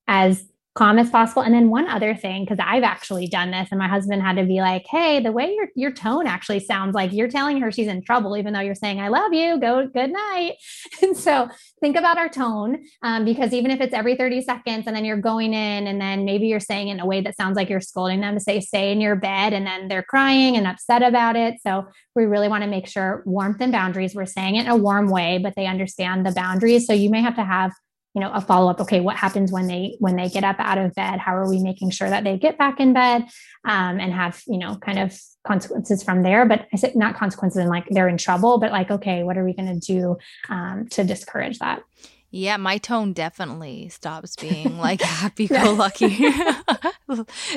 as 0.07 0.43
calm 0.77 0.99
as 0.99 1.09
possible. 1.09 1.41
And 1.41 1.55
then 1.55 1.71
one 1.71 1.87
other 1.87 2.13
thing, 2.13 2.43
because 2.43 2.63
I've 2.63 2.83
actually 2.83 3.27
done 3.27 3.49
this, 3.49 3.69
and 3.71 3.79
my 3.79 3.87
husband 3.87 4.21
had 4.21 4.35
to 4.35 4.43
be 4.43 4.61
like, 4.61 4.85
"Hey, 4.85 5.19
the 5.19 5.31
way 5.31 5.51
your 5.55 5.69
your 5.75 5.91
tone 5.91 6.27
actually 6.27 6.59
sounds 6.59 6.93
like 6.93 7.11
you're 7.11 7.27
telling 7.27 7.59
her 7.61 7.71
she's 7.71 7.87
in 7.87 8.03
trouble, 8.03 8.37
even 8.37 8.53
though 8.53 8.59
you're 8.59 8.75
saying 8.75 9.01
I 9.01 9.07
love 9.07 9.33
you. 9.33 9.59
Go 9.59 9.87
good 9.87 10.11
night." 10.11 10.53
And 11.01 11.15
so 11.15 11.47
think 11.79 11.95
about 11.95 12.17
our 12.17 12.29
tone, 12.29 12.83
um, 13.03 13.23
because 13.23 13.53
even 13.53 13.71
if 13.71 13.81
it's 13.81 13.93
every 13.93 14.15
30 14.15 14.41
seconds, 14.41 14.87
and 14.87 14.95
then 14.95 15.05
you're 15.05 15.21
going 15.21 15.53
in, 15.53 15.87
and 15.87 16.01
then 16.01 16.25
maybe 16.25 16.47
you're 16.47 16.59
saying 16.59 16.87
in 16.89 16.99
a 16.99 17.05
way 17.05 17.21
that 17.21 17.37
sounds 17.37 17.55
like 17.55 17.69
you're 17.69 17.81
scolding 17.81 18.21
them 18.21 18.35
to 18.35 18.39
say 18.39 18.59
"stay 18.59 18.91
in 18.91 19.01
your 19.01 19.15
bed," 19.15 19.53
and 19.53 19.65
then 19.65 19.87
they're 19.87 20.03
crying 20.03 20.57
and 20.57 20.67
upset 20.67 21.01
about 21.01 21.35
it. 21.35 21.55
So 21.61 21.87
we 22.15 22.25
really 22.25 22.49
want 22.49 22.63
to 22.63 22.69
make 22.69 22.87
sure 22.87 23.23
warmth 23.25 23.61
and 23.61 23.71
boundaries. 23.71 24.15
We're 24.15 24.25
saying 24.25 24.55
it 24.55 24.65
in 24.65 24.71
a 24.71 24.77
warm 24.77 25.09
way, 25.09 25.39
but 25.39 25.55
they 25.55 25.65
understand 25.65 26.25
the 26.25 26.31
boundaries. 26.31 26.85
So 26.85 26.93
you 26.93 27.09
may 27.09 27.21
have 27.21 27.35
to 27.35 27.43
have 27.43 27.71
you 28.17 28.21
know 28.21 28.31
a 28.31 28.41
follow 28.41 28.71
up 28.71 28.79
okay 28.79 28.99
what 28.99 29.15
happens 29.15 29.51
when 29.51 29.67
they 29.67 29.95
when 29.99 30.15
they 30.15 30.27
get 30.27 30.43
up 30.43 30.55
out 30.57 30.79
of 30.79 30.91
bed 30.95 31.19
how 31.19 31.35
are 31.35 31.47
we 31.47 31.59
making 31.59 31.91
sure 31.91 32.09
that 32.09 32.23
they 32.23 32.35
get 32.35 32.57
back 32.57 32.79
in 32.79 32.91
bed 32.91 33.21
um, 33.63 33.99
and 33.99 34.11
have 34.11 34.41
you 34.47 34.57
know 34.57 34.75
kind 34.77 34.97
of 34.97 35.15
consequences 35.45 36.01
from 36.01 36.23
there 36.23 36.43
but 36.43 36.67
i 36.73 36.77
said 36.77 36.95
not 36.95 37.15
consequences 37.15 37.59
and 37.59 37.69
like 37.69 37.85
they're 37.91 38.07
in 38.07 38.17
trouble 38.17 38.57
but 38.57 38.71
like 38.71 38.89
okay 38.89 39.21
what 39.21 39.37
are 39.37 39.45
we 39.45 39.53
going 39.53 39.79
to 39.79 39.93
do 39.93 40.17
um, 40.49 40.87
to 40.89 41.03
discourage 41.03 41.59
that 41.59 41.83
yeah, 42.29 42.57
my 42.57 42.77
tone 42.77 43.13
definitely 43.13 43.87
stops 43.87 44.35
being 44.35 44.77
like 44.77 45.01
happy 45.21 45.47
go 45.47 45.71
lucky. 45.71 46.07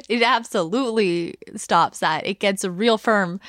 it 0.08 0.22
absolutely 0.22 1.34
stops 1.56 1.98
that. 1.98 2.24
It 2.24 2.38
gets 2.38 2.64
real 2.64 2.96
firm. 2.96 3.40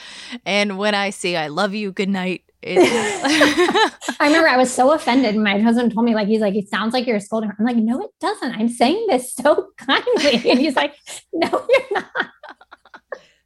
And 0.47 0.79
when 0.79 0.95
I 0.95 1.11
say 1.11 1.37
I 1.37 1.47
love 1.47 1.75
you, 1.75 1.91
good 1.91 2.09
night, 2.09 2.43
I 2.67 3.91
remember 4.21 4.47
I 4.47 4.57
was 4.57 4.71
so 4.73 4.91
offended. 4.91 5.35
My 5.35 5.59
husband 5.59 5.93
told 5.93 6.05
me, 6.05 6.13
like, 6.13 6.27
he's 6.27 6.41
like, 6.41 6.55
it 6.55 6.69
sounds 6.69 6.93
like 6.93 7.07
you're 7.07 7.19
scolding 7.19 7.49
her. 7.49 7.55
I'm 7.57 7.65
like, 7.65 7.77
no, 7.77 8.01
it 8.01 8.11
doesn't. 8.19 8.53
I'm 8.53 8.69
saying 8.69 9.07
this 9.09 9.33
so 9.33 9.69
kindly. 9.77 10.49
And 10.49 10.59
he's 10.59 10.75
like, 10.75 10.95
no, 11.33 11.49
you're 11.69 11.81
not. 11.91 12.05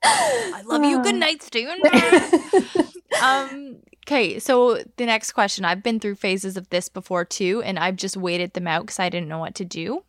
I 0.03 0.61
love 0.65 0.83
you. 0.83 1.01
Good 1.01 1.15
night, 1.15 1.41
Steven. 1.41 1.79
um, 3.23 3.77
okay, 4.05 4.37
so 4.39 4.83
the 4.97 5.05
next 5.05 5.31
question. 5.31 5.65
I've 5.65 5.81
been 5.81 5.99
through 5.99 6.15
phases 6.15 6.57
of 6.57 6.69
this 6.69 6.89
before 6.89 7.25
too, 7.25 7.61
and 7.63 7.79
I've 7.79 7.95
just 7.95 8.15
waited 8.17 8.53
them 8.53 8.67
out 8.67 8.81
because 8.83 8.99
I 8.99 9.09
didn't 9.09 9.29
know 9.29 9.39
what 9.39 9.55
to 9.55 9.65
do. 9.65 10.03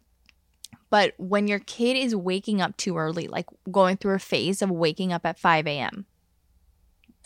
But 0.90 1.14
when 1.16 1.48
your 1.48 1.58
kid 1.60 1.96
is 1.96 2.14
waking 2.14 2.60
up 2.60 2.76
too 2.76 2.96
early, 2.96 3.26
like 3.26 3.46
going 3.70 3.96
through 3.96 4.14
a 4.14 4.18
phase 4.18 4.62
of 4.62 4.70
waking 4.70 5.12
up 5.12 5.24
at 5.26 5.38
5 5.38 5.66
a.m., 5.66 6.06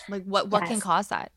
Like 0.08 0.24
what 0.24 0.48
what 0.48 0.62
yes. 0.62 0.70
can 0.70 0.80
cause 0.80 1.08
that? 1.08 1.32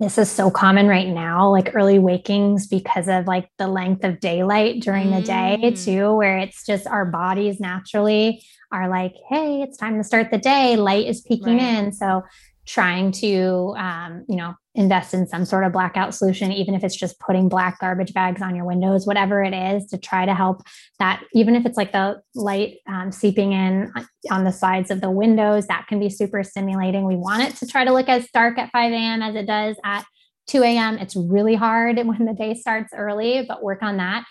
This 0.00 0.16
is 0.16 0.30
so 0.30 0.50
common 0.50 0.88
right 0.88 1.06
now, 1.06 1.50
like 1.50 1.74
early 1.74 1.98
wakings 1.98 2.66
because 2.66 3.06
of 3.06 3.26
like 3.26 3.50
the 3.58 3.68
length 3.68 4.02
of 4.02 4.18
daylight 4.18 4.80
during 4.80 5.08
mm. 5.08 5.16
the 5.16 5.22
day 5.22 5.58
mm. 5.62 5.84
too, 5.84 6.14
where 6.14 6.38
it's 6.38 6.64
just 6.64 6.86
our 6.86 7.04
bodies 7.04 7.60
naturally 7.60 8.42
are 8.72 8.88
like, 8.88 9.14
hey, 9.28 9.60
it's 9.60 9.76
time 9.76 9.98
to 9.98 10.04
start 10.04 10.30
the 10.30 10.38
day. 10.38 10.76
Light 10.76 11.06
is 11.06 11.20
peeking 11.20 11.58
right. 11.58 11.84
in. 11.84 11.92
So 11.92 12.22
trying 12.70 13.10
to 13.10 13.74
um, 13.76 14.24
you 14.28 14.36
know 14.36 14.54
invest 14.76 15.12
in 15.12 15.26
some 15.26 15.44
sort 15.44 15.64
of 15.64 15.72
blackout 15.72 16.14
solution 16.14 16.52
even 16.52 16.74
if 16.74 16.84
it's 16.84 16.94
just 16.94 17.18
putting 17.18 17.48
black 17.48 17.80
garbage 17.80 18.14
bags 18.14 18.40
on 18.40 18.54
your 18.54 18.64
windows 18.64 19.06
whatever 19.06 19.42
it 19.42 19.52
is 19.52 19.84
to 19.86 19.98
try 19.98 20.24
to 20.24 20.34
help 20.34 20.62
that 21.00 21.22
even 21.34 21.56
if 21.56 21.66
it's 21.66 21.76
like 21.76 21.90
the 21.90 22.20
light 22.36 22.76
um, 22.86 23.10
seeping 23.10 23.52
in 23.52 23.92
on 24.30 24.44
the 24.44 24.52
sides 24.52 24.90
of 24.90 25.00
the 25.00 25.10
windows 25.10 25.66
that 25.66 25.86
can 25.88 25.98
be 25.98 26.08
super 26.08 26.44
stimulating 26.44 27.04
we 27.04 27.16
want 27.16 27.42
it 27.42 27.56
to 27.56 27.66
try 27.66 27.84
to 27.84 27.92
look 27.92 28.08
as 28.08 28.28
dark 28.32 28.56
at 28.58 28.70
5 28.70 28.92
a.m 28.92 29.22
as 29.22 29.34
it 29.34 29.46
does 29.46 29.76
at 29.84 30.04
2 30.50 30.64
a.m. 30.64 30.98
It's 30.98 31.14
really 31.14 31.54
hard 31.54 31.96
when 32.04 32.24
the 32.24 32.34
day 32.34 32.54
starts 32.54 32.92
early, 32.96 33.44
but 33.46 33.62
work 33.62 33.82
on 33.82 33.96
that. 33.98 34.24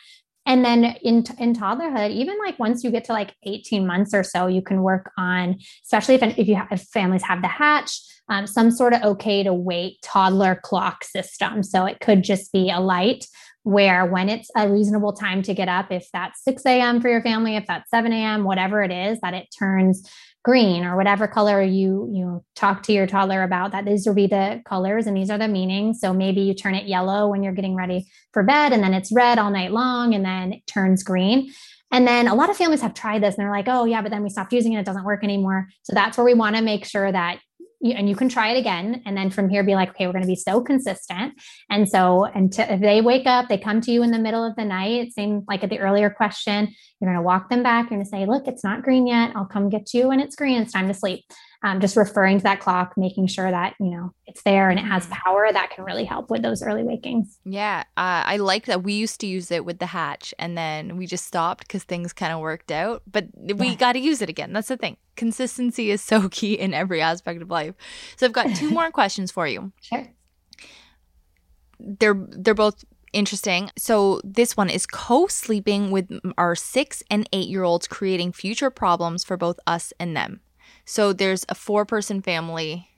And 0.50 0.66
then 0.66 0.84
in, 1.04 1.24
in 1.38 1.54
toddlerhood, 1.54 2.10
even 2.10 2.36
like 2.39 2.58
once 2.58 2.84
you 2.84 2.89
get 2.89 3.04
to 3.04 3.14
like 3.14 3.36
18 3.43 3.86
months 3.86 4.16
or 4.16 4.24
so, 4.24 4.47
you 4.47 4.64
can 4.64 4.82
work 4.82 5.12
on, 5.16 5.60
especially 5.84 6.16
if, 6.16 6.24
if 6.39 6.47
you 6.47 6.56
have, 6.56 6.68
if 6.72 6.82
families 6.91 7.22
have 7.22 7.43
the 7.43 7.47
hatch, 7.47 8.02
um, 8.30 8.47
some 8.47 8.72
sort 8.72 8.93
of 8.93 9.04
okay 9.04 9.43
to 9.43 9.54
wait 9.54 10.02
toddler 10.02 10.60
clock 10.64 11.04
system. 11.04 11.62
So 11.62 11.86
it 11.86 12.00
could 12.00 12.24
just 12.24 12.52
be 12.52 12.72
a 12.72 12.80
light 12.80 13.26
where 13.62 14.08
when 14.08 14.28
it's 14.28 14.50
a 14.56 14.68
reasonable 14.68 15.14
time 15.14 15.43
to 15.43 15.54
get 15.54 15.70
up, 15.70 15.91
if 15.91 16.08
that's 16.14 16.43
6 16.43 16.66
a.m. 16.66 17.00
for 17.00 17.10
your 17.10 17.22
family, 17.22 17.56
if 17.56 17.68
that's 17.68 17.88
7 17.91 18.12
a.m., 18.12 18.43
whatever 18.43 18.82
it 18.82 18.91
is, 18.91 19.20
that 19.22 19.36
it 19.36 19.54
turns 19.58 20.10
green 20.44 20.86
or 20.86 20.96
whatever 20.96 21.28
color 21.28 21.62
you 21.62 22.10
you 22.14 22.44
talk 22.56 22.84
to 22.84 22.94
your 22.94 23.06
toddler 23.06 23.44
about 23.44 23.72
that 23.72 23.86
these 23.86 24.06
will 24.08 24.14
be 24.14 24.28
the 24.28 24.62
colors 24.66 25.06
and 25.06 25.16
these 25.18 25.30
are 25.30 25.38
the 25.38 25.48
meanings. 25.48 26.00
So 26.00 26.14
maybe 26.14 26.42
you 26.42 26.54
turn 26.54 26.76
it 26.76 26.88
yellow 26.88 27.28
when 27.28 27.44
you're 27.44 27.54
getting 27.54 27.76
ready 27.76 28.06
for 28.32 28.44
bed 28.44 28.72
and 28.72 28.82
then 28.82 28.94
it's 28.94 29.12
red 29.12 29.38
all 29.38 29.52
night 29.52 29.72
long 29.72 30.14
and 30.14 30.24
then 30.24 30.54
it 30.54 30.68
turns 30.68 31.04
green. 31.04 31.52
And 31.92 32.08
then 32.08 32.28
a 32.28 32.36
lot 32.36 32.50
of 32.50 32.58
families 32.58 32.82
have 32.82 32.94
tried 32.94 33.24
this 33.24 33.36
and 33.36 33.44
they're 33.44 33.52
like 33.52 33.68
oh 33.68 33.86
yeah 33.86 34.02
but 34.02 34.12
then 34.12 34.24
we 34.24 34.30
stopped 34.30 34.54
using 34.54 34.74
it. 34.74 34.80
It 34.80 34.86
doesn't 34.86 35.06
work 35.06 35.24
anymore. 35.24 35.68
So 35.84 35.94
that's 35.94 36.18
where 36.18 36.26
we 36.26 36.34
want 36.34 36.56
to 36.56 36.62
make 36.62 36.86
sure 36.86 37.12
that 37.12 37.40
and 37.82 38.09
you 38.09 38.15
can 38.15 38.30
try 38.30 38.51
it 38.51 38.59
again 38.59 39.01
and 39.05 39.15
then 39.15 39.30
from 39.30 39.49
here 39.49 39.63
be 39.63 39.75
like 39.75 39.89
okay 39.89 40.05
we're 40.05 40.13
going 40.13 40.23
to 40.23 40.27
be 40.27 40.36
so 40.36 40.61
consistent. 40.61 41.34
And 41.69 41.88
so 41.88 42.25
until 42.25 42.67
if 42.69 42.82
they 42.82 43.01
wake 43.01 43.25
up 43.25 43.47
they 43.49 43.57
come 43.57 43.82
to 43.82 43.91
you 43.91 44.03
in 44.03 44.11
the 44.11 44.19
middle 44.19 44.45
of 44.45 44.55
the 44.55 44.65
night 44.65 45.13
same 45.13 45.43
like 45.47 45.63
at 45.63 45.69
the 45.69 45.80
earlier 45.80 46.09
question 46.09 46.73
you're 46.99 47.09
going 47.09 47.21
to 47.21 47.25
walk 47.25 47.49
them 47.49 47.63
back 47.63 47.89
you're 47.89 47.97
going 47.97 48.03
to 48.03 48.09
say 48.09 48.25
look 48.25 48.47
it's 48.47 48.63
not 48.63 48.84
green 48.84 49.07
yet. 49.07 49.32
I'll 49.36 49.45
come 49.45 49.69
get 49.69 49.93
you 49.93 50.09
when 50.09 50.19
it's 50.19 50.36
green. 50.36 50.61
It's 50.61 50.73
time 50.73 50.88
to 50.88 50.93
sleep 50.93 51.25
um, 51.62 51.82
just 51.82 51.97
referring 51.97 52.38
to 52.38 52.43
that 52.43 52.60
clock 52.60 52.93
making 52.95 53.28
sure 53.28 53.49
that 53.49 53.76
you 53.80 53.89
know 53.89 54.12
it's 54.26 54.41
there 54.43 54.70
and 54.70 54.80
it 54.80 54.84
has 54.84 55.03
mm-hmm. 55.03 55.14
power 55.14 55.47
that 55.51 55.72
can 55.72 55.84
really 55.84 56.05
help 56.05 56.30
with 56.30 56.41
those 56.41 56.62
early 56.62 56.84
wakings 56.84 57.39
yeah 57.45 57.84
uh, 57.97 58.24
i 58.26 58.38
like 58.38 58.66
that 58.66 58.84
we 58.84 58.93
used 58.93 59.20
to 59.20 59.28
use 59.28 59.51
it 59.51 59.66
with 59.66 59.80
the 59.80 59.88
hatch 59.88 60.34
and 60.39 60.57
then 60.57 60.97
we 60.97 61.05
just 61.05 61.26
stopped 61.26 61.68
because 61.68 61.84
things 61.84 62.14
kind 62.14 62.34
of 62.34 62.39
worked 62.39 62.72
out 62.72 63.01
but 63.12 63.28
we 63.55 63.70
yeah. 63.70 63.76
got 63.76 63.93
to 63.93 63.99
use 63.99 64.22
it 64.22 64.30
again 64.30 64.53
that's 64.53 64.70
the 64.70 64.78
thing 64.78 64.97
consistency 65.16 65.91
is 65.91 66.01
so 66.01 66.30
key 66.32 66.53
in 66.53 66.74
every 66.74 67.01
aspect 67.01 67.41
of 67.41 67.49
life 67.49 67.76
so 68.16 68.26
i've 68.26 68.34
got 68.34 68.55
two 68.55 68.70
more 68.72 68.91
questions 68.91 69.32
for 69.32 69.47
you 69.47 69.72
sure 69.82 70.07
they're 71.80 72.26
they're 72.30 72.53
both 72.53 72.84
interesting. 73.14 73.72
So 73.78 74.22
this 74.24 74.55
one 74.55 74.70
is 74.70 74.86
co-sleeping 74.86 75.91
with 75.91 76.20
our 76.38 76.55
6 76.55 77.03
and 77.10 77.28
8 77.34 77.47
year 77.47 77.64
olds 77.64 77.88
creating 77.88 78.34
future 78.34 78.70
problems 78.70 79.24
for 79.24 79.38
both 79.38 79.60
us 79.66 79.93
and 79.99 80.16
them. 80.16 80.41
So 80.90 81.14
there's 81.14 81.46
a 81.50 81.54
four 81.54 81.86
person 81.86 82.20
family 82.20 82.90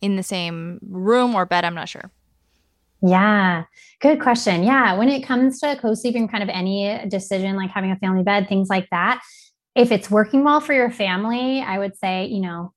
in 0.00 0.16
the 0.16 0.24
same 0.24 0.80
room 0.82 1.36
or 1.36 1.46
bed. 1.46 1.64
I'm 1.64 1.76
not 1.76 1.88
sure. 1.88 2.10
Yeah, 3.00 3.62
good 4.00 4.20
question. 4.20 4.64
Yeah, 4.64 4.98
when 4.98 5.08
it 5.08 5.22
comes 5.22 5.60
to 5.60 5.76
co 5.76 5.94
sleeping, 5.94 6.26
kind 6.26 6.42
of 6.42 6.48
any 6.48 7.06
decision 7.06 7.54
like 7.54 7.70
having 7.70 7.92
a 7.92 7.96
family 7.96 8.24
bed, 8.24 8.48
things 8.48 8.68
like 8.68 8.88
that, 8.90 9.22
if 9.76 9.92
it's 9.92 10.10
working 10.10 10.42
well 10.42 10.60
for 10.60 10.72
your 10.72 10.90
family, 10.90 11.60
I 11.60 11.78
would 11.78 11.96
say, 11.96 12.26
you 12.26 12.40
know, 12.40 12.72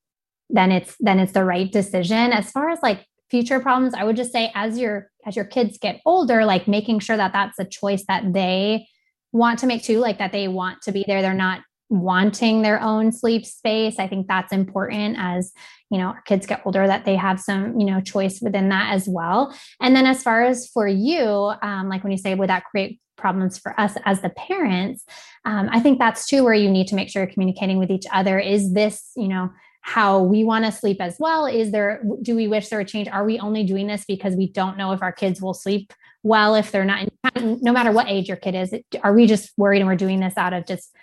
then 0.52 0.72
it's 0.72 0.96
then 1.00 1.18
it's 1.18 1.32
the 1.32 1.44
right 1.44 1.72
decision. 1.72 2.32
As 2.32 2.52
far 2.52 2.70
as 2.70 2.78
like 2.84 3.08
future 3.32 3.60
problems, 3.60 3.96
I 3.96 4.04
would 4.04 4.16
just 4.16 4.32
say 4.32 4.52
as 4.54 4.78
your 4.78 5.10
as 5.26 5.36
your 5.36 5.46
kids 5.46 5.80
get 5.80 6.02
older, 6.06 6.46
like 6.46 6.68
making 6.68 7.00
sure 7.00 7.18
that 7.18 7.34
that's 7.34 7.58
a 7.58 7.66
choice 7.66 8.04
that 8.08 8.32
they 8.32 8.88
want 9.32 9.58
to 9.60 9.66
make 9.66 9.82
too, 9.82 9.98
like 9.98 10.20
that 10.20 10.32
they 10.32 10.48
want 10.48 10.84
to 10.84 10.92
be 10.92 11.04
there. 11.08 11.24
They're 11.24 11.34
not 11.34 11.62
wanting 11.90 12.62
their 12.62 12.80
own 12.82 13.12
sleep 13.12 13.46
space. 13.46 13.98
I 13.98 14.08
think 14.08 14.28
that's 14.28 14.54
important 14.54 15.18
as 15.20 15.52
you 15.90 15.98
know 15.98 16.08
our 16.08 16.22
kids 16.22 16.46
get 16.46 16.62
older 16.66 16.86
that 16.86 17.06
they 17.06 17.16
have 17.16 17.40
some 17.40 17.80
you 17.80 17.86
know 17.86 18.00
choice 18.00 18.40
within 18.42 18.70
that 18.70 18.94
as 18.94 19.08
well. 19.08 19.56
And 19.82 19.96
then 19.96 20.06
as 20.06 20.22
far 20.24 20.44
as 20.44 20.68
for 20.68 20.88
you 20.88 21.26
um, 21.62 21.90
like 21.90 22.04
when 22.04 22.12
you 22.12 22.18
say 22.18 22.36
would 22.36 22.50
that 22.50 22.66
create 22.66 23.00
problems 23.18 23.58
for 23.58 23.80
us 23.80 23.94
as 24.06 24.22
the 24.22 24.30
parents? 24.30 25.04
Um, 25.46 25.70
i 25.72 25.80
think 25.80 26.00
that's 26.00 26.28
too 26.28 26.44
where 26.44 26.54
you 26.54 26.70
need 26.70 26.88
to 26.88 26.96
make 26.96 27.10
sure 27.10 27.24
you're 27.24 27.34
communicating 27.34 27.80
with 27.80 27.92
each 27.92 28.06
other. 28.14 28.40
Is 28.40 28.74
this 28.74 29.12
you 29.16 29.28
know 29.28 29.50
how 29.82 30.22
we 30.22 30.44
want 30.44 30.66
to 30.66 30.72
sleep 30.72 31.02
as 31.02 31.16
well? 31.20 31.48
Is 31.48 31.72
there 31.72 32.04
do 32.22 32.36
we 32.36 32.48
wish 32.48 32.70
there 32.70 32.80
a 32.80 32.86
change? 32.86 33.08
Are 33.08 33.26
we 33.26 33.40
only 33.40 33.64
doing 33.64 33.88
this 33.88 34.06
because 34.06 34.36
we 34.36 34.52
don't 34.52 34.78
know 34.78 34.92
if 34.92 35.02
our 35.02 35.12
kids 35.12 35.42
will 35.42 35.56
sleep 35.56 35.92
well 36.24 36.56
if 36.56 36.72
they're 36.72 36.86
not 36.86 37.08
in 37.36 37.60
no 37.62 37.72
matter 37.72 37.92
what 37.92 38.10
age 38.10 38.28
your 38.28 38.38
kid 38.38 38.56
is 38.56 38.74
are 39.04 39.14
we 39.14 39.26
just 39.26 39.52
worried 39.58 39.80
and 39.80 39.88
we're 39.88 39.96
doing 39.96 40.20
this 40.20 40.38
out 40.38 40.54
of 40.54 40.66
just 40.66 40.94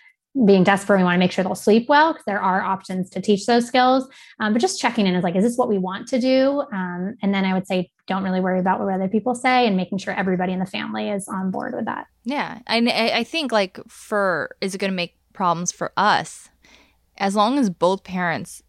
being 0.44 0.64
desperate, 0.64 0.98
we 0.98 1.04
want 1.04 1.14
to 1.14 1.18
make 1.18 1.32
sure 1.32 1.42
they'll 1.42 1.54
sleep 1.54 1.88
well 1.88 2.12
because 2.12 2.24
there 2.26 2.40
are 2.40 2.60
options 2.60 3.08
to 3.10 3.20
teach 3.20 3.46
those 3.46 3.66
skills. 3.66 4.06
Um, 4.38 4.52
but 4.52 4.60
just 4.60 4.78
checking 4.78 5.06
in 5.06 5.14
is 5.14 5.24
like, 5.24 5.34
is 5.34 5.44
this 5.44 5.56
what 5.56 5.68
we 5.68 5.78
want 5.78 6.08
to 6.08 6.20
do? 6.20 6.62
Um, 6.72 7.16
and 7.22 7.32
then 7.32 7.44
I 7.44 7.54
would 7.54 7.66
say, 7.66 7.90
don't 8.06 8.22
really 8.22 8.40
worry 8.40 8.60
about 8.60 8.80
what 8.80 8.92
other 8.92 9.08
people 9.08 9.34
say 9.34 9.66
and 9.66 9.76
making 9.76 9.98
sure 9.98 10.12
everybody 10.12 10.52
in 10.52 10.58
the 10.58 10.66
family 10.66 11.08
is 11.08 11.26
on 11.28 11.50
board 11.50 11.74
with 11.74 11.86
that. 11.86 12.06
Yeah. 12.24 12.58
I, 12.66 12.78
I 13.14 13.24
think 13.24 13.50
like 13.50 13.80
for, 13.88 14.54
is 14.60 14.74
it 14.74 14.78
going 14.78 14.90
to 14.90 14.96
make 14.96 15.16
problems 15.32 15.72
for 15.72 15.92
us? 15.96 16.50
As 17.16 17.34
long 17.34 17.58
as 17.58 17.70
both 17.70 18.04
parents 18.04 18.62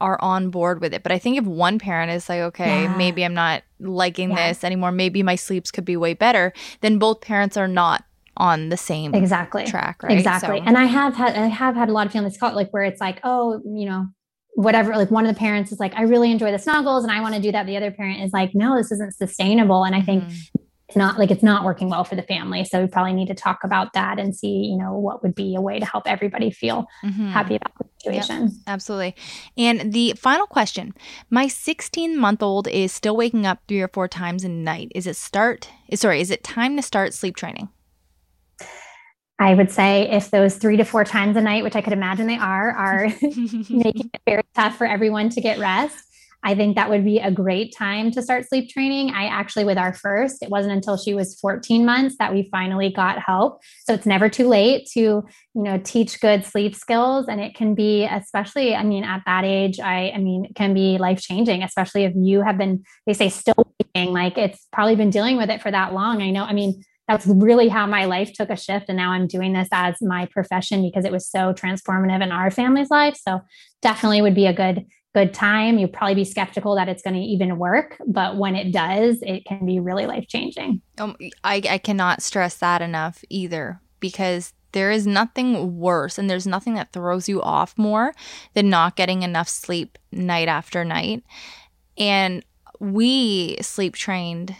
are 0.00 0.20
on 0.20 0.50
board 0.50 0.80
with 0.80 0.92
it. 0.92 1.02
But 1.02 1.12
I 1.12 1.18
think 1.18 1.38
if 1.38 1.44
one 1.44 1.78
parent 1.78 2.10
is 2.10 2.28
like, 2.28 2.40
okay, 2.40 2.82
yeah. 2.82 2.96
maybe 2.96 3.24
I'm 3.24 3.34
not 3.34 3.62
liking 3.78 4.30
yeah. 4.30 4.48
this 4.48 4.64
anymore, 4.64 4.92
maybe 4.92 5.22
my 5.22 5.34
sleeps 5.36 5.70
could 5.70 5.84
be 5.84 5.96
way 5.96 6.14
better, 6.14 6.52
then 6.80 6.98
both 6.98 7.20
parents 7.20 7.56
are 7.56 7.68
not 7.68 8.04
on 8.36 8.68
the 8.68 8.76
same 8.76 9.14
exactly 9.14 9.64
track, 9.64 10.02
right? 10.02 10.16
Exactly. 10.16 10.58
So. 10.58 10.64
And 10.64 10.76
I 10.76 10.84
have 10.84 11.14
had 11.14 11.36
I 11.36 11.46
have 11.46 11.74
had 11.74 11.88
a 11.88 11.92
lot 11.92 12.06
of 12.06 12.12
families 12.12 12.36
call 12.36 12.50
it 12.50 12.56
like 12.56 12.70
where 12.70 12.82
it's 12.82 13.00
like, 13.00 13.20
oh, 13.24 13.60
you 13.64 13.86
know, 13.86 14.08
whatever. 14.54 14.96
Like 14.96 15.10
one 15.10 15.26
of 15.26 15.34
the 15.34 15.38
parents 15.38 15.72
is 15.72 15.80
like, 15.80 15.94
I 15.94 16.02
really 16.02 16.30
enjoy 16.30 16.50
the 16.52 16.58
snuggles 16.58 17.04
and 17.04 17.12
I 17.12 17.20
want 17.20 17.34
to 17.34 17.40
do 17.40 17.52
that. 17.52 17.66
The 17.66 17.76
other 17.76 17.90
parent 17.90 18.22
is 18.22 18.32
like, 18.32 18.54
no, 18.54 18.76
this 18.76 18.90
isn't 18.92 19.14
sustainable. 19.14 19.84
And 19.84 19.94
I 19.94 20.00
think 20.00 20.24
mm-hmm. 20.24 20.62
it's 20.88 20.96
not 20.96 21.18
like 21.18 21.30
it's 21.30 21.42
not 21.42 21.64
working 21.64 21.90
well 21.90 22.04
for 22.04 22.14
the 22.14 22.22
family. 22.22 22.64
So 22.64 22.82
we 22.82 22.88
probably 22.88 23.12
need 23.12 23.28
to 23.28 23.34
talk 23.34 23.60
about 23.64 23.92
that 23.94 24.18
and 24.18 24.34
see, 24.34 24.66
you 24.70 24.76
know, 24.76 24.92
what 24.96 25.22
would 25.22 25.34
be 25.34 25.54
a 25.54 25.60
way 25.60 25.78
to 25.78 25.86
help 25.86 26.04
everybody 26.06 26.50
feel 26.50 26.86
mm-hmm. 27.04 27.28
happy 27.28 27.56
about 27.56 27.72
the 27.78 27.86
situation. 27.98 28.42
Yep, 28.42 28.50
absolutely. 28.66 29.16
And 29.56 29.92
the 29.92 30.14
final 30.16 30.46
question: 30.46 30.94
My 31.30 31.48
16 31.48 32.16
month 32.16 32.42
old 32.42 32.68
is 32.68 32.92
still 32.92 33.16
waking 33.16 33.46
up 33.46 33.60
three 33.66 33.80
or 33.80 33.88
four 33.88 34.08
times 34.08 34.44
a 34.44 34.48
night. 34.48 34.92
Is 34.94 35.06
it 35.06 35.16
start? 35.16 35.68
Sorry, 35.94 36.20
is 36.20 36.30
it 36.30 36.44
time 36.44 36.76
to 36.76 36.82
start 36.82 37.14
sleep 37.14 37.36
training? 37.36 37.68
I 39.38 39.54
would 39.54 39.70
say 39.70 40.08
if 40.10 40.30
those 40.30 40.56
three 40.56 40.76
to 40.76 40.84
four 40.84 41.04
times 41.04 41.36
a 41.36 41.40
night, 41.40 41.64
which 41.64 41.74
I 41.74 41.80
could 41.80 41.92
imagine 41.92 42.26
they 42.26 42.38
are, 42.38 42.70
are 42.70 43.08
making 43.22 44.10
it 44.14 44.20
very 44.26 44.42
tough 44.54 44.76
for 44.76 44.86
everyone 44.86 45.28
to 45.30 45.40
get 45.40 45.58
rest. 45.58 45.96
I 46.46 46.54
think 46.54 46.76
that 46.76 46.90
would 46.90 47.04
be 47.04 47.18
a 47.18 47.30
great 47.30 47.74
time 47.74 48.10
to 48.10 48.22
start 48.22 48.46
sleep 48.46 48.68
training. 48.68 49.10
I 49.10 49.24
actually, 49.24 49.64
with 49.64 49.78
our 49.78 49.94
first, 49.94 50.42
it 50.42 50.50
wasn't 50.50 50.74
until 50.74 50.98
she 50.98 51.14
was 51.14 51.38
14 51.40 51.86
months 51.86 52.16
that 52.18 52.34
we 52.34 52.48
finally 52.52 52.92
got 52.92 53.18
help. 53.18 53.62
So 53.86 53.94
it's 53.94 54.04
never 54.04 54.28
too 54.28 54.46
late 54.46 54.86
to, 54.92 55.00
you 55.00 55.24
know, 55.54 55.80
teach 55.82 56.20
good 56.20 56.44
sleep 56.44 56.76
skills. 56.76 57.26
And 57.28 57.40
it 57.40 57.54
can 57.54 57.74
be, 57.74 58.04
especially, 58.04 58.74
I 58.74 58.84
mean, 58.84 59.04
at 59.04 59.22
that 59.24 59.44
age, 59.44 59.80
I, 59.80 60.12
I 60.14 60.18
mean, 60.18 60.44
it 60.44 60.54
can 60.54 60.74
be 60.74 60.98
life 60.98 61.22
changing, 61.22 61.62
especially 61.62 62.04
if 62.04 62.12
you 62.14 62.42
have 62.42 62.58
been, 62.58 62.84
they 63.06 63.14
say, 63.14 63.30
still 63.30 63.66
waking, 63.80 64.12
like 64.12 64.36
it's 64.36 64.66
probably 64.70 64.96
been 64.96 65.10
dealing 65.10 65.38
with 65.38 65.48
it 65.48 65.62
for 65.62 65.70
that 65.70 65.94
long. 65.94 66.20
I 66.20 66.30
know, 66.30 66.44
I 66.44 66.52
mean, 66.52 66.84
that's 67.08 67.26
really 67.26 67.68
how 67.68 67.86
my 67.86 68.06
life 68.06 68.32
took 68.32 68.50
a 68.50 68.56
shift 68.56 68.86
and 68.88 68.96
now 68.96 69.10
i'm 69.10 69.26
doing 69.26 69.52
this 69.52 69.68
as 69.72 69.96
my 70.00 70.26
profession 70.26 70.82
because 70.82 71.04
it 71.04 71.12
was 71.12 71.28
so 71.28 71.52
transformative 71.52 72.22
in 72.22 72.32
our 72.32 72.50
family's 72.50 72.90
life 72.90 73.16
so 73.16 73.40
definitely 73.82 74.22
would 74.22 74.34
be 74.34 74.46
a 74.46 74.52
good 74.52 74.86
good 75.14 75.32
time. 75.32 75.78
You'll 75.78 75.90
probably 75.90 76.16
be 76.16 76.24
skeptical 76.24 76.74
that 76.74 76.88
it's 76.88 77.00
going 77.00 77.14
to 77.14 77.20
even 77.20 77.56
work 77.56 77.96
but 78.04 78.36
when 78.36 78.56
it 78.56 78.72
does 78.72 79.18
it 79.22 79.44
can 79.44 79.64
be 79.64 79.78
really 79.78 80.06
life 80.06 80.26
changing 80.26 80.82
um, 80.98 81.16
I, 81.44 81.62
I 81.70 81.78
cannot 81.78 82.20
stress 82.20 82.56
that 82.56 82.82
enough 82.82 83.22
either 83.30 83.80
because 84.00 84.52
there 84.74 84.90
is 84.90 85.06
nothing 85.06 85.78
worse 85.78 86.18
and 86.18 86.28
there's 86.28 86.48
nothing 86.48 86.74
that 86.74 86.92
throws 86.92 87.28
you 87.28 87.40
off 87.40 87.78
more 87.78 88.12
than 88.54 88.68
not 88.68 88.96
getting 88.96 89.22
enough 89.22 89.48
sleep 89.48 89.96
night 90.10 90.48
after 90.48 90.84
night. 90.84 91.22
And 91.96 92.44
we 92.80 93.56
sleep 93.62 93.94
trained 93.94 94.54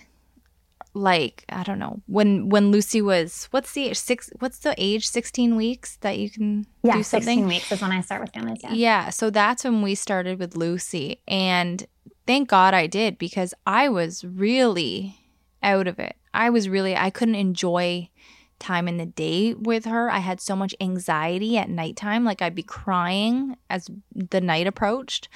like 0.94 1.44
I 1.48 1.64
don't 1.64 1.78
know 1.78 2.00
when 2.06 2.48
when 2.48 2.70
Lucy 2.70 3.02
was 3.02 3.48
what's 3.50 3.72
the 3.72 3.88
age 3.88 3.98
six 3.98 4.30
what's 4.38 4.58
the 4.58 4.74
age 4.78 5.06
sixteen 5.08 5.56
weeks 5.56 5.96
that 5.98 6.18
you 6.18 6.30
can 6.30 6.66
yeah, 6.82 6.96
do 6.96 7.02
something. 7.02 7.26
Sixteen 7.26 7.46
weeks 7.46 7.72
is 7.72 7.82
when 7.82 7.92
I 7.92 8.00
start 8.00 8.20
with 8.20 8.32
families. 8.32 8.60
Yeah. 8.62 8.72
Yeah. 8.72 9.10
So 9.10 9.30
that's 9.30 9.64
when 9.64 9.82
we 9.82 9.94
started 9.94 10.38
with 10.38 10.56
Lucy, 10.56 11.20
and 11.26 11.86
thank 12.26 12.48
God 12.48 12.74
I 12.74 12.86
did 12.86 13.18
because 13.18 13.54
I 13.66 13.88
was 13.88 14.24
really 14.24 15.18
out 15.62 15.88
of 15.88 15.98
it. 15.98 16.16
I 16.32 16.50
was 16.50 16.68
really, 16.68 16.96
I 16.96 17.10
couldn't 17.10 17.36
enjoy 17.36 18.10
time 18.58 18.88
in 18.88 18.96
the 18.96 19.06
day 19.06 19.54
with 19.54 19.84
her. 19.84 20.10
I 20.10 20.18
had 20.18 20.40
so 20.40 20.54
much 20.54 20.74
anxiety 20.80 21.58
at 21.58 21.68
nighttime. 21.68 22.24
Like 22.24 22.42
I'd 22.42 22.54
be 22.54 22.62
crying 22.62 23.56
as 23.68 23.90
the 24.14 24.40
night 24.40 24.66
approached. 24.66 25.28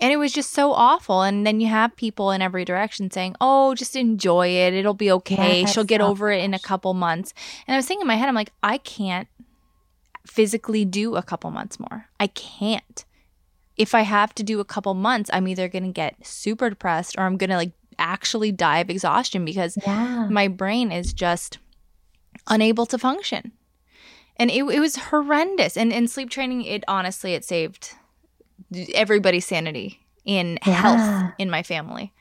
And 0.00 0.12
it 0.12 0.16
was 0.16 0.32
just 0.32 0.52
so 0.52 0.72
awful. 0.72 1.22
And 1.22 1.46
then 1.46 1.60
you 1.60 1.66
have 1.68 1.94
people 1.94 2.30
in 2.30 2.40
every 2.40 2.64
direction 2.64 3.10
saying, 3.10 3.36
Oh, 3.40 3.74
just 3.74 3.96
enjoy 3.96 4.48
it. 4.48 4.72
It'll 4.72 4.94
be 4.94 5.12
okay. 5.12 5.66
She'll 5.66 5.84
get 5.84 6.00
oh, 6.00 6.08
over 6.08 6.30
it 6.30 6.42
in 6.42 6.54
a 6.54 6.58
couple 6.58 6.94
months. 6.94 7.34
And 7.66 7.74
I 7.74 7.78
was 7.78 7.86
thinking 7.86 8.02
in 8.02 8.08
my 8.08 8.16
head, 8.16 8.28
I'm 8.28 8.34
like, 8.34 8.52
I 8.62 8.78
can't 8.78 9.28
physically 10.26 10.84
do 10.84 11.16
a 11.16 11.22
couple 11.22 11.50
months 11.50 11.78
more. 11.78 12.06
I 12.18 12.28
can't. 12.28 13.04
If 13.76 13.94
I 13.94 14.02
have 14.02 14.34
to 14.36 14.42
do 14.42 14.60
a 14.60 14.64
couple 14.64 14.94
months, 14.94 15.30
I'm 15.32 15.48
either 15.48 15.68
going 15.68 15.84
to 15.84 15.92
get 15.92 16.26
super 16.26 16.70
depressed 16.70 17.16
or 17.18 17.22
I'm 17.24 17.36
going 17.36 17.50
to 17.50 17.56
like 17.56 17.72
actually 17.98 18.52
die 18.52 18.78
of 18.78 18.90
exhaustion 18.90 19.44
because 19.44 19.76
yeah. 19.86 20.26
my 20.30 20.48
brain 20.48 20.90
is 20.92 21.12
just 21.12 21.58
unable 22.48 22.86
to 22.86 22.98
function. 22.98 23.52
And 24.36 24.50
it, 24.50 24.64
it 24.64 24.80
was 24.80 24.96
horrendous. 24.96 25.76
And 25.76 25.92
in 25.92 26.08
sleep 26.08 26.30
training, 26.30 26.62
it 26.62 26.84
honestly, 26.88 27.34
it 27.34 27.44
saved 27.44 27.94
everybody's 28.94 29.46
sanity 29.46 30.00
in 30.24 30.58
yeah. 30.66 30.72
health 30.72 31.32
in 31.38 31.50
my 31.50 31.62
family. 31.62 32.12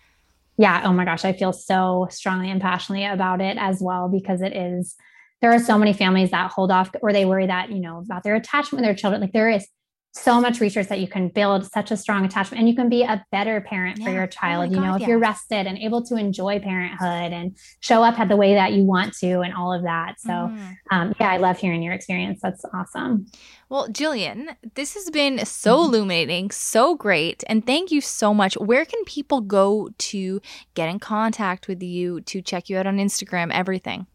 Yeah. 0.57 0.81
Oh 0.83 0.91
my 0.91 1.05
gosh. 1.05 1.23
I 1.23 1.33
feel 1.33 1.53
so 1.53 2.07
strongly 2.09 2.49
and 2.49 2.59
passionately 2.59 3.05
about 3.05 3.39
it 3.39 3.57
as 3.57 3.79
well 3.81 4.09
because 4.09 4.41
it 4.41 4.55
is, 4.55 4.95
there 5.41 5.53
are 5.53 5.59
so 5.59 5.77
many 5.77 5.93
families 5.93 6.31
that 6.31 6.51
hold 6.51 6.69
off 6.71 6.91
or 7.01 7.13
they 7.13 7.25
worry 7.25 7.47
that, 7.47 7.71
you 7.71 7.79
know, 7.79 7.99
about 7.99 8.23
their 8.23 8.35
attachment 8.35 8.81
with 8.81 8.85
their 8.85 8.95
children. 8.95 9.21
Like 9.21 9.31
there 9.31 9.49
is 9.49 9.67
so 10.13 10.41
much 10.41 10.59
research 10.59 10.87
that 10.87 10.99
you 10.99 11.07
can 11.07 11.27
build 11.27 11.71
such 11.71 11.91
a 11.91 11.97
strong 11.97 12.25
attachment 12.25 12.59
and 12.59 12.67
you 12.67 12.75
can 12.75 12.89
be 12.89 13.03
a 13.03 13.23
better 13.31 13.61
parent 13.61 13.99
yeah. 13.99 14.05
for 14.05 14.11
your 14.11 14.23
oh 14.23 14.27
child 14.27 14.67
oh 14.67 14.69
you 14.69 14.75
God, 14.75 14.85
know 14.85 14.95
if 14.95 15.01
yeah. 15.01 15.09
you're 15.09 15.19
rested 15.19 15.67
and 15.67 15.77
able 15.77 16.03
to 16.03 16.15
enjoy 16.15 16.59
parenthood 16.59 17.31
and 17.31 17.55
show 17.79 18.03
up 18.03 18.19
at 18.19 18.27
the 18.27 18.35
way 18.35 18.55
that 18.55 18.73
you 18.73 18.83
want 18.83 19.13
to 19.13 19.41
and 19.41 19.53
all 19.53 19.71
of 19.71 19.83
that 19.83 20.19
so 20.19 20.29
mm. 20.29 20.77
um, 20.91 21.13
yeah 21.19 21.29
i 21.29 21.37
love 21.37 21.59
hearing 21.59 21.83
your 21.83 21.93
experience 21.93 22.39
that's 22.41 22.65
awesome 22.73 23.27
well 23.69 23.87
jillian 23.89 24.55
this 24.73 24.95
has 24.95 25.11
been 25.11 25.45
so 25.45 25.75
mm-hmm. 25.77 25.85
illuminating 25.85 26.49
so 26.49 26.95
great 26.95 27.43
and 27.47 27.67
thank 27.67 27.91
you 27.91 28.01
so 28.01 28.33
much 28.33 28.55
where 28.57 28.85
can 28.85 29.03
people 29.05 29.41
go 29.41 29.89
to 29.99 30.41
get 30.73 30.89
in 30.89 30.97
contact 30.97 31.67
with 31.67 31.83
you 31.83 32.19
to 32.21 32.41
check 32.41 32.67
you 32.67 32.77
out 32.77 32.87
on 32.87 32.97
instagram 32.97 33.51
everything 33.51 34.07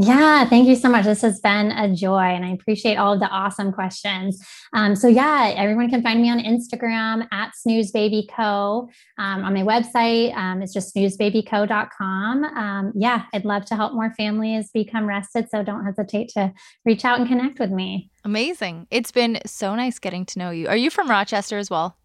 yeah, 0.00 0.44
thank 0.44 0.68
you 0.68 0.76
so 0.76 0.88
much. 0.88 1.04
This 1.04 1.22
has 1.22 1.40
been 1.40 1.72
a 1.72 1.92
joy, 1.92 2.20
and 2.20 2.44
I 2.44 2.50
appreciate 2.50 2.94
all 2.96 3.14
of 3.14 3.20
the 3.20 3.26
awesome 3.26 3.72
questions. 3.72 4.40
Um, 4.72 4.94
so, 4.94 5.08
yeah, 5.08 5.52
everyone 5.56 5.90
can 5.90 6.02
find 6.02 6.22
me 6.22 6.30
on 6.30 6.38
Instagram 6.38 7.26
at 7.32 7.50
snoozebabyco. 7.66 8.88
Um, 9.18 9.44
on 9.44 9.52
my 9.52 9.62
website, 9.62 10.36
um, 10.36 10.62
it's 10.62 10.72
just 10.72 10.94
snoozebabyco.com. 10.94 12.44
Um, 12.44 12.92
yeah, 12.94 13.24
I'd 13.34 13.44
love 13.44 13.64
to 13.66 13.74
help 13.74 13.92
more 13.92 14.14
families 14.16 14.70
become 14.70 15.04
rested. 15.04 15.50
So, 15.50 15.64
don't 15.64 15.84
hesitate 15.84 16.28
to 16.34 16.52
reach 16.84 17.04
out 17.04 17.18
and 17.18 17.28
connect 17.28 17.58
with 17.58 17.70
me. 17.70 18.08
Amazing. 18.24 18.86
It's 18.92 19.10
been 19.10 19.40
so 19.46 19.74
nice 19.74 19.98
getting 19.98 20.24
to 20.26 20.38
know 20.38 20.50
you. 20.50 20.68
Are 20.68 20.76
you 20.76 20.90
from 20.90 21.10
Rochester 21.10 21.58
as 21.58 21.70
well? 21.70 21.97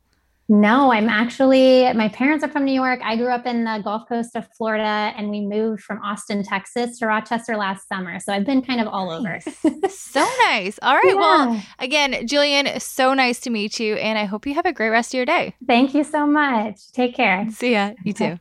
No, 0.49 0.91
I'm 0.91 1.07
actually, 1.07 1.91
my 1.93 2.09
parents 2.09 2.43
are 2.43 2.49
from 2.49 2.65
New 2.65 2.73
York. 2.73 2.99
I 3.03 3.15
grew 3.15 3.29
up 3.29 3.45
in 3.45 3.63
the 3.63 3.79
Gulf 3.83 4.09
Coast 4.09 4.35
of 4.35 4.45
Florida 4.57 5.13
and 5.15 5.29
we 5.29 5.41
moved 5.41 5.83
from 5.83 5.99
Austin, 6.03 6.43
Texas 6.43 6.99
to 6.99 7.07
Rochester 7.07 7.55
last 7.55 7.87
summer. 7.87 8.19
So 8.19 8.33
I've 8.33 8.45
been 8.45 8.61
kind 8.61 8.81
of 8.81 8.87
all 8.87 9.21
nice. 9.21 9.47
over. 9.47 9.87
so 9.89 10.27
nice. 10.45 10.77
All 10.81 10.95
right. 10.95 11.03
Yeah. 11.05 11.13
Well, 11.13 11.63
again, 11.79 12.13
Jillian, 12.27 12.81
so 12.81 13.13
nice 13.13 13.39
to 13.41 13.49
meet 13.49 13.79
you. 13.79 13.95
And 13.95 14.19
I 14.19 14.25
hope 14.25 14.45
you 14.45 14.53
have 14.55 14.65
a 14.65 14.73
great 14.73 14.89
rest 14.89 15.13
of 15.13 15.17
your 15.17 15.25
day. 15.25 15.55
Thank 15.65 15.93
you 15.93 16.03
so 16.03 16.27
much. 16.27 16.91
Take 16.91 17.15
care. 17.15 17.47
See 17.49 17.71
ya. 17.71 17.93
You 18.03 18.11
too. 18.13 18.39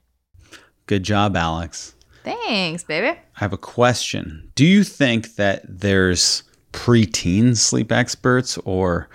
Good 0.86 1.04
job, 1.04 1.36
Alex. 1.36 1.94
Thanks, 2.24 2.82
baby. 2.84 3.08
I 3.08 3.38
have 3.38 3.52
a 3.52 3.58
question. 3.58 4.50
Do 4.54 4.64
you 4.64 4.82
think 4.82 5.36
that 5.36 5.62
there's 5.68 6.42
preteen 6.72 7.56
sleep 7.56 7.92
experts 7.92 8.58
or 8.64 9.08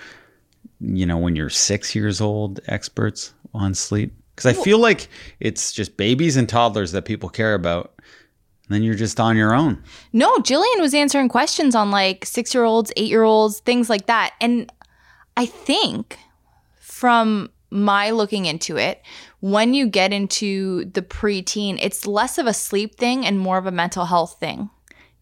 you 0.80 1.06
know, 1.06 1.18
when 1.18 1.36
you're 1.36 1.50
six 1.50 1.96
years 1.96 2.22
old, 2.22 2.60
experts 2.68 3.34
on 3.54 3.74
sleep? 3.74 4.14
Because 4.36 4.58
I 4.58 4.62
feel 4.64 4.78
like 4.80 5.08
it's 5.40 5.72
just 5.72 5.98
babies 5.98 6.38
and 6.38 6.48
toddlers 6.48 6.92
that 6.92 7.06
people 7.06 7.30
care 7.30 7.56
about. 7.56 7.94
And 8.68 8.76
then 8.76 8.84
you're 8.84 8.96
just 8.96 9.20
on 9.20 9.36
your 9.38 9.54
own. 9.54 9.82
No, 10.14 10.38
Jillian 10.38 10.80
was 10.80 10.94
answering 10.94 11.30
questions 11.30 11.74
on 11.74 11.90
like 11.90 12.26
six 12.26 12.54
year 12.54 12.64
olds, 12.64 12.92
eight 12.98 13.10
year 13.10 13.24
olds, 13.24 13.60
things 13.62 13.90
like 13.90 14.06
that. 14.08 14.34
And 14.42 14.72
I 15.38 15.46
think 15.46 16.18
from 16.80 17.50
my 17.70 18.12
looking 18.12 18.46
into 18.46 18.78
it, 18.78 19.02
when 19.40 19.74
you 19.74 19.88
get 19.88 20.14
into 20.14 20.86
the 20.86 21.02
preteen, 21.02 21.80
it's 21.82 22.06
less 22.06 22.38
of 22.38 22.46
a 22.46 22.54
sleep 22.54 22.96
thing 22.96 23.26
and 23.26 23.40
more 23.40 23.58
of 23.58 23.66
a 23.66 23.72
mental 23.72 24.06
health 24.06 24.38
thing 24.40 24.70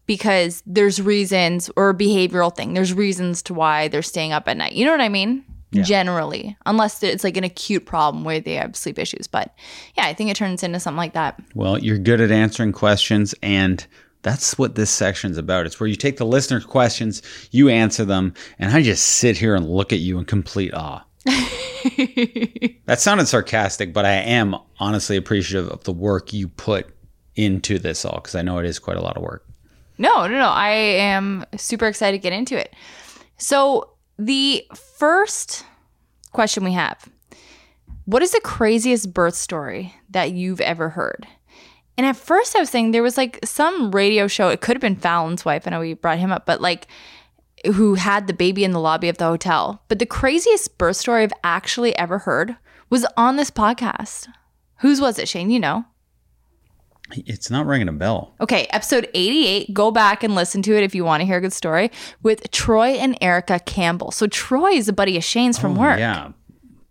because 0.06 0.62
there's 0.66 1.00
reasons 1.00 1.70
or 1.76 1.90
a 1.90 1.94
behavioral 1.94 2.54
thing. 2.54 2.74
There's 2.74 2.92
reasons 2.92 3.42
to 3.42 3.54
why 3.54 3.88
they're 3.88 4.02
staying 4.02 4.32
up 4.32 4.48
at 4.48 4.56
night. 4.56 4.72
You 4.72 4.84
know 4.84 4.92
what 4.92 5.00
I 5.00 5.08
mean? 5.08 5.44
Yeah. 5.72 5.82
Generally, 5.82 6.56
unless 6.64 7.02
it's 7.02 7.24
like 7.24 7.36
an 7.36 7.44
acute 7.44 7.86
problem 7.86 8.24
where 8.24 8.40
they 8.40 8.54
have 8.54 8.76
sleep 8.76 8.98
issues. 8.98 9.26
But 9.26 9.52
yeah, 9.96 10.06
I 10.06 10.14
think 10.14 10.30
it 10.30 10.36
turns 10.36 10.62
into 10.62 10.80
something 10.80 10.96
like 10.96 11.12
that. 11.14 11.40
Well, 11.54 11.76
you're 11.78 11.98
good 11.98 12.20
at 12.20 12.30
answering 12.30 12.72
questions 12.72 13.34
and 13.42 13.84
that's 14.22 14.58
what 14.58 14.74
this 14.74 14.90
section's 14.90 15.38
about. 15.38 15.66
It's 15.66 15.78
where 15.78 15.88
you 15.88 15.94
take 15.94 16.16
the 16.16 16.26
listener's 16.26 16.64
questions, 16.64 17.22
you 17.52 17.68
answer 17.68 18.04
them, 18.04 18.34
and 18.58 18.72
I 18.72 18.82
just 18.82 19.06
sit 19.06 19.36
here 19.36 19.54
and 19.54 19.68
look 19.68 19.92
at 19.92 20.00
you 20.00 20.18
in 20.18 20.24
complete 20.24 20.74
awe. 20.74 21.04
that 21.26 22.96
sounded 22.98 23.28
sarcastic, 23.28 23.92
but 23.92 24.04
I 24.04 24.14
am 24.14 24.56
honestly 24.80 25.16
appreciative 25.16 25.68
of 25.68 25.84
the 25.84 25.92
work 25.92 26.32
you 26.32 26.48
put 26.48 26.88
into 27.36 27.78
this 27.78 28.04
all 28.04 28.16
because 28.16 28.34
I 28.34 28.42
know 28.42 28.58
it 28.58 28.66
is 28.66 28.80
quite 28.80 28.96
a 28.96 29.00
lot 29.00 29.16
of 29.16 29.22
work. 29.22 29.45
No, 29.98 30.26
no, 30.26 30.38
no. 30.38 30.48
I 30.48 30.70
am 30.70 31.44
super 31.56 31.86
excited 31.86 32.18
to 32.18 32.22
get 32.22 32.32
into 32.32 32.58
it. 32.58 32.74
So, 33.38 33.90
the 34.18 34.66
first 34.74 35.64
question 36.32 36.64
we 36.64 36.72
have 36.72 37.08
What 38.04 38.22
is 38.22 38.32
the 38.32 38.40
craziest 38.40 39.12
birth 39.12 39.34
story 39.34 39.94
that 40.10 40.32
you've 40.32 40.60
ever 40.60 40.90
heard? 40.90 41.26
And 41.98 42.06
at 42.06 42.16
first, 42.16 42.54
I 42.54 42.60
was 42.60 42.68
saying 42.68 42.90
there 42.90 43.02
was 43.02 43.16
like 43.16 43.38
some 43.44 43.90
radio 43.90 44.26
show, 44.26 44.48
it 44.50 44.60
could 44.60 44.76
have 44.76 44.82
been 44.82 44.96
Fallon's 44.96 45.44
wife. 45.44 45.66
I 45.66 45.70
know 45.70 45.80
we 45.80 45.94
brought 45.94 46.18
him 46.18 46.30
up, 46.30 46.44
but 46.44 46.60
like 46.60 46.88
who 47.64 47.94
had 47.94 48.26
the 48.26 48.34
baby 48.34 48.64
in 48.64 48.72
the 48.72 48.80
lobby 48.80 49.08
of 49.08 49.18
the 49.18 49.24
hotel. 49.24 49.82
But 49.88 49.98
the 49.98 50.06
craziest 50.06 50.76
birth 50.78 50.96
story 50.96 51.22
I've 51.22 51.32
actually 51.42 51.96
ever 51.96 52.18
heard 52.18 52.56
was 52.90 53.06
on 53.16 53.36
this 53.36 53.50
podcast. 53.50 54.28
Whose 54.80 55.00
was 55.00 55.18
it, 55.18 55.28
Shane? 55.28 55.50
You 55.50 55.60
know? 55.60 55.84
It's 57.12 57.50
not 57.50 57.66
ringing 57.66 57.88
a 57.88 57.92
bell. 57.92 58.34
Okay, 58.40 58.66
episode 58.70 59.08
88. 59.14 59.72
Go 59.72 59.90
back 59.90 60.22
and 60.22 60.34
listen 60.34 60.62
to 60.62 60.76
it 60.76 60.82
if 60.82 60.94
you 60.94 61.04
want 61.04 61.20
to 61.20 61.24
hear 61.26 61.38
a 61.38 61.40
good 61.40 61.52
story 61.52 61.90
with 62.22 62.50
Troy 62.50 62.90
and 62.90 63.16
Erica 63.20 63.60
Campbell. 63.60 64.10
So 64.10 64.26
Troy 64.26 64.70
is 64.70 64.88
a 64.88 64.92
buddy 64.92 65.16
of 65.16 65.24
Shane's 65.24 65.58
from 65.58 65.76
oh, 65.76 65.80
work. 65.80 65.98
Yeah. 65.98 66.32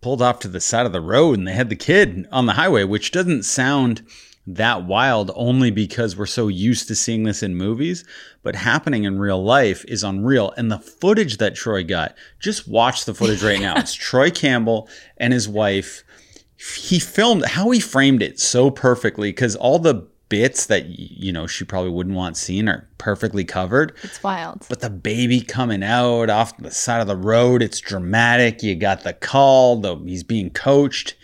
Pulled 0.00 0.22
off 0.22 0.38
to 0.40 0.48
the 0.48 0.60
side 0.60 0.86
of 0.86 0.92
the 0.92 1.00
road 1.00 1.38
and 1.38 1.46
they 1.46 1.52
had 1.52 1.68
the 1.68 1.76
kid 1.76 2.26
on 2.32 2.46
the 2.46 2.54
highway, 2.54 2.84
which 2.84 3.10
doesn't 3.10 3.42
sound 3.44 4.06
that 4.46 4.84
wild 4.84 5.32
only 5.34 5.70
because 5.70 6.16
we're 6.16 6.24
so 6.24 6.48
used 6.48 6.86
to 6.88 6.94
seeing 6.94 7.24
this 7.24 7.42
in 7.42 7.56
movies, 7.56 8.04
but 8.42 8.54
happening 8.54 9.04
in 9.04 9.18
real 9.18 9.42
life 9.42 9.84
is 9.88 10.04
unreal. 10.04 10.52
And 10.56 10.70
the 10.70 10.78
footage 10.78 11.38
that 11.38 11.56
Troy 11.56 11.82
got, 11.82 12.14
just 12.38 12.68
watch 12.68 13.04
the 13.04 13.14
footage 13.14 13.42
right 13.42 13.60
now. 13.60 13.74
it's 13.76 13.94
Troy 13.94 14.30
Campbell 14.30 14.88
and 15.16 15.32
his 15.32 15.48
wife 15.48 16.04
he 16.56 16.98
filmed 16.98 17.44
how 17.44 17.70
he 17.70 17.80
framed 17.80 18.22
it 18.22 18.40
so 18.40 18.70
perfectly 18.70 19.30
because 19.30 19.56
all 19.56 19.78
the 19.78 20.06
bits 20.28 20.66
that 20.66 20.86
you 20.86 21.32
know 21.32 21.46
she 21.46 21.64
probably 21.64 21.90
wouldn't 21.90 22.16
want 22.16 22.36
seen 22.36 22.68
are 22.68 22.88
perfectly 22.98 23.44
covered. 23.44 23.94
It's 24.02 24.22
wild. 24.22 24.66
But 24.68 24.80
the 24.80 24.90
baby 24.90 25.40
coming 25.40 25.82
out 25.82 26.30
off 26.30 26.56
the 26.56 26.70
side 26.70 27.00
of 27.00 27.06
the 27.06 27.16
road, 27.16 27.62
it's 27.62 27.80
dramatic. 27.80 28.62
You 28.62 28.74
got 28.74 29.04
the 29.04 29.12
call, 29.12 29.76
the 29.76 29.96
he's 29.96 30.24
being 30.24 30.50
coached. 30.50 31.14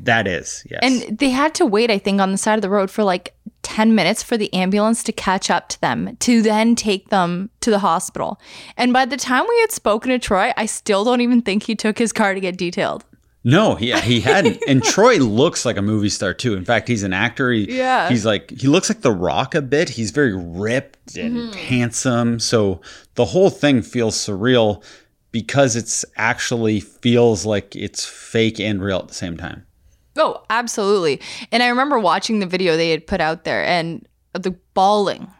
That 0.00 0.26
is, 0.26 0.66
yes. 0.68 0.80
And 0.82 1.18
they 1.18 1.30
had 1.30 1.54
to 1.54 1.66
wait, 1.66 1.88
I 1.88 1.98
think, 1.98 2.20
on 2.20 2.32
the 2.32 2.38
side 2.38 2.56
of 2.56 2.62
the 2.62 2.70
road 2.70 2.90
for 2.90 3.04
like 3.04 3.34
10 3.62 3.94
minutes 3.94 4.24
for 4.24 4.36
the 4.36 4.52
ambulance 4.52 5.04
to 5.04 5.12
catch 5.12 5.50
up 5.50 5.68
to 5.68 5.80
them 5.80 6.16
to 6.16 6.42
then 6.42 6.74
take 6.74 7.10
them 7.10 7.48
to 7.60 7.70
the 7.70 7.78
hospital. 7.78 8.40
And 8.76 8.92
by 8.92 9.04
the 9.04 9.16
time 9.16 9.44
we 9.48 9.60
had 9.60 9.70
spoken 9.70 10.10
to 10.10 10.18
Troy, 10.18 10.52
I 10.56 10.66
still 10.66 11.04
don't 11.04 11.20
even 11.20 11.42
think 11.42 11.62
he 11.62 11.76
took 11.76 11.96
his 11.96 12.12
car 12.12 12.34
to 12.34 12.40
get 12.40 12.56
detailed. 12.56 13.04
No, 13.46 13.78
yeah, 13.78 14.00
he, 14.00 14.20
hadn't. 14.20 14.62
and 14.68 14.82
Troy 14.82 15.18
looks 15.18 15.66
like 15.66 15.76
a 15.76 15.82
movie 15.82 16.08
star 16.08 16.32
too. 16.32 16.54
In 16.54 16.64
fact, 16.64 16.88
he's 16.88 17.02
an 17.02 17.12
actor. 17.12 17.52
He, 17.52 17.76
yeah. 17.76 18.08
He's 18.08 18.24
like 18.24 18.50
he 18.50 18.68
looks 18.68 18.88
like 18.88 19.02
The 19.02 19.12
Rock 19.12 19.54
a 19.54 19.60
bit. 19.60 19.90
He's 19.90 20.10
very 20.10 20.34
ripped 20.34 21.16
and 21.16 21.36
mm-hmm. 21.36 21.52
handsome. 21.52 22.40
So 22.40 22.80
the 23.16 23.26
whole 23.26 23.50
thing 23.50 23.82
feels 23.82 24.16
surreal 24.16 24.82
because 25.30 25.76
it's 25.76 26.06
actually 26.16 26.80
feels 26.80 27.44
like 27.44 27.76
it's 27.76 28.06
fake 28.06 28.58
and 28.58 28.82
real 28.82 29.00
at 29.00 29.08
the 29.08 29.14
same 29.14 29.36
time. 29.36 29.66
Oh, 30.16 30.42
absolutely. 30.48 31.20
And 31.52 31.62
I 31.62 31.68
remember 31.68 31.98
watching 31.98 32.38
the 32.38 32.46
video 32.46 32.76
they 32.76 32.90
had 32.90 33.06
put 33.06 33.20
out 33.20 33.44
there 33.44 33.64
and 33.64 34.06
the 34.32 34.52
bawling 34.72 35.30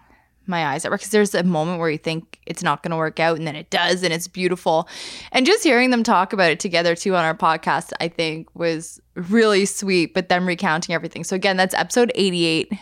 my 0.47 0.67
eyes 0.67 0.85
at 0.85 0.91
work 0.91 1.01
because 1.01 1.11
there's 1.11 1.35
a 1.35 1.43
moment 1.43 1.81
where 1.81 1.91
you 1.91 1.99
think 1.99 2.39
it's 2.47 2.63
not 2.63 2.83
going 2.83 2.91
to 2.91 2.97
work 2.97 3.21
out 3.21 3.39
and 3.39 3.47
then 3.47 3.57
it 3.57 3.71
does 3.71 4.03
and 4.03 4.13
it's 4.13 4.29
beautiful. 4.29 4.89
And 5.33 5.47
just 5.47 5.65
hearing 5.65 5.91
them 5.91 6.03
talk 6.03 6.33
about 6.33 6.51
it 6.51 6.61
together 6.61 6.95
too 6.95 7.15
on 7.15 7.25
our 7.25 7.37
podcast, 7.37 7.93
I 8.01 8.09
think 8.09 8.49
was 8.55 9.01
really 9.15 9.67
sweet, 9.67 10.15
but 10.15 10.29
them 10.29 10.47
recounting 10.47 10.95
everything. 10.95 11.25
So 11.25 11.37
again, 11.37 11.57
that's 11.57 11.75
episode 11.75 12.13
88. 12.15 12.73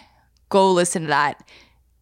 Go 0.48 0.72
listen 0.72 1.02
to 1.02 1.09
that. 1.09 1.43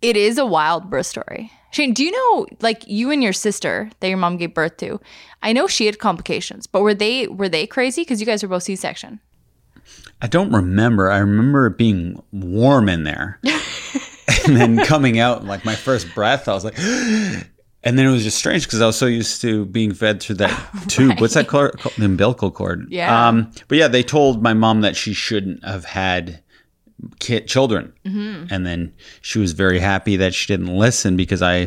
It 0.03 0.17
is 0.17 0.39
a 0.39 0.47
wild 0.47 0.89
birth 0.89 1.07
story. 1.07 1.53
Shane, 1.73 1.95
do 1.95 2.05
you 2.05 2.11
know 2.11 2.47
like 2.61 2.87
you 2.89 3.11
and 3.11 3.23
your 3.23 3.33
sister 3.33 3.91
that 4.01 4.09
your 4.09 4.17
mom 4.17 4.37
gave 4.37 4.55
birth 4.55 4.77
to? 4.79 5.01
I 5.43 5.53
know 5.53 5.67
she 5.67 5.87
had 5.87 5.99
complications, 5.99 6.67
but 6.67 6.83
were 6.83 6.95
they 6.95 7.29
were 7.29 7.49
they 7.49 7.67
crazy 7.67 8.05
cuz 8.05 8.19
you 8.19 8.27
guys 8.27 8.43
were 8.43 8.49
both 8.49 8.65
C-section? 8.65 9.21
I 10.23 10.27
don't 10.27 10.53
remember. 10.53 11.11
I 11.11 11.19
remember 11.19 11.67
it 11.67 11.79
being 11.79 12.23
warm 12.33 12.89
in 12.89 13.05
there. 13.05 13.41
and 14.51 14.57
then 14.77 14.85
coming 14.85 15.19
out 15.19 15.45
like 15.45 15.65
my 15.65 15.75
first 15.75 16.13
breath, 16.15 16.49
I 16.49 16.53
was 16.55 16.65
like, 16.65 16.79
and 17.83 17.99
then 17.99 18.07
it 18.07 18.11
was 18.11 18.23
just 18.23 18.37
strange 18.39 18.65
because 18.65 18.81
I 18.81 18.87
was 18.87 18.97
so 18.97 19.07
used 19.07 19.41
to 19.43 19.65
being 19.67 19.95
fed 19.95 20.21
through 20.23 20.37
that 20.37 20.85
tube. 20.89 21.21
What's 21.21 21.35
that 21.35 21.49
called? 21.49 21.73
The 21.99 22.05
umbilical 22.05 22.51
cord. 22.51 22.87
Yeah. 22.91 23.29
Um, 23.29 23.51
but 23.69 23.79
yeah, 23.79 23.89
they 23.89 24.03
told 24.03 24.43
my 24.43 24.55
mom 24.55 24.83
that 24.83 24.97
she 24.97 25.13
shouldn't 25.13 25.65
have 25.65 25.85
had 25.85 26.43
kid 27.19 27.47
children, 27.49 27.93
Mm-hmm. 28.05 28.53
and 28.53 28.67
then 28.67 28.93
she 29.23 29.39
was 29.39 29.53
very 29.53 29.79
happy 29.79 30.17
that 30.17 30.35
she 30.35 30.47
didn't 30.47 30.67
listen 30.77 31.17
because 31.17 31.41
I, 31.41 31.61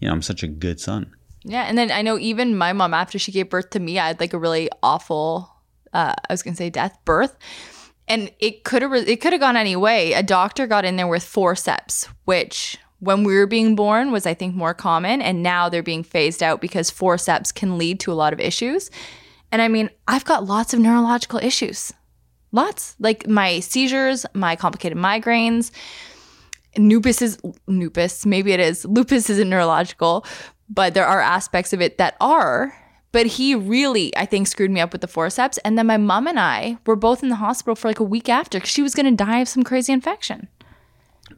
you 0.00 0.08
know, 0.08 0.12
I'm 0.12 0.22
such 0.22 0.42
a 0.42 0.48
good 0.48 0.80
son. 0.80 1.12
Yeah, 1.44 1.62
and 1.64 1.76
then 1.76 1.90
I 1.90 2.02
know 2.02 2.18
even 2.18 2.56
my 2.56 2.72
mom 2.72 2.94
after 2.94 3.18
she 3.18 3.32
gave 3.32 3.50
birth 3.50 3.70
to 3.70 3.80
me, 3.80 3.98
I 3.98 4.08
had 4.08 4.20
like 4.20 4.32
a 4.32 4.38
really 4.38 4.68
awful 4.82 5.50
uh 5.92 6.14
I 6.28 6.32
was 6.32 6.42
going 6.42 6.54
to 6.54 6.58
say 6.58 6.70
death 6.70 6.96
birth. 7.04 7.36
And 8.10 8.30
it 8.38 8.64
could 8.64 8.80
have 8.80 8.94
it 8.94 9.20
could 9.20 9.32
have 9.34 9.40
gone 9.40 9.56
any 9.56 9.76
way. 9.76 10.14
A 10.14 10.22
doctor 10.22 10.66
got 10.66 10.86
in 10.86 10.96
there 10.96 11.06
with 11.06 11.22
forceps, 11.22 12.08
which 12.28 12.76
when 12.98 13.24
we 13.24 13.34
were 13.34 13.46
being 13.46 13.74
born 13.74 14.12
was 14.12 14.26
I 14.26 14.34
think 14.34 14.54
more 14.54 14.74
common 14.74 15.22
and 15.22 15.42
now 15.42 15.70
they're 15.70 15.82
being 15.82 16.02
phased 16.02 16.42
out 16.42 16.60
because 16.60 16.90
forceps 16.90 17.52
can 17.52 17.78
lead 17.78 18.00
to 18.00 18.12
a 18.12 18.20
lot 18.22 18.34
of 18.34 18.38
issues. 18.38 18.90
And 19.50 19.62
I 19.62 19.68
mean, 19.68 19.88
I've 20.06 20.26
got 20.26 20.44
lots 20.44 20.74
of 20.74 20.78
neurological 20.78 21.38
issues. 21.38 21.90
Lots. 22.52 22.96
Like 22.98 23.26
my 23.26 23.60
seizures, 23.60 24.26
my 24.34 24.56
complicated 24.56 24.98
migraines, 24.98 25.70
lupus 26.76 27.22
is 27.22 27.38
lupus 27.66 28.26
maybe 28.26 28.52
it 28.52 28.60
is 28.60 28.84
lupus 28.96 29.30
isn't 29.30 29.48
neurological 29.48 30.24
but 30.68 30.92
there 30.92 31.06
are 31.06 31.20
aspects 31.20 31.72
of 31.72 31.80
it 31.80 31.96
that 31.96 32.14
are 32.20 32.76
but 33.10 33.24
he 33.26 33.54
really 33.54 34.14
i 34.16 34.26
think 34.26 34.46
screwed 34.46 34.70
me 34.70 34.78
up 34.78 34.92
with 34.92 35.00
the 35.00 35.08
forceps 35.08 35.58
and 35.64 35.76
then 35.76 35.86
my 35.86 35.96
mom 35.96 36.28
and 36.28 36.38
i 36.38 36.76
were 36.86 36.94
both 36.94 37.22
in 37.22 37.30
the 37.30 37.36
hospital 37.36 37.74
for 37.74 37.88
like 37.88 37.98
a 37.98 38.04
week 38.04 38.28
after 38.28 38.58
because 38.58 38.70
she 38.70 38.82
was 38.82 38.94
going 38.94 39.06
to 39.06 39.24
die 39.24 39.38
of 39.40 39.48
some 39.48 39.64
crazy 39.64 39.92
infection 39.92 40.46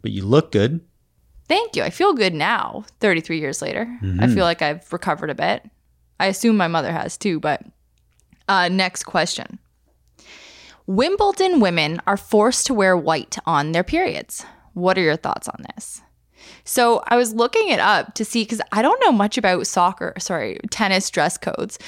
But 0.02 0.12
you 0.12 0.24
look 0.24 0.52
good. 0.52 0.80
thank 1.48 1.74
you. 1.76 1.82
I 1.82 1.90
feel 1.90 2.12
good 2.14 2.32
now 2.34 2.84
33 3.00 3.38
years 3.40 3.60
later. 3.60 3.88
I 4.20 4.28
feel 4.28 4.44
like 4.44 4.62
i've 4.62 4.92
recovered 4.92 5.30
a 5.30 5.34
bit. 5.34 5.68
I 6.20 6.26
assume 6.26 6.56
my 6.56 6.68
mother 6.68 6.92
has 6.92 7.16
too 7.16 7.40
but 7.40 7.62
uh, 8.48 8.68
next 8.68 9.04
question. 9.04 9.58
Wimbledon 10.86 11.60
women 11.60 12.00
are 12.06 12.16
forced 12.16 12.66
to 12.66 12.74
wear 12.74 12.96
white 12.96 13.36
on 13.46 13.72
their 13.72 13.84
periods. 13.84 14.44
What 14.74 14.98
are 14.98 15.02
your 15.02 15.16
thoughts 15.16 15.48
on 15.48 15.64
this? 15.74 16.02
So 16.64 17.02
I 17.06 17.16
was 17.16 17.34
looking 17.34 17.68
it 17.68 17.80
up 17.80 18.14
to 18.14 18.24
see 18.24 18.42
because 18.44 18.60
I 18.72 18.82
don't 18.82 19.00
know 19.04 19.12
much 19.12 19.38
about 19.38 19.66
soccer, 19.66 20.14
sorry, 20.18 20.58
tennis 20.70 21.10
dress 21.10 21.36
codes, 21.38 21.78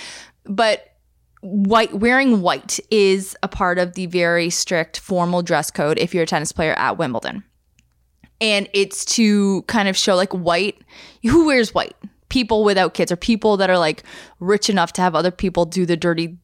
but 0.44 0.96
white 1.40 1.94
wearing 1.94 2.42
white 2.42 2.78
is 2.90 3.36
a 3.42 3.48
part 3.48 3.78
of 3.78 3.94
the 3.94 4.06
very 4.06 4.50
strict 4.50 5.00
formal 5.00 5.42
dress 5.42 5.70
code 5.70 5.98
if 5.98 6.14
you're 6.14 6.22
a 6.24 6.26
tennis 6.26 6.52
player 6.52 6.74
at 6.74 6.98
Wimbledon. 6.98 7.42
And 8.42 8.68
it's 8.72 9.04
to 9.16 9.62
kind 9.62 9.88
of 9.88 9.96
show 9.96 10.16
like 10.16 10.32
white, 10.32 10.76
who 11.22 11.46
wears 11.46 11.72
white? 11.72 11.94
People 12.28 12.64
without 12.64 12.92
kids 12.92 13.12
or 13.12 13.16
people 13.16 13.56
that 13.58 13.70
are 13.70 13.78
like 13.78 14.02
rich 14.40 14.68
enough 14.68 14.92
to 14.94 15.02
have 15.02 15.14
other 15.14 15.30
people 15.30 15.64
do 15.64 15.86
the 15.86 15.96
dirty 15.96 16.36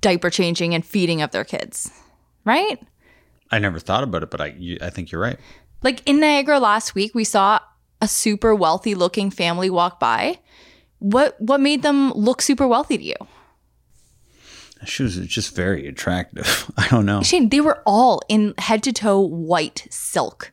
diaper 0.00 0.30
changing 0.30 0.74
and 0.74 0.84
feeding 0.84 1.22
of 1.22 1.30
their 1.30 1.44
kids. 1.44 1.90
Right? 2.44 2.82
I 3.52 3.60
never 3.60 3.78
thought 3.78 4.02
about 4.02 4.24
it, 4.24 4.30
but 4.30 4.40
I, 4.40 4.46
you, 4.58 4.78
I 4.80 4.90
think 4.90 5.12
you're 5.12 5.20
right. 5.20 5.38
Like 5.82 6.02
in 6.06 6.18
Niagara 6.18 6.58
last 6.58 6.94
week, 6.94 7.14
we 7.14 7.24
saw 7.24 7.60
a 8.00 8.08
super 8.08 8.54
wealthy 8.54 8.94
looking 8.94 9.30
family 9.30 9.70
walk 9.70 10.00
by. 10.00 10.40
What 10.98 11.40
what 11.40 11.60
made 11.60 11.82
them 11.82 12.12
look 12.12 12.42
super 12.42 12.66
wealthy 12.66 12.98
to 12.98 13.04
you? 13.04 13.16
She 14.84 15.04
was 15.04 15.16
just 15.18 15.54
very 15.54 15.86
attractive. 15.86 16.70
I 16.76 16.88
don't 16.88 17.06
know. 17.06 17.22
Shane, 17.22 17.48
they 17.48 17.60
were 17.60 17.82
all 17.86 18.22
in 18.28 18.54
head 18.58 18.82
to 18.84 18.92
toe 18.92 19.20
white 19.20 19.86
silk. 19.90 20.51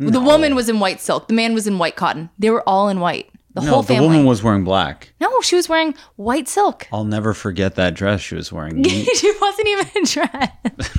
The 0.00 0.20
woman 0.20 0.54
was 0.54 0.68
in 0.68 0.80
white 0.80 1.00
silk. 1.00 1.28
The 1.28 1.34
man 1.34 1.52
was 1.54 1.66
in 1.66 1.76
white 1.78 1.94
cotton. 1.96 2.30
They 2.38 2.48
were 2.50 2.66
all 2.68 2.88
in 2.88 3.00
white. 3.00 3.28
The 3.54 3.62
No, 3.62 3.70
whole 3.70 3.82
the 3.82 3.88
family. 3.94 4.06
woman 4.08 4.26
was 4.26 4.42
wearing 4.42 4.62
black. 4.64 5.12
no, 5.20 5.40
she 5.42 5.56
was 5.56 5.68
wearing 5.68 5.94
white 6.16 6.46
silk. 6.48 6.86
I'll 6.92 7.04
never 7.04 7.34
forget 7.34 7.74
that 7.74 7.94
dress 7.94 8.20
she 8.20 8.34
was 8.36 8.52
wearing. 8.52 8.82
She 8.84 9.32
wasn't 9.40 9.68
even 9.68 10.04
dressed. 10.04 10.98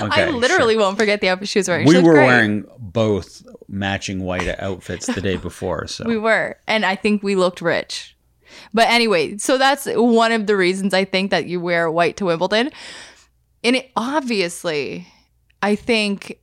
I 0.00 0.06
Okay, 0.06 0.30
literally 0.30 0.76
won't 0.76 0.98
forget 0.98 1.20
the 1.20 1.28
outfit 1.30 1.48
she 1.48 1.58
was 1.58 1.68
wearing. 1.68 1.86
we 1.88 1.96
were 2.02 2.12
great. 2.14 2.26
wearing 2.26 2.64
both 2.78 3.42
matching 3.66 4.22
white 4.24 4.46
outfits 4.60 5.06
the 5.06 5.20
day 5.20 5.36
before, 5.36 5.86
so 5.86 6.04
We 6.06 6.18
were. 6.18 6.58
And 6.68 6.84
I 6.84 6.96
think 6.96 7.22
we 7.22 7.34
looked 7.34 7.60
rich. 7.62 8.14
But 8.74 8.88
anyway, 8.88 9.38
so 9.38 9.56
that's 9.58 9.86
one 9.86 10.30
of 10.32 10.46
the 10.46 10.56
reasons 10.56 10.92
I 10.94 11.04
think 11.04 11.30
that 11.30 11.46
you 11.46 11.60
wear 11.60 11.90
white 11.90 12.16
to 12.18 12.26
Wimbledon. 12.26 12.70
And 13.64 13.74
it 13.76 13.90
obviously, 13.96 15.06
I 15.62 15.74
think 15.76 16.38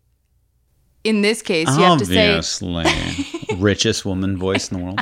in 1.03 1.21
this 1.21 1.41
case, 1.41 1.67
you 1.69 1.83
have 1.83 1.99
to 1.99 2.05
say, 2.05 2.29
obviously 2.37 3.55
richest 3.57 4.05
woman 4.05 4.37
voice 4.37 4.71
in 4.71 4.77
the 4.77 4.83
world. 4.83 4.99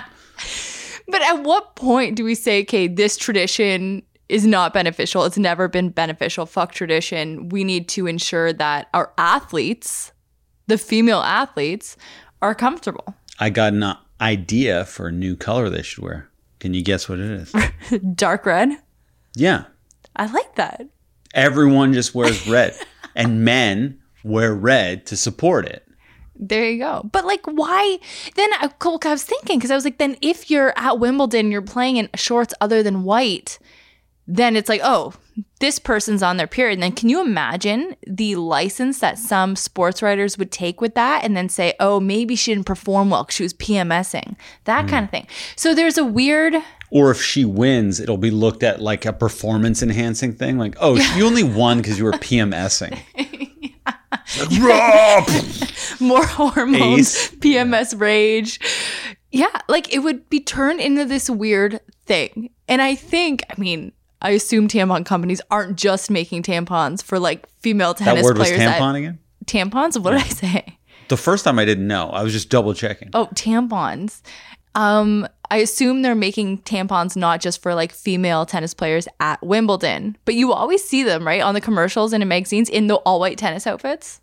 but 1.08 1.22
at 1.22 1.44
what 1.44 1.76
point 1.76 2.16
do 2.16 2.24
we 2.24 2.36
say, 2.36 2.62
okay, 2.62 2.88
this 2.88 3.18
tradition 3.18 4.04
is 4.30 4.46
not 4.46 4.74
beneficial? 4.74 5.24
It's 5.26 5.38
never 5.38 5.68
been 5.68 5.90
beneficial. 5.90 6.46
Fuck 6.46 6.72
tradition. 6.74 7.50
We 7.50 7.64
need 7.64 7.88
to 7.90 8.08
ensure 8.08 8.54
that 8.54 8.88
our 8.94 9.12
athletes, 9.18 10.12
the 10.68 10.78
female 10.78 11.22
athletes, 11.22 11.98
are 12.42 12.56
comfortable. 12.56 13.16
I 13.40 13.50
got 13.50 13.74
an 13.74 13.96
idea 14.22 14.86
for 14.86 15.08
a 15.08 15.12
new 15.12 15.36
color 15.36 15.70
they 15.70 15.82
should 15.82 16.04
wear. 16.04 16.30
Can 16.60 16.74
you 16.74 16.84
guess 16.84 17.08
what 17.10 17.20
it 17.20 17.32
is? 17.32 17.54
Dark 18.16 18.46
red. 18.46 18.70
yeah, 19.36 19.66
I 20.16 20.26
like 20.26 20.56
that. 20.56 20.86
everyone 21.34 21.94
just 21.94 22.14
wears 22.14 22.46
red, 22.48 22.76
and 23.16 23.46
men 23.46 24.00
wear 24.26 24.54
red 24.54 25.06
to 25.06 25.16
support 25.16 25.66
it. 25.66 25.88
There 26.40 26.70
you 26.70 26.80
go. 26.80 27.08
But 27.12 27.26
like, 27.26 27.46
why? 27.46 28.00
Then 28.36 28.50
I, 28.54 28.72
I 28.82 29.10
was 29.10 29.24
thinking 29.24 29.60
because 29.60 29.72
I 29.72 29.76
was 29.76 29.84
like, 29.84 29.98
then 29.98 30.16
if 30.22 30.50
you're 30.50 30.74
at 30.78 30.98
Wimbledon, 30.98 31.52
you're 31.52 31.62
playing 31.62 31.98
in 31.98 32.10
shorts 32.16 32.54
other 32.62 32.82
than 32.82 33.04
white, 33.04 33.60
then 34.26 34.56
it's 34.56 34.70
like, 34.70 34.80
oh, 34.82 35.14
this 35.60 35.80
person's 35.80 36.24
on 36.24 36.38
their 36.38 36.48
period. 36.48 36.76
And 36.76 36.84
then 36.84 36.92
can 36.94 37.10
you 37.10 37.22
imagine 37.22 37.96
the 38.08 38.38
license 38.38 39.00
that 39.00 39.18
some 39.18 39.58
sports 39.58 40.02
writers 40.02 40.38
would 40.38 40.52
take 40.52 40.80
with 40.80 40.96
that 40.96 41.26
and 41.26 41.36
then 41.36 41.50
say, 41.50 41.74
oh, 41.80 42.00
maybe 42.00 42.36
she 42.36 42.54
didn't 42.54 42.66
perform 42.66 43.10
well 43.10 43.24
because 43.24 43.36
she 43.36 43.44
was 43.44 43.54
PMSing, 43.54 44.38
that 44.64 44.84
hmm. 44.84 44.90
kind 44.90 45.06
of 45.06 45.12
thing. 45.12 45.28
So 45.58 45.76
there's 45.76 45.98
a 45.98 46.06
weird. 46.06 46.56
Or 46.90 47.12
if 47.12 47.22
she 47.22 47.44
wins, 47.44 48.00
it'll 48.00 48.18
be 48.18 48.32
looked 48.32 48.64
at 48.64 48.82
like 48.82 49.06
a 49.06 49.12
performance 49.12 49.84
enhancing 49.84 50.34
thing. 50.34 50.58
Like, 50.58 50.78
oh, 50.80 50.96
you 51.18 51.26
only 51.26 51.44
won 51.44 51.80
because 51.80 52.00
you 52.00 52.06
were 52.06 52.14
PMSing. 52.14 52.98
more 56.08 56.26
hormones, 56.26 57.00
Ace. 57.16 57.30
PMS 57.36 58.00
rage. 58.00 58.60
Yeah, 59.32 59.48
like 59.68 59.94
it 59.94 60.00
would 60.00 60.30
be 60.30 60.40
turned 60.40 60.80
into 60.80 61.06
this 61.06 61.30
weird 61.30 61.80
thing. 62.06 62.50
And 62.68 62.82
I 62.82 62.96
think, 62.96 63.44
I 63.50 63.60
mean, 63.60 63.92
I 64.22 64.32
assume 64.32 64.68
tampon 64.68 65.06
companies 65.06 65.42
aren't 65.52 65.78
just 65.78 66.10
making 66.10 66.44
tampons 66.44 67.04
for 67.04 67.20
like 67.20 67.48
female 67.60 67.94
tennis 67.94 68.16
That 68.16 68.24
word 68.24 68.38
was 68.38 68.48
players. 68.50 68.60
that- 68.64 68.80
tampon 68.82 68.96
again? 68.96 69.20
tampons? 69.46 70.00
What 70.02 70.12
did 70.12 70.22
I 70.22 70.28
say? 70.28 70.78
The 71.08 71.18
first 71.18 71.44
time 71.44 71.58
I 71.58 71.66
didn't 71.66 71.88
know. 71.88 72.10
I 72.10 72.22
was 72.22 72.34
just 72.34 72.50
double 72.50 72.74
checking. 72.76 73.10
Oh, 73.16 73.28
tampons. 73.34 74.22
Um, 74.76 75.28
I 75.50 75.58
assume 75.58 76.04
they're 76.04 76.14
making 76.14 76.60
tampons 76.60 77.16
not 77.16 77.42
just 77.42 77.62
for 77.64 77.74
like 77.74 77.92
female 77.92 78.46
tennis 78.46 78.76
players 78.76 79.08
at 79.20 79.42
Wimbledon, 79.42 80.16
but 80.26 80.36
you 80.36 80.54
always 80.54 80.84
see 80.84 81.02
them, 81.04 81.26
right? 81.26 81.42
On 81.42 81.56
the 81.56 81.62
commercials 81.62 82.14
and 82.14 82.22
in 82.22 82.30
magazines 82.30 82.70
in 82.70 82.86
the 82.88 82.96
all 82.98 83.20
white 83.20 83.40
tennis 83.40 83.66
outfits. 83.66 84.22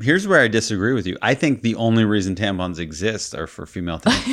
Here's 0.00 0.26
where 0.26 0.40
I 0.40 0.48
disagree 0.48 0.94
with 0.94 1.06
you. 1.06 1.16
I 1.22 1.34
think 1.34 1.62
the 1.62 1.74
only 1.76 2.04
reason 2.04 2.34
tampons 2.34 2.78
exist 2.78 3.34
are 3.34 3.46
for 3.46 3.66
female 3.66 3.98
players. 4.02 4.26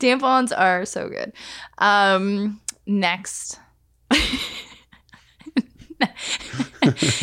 Tampons 0.00 0.52
are 0.56 0.84
so 0.84 1.08
good. 1.08 1.32
Um, 1.78 2.60
next. 2.86 3.60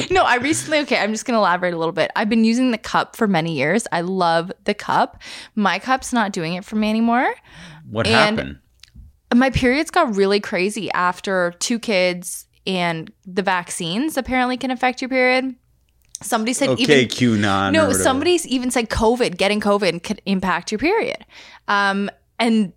no, 0.10 0.24
I 0.24 0.38
recently, 0.42 0.80
okay, 0.80 0.98
I'm 0.98 1.12
just 1.12 1.26
going 1.26 1.36
to 1.36 1.40
elaborate 1.40 1.74
a 1.74 1.78
little 1.78 1.92
bit. 1.92 2.12
I've 2.16 2.30
been 2.30 2.44
using 2.44 2.72
the 2.72 2.78
cup 2.78 3.16
for 3.16 3.28
many 3.28 3.54
years. 3.56 3.86
I 3.92 4.02
love 4.02 4.52
the 4.64 4.74
cup. 4.74 5.22
My 5.56 5.80
cup's 5.80 6.14
not 6.14 6.32
doing 6.32 6.54
it 6.54 6.66
for 6.66 6.76
me 6.78 6.90
anymore. 6.90 7.34
What 7.90 8.08
And- 8.08 8.38
happened? 8.38 8.58
My 9.34 9.50
periods 9.50 9.92
got 9.92 10.14
really 10.18 10.42
crazy 10.42 10.92
after 10.92 11.54
two 11.60 11.80
kids 11.80 12.48
and 12.68 13.10
the 13.26 13.42
vaccines 13.42 14.18
apparently 14.18 14.58
can 14.58 14.72
affect 14.72 15.02
your 15.02 15.08
period. 15.08 15.56
Somebody 16.22 16.54
said 16.54 16.70
Okay, 16.70 16.84
even 16.84 17.08
QAnon. 17.08 17.72
no, 17.74 17.92
somebody's 17.94 18.46
even 18.48 18.72
said 18.72 18.90
COVID, 18.90 19.38
getting 19.38 19.60
COVID 19.60 20.04
could 20.04 20.22
impact 20.26 20.72
your 20.72 20.80
period. 20.80 21.26
Um, 21.68 22.10
and 22.40 22.74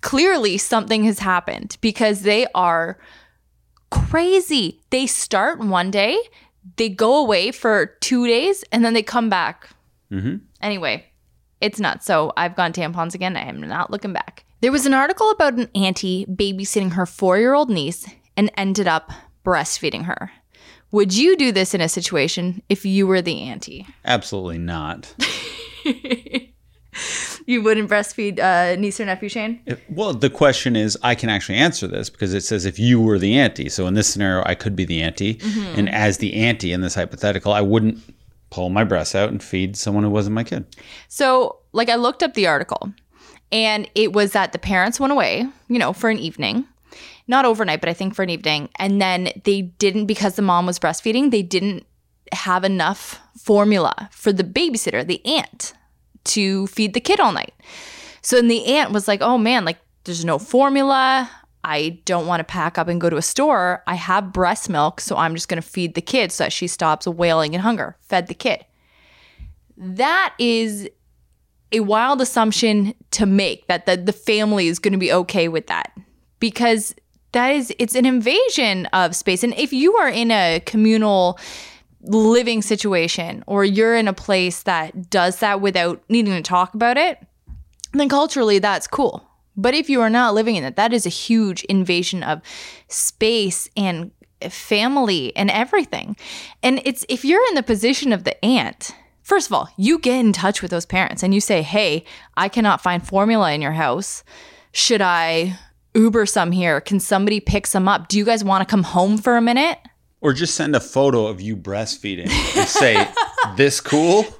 clearly 0.00 0.58
something 0.58 1.04
has 1.04 1.18
happened 1.18 1.76
because 1.80 2.22
they 2.22 2.46
are 2.54 2.98
crazy. 3.90 4.80
They 4.90 5.06
start 5.06 5.60
one 5.60 5.90
day, 5.90 6.18
they 6.76 6.88
go 6.88 7.16
away 7.20 7.50
for 7.52 7.86
two 8.00 8.26
days, 8.26 8.64
and 8.72 8.84
then 8.84 8.92
they 8.94 9.02
come 9.02 9.28
back. 9.28 9.70
Mhm. 10.12 10.40
Anyway, 10.60 11.06
it's 11.60 11.80
nuts. 11.80 12.06
So 12.06 12.32
I've 12.36 12.54
gone 12.56 12.72
tampons 12.72 13.14
again. 13.14 13.36
I 13.36 13.48
am 13.48 13.60
not 13.60 13.90
looking 13.90 14.12
back. 14.12 14.44
There 14.60 14.72
was 14.72 14.86
an 14.86 14.94
article 14.94 15.30
about 15.30 15.54
an 15.54 15.68
auntie 15.74 16.26
babysitting 16.26 16.92
her 16.92 17.06
four 17.06 17.38
year 17.38 17.54
old 17.54 17.70
niece 17.70 18.06
and 18.36 18.50
ended 18.56 18.88
up 18.88 19.10
breastfeeding 19.44 20.04
her. 20.04 20.30
Would 20.90 21.14
you 21.14 21.36
do 21.36 21.52
this 21.52 21.74
in 21.74 21.80
a 21.80 21.88
situation 21.88 22.62
if 22.68 22.84
you 22.86 23.06
were 23.06 23.20
the 23.22 23.42
auntie? 23.42 23.86
Absolutely 24.04 24.58
not. 24.58 25.14
You 27.46 27.62
wouldn't 27.62 27.88
breastfeed 27.88 28.38
uh, 28.40 28.78
niece 28.78 29.00
or 29.00 29.06
nephew 29.06 29.28
Shane? 29.30 29.60
If- 29.64 29.80
well, 29.88 30.12
the 30.12 30.28
question 30.28 30.76
is, 30.76 30.98
I 31.02 31.14
can 31.14 31.30
actually 31.30 31.56
answer 31.56 31.86
this 31.86 32.10
because 32.10 32.34
it 32.34 32.42
says 32.42 32.66
if 32.66 32.78
you 32.78 33.00
were 33.00 33.18
the 33.18 33.38
auntie. 33.38 33.70
So 33.70 33.86
in 33.86 33.94
this 33.94 34.06
scenario, 34.06 34.42
I 34.44 34.54
could 34.54 34.76
be 34.76 34.84
the 34.84 35.00
auntie, 35.00 35.36
Mm-hmm. 35.36 35.78
and 35.78 35.88
as 35.88 36.18
the 36.18 36.34
auntie 36.34 36.72
in 36.72 36.82
this 36.82 36.94
hypothetical, 36.94 37.52
I 37.52 37.62
wouldn't 37.62 37.98
pull 38.50 38.68
my 38.68 38.84
breasts 38.84 39.14
out 39.14 39.30
and 39.30 39.42
feed 39.42 39.76
someone 39.78 40.04
who 40.04 40.10
wasn't 40.10 40.34
my 40.34 40.44
kid. 40.44 40.66
So, 41.08 41.60
like, 41.72 41.88
I 41.88 41.94
looked 41.94 42.22
up 42.22 42.34
the 42.34 42.46
article, 42.48 42.92
and 43.50 43.88
it 43.94 44.12
was 44.12 44.32
that 44.32 44.52
the 44.52 44.58
parents 44.58 45.00
went 45.00 45.12
away, 45.14 45.46
you 45.68 45.78
know, 45.78 45.94
for 45.94 46.10
an 46.10 46.18
evening, 46.18 46.66
not 47.28 47.44
overnight, 47.44 47.80
but 47.80 47.88
I 47.88 47.94
think 47.94 48.14
for 48.14 48.22
an 48.22 48.30
evening, 48.30 48.70
and 48.76 49.00
then 49.00 49.30
they 49.44 49.62
didn't 49.62 50.06
because 50.06 50.34
the 50.34 50.42
mom 50.42 50.66
was 50.66 50.78
breastfeeding. 50.78 51.30
They 51.30 51.42
didn't 51.42 51.86
have 52.32 52.64
enough 52.64 53.20
formula 53.38 54.08
for 54.12 54.32
the 54.32 54.44
babysitter, 54.44 55.06
the 55.06 55.24
aunt, 55.24 55.74
to 56.24 56.66
feed 56.68 56.94
the 56.94 57.00
kid 57.00 57.20
all 57.20 57.32
night. 57.32 57.54
So 58.22 58.36
then 58.36 58.48
the 58.48 58.66
aunt 58.66 58.92
was 58.92 59.06
like, 59.06 59.20
"Oh 59.20 59.38
man, 59.38 59.64
like 59.64 59.78
there's 60.04 60.24
no 60.24 60.38
formula." 60.38 61.30
I 61.64 62.00
don't 62.04 62.26
want 62.26 62.40
to 62.40 62.44
pack 62.44 62.78
up 62.78 62.88
and 62.88 63.00
go 63.00 63.10
to 63.10 63.16
a 63.16 63.22
store. 63.22 63.82
I 63.86 63.94
have 63.96 64.32
breast 64.32 64.70
milk, 64.70 65.00
so 65.00 65.16
I'm 65.16 65.34
just 65.34 65.48
going 65.48 65.60
to 65.60 65.68
feed 65.68 65.94
the 65.94 66.00
kid 66.00 66.32
so 66.32 66.44
that 66.44 66.52
she 66.52 66.66
stops 66.66 67.06
wailing 67.06 67.52
in 67.52 67.60
hunger. 67.60 67.96
Fed 68.00 68.28
the 68.28 68.34
kid. 68.34 68.64
That 69.76 70.34
is 70.38 70.88
a 71.72 71.80
wild 71.80 72.20
assumption 72.20 72.94
to 73.10 73.26
make 73.26 73.66
that 73.66 73.86
the, 73.86 73.96
the 73.96 74.12
family 74.12 74.68
is 74.68 74.78
going 74.78 74.92
to 74.92 74.98
be 74.98 75.12
okay 75.12 75.48
with 75.48 75.66
that 75.66 75.92
because 76.40 76.94
that 77.32 77.52
is 77.52 77.72
it's 77.78 77.94
an 77.94 78.06
invasion 78.06 78.86
of 78.86 79.14
space. 79.14 79.42
And 79.42 79.54
if 79.54 79.72
you 79.72 79.94
are 79.96 80.08
in 80.08 80.30
a 80.30 80.60
communal 80.64 81.38
living 82.02 82.62
situation 82.62 83.44
or 83.46 83.64
you're 83.64 83.96
in 83.96 84.08
a 84.08 84.12
place 84.12 84.62
that 84.62 85.10
does 85.10 85.40
that 85.40 85.60
without 85.60 86.02
needing 86.08 86.32
to 86.32 86.42
talk 86.42 86.72
about 86.74 86.96
it 86.96 87.18
then 87.92 88.08
culturally 88.08 88.58
that's 88.58 88.86
cool. 88.86 89.26
But 89.56 89.74
if 89.74 89.90
you 89.90 90.00
are 90.00 90.10
not 90.10 90.34
living 90.34 90.56
in 90.56 90.64
it 90.64 90.76
that 90.76 90.92
is 90.92 91.06
a 91.06 91.10
huge 91.10 91.64
invasion 91.64 92.22
of 92.22 92.40
space 92.86 93.68
and 93.76 94.12
family 94.48 95.34
and 95.34 95.50
everything. 95.50 96.16
And 96.62 96.80
it's 96.84 97.04
if 97.08 97.24
you're 97.24 97.44
in 97.48 97.54
the 97.54 97.62
position 97.62 98.12
of 98.12 98.24
the 98.24 98.42
aunt 98.44 98.94
First 99.28 99.48
of 99.48 99.52
all, 99.52 99.68
you 99.76 99.98
get 99.98 100.20
in 100.20 100.32
touch 100.32 100.62
with 100.62 100.70
those 100.70 100.86
parents 100.86 101.22
and 101.22 101.34
you 101.34 101.40
say, 101.42 101.60
Hey, 101.60 102.04
I 102.38 102.48
cannot 102.48 102.80
find 102.80 103.06
formula 103.06 103.52
in 103.52 103.60
your 103.60 103.72
house. 103.72 104.24
Should 104.72 105.02
I 105.02 105.58
Uber 105.98 106.26
some 106.26 106.52
here? 106.52 106.80
Can 106.80 107.00
somebody 107.00 107.40
pick 107.40 107.66
some 107.66 107.88
up? 107.88 108.08
Do 108.08 108.16
you 108.16 108.24
guys 108.24 108.44
want 108.44 108.66
to 108.66 108.70
come 108.70 108.84
home 108.84 109.18
for 109.18 109.36
a 109.36 109.42
minute? 109.42 109.78
Or 110.20 110.32
just 110.32 110.54
send 110.54 110.74
a 110.74 110.80
photo 110.80 111.26
of 111.26 111.40
you 111.40 111.56
breastfeeding 111.56 112.30
and 112.56 112.68
say, 112.68 113.08
"This 113.56 113.80
cool." 113.80 114.24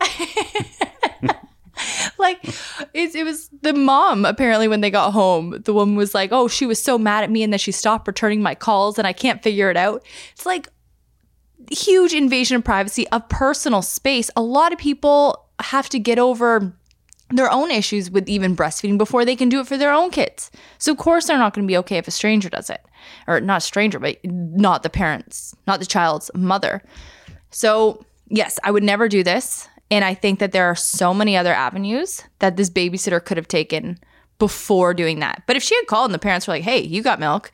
Like, 2.18 2.44
it's, 2.94 3.14
it 3.14 3.24
was 3.24 3.48
the 3.62 3.72
mom, 3.72 4.24
apparently, 4.24 4.66
when 4.66 4.80
they 4.80 4.90
got 4.90 5.12
home. 5.12 5.62
The 5.64 5.72
woman 5.72 5.94
was 5.94 6.14
like, 6.14 6.30
Oh, 6.32 6.48
she 6.48 6.66
was 6.66 6.82
so 6.82 6.98
mad 6.98 7.22
at 7.24 7.30
me 7.30 7.44
and 7.44 7.52
then 7.52 7.58
she 7.58 7.70
stopped 7.70 8.08
returning 8.08 8.42
my 8.42 8.56
calls 8.56 8.98
and 8.98 9.06
I 9.06 9.12
can't 9.12 9.42
figure 9.42 9.70
it 9.70 9.76
out. 9.76 10.04
It's 10.32 10.44
like, 10.44 10.68
huge 11.70 12.12
invasion 12.12 12.56
of 12.56 12.64
privacy, 12.64 13.06
of 13.08 13.28
personal 13.28 13.82
space. 13.82 14.30
A 14.36 14.42
lot 14.42 14.72
of 14.72 14.78
people 14.78 15.46
have 15.60 15.88
to 15.90 15.98
get 15.98 16.18
over 16.18 16.76
their 17.30 17.50
own 17.50 17.70
issues 17.70 18.10
with 18.10 18.28
even 18.28 18.56
breastfeeding 18.56 18.98
before 18.98 19.24
they 19.24 19.36
can 19.36 19.48
do 19.48 19.60
it 19.60 19.66
for 19.66 19.76
their 19.76 19.92
own 19.92 20.10
kids. 20.10 20.50
So 20.78 20.92
of 20.92 20.98
course 20.98 21.26
they're 21.26 21.38
not 21.38 21.54
going 21.54 21.66
to 21.66 21.70
be 21.70 21.76
okay 21.78 21.98
if 21.98 22.08
a 22.08 22.12
stranger 22.12 22.48
does 22.48 22.70
it. 22.70 22.80
Or 23.26 23.40
not 23.40 23.58
a 23.58 23.60
stranger, 23.60 23.98
but 23.98 24.18
not 24.24 24.82
the 24.82 24.90
parents, 24.90 25.54
not 25.66 25.80
the 25.80 25.86
child's 25.86 26.30
mother. 26.34 26.82
So, 27.50 28.04
yes, 28.28 28.58
I 28.64 28.70
would 28.70 28.82
never 28.82 29.08
do 29.08 29.22
this. 29.22 29.68
And 29.90 30.04
I 30.04 30.14
think 30.14 30.38
that 30.38 30.52
there 30.52 30.66
are 30.66 30.74
so 30.74 31.14
many 31.14 31.36
other 31.36 31.52
avenues 31.52 32.22
that 32.40 32.56
this 32.56 32.68
babysitter 32.68 33.24
could 33.24 33.36
have 33.36 33.48
taken 33.48 33.98
before 34.38 34.94
doing 34.94 35.20
that. 35.20 35.42
But 35.46 35.56
if 35.56 35.62
she 35.62 35.74
had 35.76 35.86
called 35.86 36.06
and 36.06 36.14
the 36.14 36.18
parents 36.18 36.46
were 36.46 36.54
like, 36.54 36.62
hey, 36.62 36.80
you 36.80 37.02
got 37.02 37.20
milk, 37.20 37.52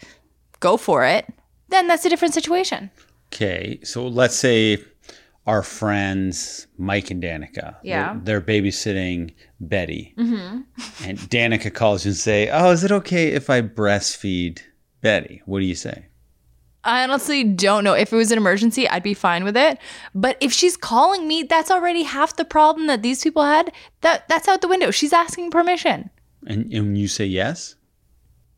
go 0.61 0.77
for 0.77 1.05
it, 1.05 1.33
then 1.69 1.87
that's 1.87 2.05
a 2.05 2.09
different 2.09 2.35
situation. 2.35 2.91
Okay, 3.33 3.81
so 3.83 4.07
let's 4.07 4.37
say 4.37 4.83
our 5.47 5.62
friends 5.62 6.66
Mike 6.79 7.11
and 7.11 7.23
Danica. 7.23 7.77
Yeah. 7.83 8.19
They're, 8.23 8.41
they're 8.41 8.62
babysitting 8.62 9.35
Betty, 9.61 10.15
mm-hmm. 10.16 10.61
and 11.05 11.19
Danica 11.19 11.73
calls 11.73 12.05
you 12.05 12.11
and 12.11 12.16
say, 12.16 12.49
"Oh, 12.51 12.71
is 12.71 12.85
it 12.85 12.93
okay 12.93 13.29
if 13.29 13.51
I 13.51 13.62
breastfeed 13.62 14.61
Betty?" 15.01 15.43
What 15.47 15.61
do 15.61 15.66
you 15.66 15.75
say? 15.75 16.07
I 16.85 17.03
honestly 17.03 17.45
don't 17.45 17.83
know. 17.83 17.95
If 17.95 18.12
it 18.12 18.16
was 18.16 18.31
an 18.31 18.37
emergency, 18.37 18.87
I'd 18.89 19.03
be 19.03 19.15
fine 19.15 19.43
with 19.45 19.57
it. 19.57 19.79
But 20.15 20.37
if 20.41 20.53
she's 20.53 20.77
calling 20.77 21.27
me, 21.27 21.43
that's 21.43 21.71
already 21.71 22.03
half 22.03 22.37
the 22.37 22.45
problem 22.45 22.89
that 22.89 23.03
these 23.03 23.23
people 23.23 23.43
had. 23.43 23.73
That 24.03 24.29
that's 24.29 24.49
out 24.49 24.61
the 24.61 24.69
window. 24.69 24.91
She's 24.91 25.12
asking 25.12 25.51
permission. 25.51 26.11
And, 26.47 26.71
and 26.73 26.99
you 26.99 27.09
say 27.09 27.25
yes. 27.25 27.77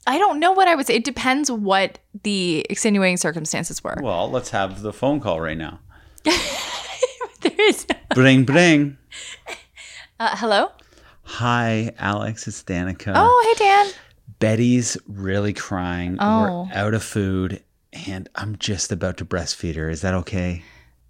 I 0.08 0.18
don't 0.18 0.38
know 0.40 0.52
what 0.52 0.68
I 0.68 0.74
would 0.74 0.86
say. 0.86 0.96
It 0.96 1.04
depends 1.04 1.50
what 1.50 1.98
the 2.22 2.66
extenuating 2.70 3.16
circumstances 3.16 3.82
were. 3.82 3.96
Well, 4.00 4.30
let's 4.30 4.50
have 4.50 4.82
the 4.82 4.92
phone 4.92 5.20
call 5.20 5.40
right 5.40 5.58
now. 5.58 5.80
there 7.42 7.68
is 7.68 7.86
no- 7.88 7.96
Bring, 8.14 8.44
bring. 8.44 8.96
uh, 10.20 10.36
hello. 10.36 10.70
Hi, 11.22 11.92
Alex. 11.98 12.46
It's 12.48 12.62
Danica. 12.62 13.12
Oh, 13.14 13.54
hey 13.58 13.64
Dan. 13.64 13.92
Betty's 14.38 14.96
really 15.06 15.52
crying. 15.52 16.16
Oh. 16.20 16.68
We're 16.70 16.78
out 16.78 16.94
of 16.94 17.02
food, 17.02 17.62
and 18.06 18.28
I'm 18.34 18.56
just 18.58 18.92
about 18.92 19.16
to 19.18 19.24
breastfeed 19.24 19.76
her. 19.76 19.88
Is 19.90 20.00
that 20.02 20.14
okay? 20.14 20.62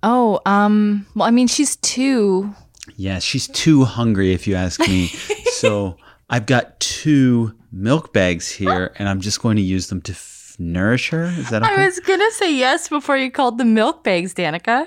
Oh, 0.02 0.40
um. 0.47 1.06
Well, 1.14 1.26
I 1.28 1.30
mean, 1.30 1.47
she's 1.48 1.76
two. 1.76 2.55
Yeah, 2.97 3.18
she's 3.18 3.48
too 3.48 3.84
hungry, 3.84 4.32
if 4.32 4.47
you 4.47 4.55
ask 4.55 4.80
me. 4.80 5.06
so 5.52 5.97
I've 6.30 6.47
got 6.47 6.78
two 6.80 7.55
milk 7.72 8.12
bags 8.12 8.51
here, 8.51 8.93
and 8.98 9.09
I'm 9.09 9.20
just 9.20 9.43
going 9.43 9.56
to 9.56 9.62
use 9.62 9.88
them 9.88 10.01
to 10.02 10.12
f- 10.12 10.56
nourish 10.59 11.10
her. 11.10 11.24
Is 11.24 11.51
that 11.51 11.62
okay? 11.62 11.74
I 11.74 11.84
was 11.84 12.01
gonna 12.01 12.30
say 12.32 12.55
yes 12.55 12.88
before 12.88 13.16
you 13.18 13.30
called 13.30 13.59
the 13.59 13.64
milk 13.64 14.02
bags, 14.05 14.32
Danica. 14.34 14.86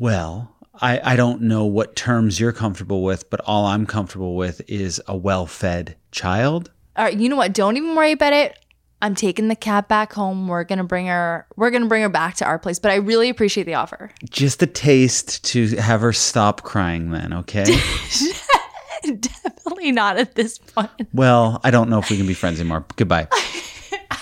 Well, 0.00 0.56
I, 0.80 1.12
I 1.12 1.16
don't 1.16 1.42
know 1.42 1.66
what 1.66 1.94
terms 1.94 2.40
you're 2.40 2.52
comfortable 2.52 3.02
with, 3.04 3.28
but 3.30 3.40
all 3.44 3.66
I'm 3.66 3.86
comfortable 3.86 4.34
with 4.34 4.62
is 4.66 5.00
a 5.06 5.16
well 5.16 5.46
fed 5.46 5.94
child. 6.10 6.70
All 6.96 7.04
right, 7.04 7.16
you 7.16 7.28
know 7.28 7.36
what? 7.36 7.52
Don't 7.52 7.76
even 7.76 7.94
worry 7.94 8.12
about 8.12 8.32
it. 8.32 8.58
I'm 9.02 9.14
taking 9.14 9.48
the 9.48 9.56
cat 9.56 9.88
back 9.88 10.12
home. 10.12 10.48
We're 10.48 10.64
gonna 10.64 10.84
bring 10.84 11.06
her. 11.06 11.46
We're 11.56 11.70
gonna 11.70 11.86
bring 11.86 12.02
her 12.02 12.08
back 12.08 12.34
to 12.36 12.44
our 12.44 12.58
place. 12.58 12.78
But 12.78 12.90
I 12.92 12.96
really 12.96 13.28
appreciate 13.28 13.64
the 13.64 13.74
offer. 13.74 14.10
Just 14.28 14.62
a 14.62 14.66
taste 14.66 15.44
to 15.44 15.76
have 15.76 16.00
her 16.00 16.12
stop 16.12 16.62
crying, 16.62 17.10
then, 17.10 17.32
okay? 17.32 17.64
Definitely 19.04 19.92
not 19.92 20.18
at 20.18 20.34
this 20.34 20.58
point. 20.58 20.90
well, 21.12 21.60
I 21.64 21.70
don't 21.70 21.88
know 21.88 21.98
if 21.98 22.10
we 22.10 22.16
can 22.16 22.26
be 22.26 22.34
friends 22.34 22.58
anymore. 22.60 22.84
Goodbye. 22.96 23.28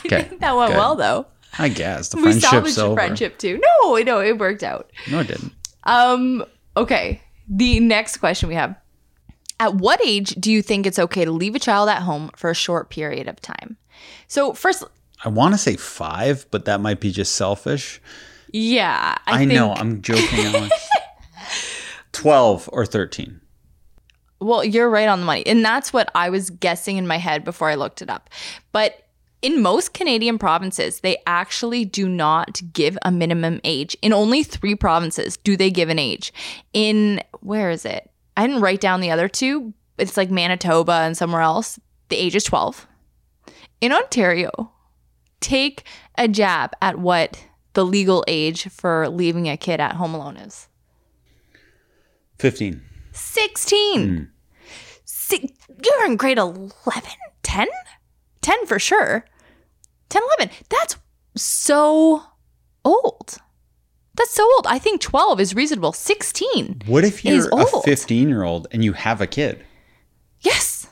Okay. 0.06 0.22
think 0.22 0.40
that 0.40 0.56
went 0.56 0.70
good. 0.70 0.78
well 0.78 0.94
though. 0.94 1.26
I 1.58 1.68
guess 1.68 2.10
the 2.10 2.18
We 2.18 2.32
salvaged 2.32 2.50
friendship's 2.50 2.76
the 2.76 2.94
friendship 2.94 3.38
too. 3.38 3.60
No, 3.82 3.96
no, 3.96 4.20
it 4.20 4.38
worked 4.38 4.62
out. 4.62 4.90
No, 5.10 5.20
it 5.20 5.26
didn't. 5.26 5.52
Um, 5.88 6.44
okay. 6.76 7.22
The 7.48 7.80
next 7.80 8.18
question 8.18 8.48
we 8.48 8.54
have. 8.54 8.76
At 9.58 9.74
what 9.74 10.00
age 10.04 10.36
do 10.38 10.52
you 10.52 10.62
think 10.62 10.86
it's 10.86 10.98
okay 10.98 11.24
to 11.24 11.32
leave 11.32 11.54
a 11.54 11.58
child 11.58 11.88
at 11.88 12.02
home 12.02 12.30
for 12.36 12.50
a 12.50 12.54
short 12.54 12.90
period 12.90 13.26
of 13.26 13.40
time? 13.40 13.76
So 14.28 14.52
first, 14.52 14.84
I 15.24 15.30
want 15.30 15.54
to 15.54 15.58
say 15.58 15.76
five, 15.76 16.46
but 16.50 16.66
that 16.66 16.80
might 16.80 17.00
be 17.00 17.10
just 17.10 17.34
selfish. 17.34 18.00
yeah, 18.52 19.16
I, 19.26 19.34
I, 19.34 19.38
think, 19.38 19.52
know. 19.52 19.72
I'm 19.72 20.00
joking, 20.00 20.46
Alex. 20.46 20.88
12 22.12 22.68
or 22.72 22.86
13. 22.86 23.40
Well, 24.40 24.64
you're 24.64 24.88
right 24.88 25.08
on 25.08 25.20
the 25.20 25.26
money. 25.26 25.44
And 25.46 25.64
that's 25.64 25.92
what 25.92 26.10
I 26.14 26.30
was 26.30 26.50
guessing 26.50 26.96
in 26.96 27.06
my 27.06 27.16
head 27.16 27.44
before 27.44 27.68
I 27.68 27.74
looked 27.74 28.02
it 28.02 28.10
up. 28.10 28.30
But 28.70 29.07
in 29.40 29.62
most 29.62 29.94
Canadian 29.94 30.38
provinces, 30.38 31.00
they 31.00 31.16
actually 31.26 31.84
do 31.84 32.08
not 32.08 32.60
give 32.72 32.98
a 33.02 33.10
minimum 33.10 33.60
age. 33.64 33.96
In 34.02 34.12
only 34.12 34.42
three 34.42 34.74
provinces 34.74 35.36
do 35.36 35.56
they 35.56 35.70
give 35.70 35.88
an 35.88 35.98
age. 35.98 36.32
In, 36.72 37.22
where 37.40 37.70
is 37.70 37.84
it? 37.84 38.10
I 38.36 38.46
didn't 38.46 38.62
write 38.62 38.80
down 38.80 39.00
the 39.00 39.10
other 39.10 39.28
two. 39.28 39.72
It's 39.96 40.16
like 40.16 40.30
Manitoba 40.30 40.92
and 40.92 41.16
somewhere 41.16 41.40
else. 41.40 41.78
The 42.08 42.16
age 42.16 42.34
is 42.34 42.44
12. 42.44 42.86
In 43.80 43.92
Ontario, 43.92 44.72
take 45.40 45.84
a 46.16 46.26
jab 46.26 46.72
at 46.82 46.98
what 46.98 47.44
the 47.74 47.84
legal 47.84 48.24
age 48.26 48.68
for 48.68 49.08
leaving 49.08 49.48
a 49.48 49.56
kid 49.56 49.80
at 49.80 49.94
home 49.94 50.14
alone 50.14 50.36
is. 50.36 50.68
15. 52.38 52.82
16. 53.12 54.08
Hmm. 54.08 54.24
Si- 55.04 55.54
you're 55.84 56.06
in 56.06 56.16
grade 56.16 56.38
11? 56.38 56.72
10? 57.42 57.68
10 58.42 58.66
for 58.66 58.78
sure. 58.78 59.24
10, 60.08 60.22
11. 60.38 60.54
That's 60.68 60.96
so 61.36 62.22
old. 62.84 63.38
That's 64.16 64.34
so 64.34 64.44
old. 64.54 64.66
I 64.66 64.78
think 64.78 65.00
12 65.00 65.40
is 65.40 65.54
reasonable. 65.54 65.92
16. 65.92 66.82
What 66.86 67.04
if 67.04 67.24
you're 67.24 67.48
a 67.52 67.66
15 67.82 68.28
year 68.28 68.42
old 68.42 68.66
and 68.72 68.84
you 68.84 68.92
have 68.94 69.20
a 69.20 69.26
kid? 69.26 69.64
Yes. 70.40 70.88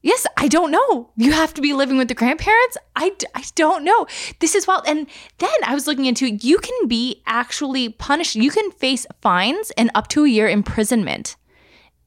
Yes, 0.00 0.26
I 0.36 0.48
don't 0.48 0.72
know. 0.72 1.10
You 1.16 1.32
have 1.32 1.54
to 1.54 1.60
be 1.60 1.72
living 1.72 1.96
with 1.96 2.08
the 2.08 2.14
grandparents? 2.14 2.76
I, 2.96 3.12
I 3.34 3.44
don't 3.54 3.84
know. 3.84 4.06
This 4.40 4.56
is 4.56 4.66
wild. 4.66 4.84
And 4.86 5.06
then 5.38 5.50
I 5.64 5.74
was 5.74 5.86
looking 5.86 6.06
into 6.06 6.28
you 6.28 6.58
can 6.58 6.88
be 6.88 7.22
actually 7.26 7.90
punished. 7.90 8.34
You 8.34 8.50
can 8.50 8.70
face 8.72 9.06
fines 9.20 9.70
and 9.76 9.90
up 9.94 10.08
to 10.08 10.24
a 10.24 10.28
year 10.28 10.48
imprisonment 10.48 11.36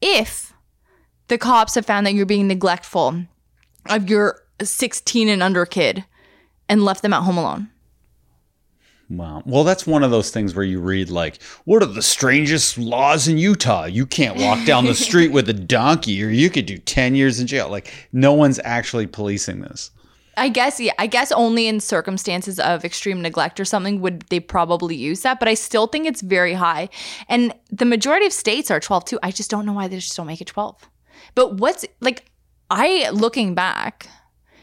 if 0.02 0.54
the 1.28 1.38
cops 1.38 1.76
have 1.76 1.86
found 1.86 2.06
that 2.06 2.14
you're 2.14 2.26
being 2.26 2.48
neglectful 2.48 3.26
of 3.90 4.10
your 4.10 4.42
16 4.62 5.30
and 5.30 5.44
under 5.44 5.66
kid 5.66 6.06
and 6.70 6.84
left 6.84 7.02
them 7.02 7.14
at 7.14 7.24
home 7.24 7.38
alone. 7.38 7.70
Wow. 9.10 9.44
Well, 9.46 9.64
that's 9.64 9.86
one 9.86 10.04
of 10.04 10.10
those 10.10 10.32
things 10.32 10.56
where 10.56 10.66
you 10.66 10.80
read, 10.80 11.12
like, 11.12 11.42
what 11.66 11.84
are 11.84 11.88
the 11.88 12.02
strangest 12.02 12.78
laws 12.78 13.28
in 13.28 13.38
Utah? 13.38 13.86
You 13.86 14.06
can't 14.06 14.40
walk 14.40 14.66
down 14.66 14.86
the 14.86 14.96
street 14.96 15.32
with 15.32 15.48
a 15.48 15.54
donkey 15.54 16.24
or 16.24 16.30
you 16.30 16.50
could 16.50 16.66
do 16.66 16.80
10 16.80 17.14
years 17.14 17.40
in 17.40 17.46
jail. 17.46 17.70
Like, 17.70 17.94
no 18.12 18.34
one's 18.34 18.60
actually 18.64 19.06
policing 19.06 19.62
this. 19.62 19.92
I 20.38 20.50
guess 20.50 20.80
yeah, 20.80 20.94
I 21.00 21.08
guess 21.08 21.32
only 21.32 21.68
in 21.68 21.80
circumstances 21.80 22.60
of 22.60 22.84
extreme 22.84 23.22
neglect 23.22 23.60
or 23.60 23.66
something 23.66 24.02
would 24.02 24.24
they 24.24 24.40
probably 24.40 24.96
use 24.96 25.22
that, 25.22 25.40
but 25.40 25.48
I 25.48 25.54
still 25.54 25.88
think 25.88 26.08
it's 26.08 26.22
very 26.22 26.54
high. 26.54 26.90
And 27.30 27.54
the 27.72 27.86
majority 27.86 28.26
of 28.26 28.34
states 28.34 28.70
are 28.70 28.80
12 28.80 29.06
too. 29.06 29.20
I 29.24 29.32
just 29.32 29.50
don't 29.50 29.66
know 29.66 29.74
why 29.74 29.88
they 29.88 29.96
just 29.96 30.16
don't 30.18 30.28
make 30.28 30.42
it 30.42 30.48
12. 30.48 30.90
But 31.36 31.56
what's 31.56 31.86
like 32.02 32.26
I 32.70 33.10
looking 33.12 33.56
back, 33.56 34.08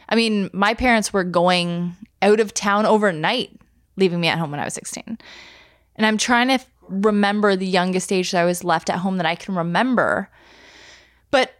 I 0.08 0.14
mean, 0.16 0.50
my 0.52 0.74
parents 0.74 1.12
were 1.12 1.24
going 1.24 1.96
out 2.20 2.40
of 2.40 2.54
town 2.54 2.86
overnight, 2.86 3.58
leaving 3.96 4.20
me 4.20 4.28
at 4.28 4.38
home 4.38 4.50
when 4.50 4.60
I 4.60 4.64
was 4.64 4.74
16. 4.74 5.18
And 5.96 6.06
I'm 6.06 6.18
trying 6.18 6.48
to 6.48 6.58
remember 6.88 7.56
the 7.56 7.66
youngest 7.66 8.12
age 8.12 8.30
that 8.32 8.40
I 8.40 8.44
was 8.44 8.64
left 8.64 8.90
at 8.90 8.98
home 8.98 9.16
that 9.18 9.26
I 9.26 9.34
can 9.34 9.54
remember. 9.54 10.28
But 11.30 11.52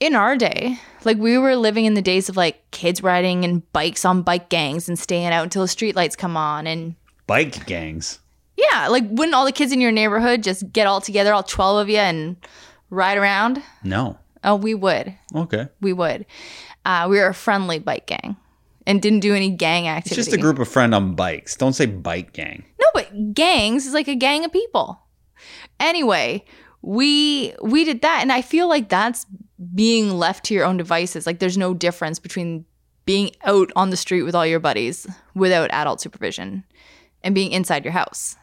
in 0.00 0.14
our 0.14 0.36
day, 0.36 0.78
like 1.04 1.18
we 1.18 1.36
were 1.38 1.56
living 1.56 1.84
in 1.84 1.94
the 1.94 2.02
days 2.02 2.28
of 2.28 2.36
like 2.36 2.70
kids 2.70 3.02
riding 3.02 3.44
and 3.44 3.70
bikes 3.72 4.04
on 4.04 4.22
bike 4.22 4.48
gangs 4.48 4.88
and 4.88 4.98
staying 4.98 5.26
out 5.26 5.42
until 5.44 5.62
the 5.62 5.68
streetlights 5.68 6.16
come 6.16 6.36
on 6.36 6.66
and 6.66 6.94
Bike 7.26 7.66
gangs. 7.66 8.18
yeah, 8.56 8.88
like 8.88 9.04
wouldn't 9.08 9.34
all 9.34 9.44
the 9.44 9.52
kids 9.52 9.72
in 9.72 9.80
your 9.80 9.92
neighborhood 9.92 10.42
just 10.42 10.72
get 10.72 10.86
all 10.86 11.00
together, 11.00 11.32
all 11.32 11.42
12 11.42 11.78
of 11.82 11.88
you 11.88 11.98
and 11.98 12.36
ride 12.90 13.16
around? 13.16 13.62
No. 13.84 14.18
Oh, 14.44 14.56
we 14.56 14.74
would. 14.74 15.14
Okay. 15.34 15.68
We 15.80 15.92
would. 15.92 16.26
Uh, 16.84 17.06
we 17.08 17.18
were 17.18 17.28
a 17.28 17.34
friendly 17.34 17.78
bike 17.78 18.06
gang 18.06 18.36
and 18.86 19.00
didn't 19.00 19.20
do 19.20 19.34
any 19.34 19.50
gang 19.50 19.88
activity. 19.88 20.20
It's 20.20 20.28
just 20.28 20.36
a 20.36 20.40
group 20.40 20.58
of 20.58 20.68
friend 20.68 20.94
on 20.94 21.14
bikes. 21.14 21.56
Don't 21.56 21.72
say 21.74 21.86
bike 21.86 22.32
gang. 22.32 22.64
No, 22.80 22.86
but 22.94 23.34
gangs 23.34 23.86
is 23.86 23.94
like 23.94 24.08
a 24.08 24.16
gang 24.16 24.44
of 24.44 24.52
people. 24.52 25.00
Anyway, 25.78 26.44
we 26.82 27.54
we 27.62 27.84
did 27.84 28.02
that 28.02 28.20
and 28.22 28.32
I 28.32 28.42
feel 28.42 28.68
like 28.68 28.88
that's 28.88 29.26
being 29.74 30.10
left 30.18 30.44
to 30.46 30.54
your 30.54 30.64
own 30.64 30.76
devices. 30.76 31.26
Like 31.26 31.38
there's 31.38 31.58
no 31.58 31.74
difference 31.74 32.18
between 32.18 32.64
being 33.04 33.30
out 33.44 33.70
on 33.76 33.90
the 33.90 33.96
street 33.96 34.22
with 34.22 34.34
all 34.34 34.46
your 34.46 34.60
buddies 34.60 35.06
without 35.34 35.70
adult 35.70 36.00
supervision 36.00 36.64
and 37.22 37.34
being 37.34 37.52
inside 37.52 37.84
your 37.84 37.92
house. 37.92 38.36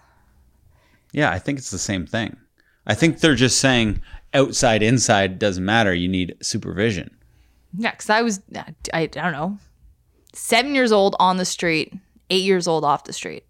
Yeah, 1.11 1.32
I 1.32 1.40
think 1.40 1.57
it's 1.57 1.72
the 1.72 1.80
same 1.80 2.06
thing. 2.06 2.38
I 2.86 2.94
think 2.94 3.20
they're 3.20 3.36
just 3.36 3.60
saying 3.60 4.02
outside, 4.34 4.84
inside 4.84 5.40
doesn't 5.40 5.66
matter. 5.66 5.94
You 5.94 6.07
need 6.07 6.36
supervision. 6.41 7.16
Yeah, 7.78 7.91
cuz 7.91 8.10
I 8.10 8.22
was 8.22 8.41
I, 8.56 8.74
I 8.94 9.06
don't 9.08 9.32
know. 9.32 9.58
7 10.34 10.76
years 10.76 10.91
old 10.91 11.16
on 11.20 11.38
the 11.38 11.46
street, 11.46 11.94
8 12.30 12.44
years 12.44 12.68
old 12.68 12.84
off 12.84 13.04
the 13.06 13.14
street. 13.14 13.46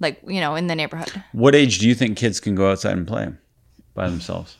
Like, 0.00 0.20
you 0.26 0.40
know, 0.40 0.54
in 0.54 0.66
the 0.66 0.74
neighborhood. 0.74 1.22
What 1.32 1.54
age 1.54 1.78
do 1.78 1.88
you 1.88 1.94
think 1.94 2.16
kids 2.18 2.40
can 2.40 2.54
go 2.54 2.70
outside 2.70 2.96
and 2.96 3.06
play 3.06 3.28
by 3.94 4.08
themselves? 4.08 4.56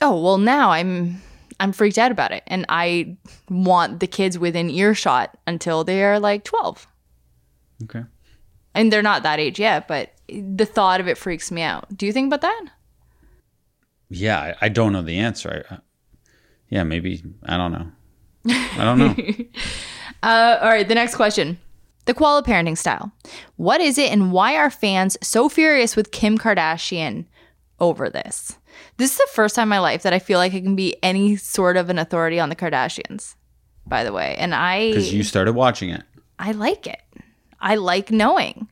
Oh, 0.00 0.20
well 0.22 0.38
now 0.38 0.70
I'm 0.70 1.20
I'm 1.60 1.72
freaked 1.72 1.98
out 1.98 2.12
about 2.12 2.32
it 2.32 2.42
and 2.46 2.64
I 2.68 3.16
want 3.48 4.00
the 4.00 4.06
kids 4.06 4.38
within 4.38 4.70
earshot 4.70 5.36
until 5.46 5.84
they 5.84 6.04
are 6.04 6.20
like 6.20 6.44
12. 6.44 6.86
Okay. 7.84 8.04
And 8.74 8.92
they're 8.92 9.02
not 9.02 9.22
that 9.24 9.40
age 9.40 9.58
yet, 9.58 9.88
but 9.88 10.12
the 10.28 10.66
thought 10.66 11.00
of 11.00 11.08
it 11.08 11.18
freaks 11.18 11.50
me 11.50 11.62
out. 11.62 11.86
Do 11.96 12.06
you 12.06 12.12
think 12.12 12.26
about 12.28 12.42
that? 12.42 12.64
Yeah, 14.08 14.38
I, 14.38 14.66
I 14.66 14.68
don't 14.68 14.92
know 14.92 15.02
the 15.02 15.18
answer. 15.18 15.82
Yeah, 16.68 16.82
maybe. 16.82 17.22
I 17.44 17.56
don't 17.56 17.72
know. 17.72 17.86
I 18.46 18.84
don't 18.84 18.98
know. 18.98 19.14
Uh, 20.20 20.58
all 20.60 20.68
right, 20.68 20.88
the 20.88 20.96
next 20.96 21.14
question. 21.14 21.58
The 22.06 22.14
koala 22.14 22.42
parenting 22.42 22.76
style. 22.76 23.12
What 23.56 23.80
is 23.80 23.98
it 23.98 24.10
and 24.10 24.32
why 24.32 24.56
are 24.56 24.68
fans 24.68 25.16
so 25.22 25.48
furious 25.48 25.94
with 25.94 26.10
Kim 26.10 26.38
Kardashian 26.38 27.26
over 27.78 28.10
this? 28.10 28.56
This 28.96 29.12
is 29.12 29.18
the 29.18 29.28
first 29.32 29.54
time 29.54 29.64
in 29.64 29.68
my 29.68 29.78
life 29.78 30.02
that 30.02 30.12
I 30.12 30.18
feel 30.18 30.38
like 30.38 30.54
I 30.54 30.60
can 30.60 30.74
be 30.74 30.96
any 31.04 31.36
sort 31.36 31.76
of 31.76 31.88
an 31.88 31.98
authority 31.98 32.40
on 32.40 32.48
the 32.48 32.56
Kardashians, 32.56 33.36
by 33.86 34.02
the 34.02 34.12
way. 34.12 34.34
And 34.38 34.54
I 34.54 34.88
Because 34.88 35.12
you 35.12 35.22
started 35.22 35.52
watching 35.52 35.90
it. 35.90 36.02
I 36.38 36.52
like 36.52 36.86
it. 36.86 37.00
I 37.60 37.76
like 37.76 38.10
knowing. 38.10 38.68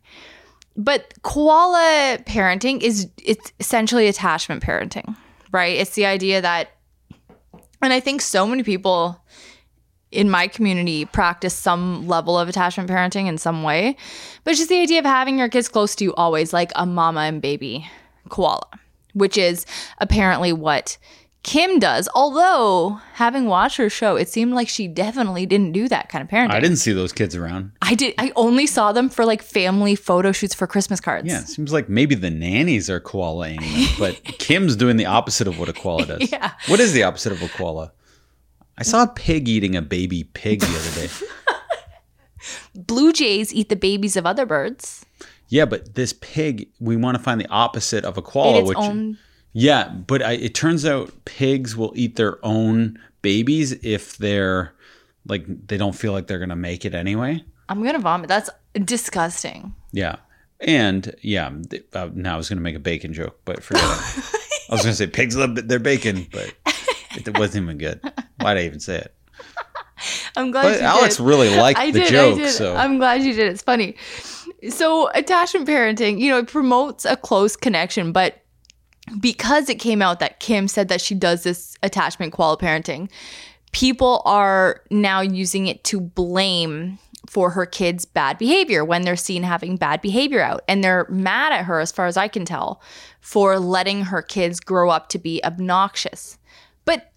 But 0.76 1.14
koala 1.22 2.18
parenting 2.26 2.82
is 2.82 3.08
it's 3.22 3.52
essentially 3.60 4.08
attachment 4.08 4.62
parenting, 4.62 5.16
right? 5.52 5.76
It's 5.76 5.94
the 5.94 6.06
idea 6.06 6.40
that 6.42 6.70
and 7.82 7.92
I 7.92 8.00
think 8.00 8.20
so 8.20 8.46
many 8.46 8.62
people 8.62 9.22
in 10.10 10.30
my 10.30 10.48
community 10.48 11.04
practice 11.04 11.54
some 11.54 12.06
level 12.06 12.38
of 12.38 12.48
attachment 12.48 12.88
parenting 12.88 13.26
in 13.26 13.38
some 13.38 13.62
way. 13.62 13.96
But 14.44 14.52
it's 14.52 14.60
just 14.60 14.70
the 14.70 14.80
idea 14.80 15.00
of 15.00 15.04
having 15.04 15.38
your 15.38 15.48
kids 15.48 15.68
close 15.68 15.94
to 15.96 16.04
you 16.04 16.14
always 16.14 16.52
like 16.52 16.72
a 16.74 16.86
mama 16.86 17.20
and 17.20 17.42
baby 17.42 17.88
koala, 18.28 18.66
which 19.14 19.36
is 19.36 19.66
apparently 19.98 20.52
what 20.52 20.96
Kim 21.46 21.78
does. 21.78 22.08
Although, 22.12 23.00
having 23.14 23.46
watched 23.46 23.76
her 23.76 23.88
show, 23.88 24.16
it 24.16 24.28
seemed 24.28 24.52
like 24.52 24.68
she 24.68 24.88
definitely 24.88 25.46
didn't 25.46 25.70
do 25.70 25.88
that 25.88 26.08
kind 26.08 26.20
of 26.20 26.28
parenting. 26.28 26.50
I 26.50 26.58
didn't 26.58 26.78
see 26.78 26.92
those 26.92 27.12
kids 27.12 27.36
around. 27.36 27.70
I 27.80 27.94
did. 27.94 28.14
I 28.18 28.32
only 28.34 28.66
saw 28.66 28.90
them 28.90 29.08
for 29.08 29.24
like 29.24 29.42
family 29.42 29.94
photo 29.94 30.32
shoots 30.32 30.54
for 30.54 30.66
Christmas 30.66 30.98
cards. 31.00 31.28
Yeah, 31.28 31.42
it 31.42 31.46
seems 31.48 31.72
like 31.72 31.88
maybe 31.88 32.16
the 32.16 32.32
nannies 32.32 32.90
are 32.90 32.98
koalaing 33.00 33.60
them, 33.60 33.94
but 33.96 34.24
Kim's 34.40 34.74
doing 34.74 34.96
the 34.96 35.06
opposite 35.06 35.46
of 35.46 35.56
what 35.56 35.68
a 35.68 35.72
koala 35.72 36.06
does. 36.06 36.32
Yeah. 36.32 36.50
What 36.66 36.80
is 36.80 36.92
the 36.92 37.04
opposite 37.04 37.30
of 37.30 37.40
a 37.40 37.48
koala? 37.48 37.92
I 38.76 38.82
saw 38.82 39.04
a 39.04 39.06
pig 39.06 39.48
eating 39.48 39.76
a 39.76 39.82
baby 39.82 40.24
pig 40.24 40.60
the 40.60 40.66
other 40.66 41.06
day. 41.06 41.12
Blue 42.74 43.12
jays 43.12 43.54
eat 43.54 43.68
the 43.68 43.76
babies 43.76 44.16
of 44.16 44.26
other 44.26 44.46
birds. 44.46 45.06
Yeah, 45.48 45.64
but 45.64 45.94
this 45.94 46.12
pig, 46.12 46.68
we 46.80 46.96
want 46.96 47.16
to 47.16 47.22
find 47.22 47.40
the 47.40 47.48
opposite 47.48 48.04
of 48.04 48.18
a 48.18 48.22
koala, 48.22 48.64
which 48.64 48.76
own. 48.76 49.18
Yeah, 49.58 49.88
but 49.88 50.20
I, 50.22 50.32
it 50.32 50.54
turns 50.54 50.84
out 50.84 51.10
pigs 51.24 51.74
will 51.74 51.92
eat 51.96 52.16
their 52.16 52.44
own 52.44 52.98
babies 53.22 53.72
if 53.82 54.18
they're 54.18 54.74
like 55.26 55.46
they 55.66 55.78
don't 55.78 55.94
feel 55.94 56.12
like 56.12 56.26
they're 56.26 56.38
gonna 56.38 56.54
make 56.54 56.84
it 56.84 56.94
anyway. 56.94 57.42
I'm 57.70 57.82
gonna 57.82 57.98
vomit. 57.98 58.28
That's 58.28 58.50
disgusting. 58.74 59.74
Yeah, 59.92 60.16
and 60.60 61.16
yeah, 61.22 61.50
uh, 61.94 62.10
now 62.12 62.34
I 62.34 62.36
was 62.36 62.50
gonna 62.50 62.60
make 62.60 62.76
a 62.76 62.80
bacon 62.80 63.14
joke, 63.14 63.40
but 63.46 63.62
forget 63.62 63.82
it. 63.82 63.90
I 64.68 64.74
was 64.74 64.82
gonna 64.82 64.92
say 64.92 65.06
pigs 65.06 65.34
love 65.34 65.54
their 65.54 65.78
bacon, 65.78 66.26
but 66.30 66.52
it 67.16 67.38
wasn't 67.38 67.64
even 67.64 67.78
good. 67.78 68.00
Why'd 68.38 68.58
I 68.58 68.64
even 68.64 68.80
say 68.80 68.98
it? 68.98 69.14
I'm 70.36 70.50
glad. 70.50 70.64
But 70.64 70.82
Alex 70.82 71.16
did. 71.16 71.24
really 71.24 71.56
liked 71.56 71.80
I 71.80 71.92
the 71.92 72.00
did. 72.00 72.10
joke, 72.10 72.34
I 72.34 72.42
did. 72.42 72.52
so 72.52 72.76
I'm 72.76 72.98
glad 72.98 73.22
you 73.22 73.32
did. 73.32 73.50
It's 73.52 73.62
funny. 73.62 73.96
So 74.68 75.08
attachment 75.14 75.66
parenting, 75.66 76.20
you 76.20 76.30
know, 76.30 76.40
it 76.40 76.48
promotes 76.48 77.06
a 77.06 77.16
close 77.16 77.56
connection, 77.56 78.12
but 78.12 78.42
because 79.20 79.68
it 79.68 79.76
came 79.76 80.02
out 80.02 80.20
that 80.20 80.40
Kim 80.40 80.68
said 80.68 80.88
that 80.88 81.00
she 81.00 81.14
does 81.14 81.42
this 81.42 81.76
attachment 81.82 82.32
koala 82.32 82.56
parenting, 82.56 83.10
people 83.72 84.22
are 84.24 84.82
now 84.90 85.20
using 85.20 85.66
it 85.66 85.84
to 85.84 86.00
blame 86.00 86.98
for 87.28 87.50
her 87.50 87.66
kids' 87.66 88.04
bad 88.04 88.38
behavior 88.38 88.84
when 88.84 89.02
they're 89.02 89.16
seen 89.16 89.42
having 89.42 89.76
bad 89.76 90.00
behavior 90.00 90.40
out. 90.40 90.62
And 90.68 90.82
they're 90.82 91.06
mad 91.08 91.52
at 91.52 91.64
her, 91.64 91.80
as 91.80 91.92
far 91.92 92.06
as 92.06 92.16
I 92.16 92.28
can 92.28 92.44
tell, 92.44 92.80
for 93.20 93.58
letting 93.58 94.04
her 94.04 94.22
kids 94.22 94.60
grow 94.60 94.90
up 94.90 95.08
to 95.10 95.18
be 95.18 95.44
obnoxious. 95.44 96.38
But 96.84 97.10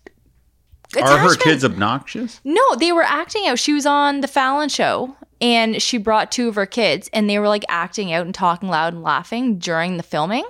are 1.01 1.19
her 1.19 1.35
kids 1.35 1.63
obnoxious? 1.63 2.41
no, 2.43 2.75
they 2.75 2.91
were 2.91 3.03
acting 3.03 3.47
out. 3.47 3.59
She 3.59 3.73
was 3.73 3.85
on 3.85 4.21
the 4.21 4.27
Fallon 4.27 4.69
show 4.69 5.15
and 5.39 5.81
she 5.81 5.97
brought 5.97 6.31
two 6.31 6.49
of 6.49 6.55
her 6.55 6.65
kids 6.65 7.09
and 7.13 7.29
they 7.29 7.37
were 7.39 7.47
like 7.47 7.63
acting 7.69 8.11
out 8.11 8.25
and 8.25 8.33
talking 8.33 8.69
loud 8.69 8.93
and 8.93 9.03
laughing 9.03 9.59
during 9.59 9.97
the 9.97 10.03
filming. 10.03 10.45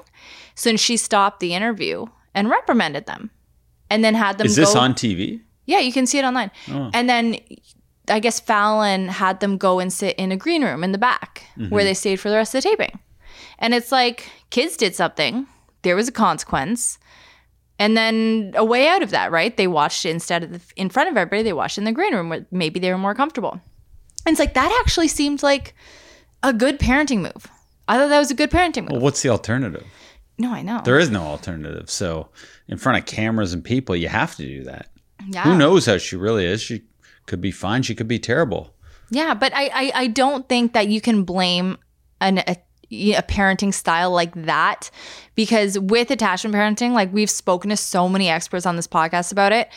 So 0.59 0.75
she 0.75 0.97
stopped 0.97 1.39
the 1.39 1.53
interview 1.53 2.05
and 2.35 2.49
reprimanded 2.49 3.05
them. 3.05 3.31
And 3.89 4.03
then 4.03 4.13
had 4.13 4.37
them 4.37 4.45
Is 4.45 4.55
this 4.55 4.73
go- 4.73 4.79
on 4.81 4.93
TV? 4.93 5.41
Yeah, 5.65 5.79
you 5.79 5.91
can 5.93 6.05
see 6.05 6.19
it 6.19 6.25
online. 6.25 6.51
Oh. 6.69 6.91
And 6.93 7.09
then 7.09 7.37
I 8.07 8.19
guess 8.19 8.39
Fallon 8.39 9.07
had 9.07 9.39
them 9.39 9.57
go 9.57 9.79
and 9.79 9.91
sit 9.93 10.15
in 10.17 10.31
a 10.31 10.37
green 10.37 10.63
room 10.63 10.83
in 10.83 10.91
the 10.91 10.97
back 10.97 11.45
Mm-hmm. 11.57 11.69
where 11.73 11.83
they 11.83 11.93
stayed 11.93 12.19
for 12.19 12.29
the 12.29 12.35
rest 12.35 12.53
of 12.55 12.61
the 12.63 12.69
taping. 12.69 12.99
And 13.57 13.73
it's 13.73 13.91
like 13.91 14.29
kids 14.49 14.77
did 14.77 14.95
something. 14.95 15.47
There 15.81 15.95
was 15.95 16.07
a 16.07 16.11
consequence. 16.11 16.99
And 17.77 17.95
then 17.95 18.51
a 18.55 18.65
way 18.65 18.87
out 18.89 19.01
of 19.03 19.11
that, 19.11 19.31
right? 19.31 19.55
They 19.55 19.67
watched 19.67 20.05
it 20.05 20.09
instead 20.09 20.43
of 20.43 20.51
the, 20.51 20.61
in 20.75 20.89
front 20.89 21.09
of 21.09 21.15
everybody, 21.17 21.43
they 21.43 21.53
watched 21.53 21.77
in 21.77 21.85
the 21.85 21.91
green 21.93 22.13
room 22.13 22.29
where 22.29 22.45
maybe 22.51 22.79
they 22.79 22.91
were 22.91 22.97
more 22.97 23.15
comfortable. 23.15 23.53
And 24.25 24.33
it's 24.33 24.39
like 24.39 24.53
that 24.55 24.81
actually 24.83 25.07
seemed 25.07 25.41
like 25.43 25.73
a 26.43 26.51
good 26.53 26.79
parenting 26.79 27.19
move. 27.21 27.47
I 27.87 27.97
thought 27.97 28.09
that 28.09 28.19
was 28.19 28.31
a 28.31 28.35
good 28.35 28.51
parenting 28.51 28.83
move. 28.83 28.91
Well, 28.91 29.01
what's 29.01 29.21
the 29.21 29.29
alternative? 29.29 29.85
No, 30.39 30.53
I 30.53 30.61
know. 30.61 30.81
There 30.83 30.97
is 30.97 31.09
no 31.09 31.21
alternative. 31.21 31.89
So, 31.89 32.29
in 32.67 32.77
front 32.77 32.97
of 32.97 33.05
cameras 33.05 33.53
and 33.53 33.63
people, 33.63 33.95
you 33.95 34.07
have 34.07 34.35
to 34.37 34.43
do 34.43 34.63
that. 34.63 34.87
yeah. 35.27 35.43
Who 35.43 35.57
knows 35.57 35.85
how 35.85 35.97
she 35.97 36.15
really 36.15 36.45
is? 36.45 36.61
She 36.61 36.83
could 37.25 37.41
be 37.41 37.51
fine. 37.51 37.83
She 37.83 37.93
could 37.93 38.07
be 38.07 38.19
terrible. 38.19 38.73
Yeah, 39.11 39.33
but 39.33 39.53
I, 39.55 39.65
I, 39.73 39.91
I 39.95 40.07
don't 40.07 40.47
think 40.47 40.73
that 40.73 40.87
you 40.87 41.01
can 41.01 41.23
blame 41.23 41.77
an, 42.21 42.39
a, 42.39 42.55
a 42.91 43.21
parenting 43.23 43.73
style 43.73 44.11
like 44.11 44.33
that 44.45 44.89
because 45.35 45.77
with 45.77 46.09
attachment 46.09 46.55
parenting, 46.55 46.93
like 46.93 47.11
we've 47.11 47.29
spoken 47.29 47.69
to 47.69 47.77
so 47.77 48.07
many 48.07 48.29
experts 48.29 48.65
on 48.65 48.75
this 48.75 48.87
podcast 48.87 49.31
about 49.31 49.51
it, 49.51 49.69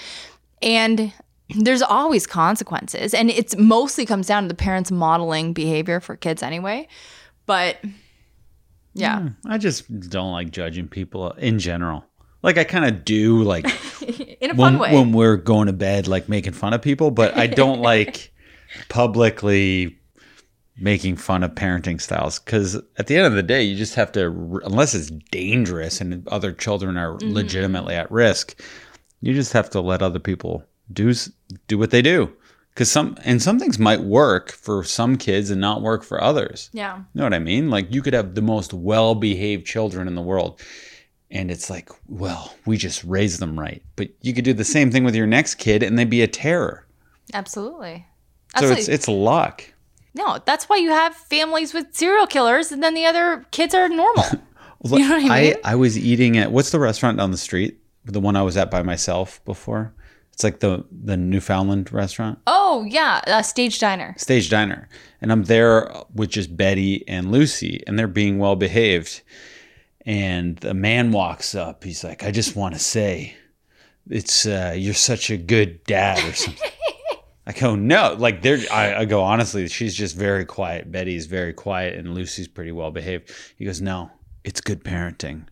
and 0.61 1.13
there's 1.57 1.83
always 1.83 2.27
consequences, 2.27 3.15
and 3.15 3.31
it's 3.31 3.57
mostly 3.57 4.07
comes 4.07 4.27
down 4.27 4.45
to 4.45 4.49
the 4.49 4.55
parents 4.55 4.91
modeling 4.91 5.53
behavior 5.53 5.99
for 5.99 6.15
kids 6.17 6.43
anyway. 6.43 6.87
But 7.47 7.79
yeah, 8.95 9.29
I 9.47 9.59
just 9.59 10.11
don't 10.11 10.33
like 10.33 10.51
judging 10.51 10.89
people 10.89 11.31
in 11.33 11.59
general. 11.59 12.05
Like 12.43 12.59
I 12.59 12.65
kind 12.65 12.85
of 12.85 13.05
do, 13.05 13.43
like 13.43 13.65
in 14.41 14.51
a 14.51 14.55
fun 14.55 14.57
when, 14.57 14.79
way. 14.79 14.95
when 14.95 15.13
we're 15.13 15.37
going 15.37 15.67
to 15.69 15.73
bed, 15.73 16.09
like 16.09 16.29
making 16.29 16.53
fun 16.55 16.73
of 16.75 16.83
people, 16.83 17.11
but 17.11 17.37
I 17.37 17.47
don't 17.47 17.81
like 17.93 18.33
publicly 18.89 19.99
making 20.79 21.17
fun 21.17 21.43
of 21.43 21.53
parenting 21.53 22.01
styles 22.01 22.39
because 22.39 22.75
at 22.97 23.07
the 23.07 23.17
end 23.17 23.27
of 23.27 23.35
the 23.35 23.43
day, 23.43 23.63
you 23.63 23.77
just 23.77 23.95
have 23.95 24.11
to, 24.13 24.61
unless 24.65 24.95
it's 24.95 25.11
dangerous 25.31 26.01
and 26.01 26.27
other 26.29 26.53
children 26.53 26.97
are 26.97 27.13
Mm-hmm. 27.19 27.33
legitimately 27.33 27.95
at 27.95 28.11
risk, 28.11 28.61
you 29.21 29.35
just 29.35 29.53
have 29.53 29.71
to 29.71 29.81
let 29.81 30.03
other 30.03 30.19
people 30.19 30.65
do 30.93 31.15
do 31.69 31.79
what 31.79 31.91
they 31.91 32.03
do. 32.03 32.33
Because 32.75 32.91
some 32.91 33.17
and 33.25 33.43
some 33.43 33.59
things 33.59 33.79
might 33.79 34.01
work 34.01 34.53
for 34.53 34.83
some 34.83 35.17
kids 35.17 35.51
and 35.51 35.61
not 35.61 35.83
work 35.83 36.03
for 36.05 36.23
others. 36.23 36.71
yeah, 36.73 36.97
You 36.99 37.05
know 37.15 37.25
what 37.25 37.35
I 37.35 37.39
mean? 37.39 37.69
Like 37.71 37.93
you 37.93 38.01
could 38.03 38.15
have 38.15 38.35
the 38.35 38.41
most 38.43 38.73
well-behaved 38.73 39.67
children 39.67 40.09
in 40.09 40.15
the 40.15 40.23
world. 40.23 40.61
And 41.31 41.51
it's 41.51 41.69
like, 41.71 41.89
well, 42.09 42.55
we 42.67 42.77
just 42.77 43.03
raised 43.05 43.41
them 43.41 43.59
right. 43.59 43.83
But 43.97 44.11
you 44.21 44.35
could 44.35 44.45
do 44.45 44.53
the 44.53 44.65
same 44.65 44.91
thing 44.91 45.03
with 45.05 45.15
your 45.15 45.27
next 45.27 45.55
kid 45.57 45.83
and 45.83 45.99
they'd 45.99 46.09
be 46.11 46.23
a 46.23 46.27
terror. 46.29 46.87
absolutely. 47.35 48.07
So 48.55 48.59
Absolutely. 48.59 48.81
it's 48.81 48.89
it's 48.89 49.09
luck. 49.09 49.65
no, 50.15 50.39
that's 50.45 50.69
why 50.69 50.77
you 50.77 50.91
have 50.91 51.15
families 51.15 51.73
with 51.73 51.87
serial 51.95 52.27
killers, 52.27 52.71
and 52.71 52.83
then 52.83 52.93
the 52.93 53.07
other 53.07 53.47
kids 53.51 53.75
are 53.75 53.89
normal. 53.89 54.25
You 54.85 54.99
know 54.99 55.15
what 55.15 55.31
I 55.31 55.41
mean? 55.41 55.55
I, 55.65 55.77
was 55.77 55.97
eating 55.97 56.37
at 56.37 56.51
what's 56.51 56.71
the 56.71 56.81
restaurant 56.81 57.17
down 57.17 57.31
the 57.31 57.37
street? 57.39 57.79
The 58.05 58.19
one 58.19 58.35
I 58.35 58.43
was 58.43 58.57
at 58.57 58.69
by 58.69 58.83
myself 58.83 59.41
before. 59.45 59.95
It's 60.43 60.45
like 60.45 60.59
the 60.59 60.85
the 60.91 61.17
Newfoundland 61.17 61.93
restaurant, 61.93 62.41
oh 62.49 62.85
yeah, 62.89 63.21
a 63.29 63.45
stage 63.45 63.79
diner. 63.79 64.13
Stage 64.19 64.51
Diner. 64.51 64.89
And 65.21 65.31
I'm 65.31 65.45
there 65.45 65.95
with 66.13 66.31
just 66.31 66.57
Betty 66.57 67.07
and 67.07 67.31
Lucy, 67.31 67.85
and 67.87 67.97
they're 67.97 68.09
being 68.09 68.41
well 68.41 68.57
behaved. 68.57 69.23
And 70.05 70.57
the 70.57 70.75
man 70.75 71.13
walks 71.13 71.55
up. 71.55 71.85
He's 71.85 72.03
like, 72.03 72.25
I 72.25 72.33
just 72.33 72.57
want 72.57 72.75
to 72.75 72.81
say, 72.81 73.37
it's 74.11 74.45
uh, 74.45 74.75
you're 74.77 74.95
such 74.95 75.31
a 75.31 75.37
good 75.37 75.85
dad 75.85 76.19
or 76.29 76.33
something. 76.35 76.71
I 77.47 77.53
go, 77.53 77.77
no, 77.77 78.17
like 78.19 78.43
they're. 78.43 78.59
I, 78.73 78.97
I 78.97 79.05
go 79.05 79.23
honestly, 79.23 79.69
she's 79.69 79.95
just 79.95 80.17
very 80.17 80.45
quiet. 80.45 80.91
Betty's 80.91 81.27
very 81.27 81.53
quiet, 81.53 81.95
and 81.95 82.17
Lucy's 82.17 82.49
pretty 82.49 82.73
well 82.73 82.91
behaved. 82.91 83.31
He 83.57 83.65
goes, 83.65 83.81
no, 83.81 84.11
it's 84.43 84.61
good 84.61 84.83
parenting. 84.83 85.45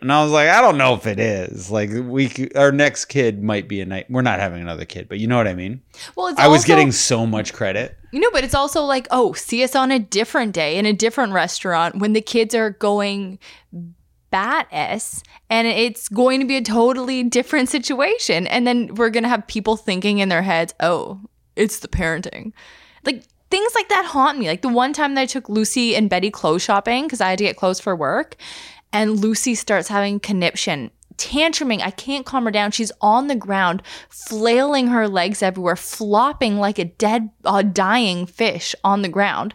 And 0.00 0.12
I 0.12 0.22
was 0.22 0.30
like, 0.30 0.48
I 0.48 0.60
don't 0.60 0.78
know 0.78 0.94
if 0.94 1.06
it 1.06 1.18
is. 1.18 1.70
Like 1.70 1.90
we, 1.92 2.50
our 2.54 2.70
next 2.70 3.06
kid 3.06 3.42
might 3.42 3.68
be 3.68 3.80
a 3.80 3.86
night. 3.86 4.06
We're 4.08 4.22
not 4.22 4.38
having 4.38 4.62
another 4.62 4.84
kid, 4.84 5.08
but 5.08 5.18
you 5.18 5.26
know 5.26 5.36
what 5.36 5.48
I 5.48 5.54
mean. 5.54 5.82
Well, 6.14 6.28
it's 6.28 6.38
I 6.38 6.46
was 6.46 6.60
also- 6.60 6.66
getting 6.68 6.92
so 6.92 7.26
much 7.26 7.52
credit. 7.52 7.96
You 8.12 8.20
know, 8.20 8.30
but 8.32 8.42
it's 8.44 8.54
also 8.54 8.82
like, 8.84 9.06
oh, 9.10 9.32
see 9.34 9.62
us 9.62 9.74
on 9.76 9.90
a 9.90 9.98
different 9.98 10.54
day 10.54 10.78
in 10.78 10.86
a 10.86 10.92
different 10.94 11.32
restaurant 11.32 11.96
when 11.96 12.14
the 12.14 12.22
kids 12.22 12.54
are 12.54 12.70
going 12.70 13.38
bat 14.30 14.66
s 14.70 15.22
and 15.50 15.66
it's 15.66 16.08
going 16.08 16.40
to 16.40 16.46
be 16.46 16.56
a 16.56 16.62
totally 16.62 17.22
different 17.22 17.68
situation. 17.68 18.46
And 18.46 18.66
then 18.66 18.94
we're 18.94 19.10
going 19.10 19.24
to 19.24 19.28
have 19.28 19.46
people 19.46 19.76
thinking 19.76 20.18
in 20.18 20.28
their 20.28 20.42
heads, 20.42 20.74
oh, 20.80 21.20
it's 21.56 21.80
the 21.80 21.88
parenting. 21.88 22.52
Like 23.04 23.24
things 23.50 23.74
like 23.74 23.88
that 23.88 24.04
haunt 24.06 24.38
me. 24.38 24.46
Like 24.46 24.62
the 24.62 24.68
one 24.68 24.92
time 24.92 25.14
that 25.14 25.22
I 25.22 25.26
took 25.26 25.48
Lucy 25.48 25.96
and 25.96 26.08
Betty 26.08 26.30
clothes 26.30 26.62
shopping 26.62 27.04
because 27.04 27.20
I 27.20 27.30
had 27.30 27.38
to 27.38 27.44
get 27.44 27.56
clothes 27.56 27.80
for 27.80 27.96
work, 27.96 28.36
and 28.92 29.20
Lucy 29.20 29.54
starts 29.54 29.88
having 29.88 30.20
conniption. 30.20 30.90
Tantruming, 31.16 31.80
I 31.80 31.90
can't 31.90 32.24
calm 32.24 32.44
her 32.44 32.50
down. 32.50 32.70
She's 32.70 32.92
on 33.00 33.26
the 33.26 33.34
ground, 33.34 33.82
flailing 34.08 34.86
her 34.88 35.08
legs 35.08 35.42
everywhere, 35.42 35.74
flopping 35.74 36.58
like 36.58 36.78
a 36.78 36.84
dead, 36.84 37.30
uh, 37.44 37.62
dying 37.62 38.24
fish 38.26 38.74
on 38.84 39.02
the 39.02 39.08
ground. 39.08 39.54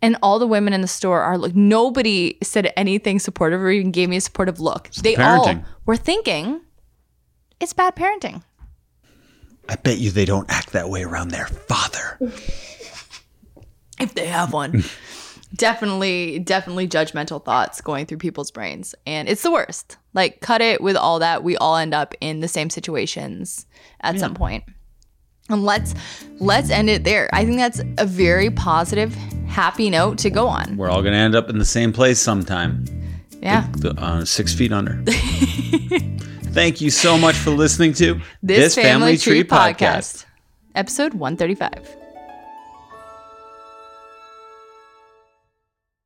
And 0.00 0.16
all 0.22 0.38
the 0.38 0.46
women 0.46 0.72
in 0.72 0.80
the 0.80 0.86
store 0.86 1.22
are 1.22 1.38
like, 1.38 1.56
nobody 1.56 2.38
said 2.42 2.72
anything 2.76 3.18
supportive 3.18 3.60
or 3.60 3.70
even 3.70 3.90
gave 3.90 4.08
me 4.08 4.16
a 4.16 4.20
supportive 4.20 4.60
look. 4.60 4.90
they 4.90 5.16
all 5.16 5.64
were 5.86 5.96
thinking 5.96 6.60
it's 7.58 7.72
bad 7.72 7.96
parenting. 7.96 8.42
I 9.68 9.76
bet 9.76 9.98
you 9.98 10.10
they 10.10 10.24
don't 10.24 10.48
act 10.50 10.72
that 10.72 10.88
way 10.88 11.02
around 11.02 11.28
their 11.28 11.46
father. 11.46 12.18
if 14.00 14.14
they 14.14 14.26
have 14.26 14.52
one. 14.52 14.84
definitely, 15.54 16.38
definitely 16.38 16.88
judgmental 16.88 17.44
thoughts 17.44 17.80
going 17.80 18.06
through 18.06 18.18
people's 18.18 18.50
brains. 18.50 18.94
And 19.06 19.28
it's 19.28 19.42
the 19.42 19.50
worst. 19.50 19.96
Like, 20.14 20.40
cut 20.40 20.60
it 20.60 20.80
with 20.80 20.96
all 20.96 21.18
that. 21.18 21.42
We 21.42 21.56
all 21.56 21.76
end 21.76 21.94
up 21.94 22.14
in 22.20 22.40
the 22.40 22.48
same 22.48 22.70
situations 22.70 23.66
at 24.00 24.18
some. 24.18 24.36
And 25.50 25.64
let's 25.64 25.94
let's 26.40 26.70
end 26.70 26.90
it 26.90 27.04
there. 27.04 27.30
I 27.32 27.44
think 27.44 27.56
that's 27.56 27.80
a 27.96 28.04
very 28.04 28.50
positive, 28.50 29.14
happy 29.46 29.88
note 29.88 30.18
to 30.18 30.30
go 30.30 30.46
on. 30.46 30.76
We're 30.76 30.90
all 30.90 31.02
gonna 31.02 31.16
end 31.16 31.34
up 31.34 31.48
in 31.48 31.58
the 31.58 31.64
same 31.64 31.92
place 31.92 32.18
sometime. 32.18 32.84
Yeah. 33.40 33.66
The, 33.78 33.94
uh, 33.98 34.24
six 34.24 34.52
feet 34.52 34.72
under. 34.72 35.02
Thank 36.52 36.80
you 36.80 36.90
so 36.90 37.16
much 37.16 37.36
for 37.36 37.50
listening 37.50 37.94
to 37.94 38.20
This, 38.42 38.74
Family, 38.74 39.16
Tree 39.16 39.44
podcast. 39.44 40.26
Episode 40.74 41.14
135. 41.14 41.97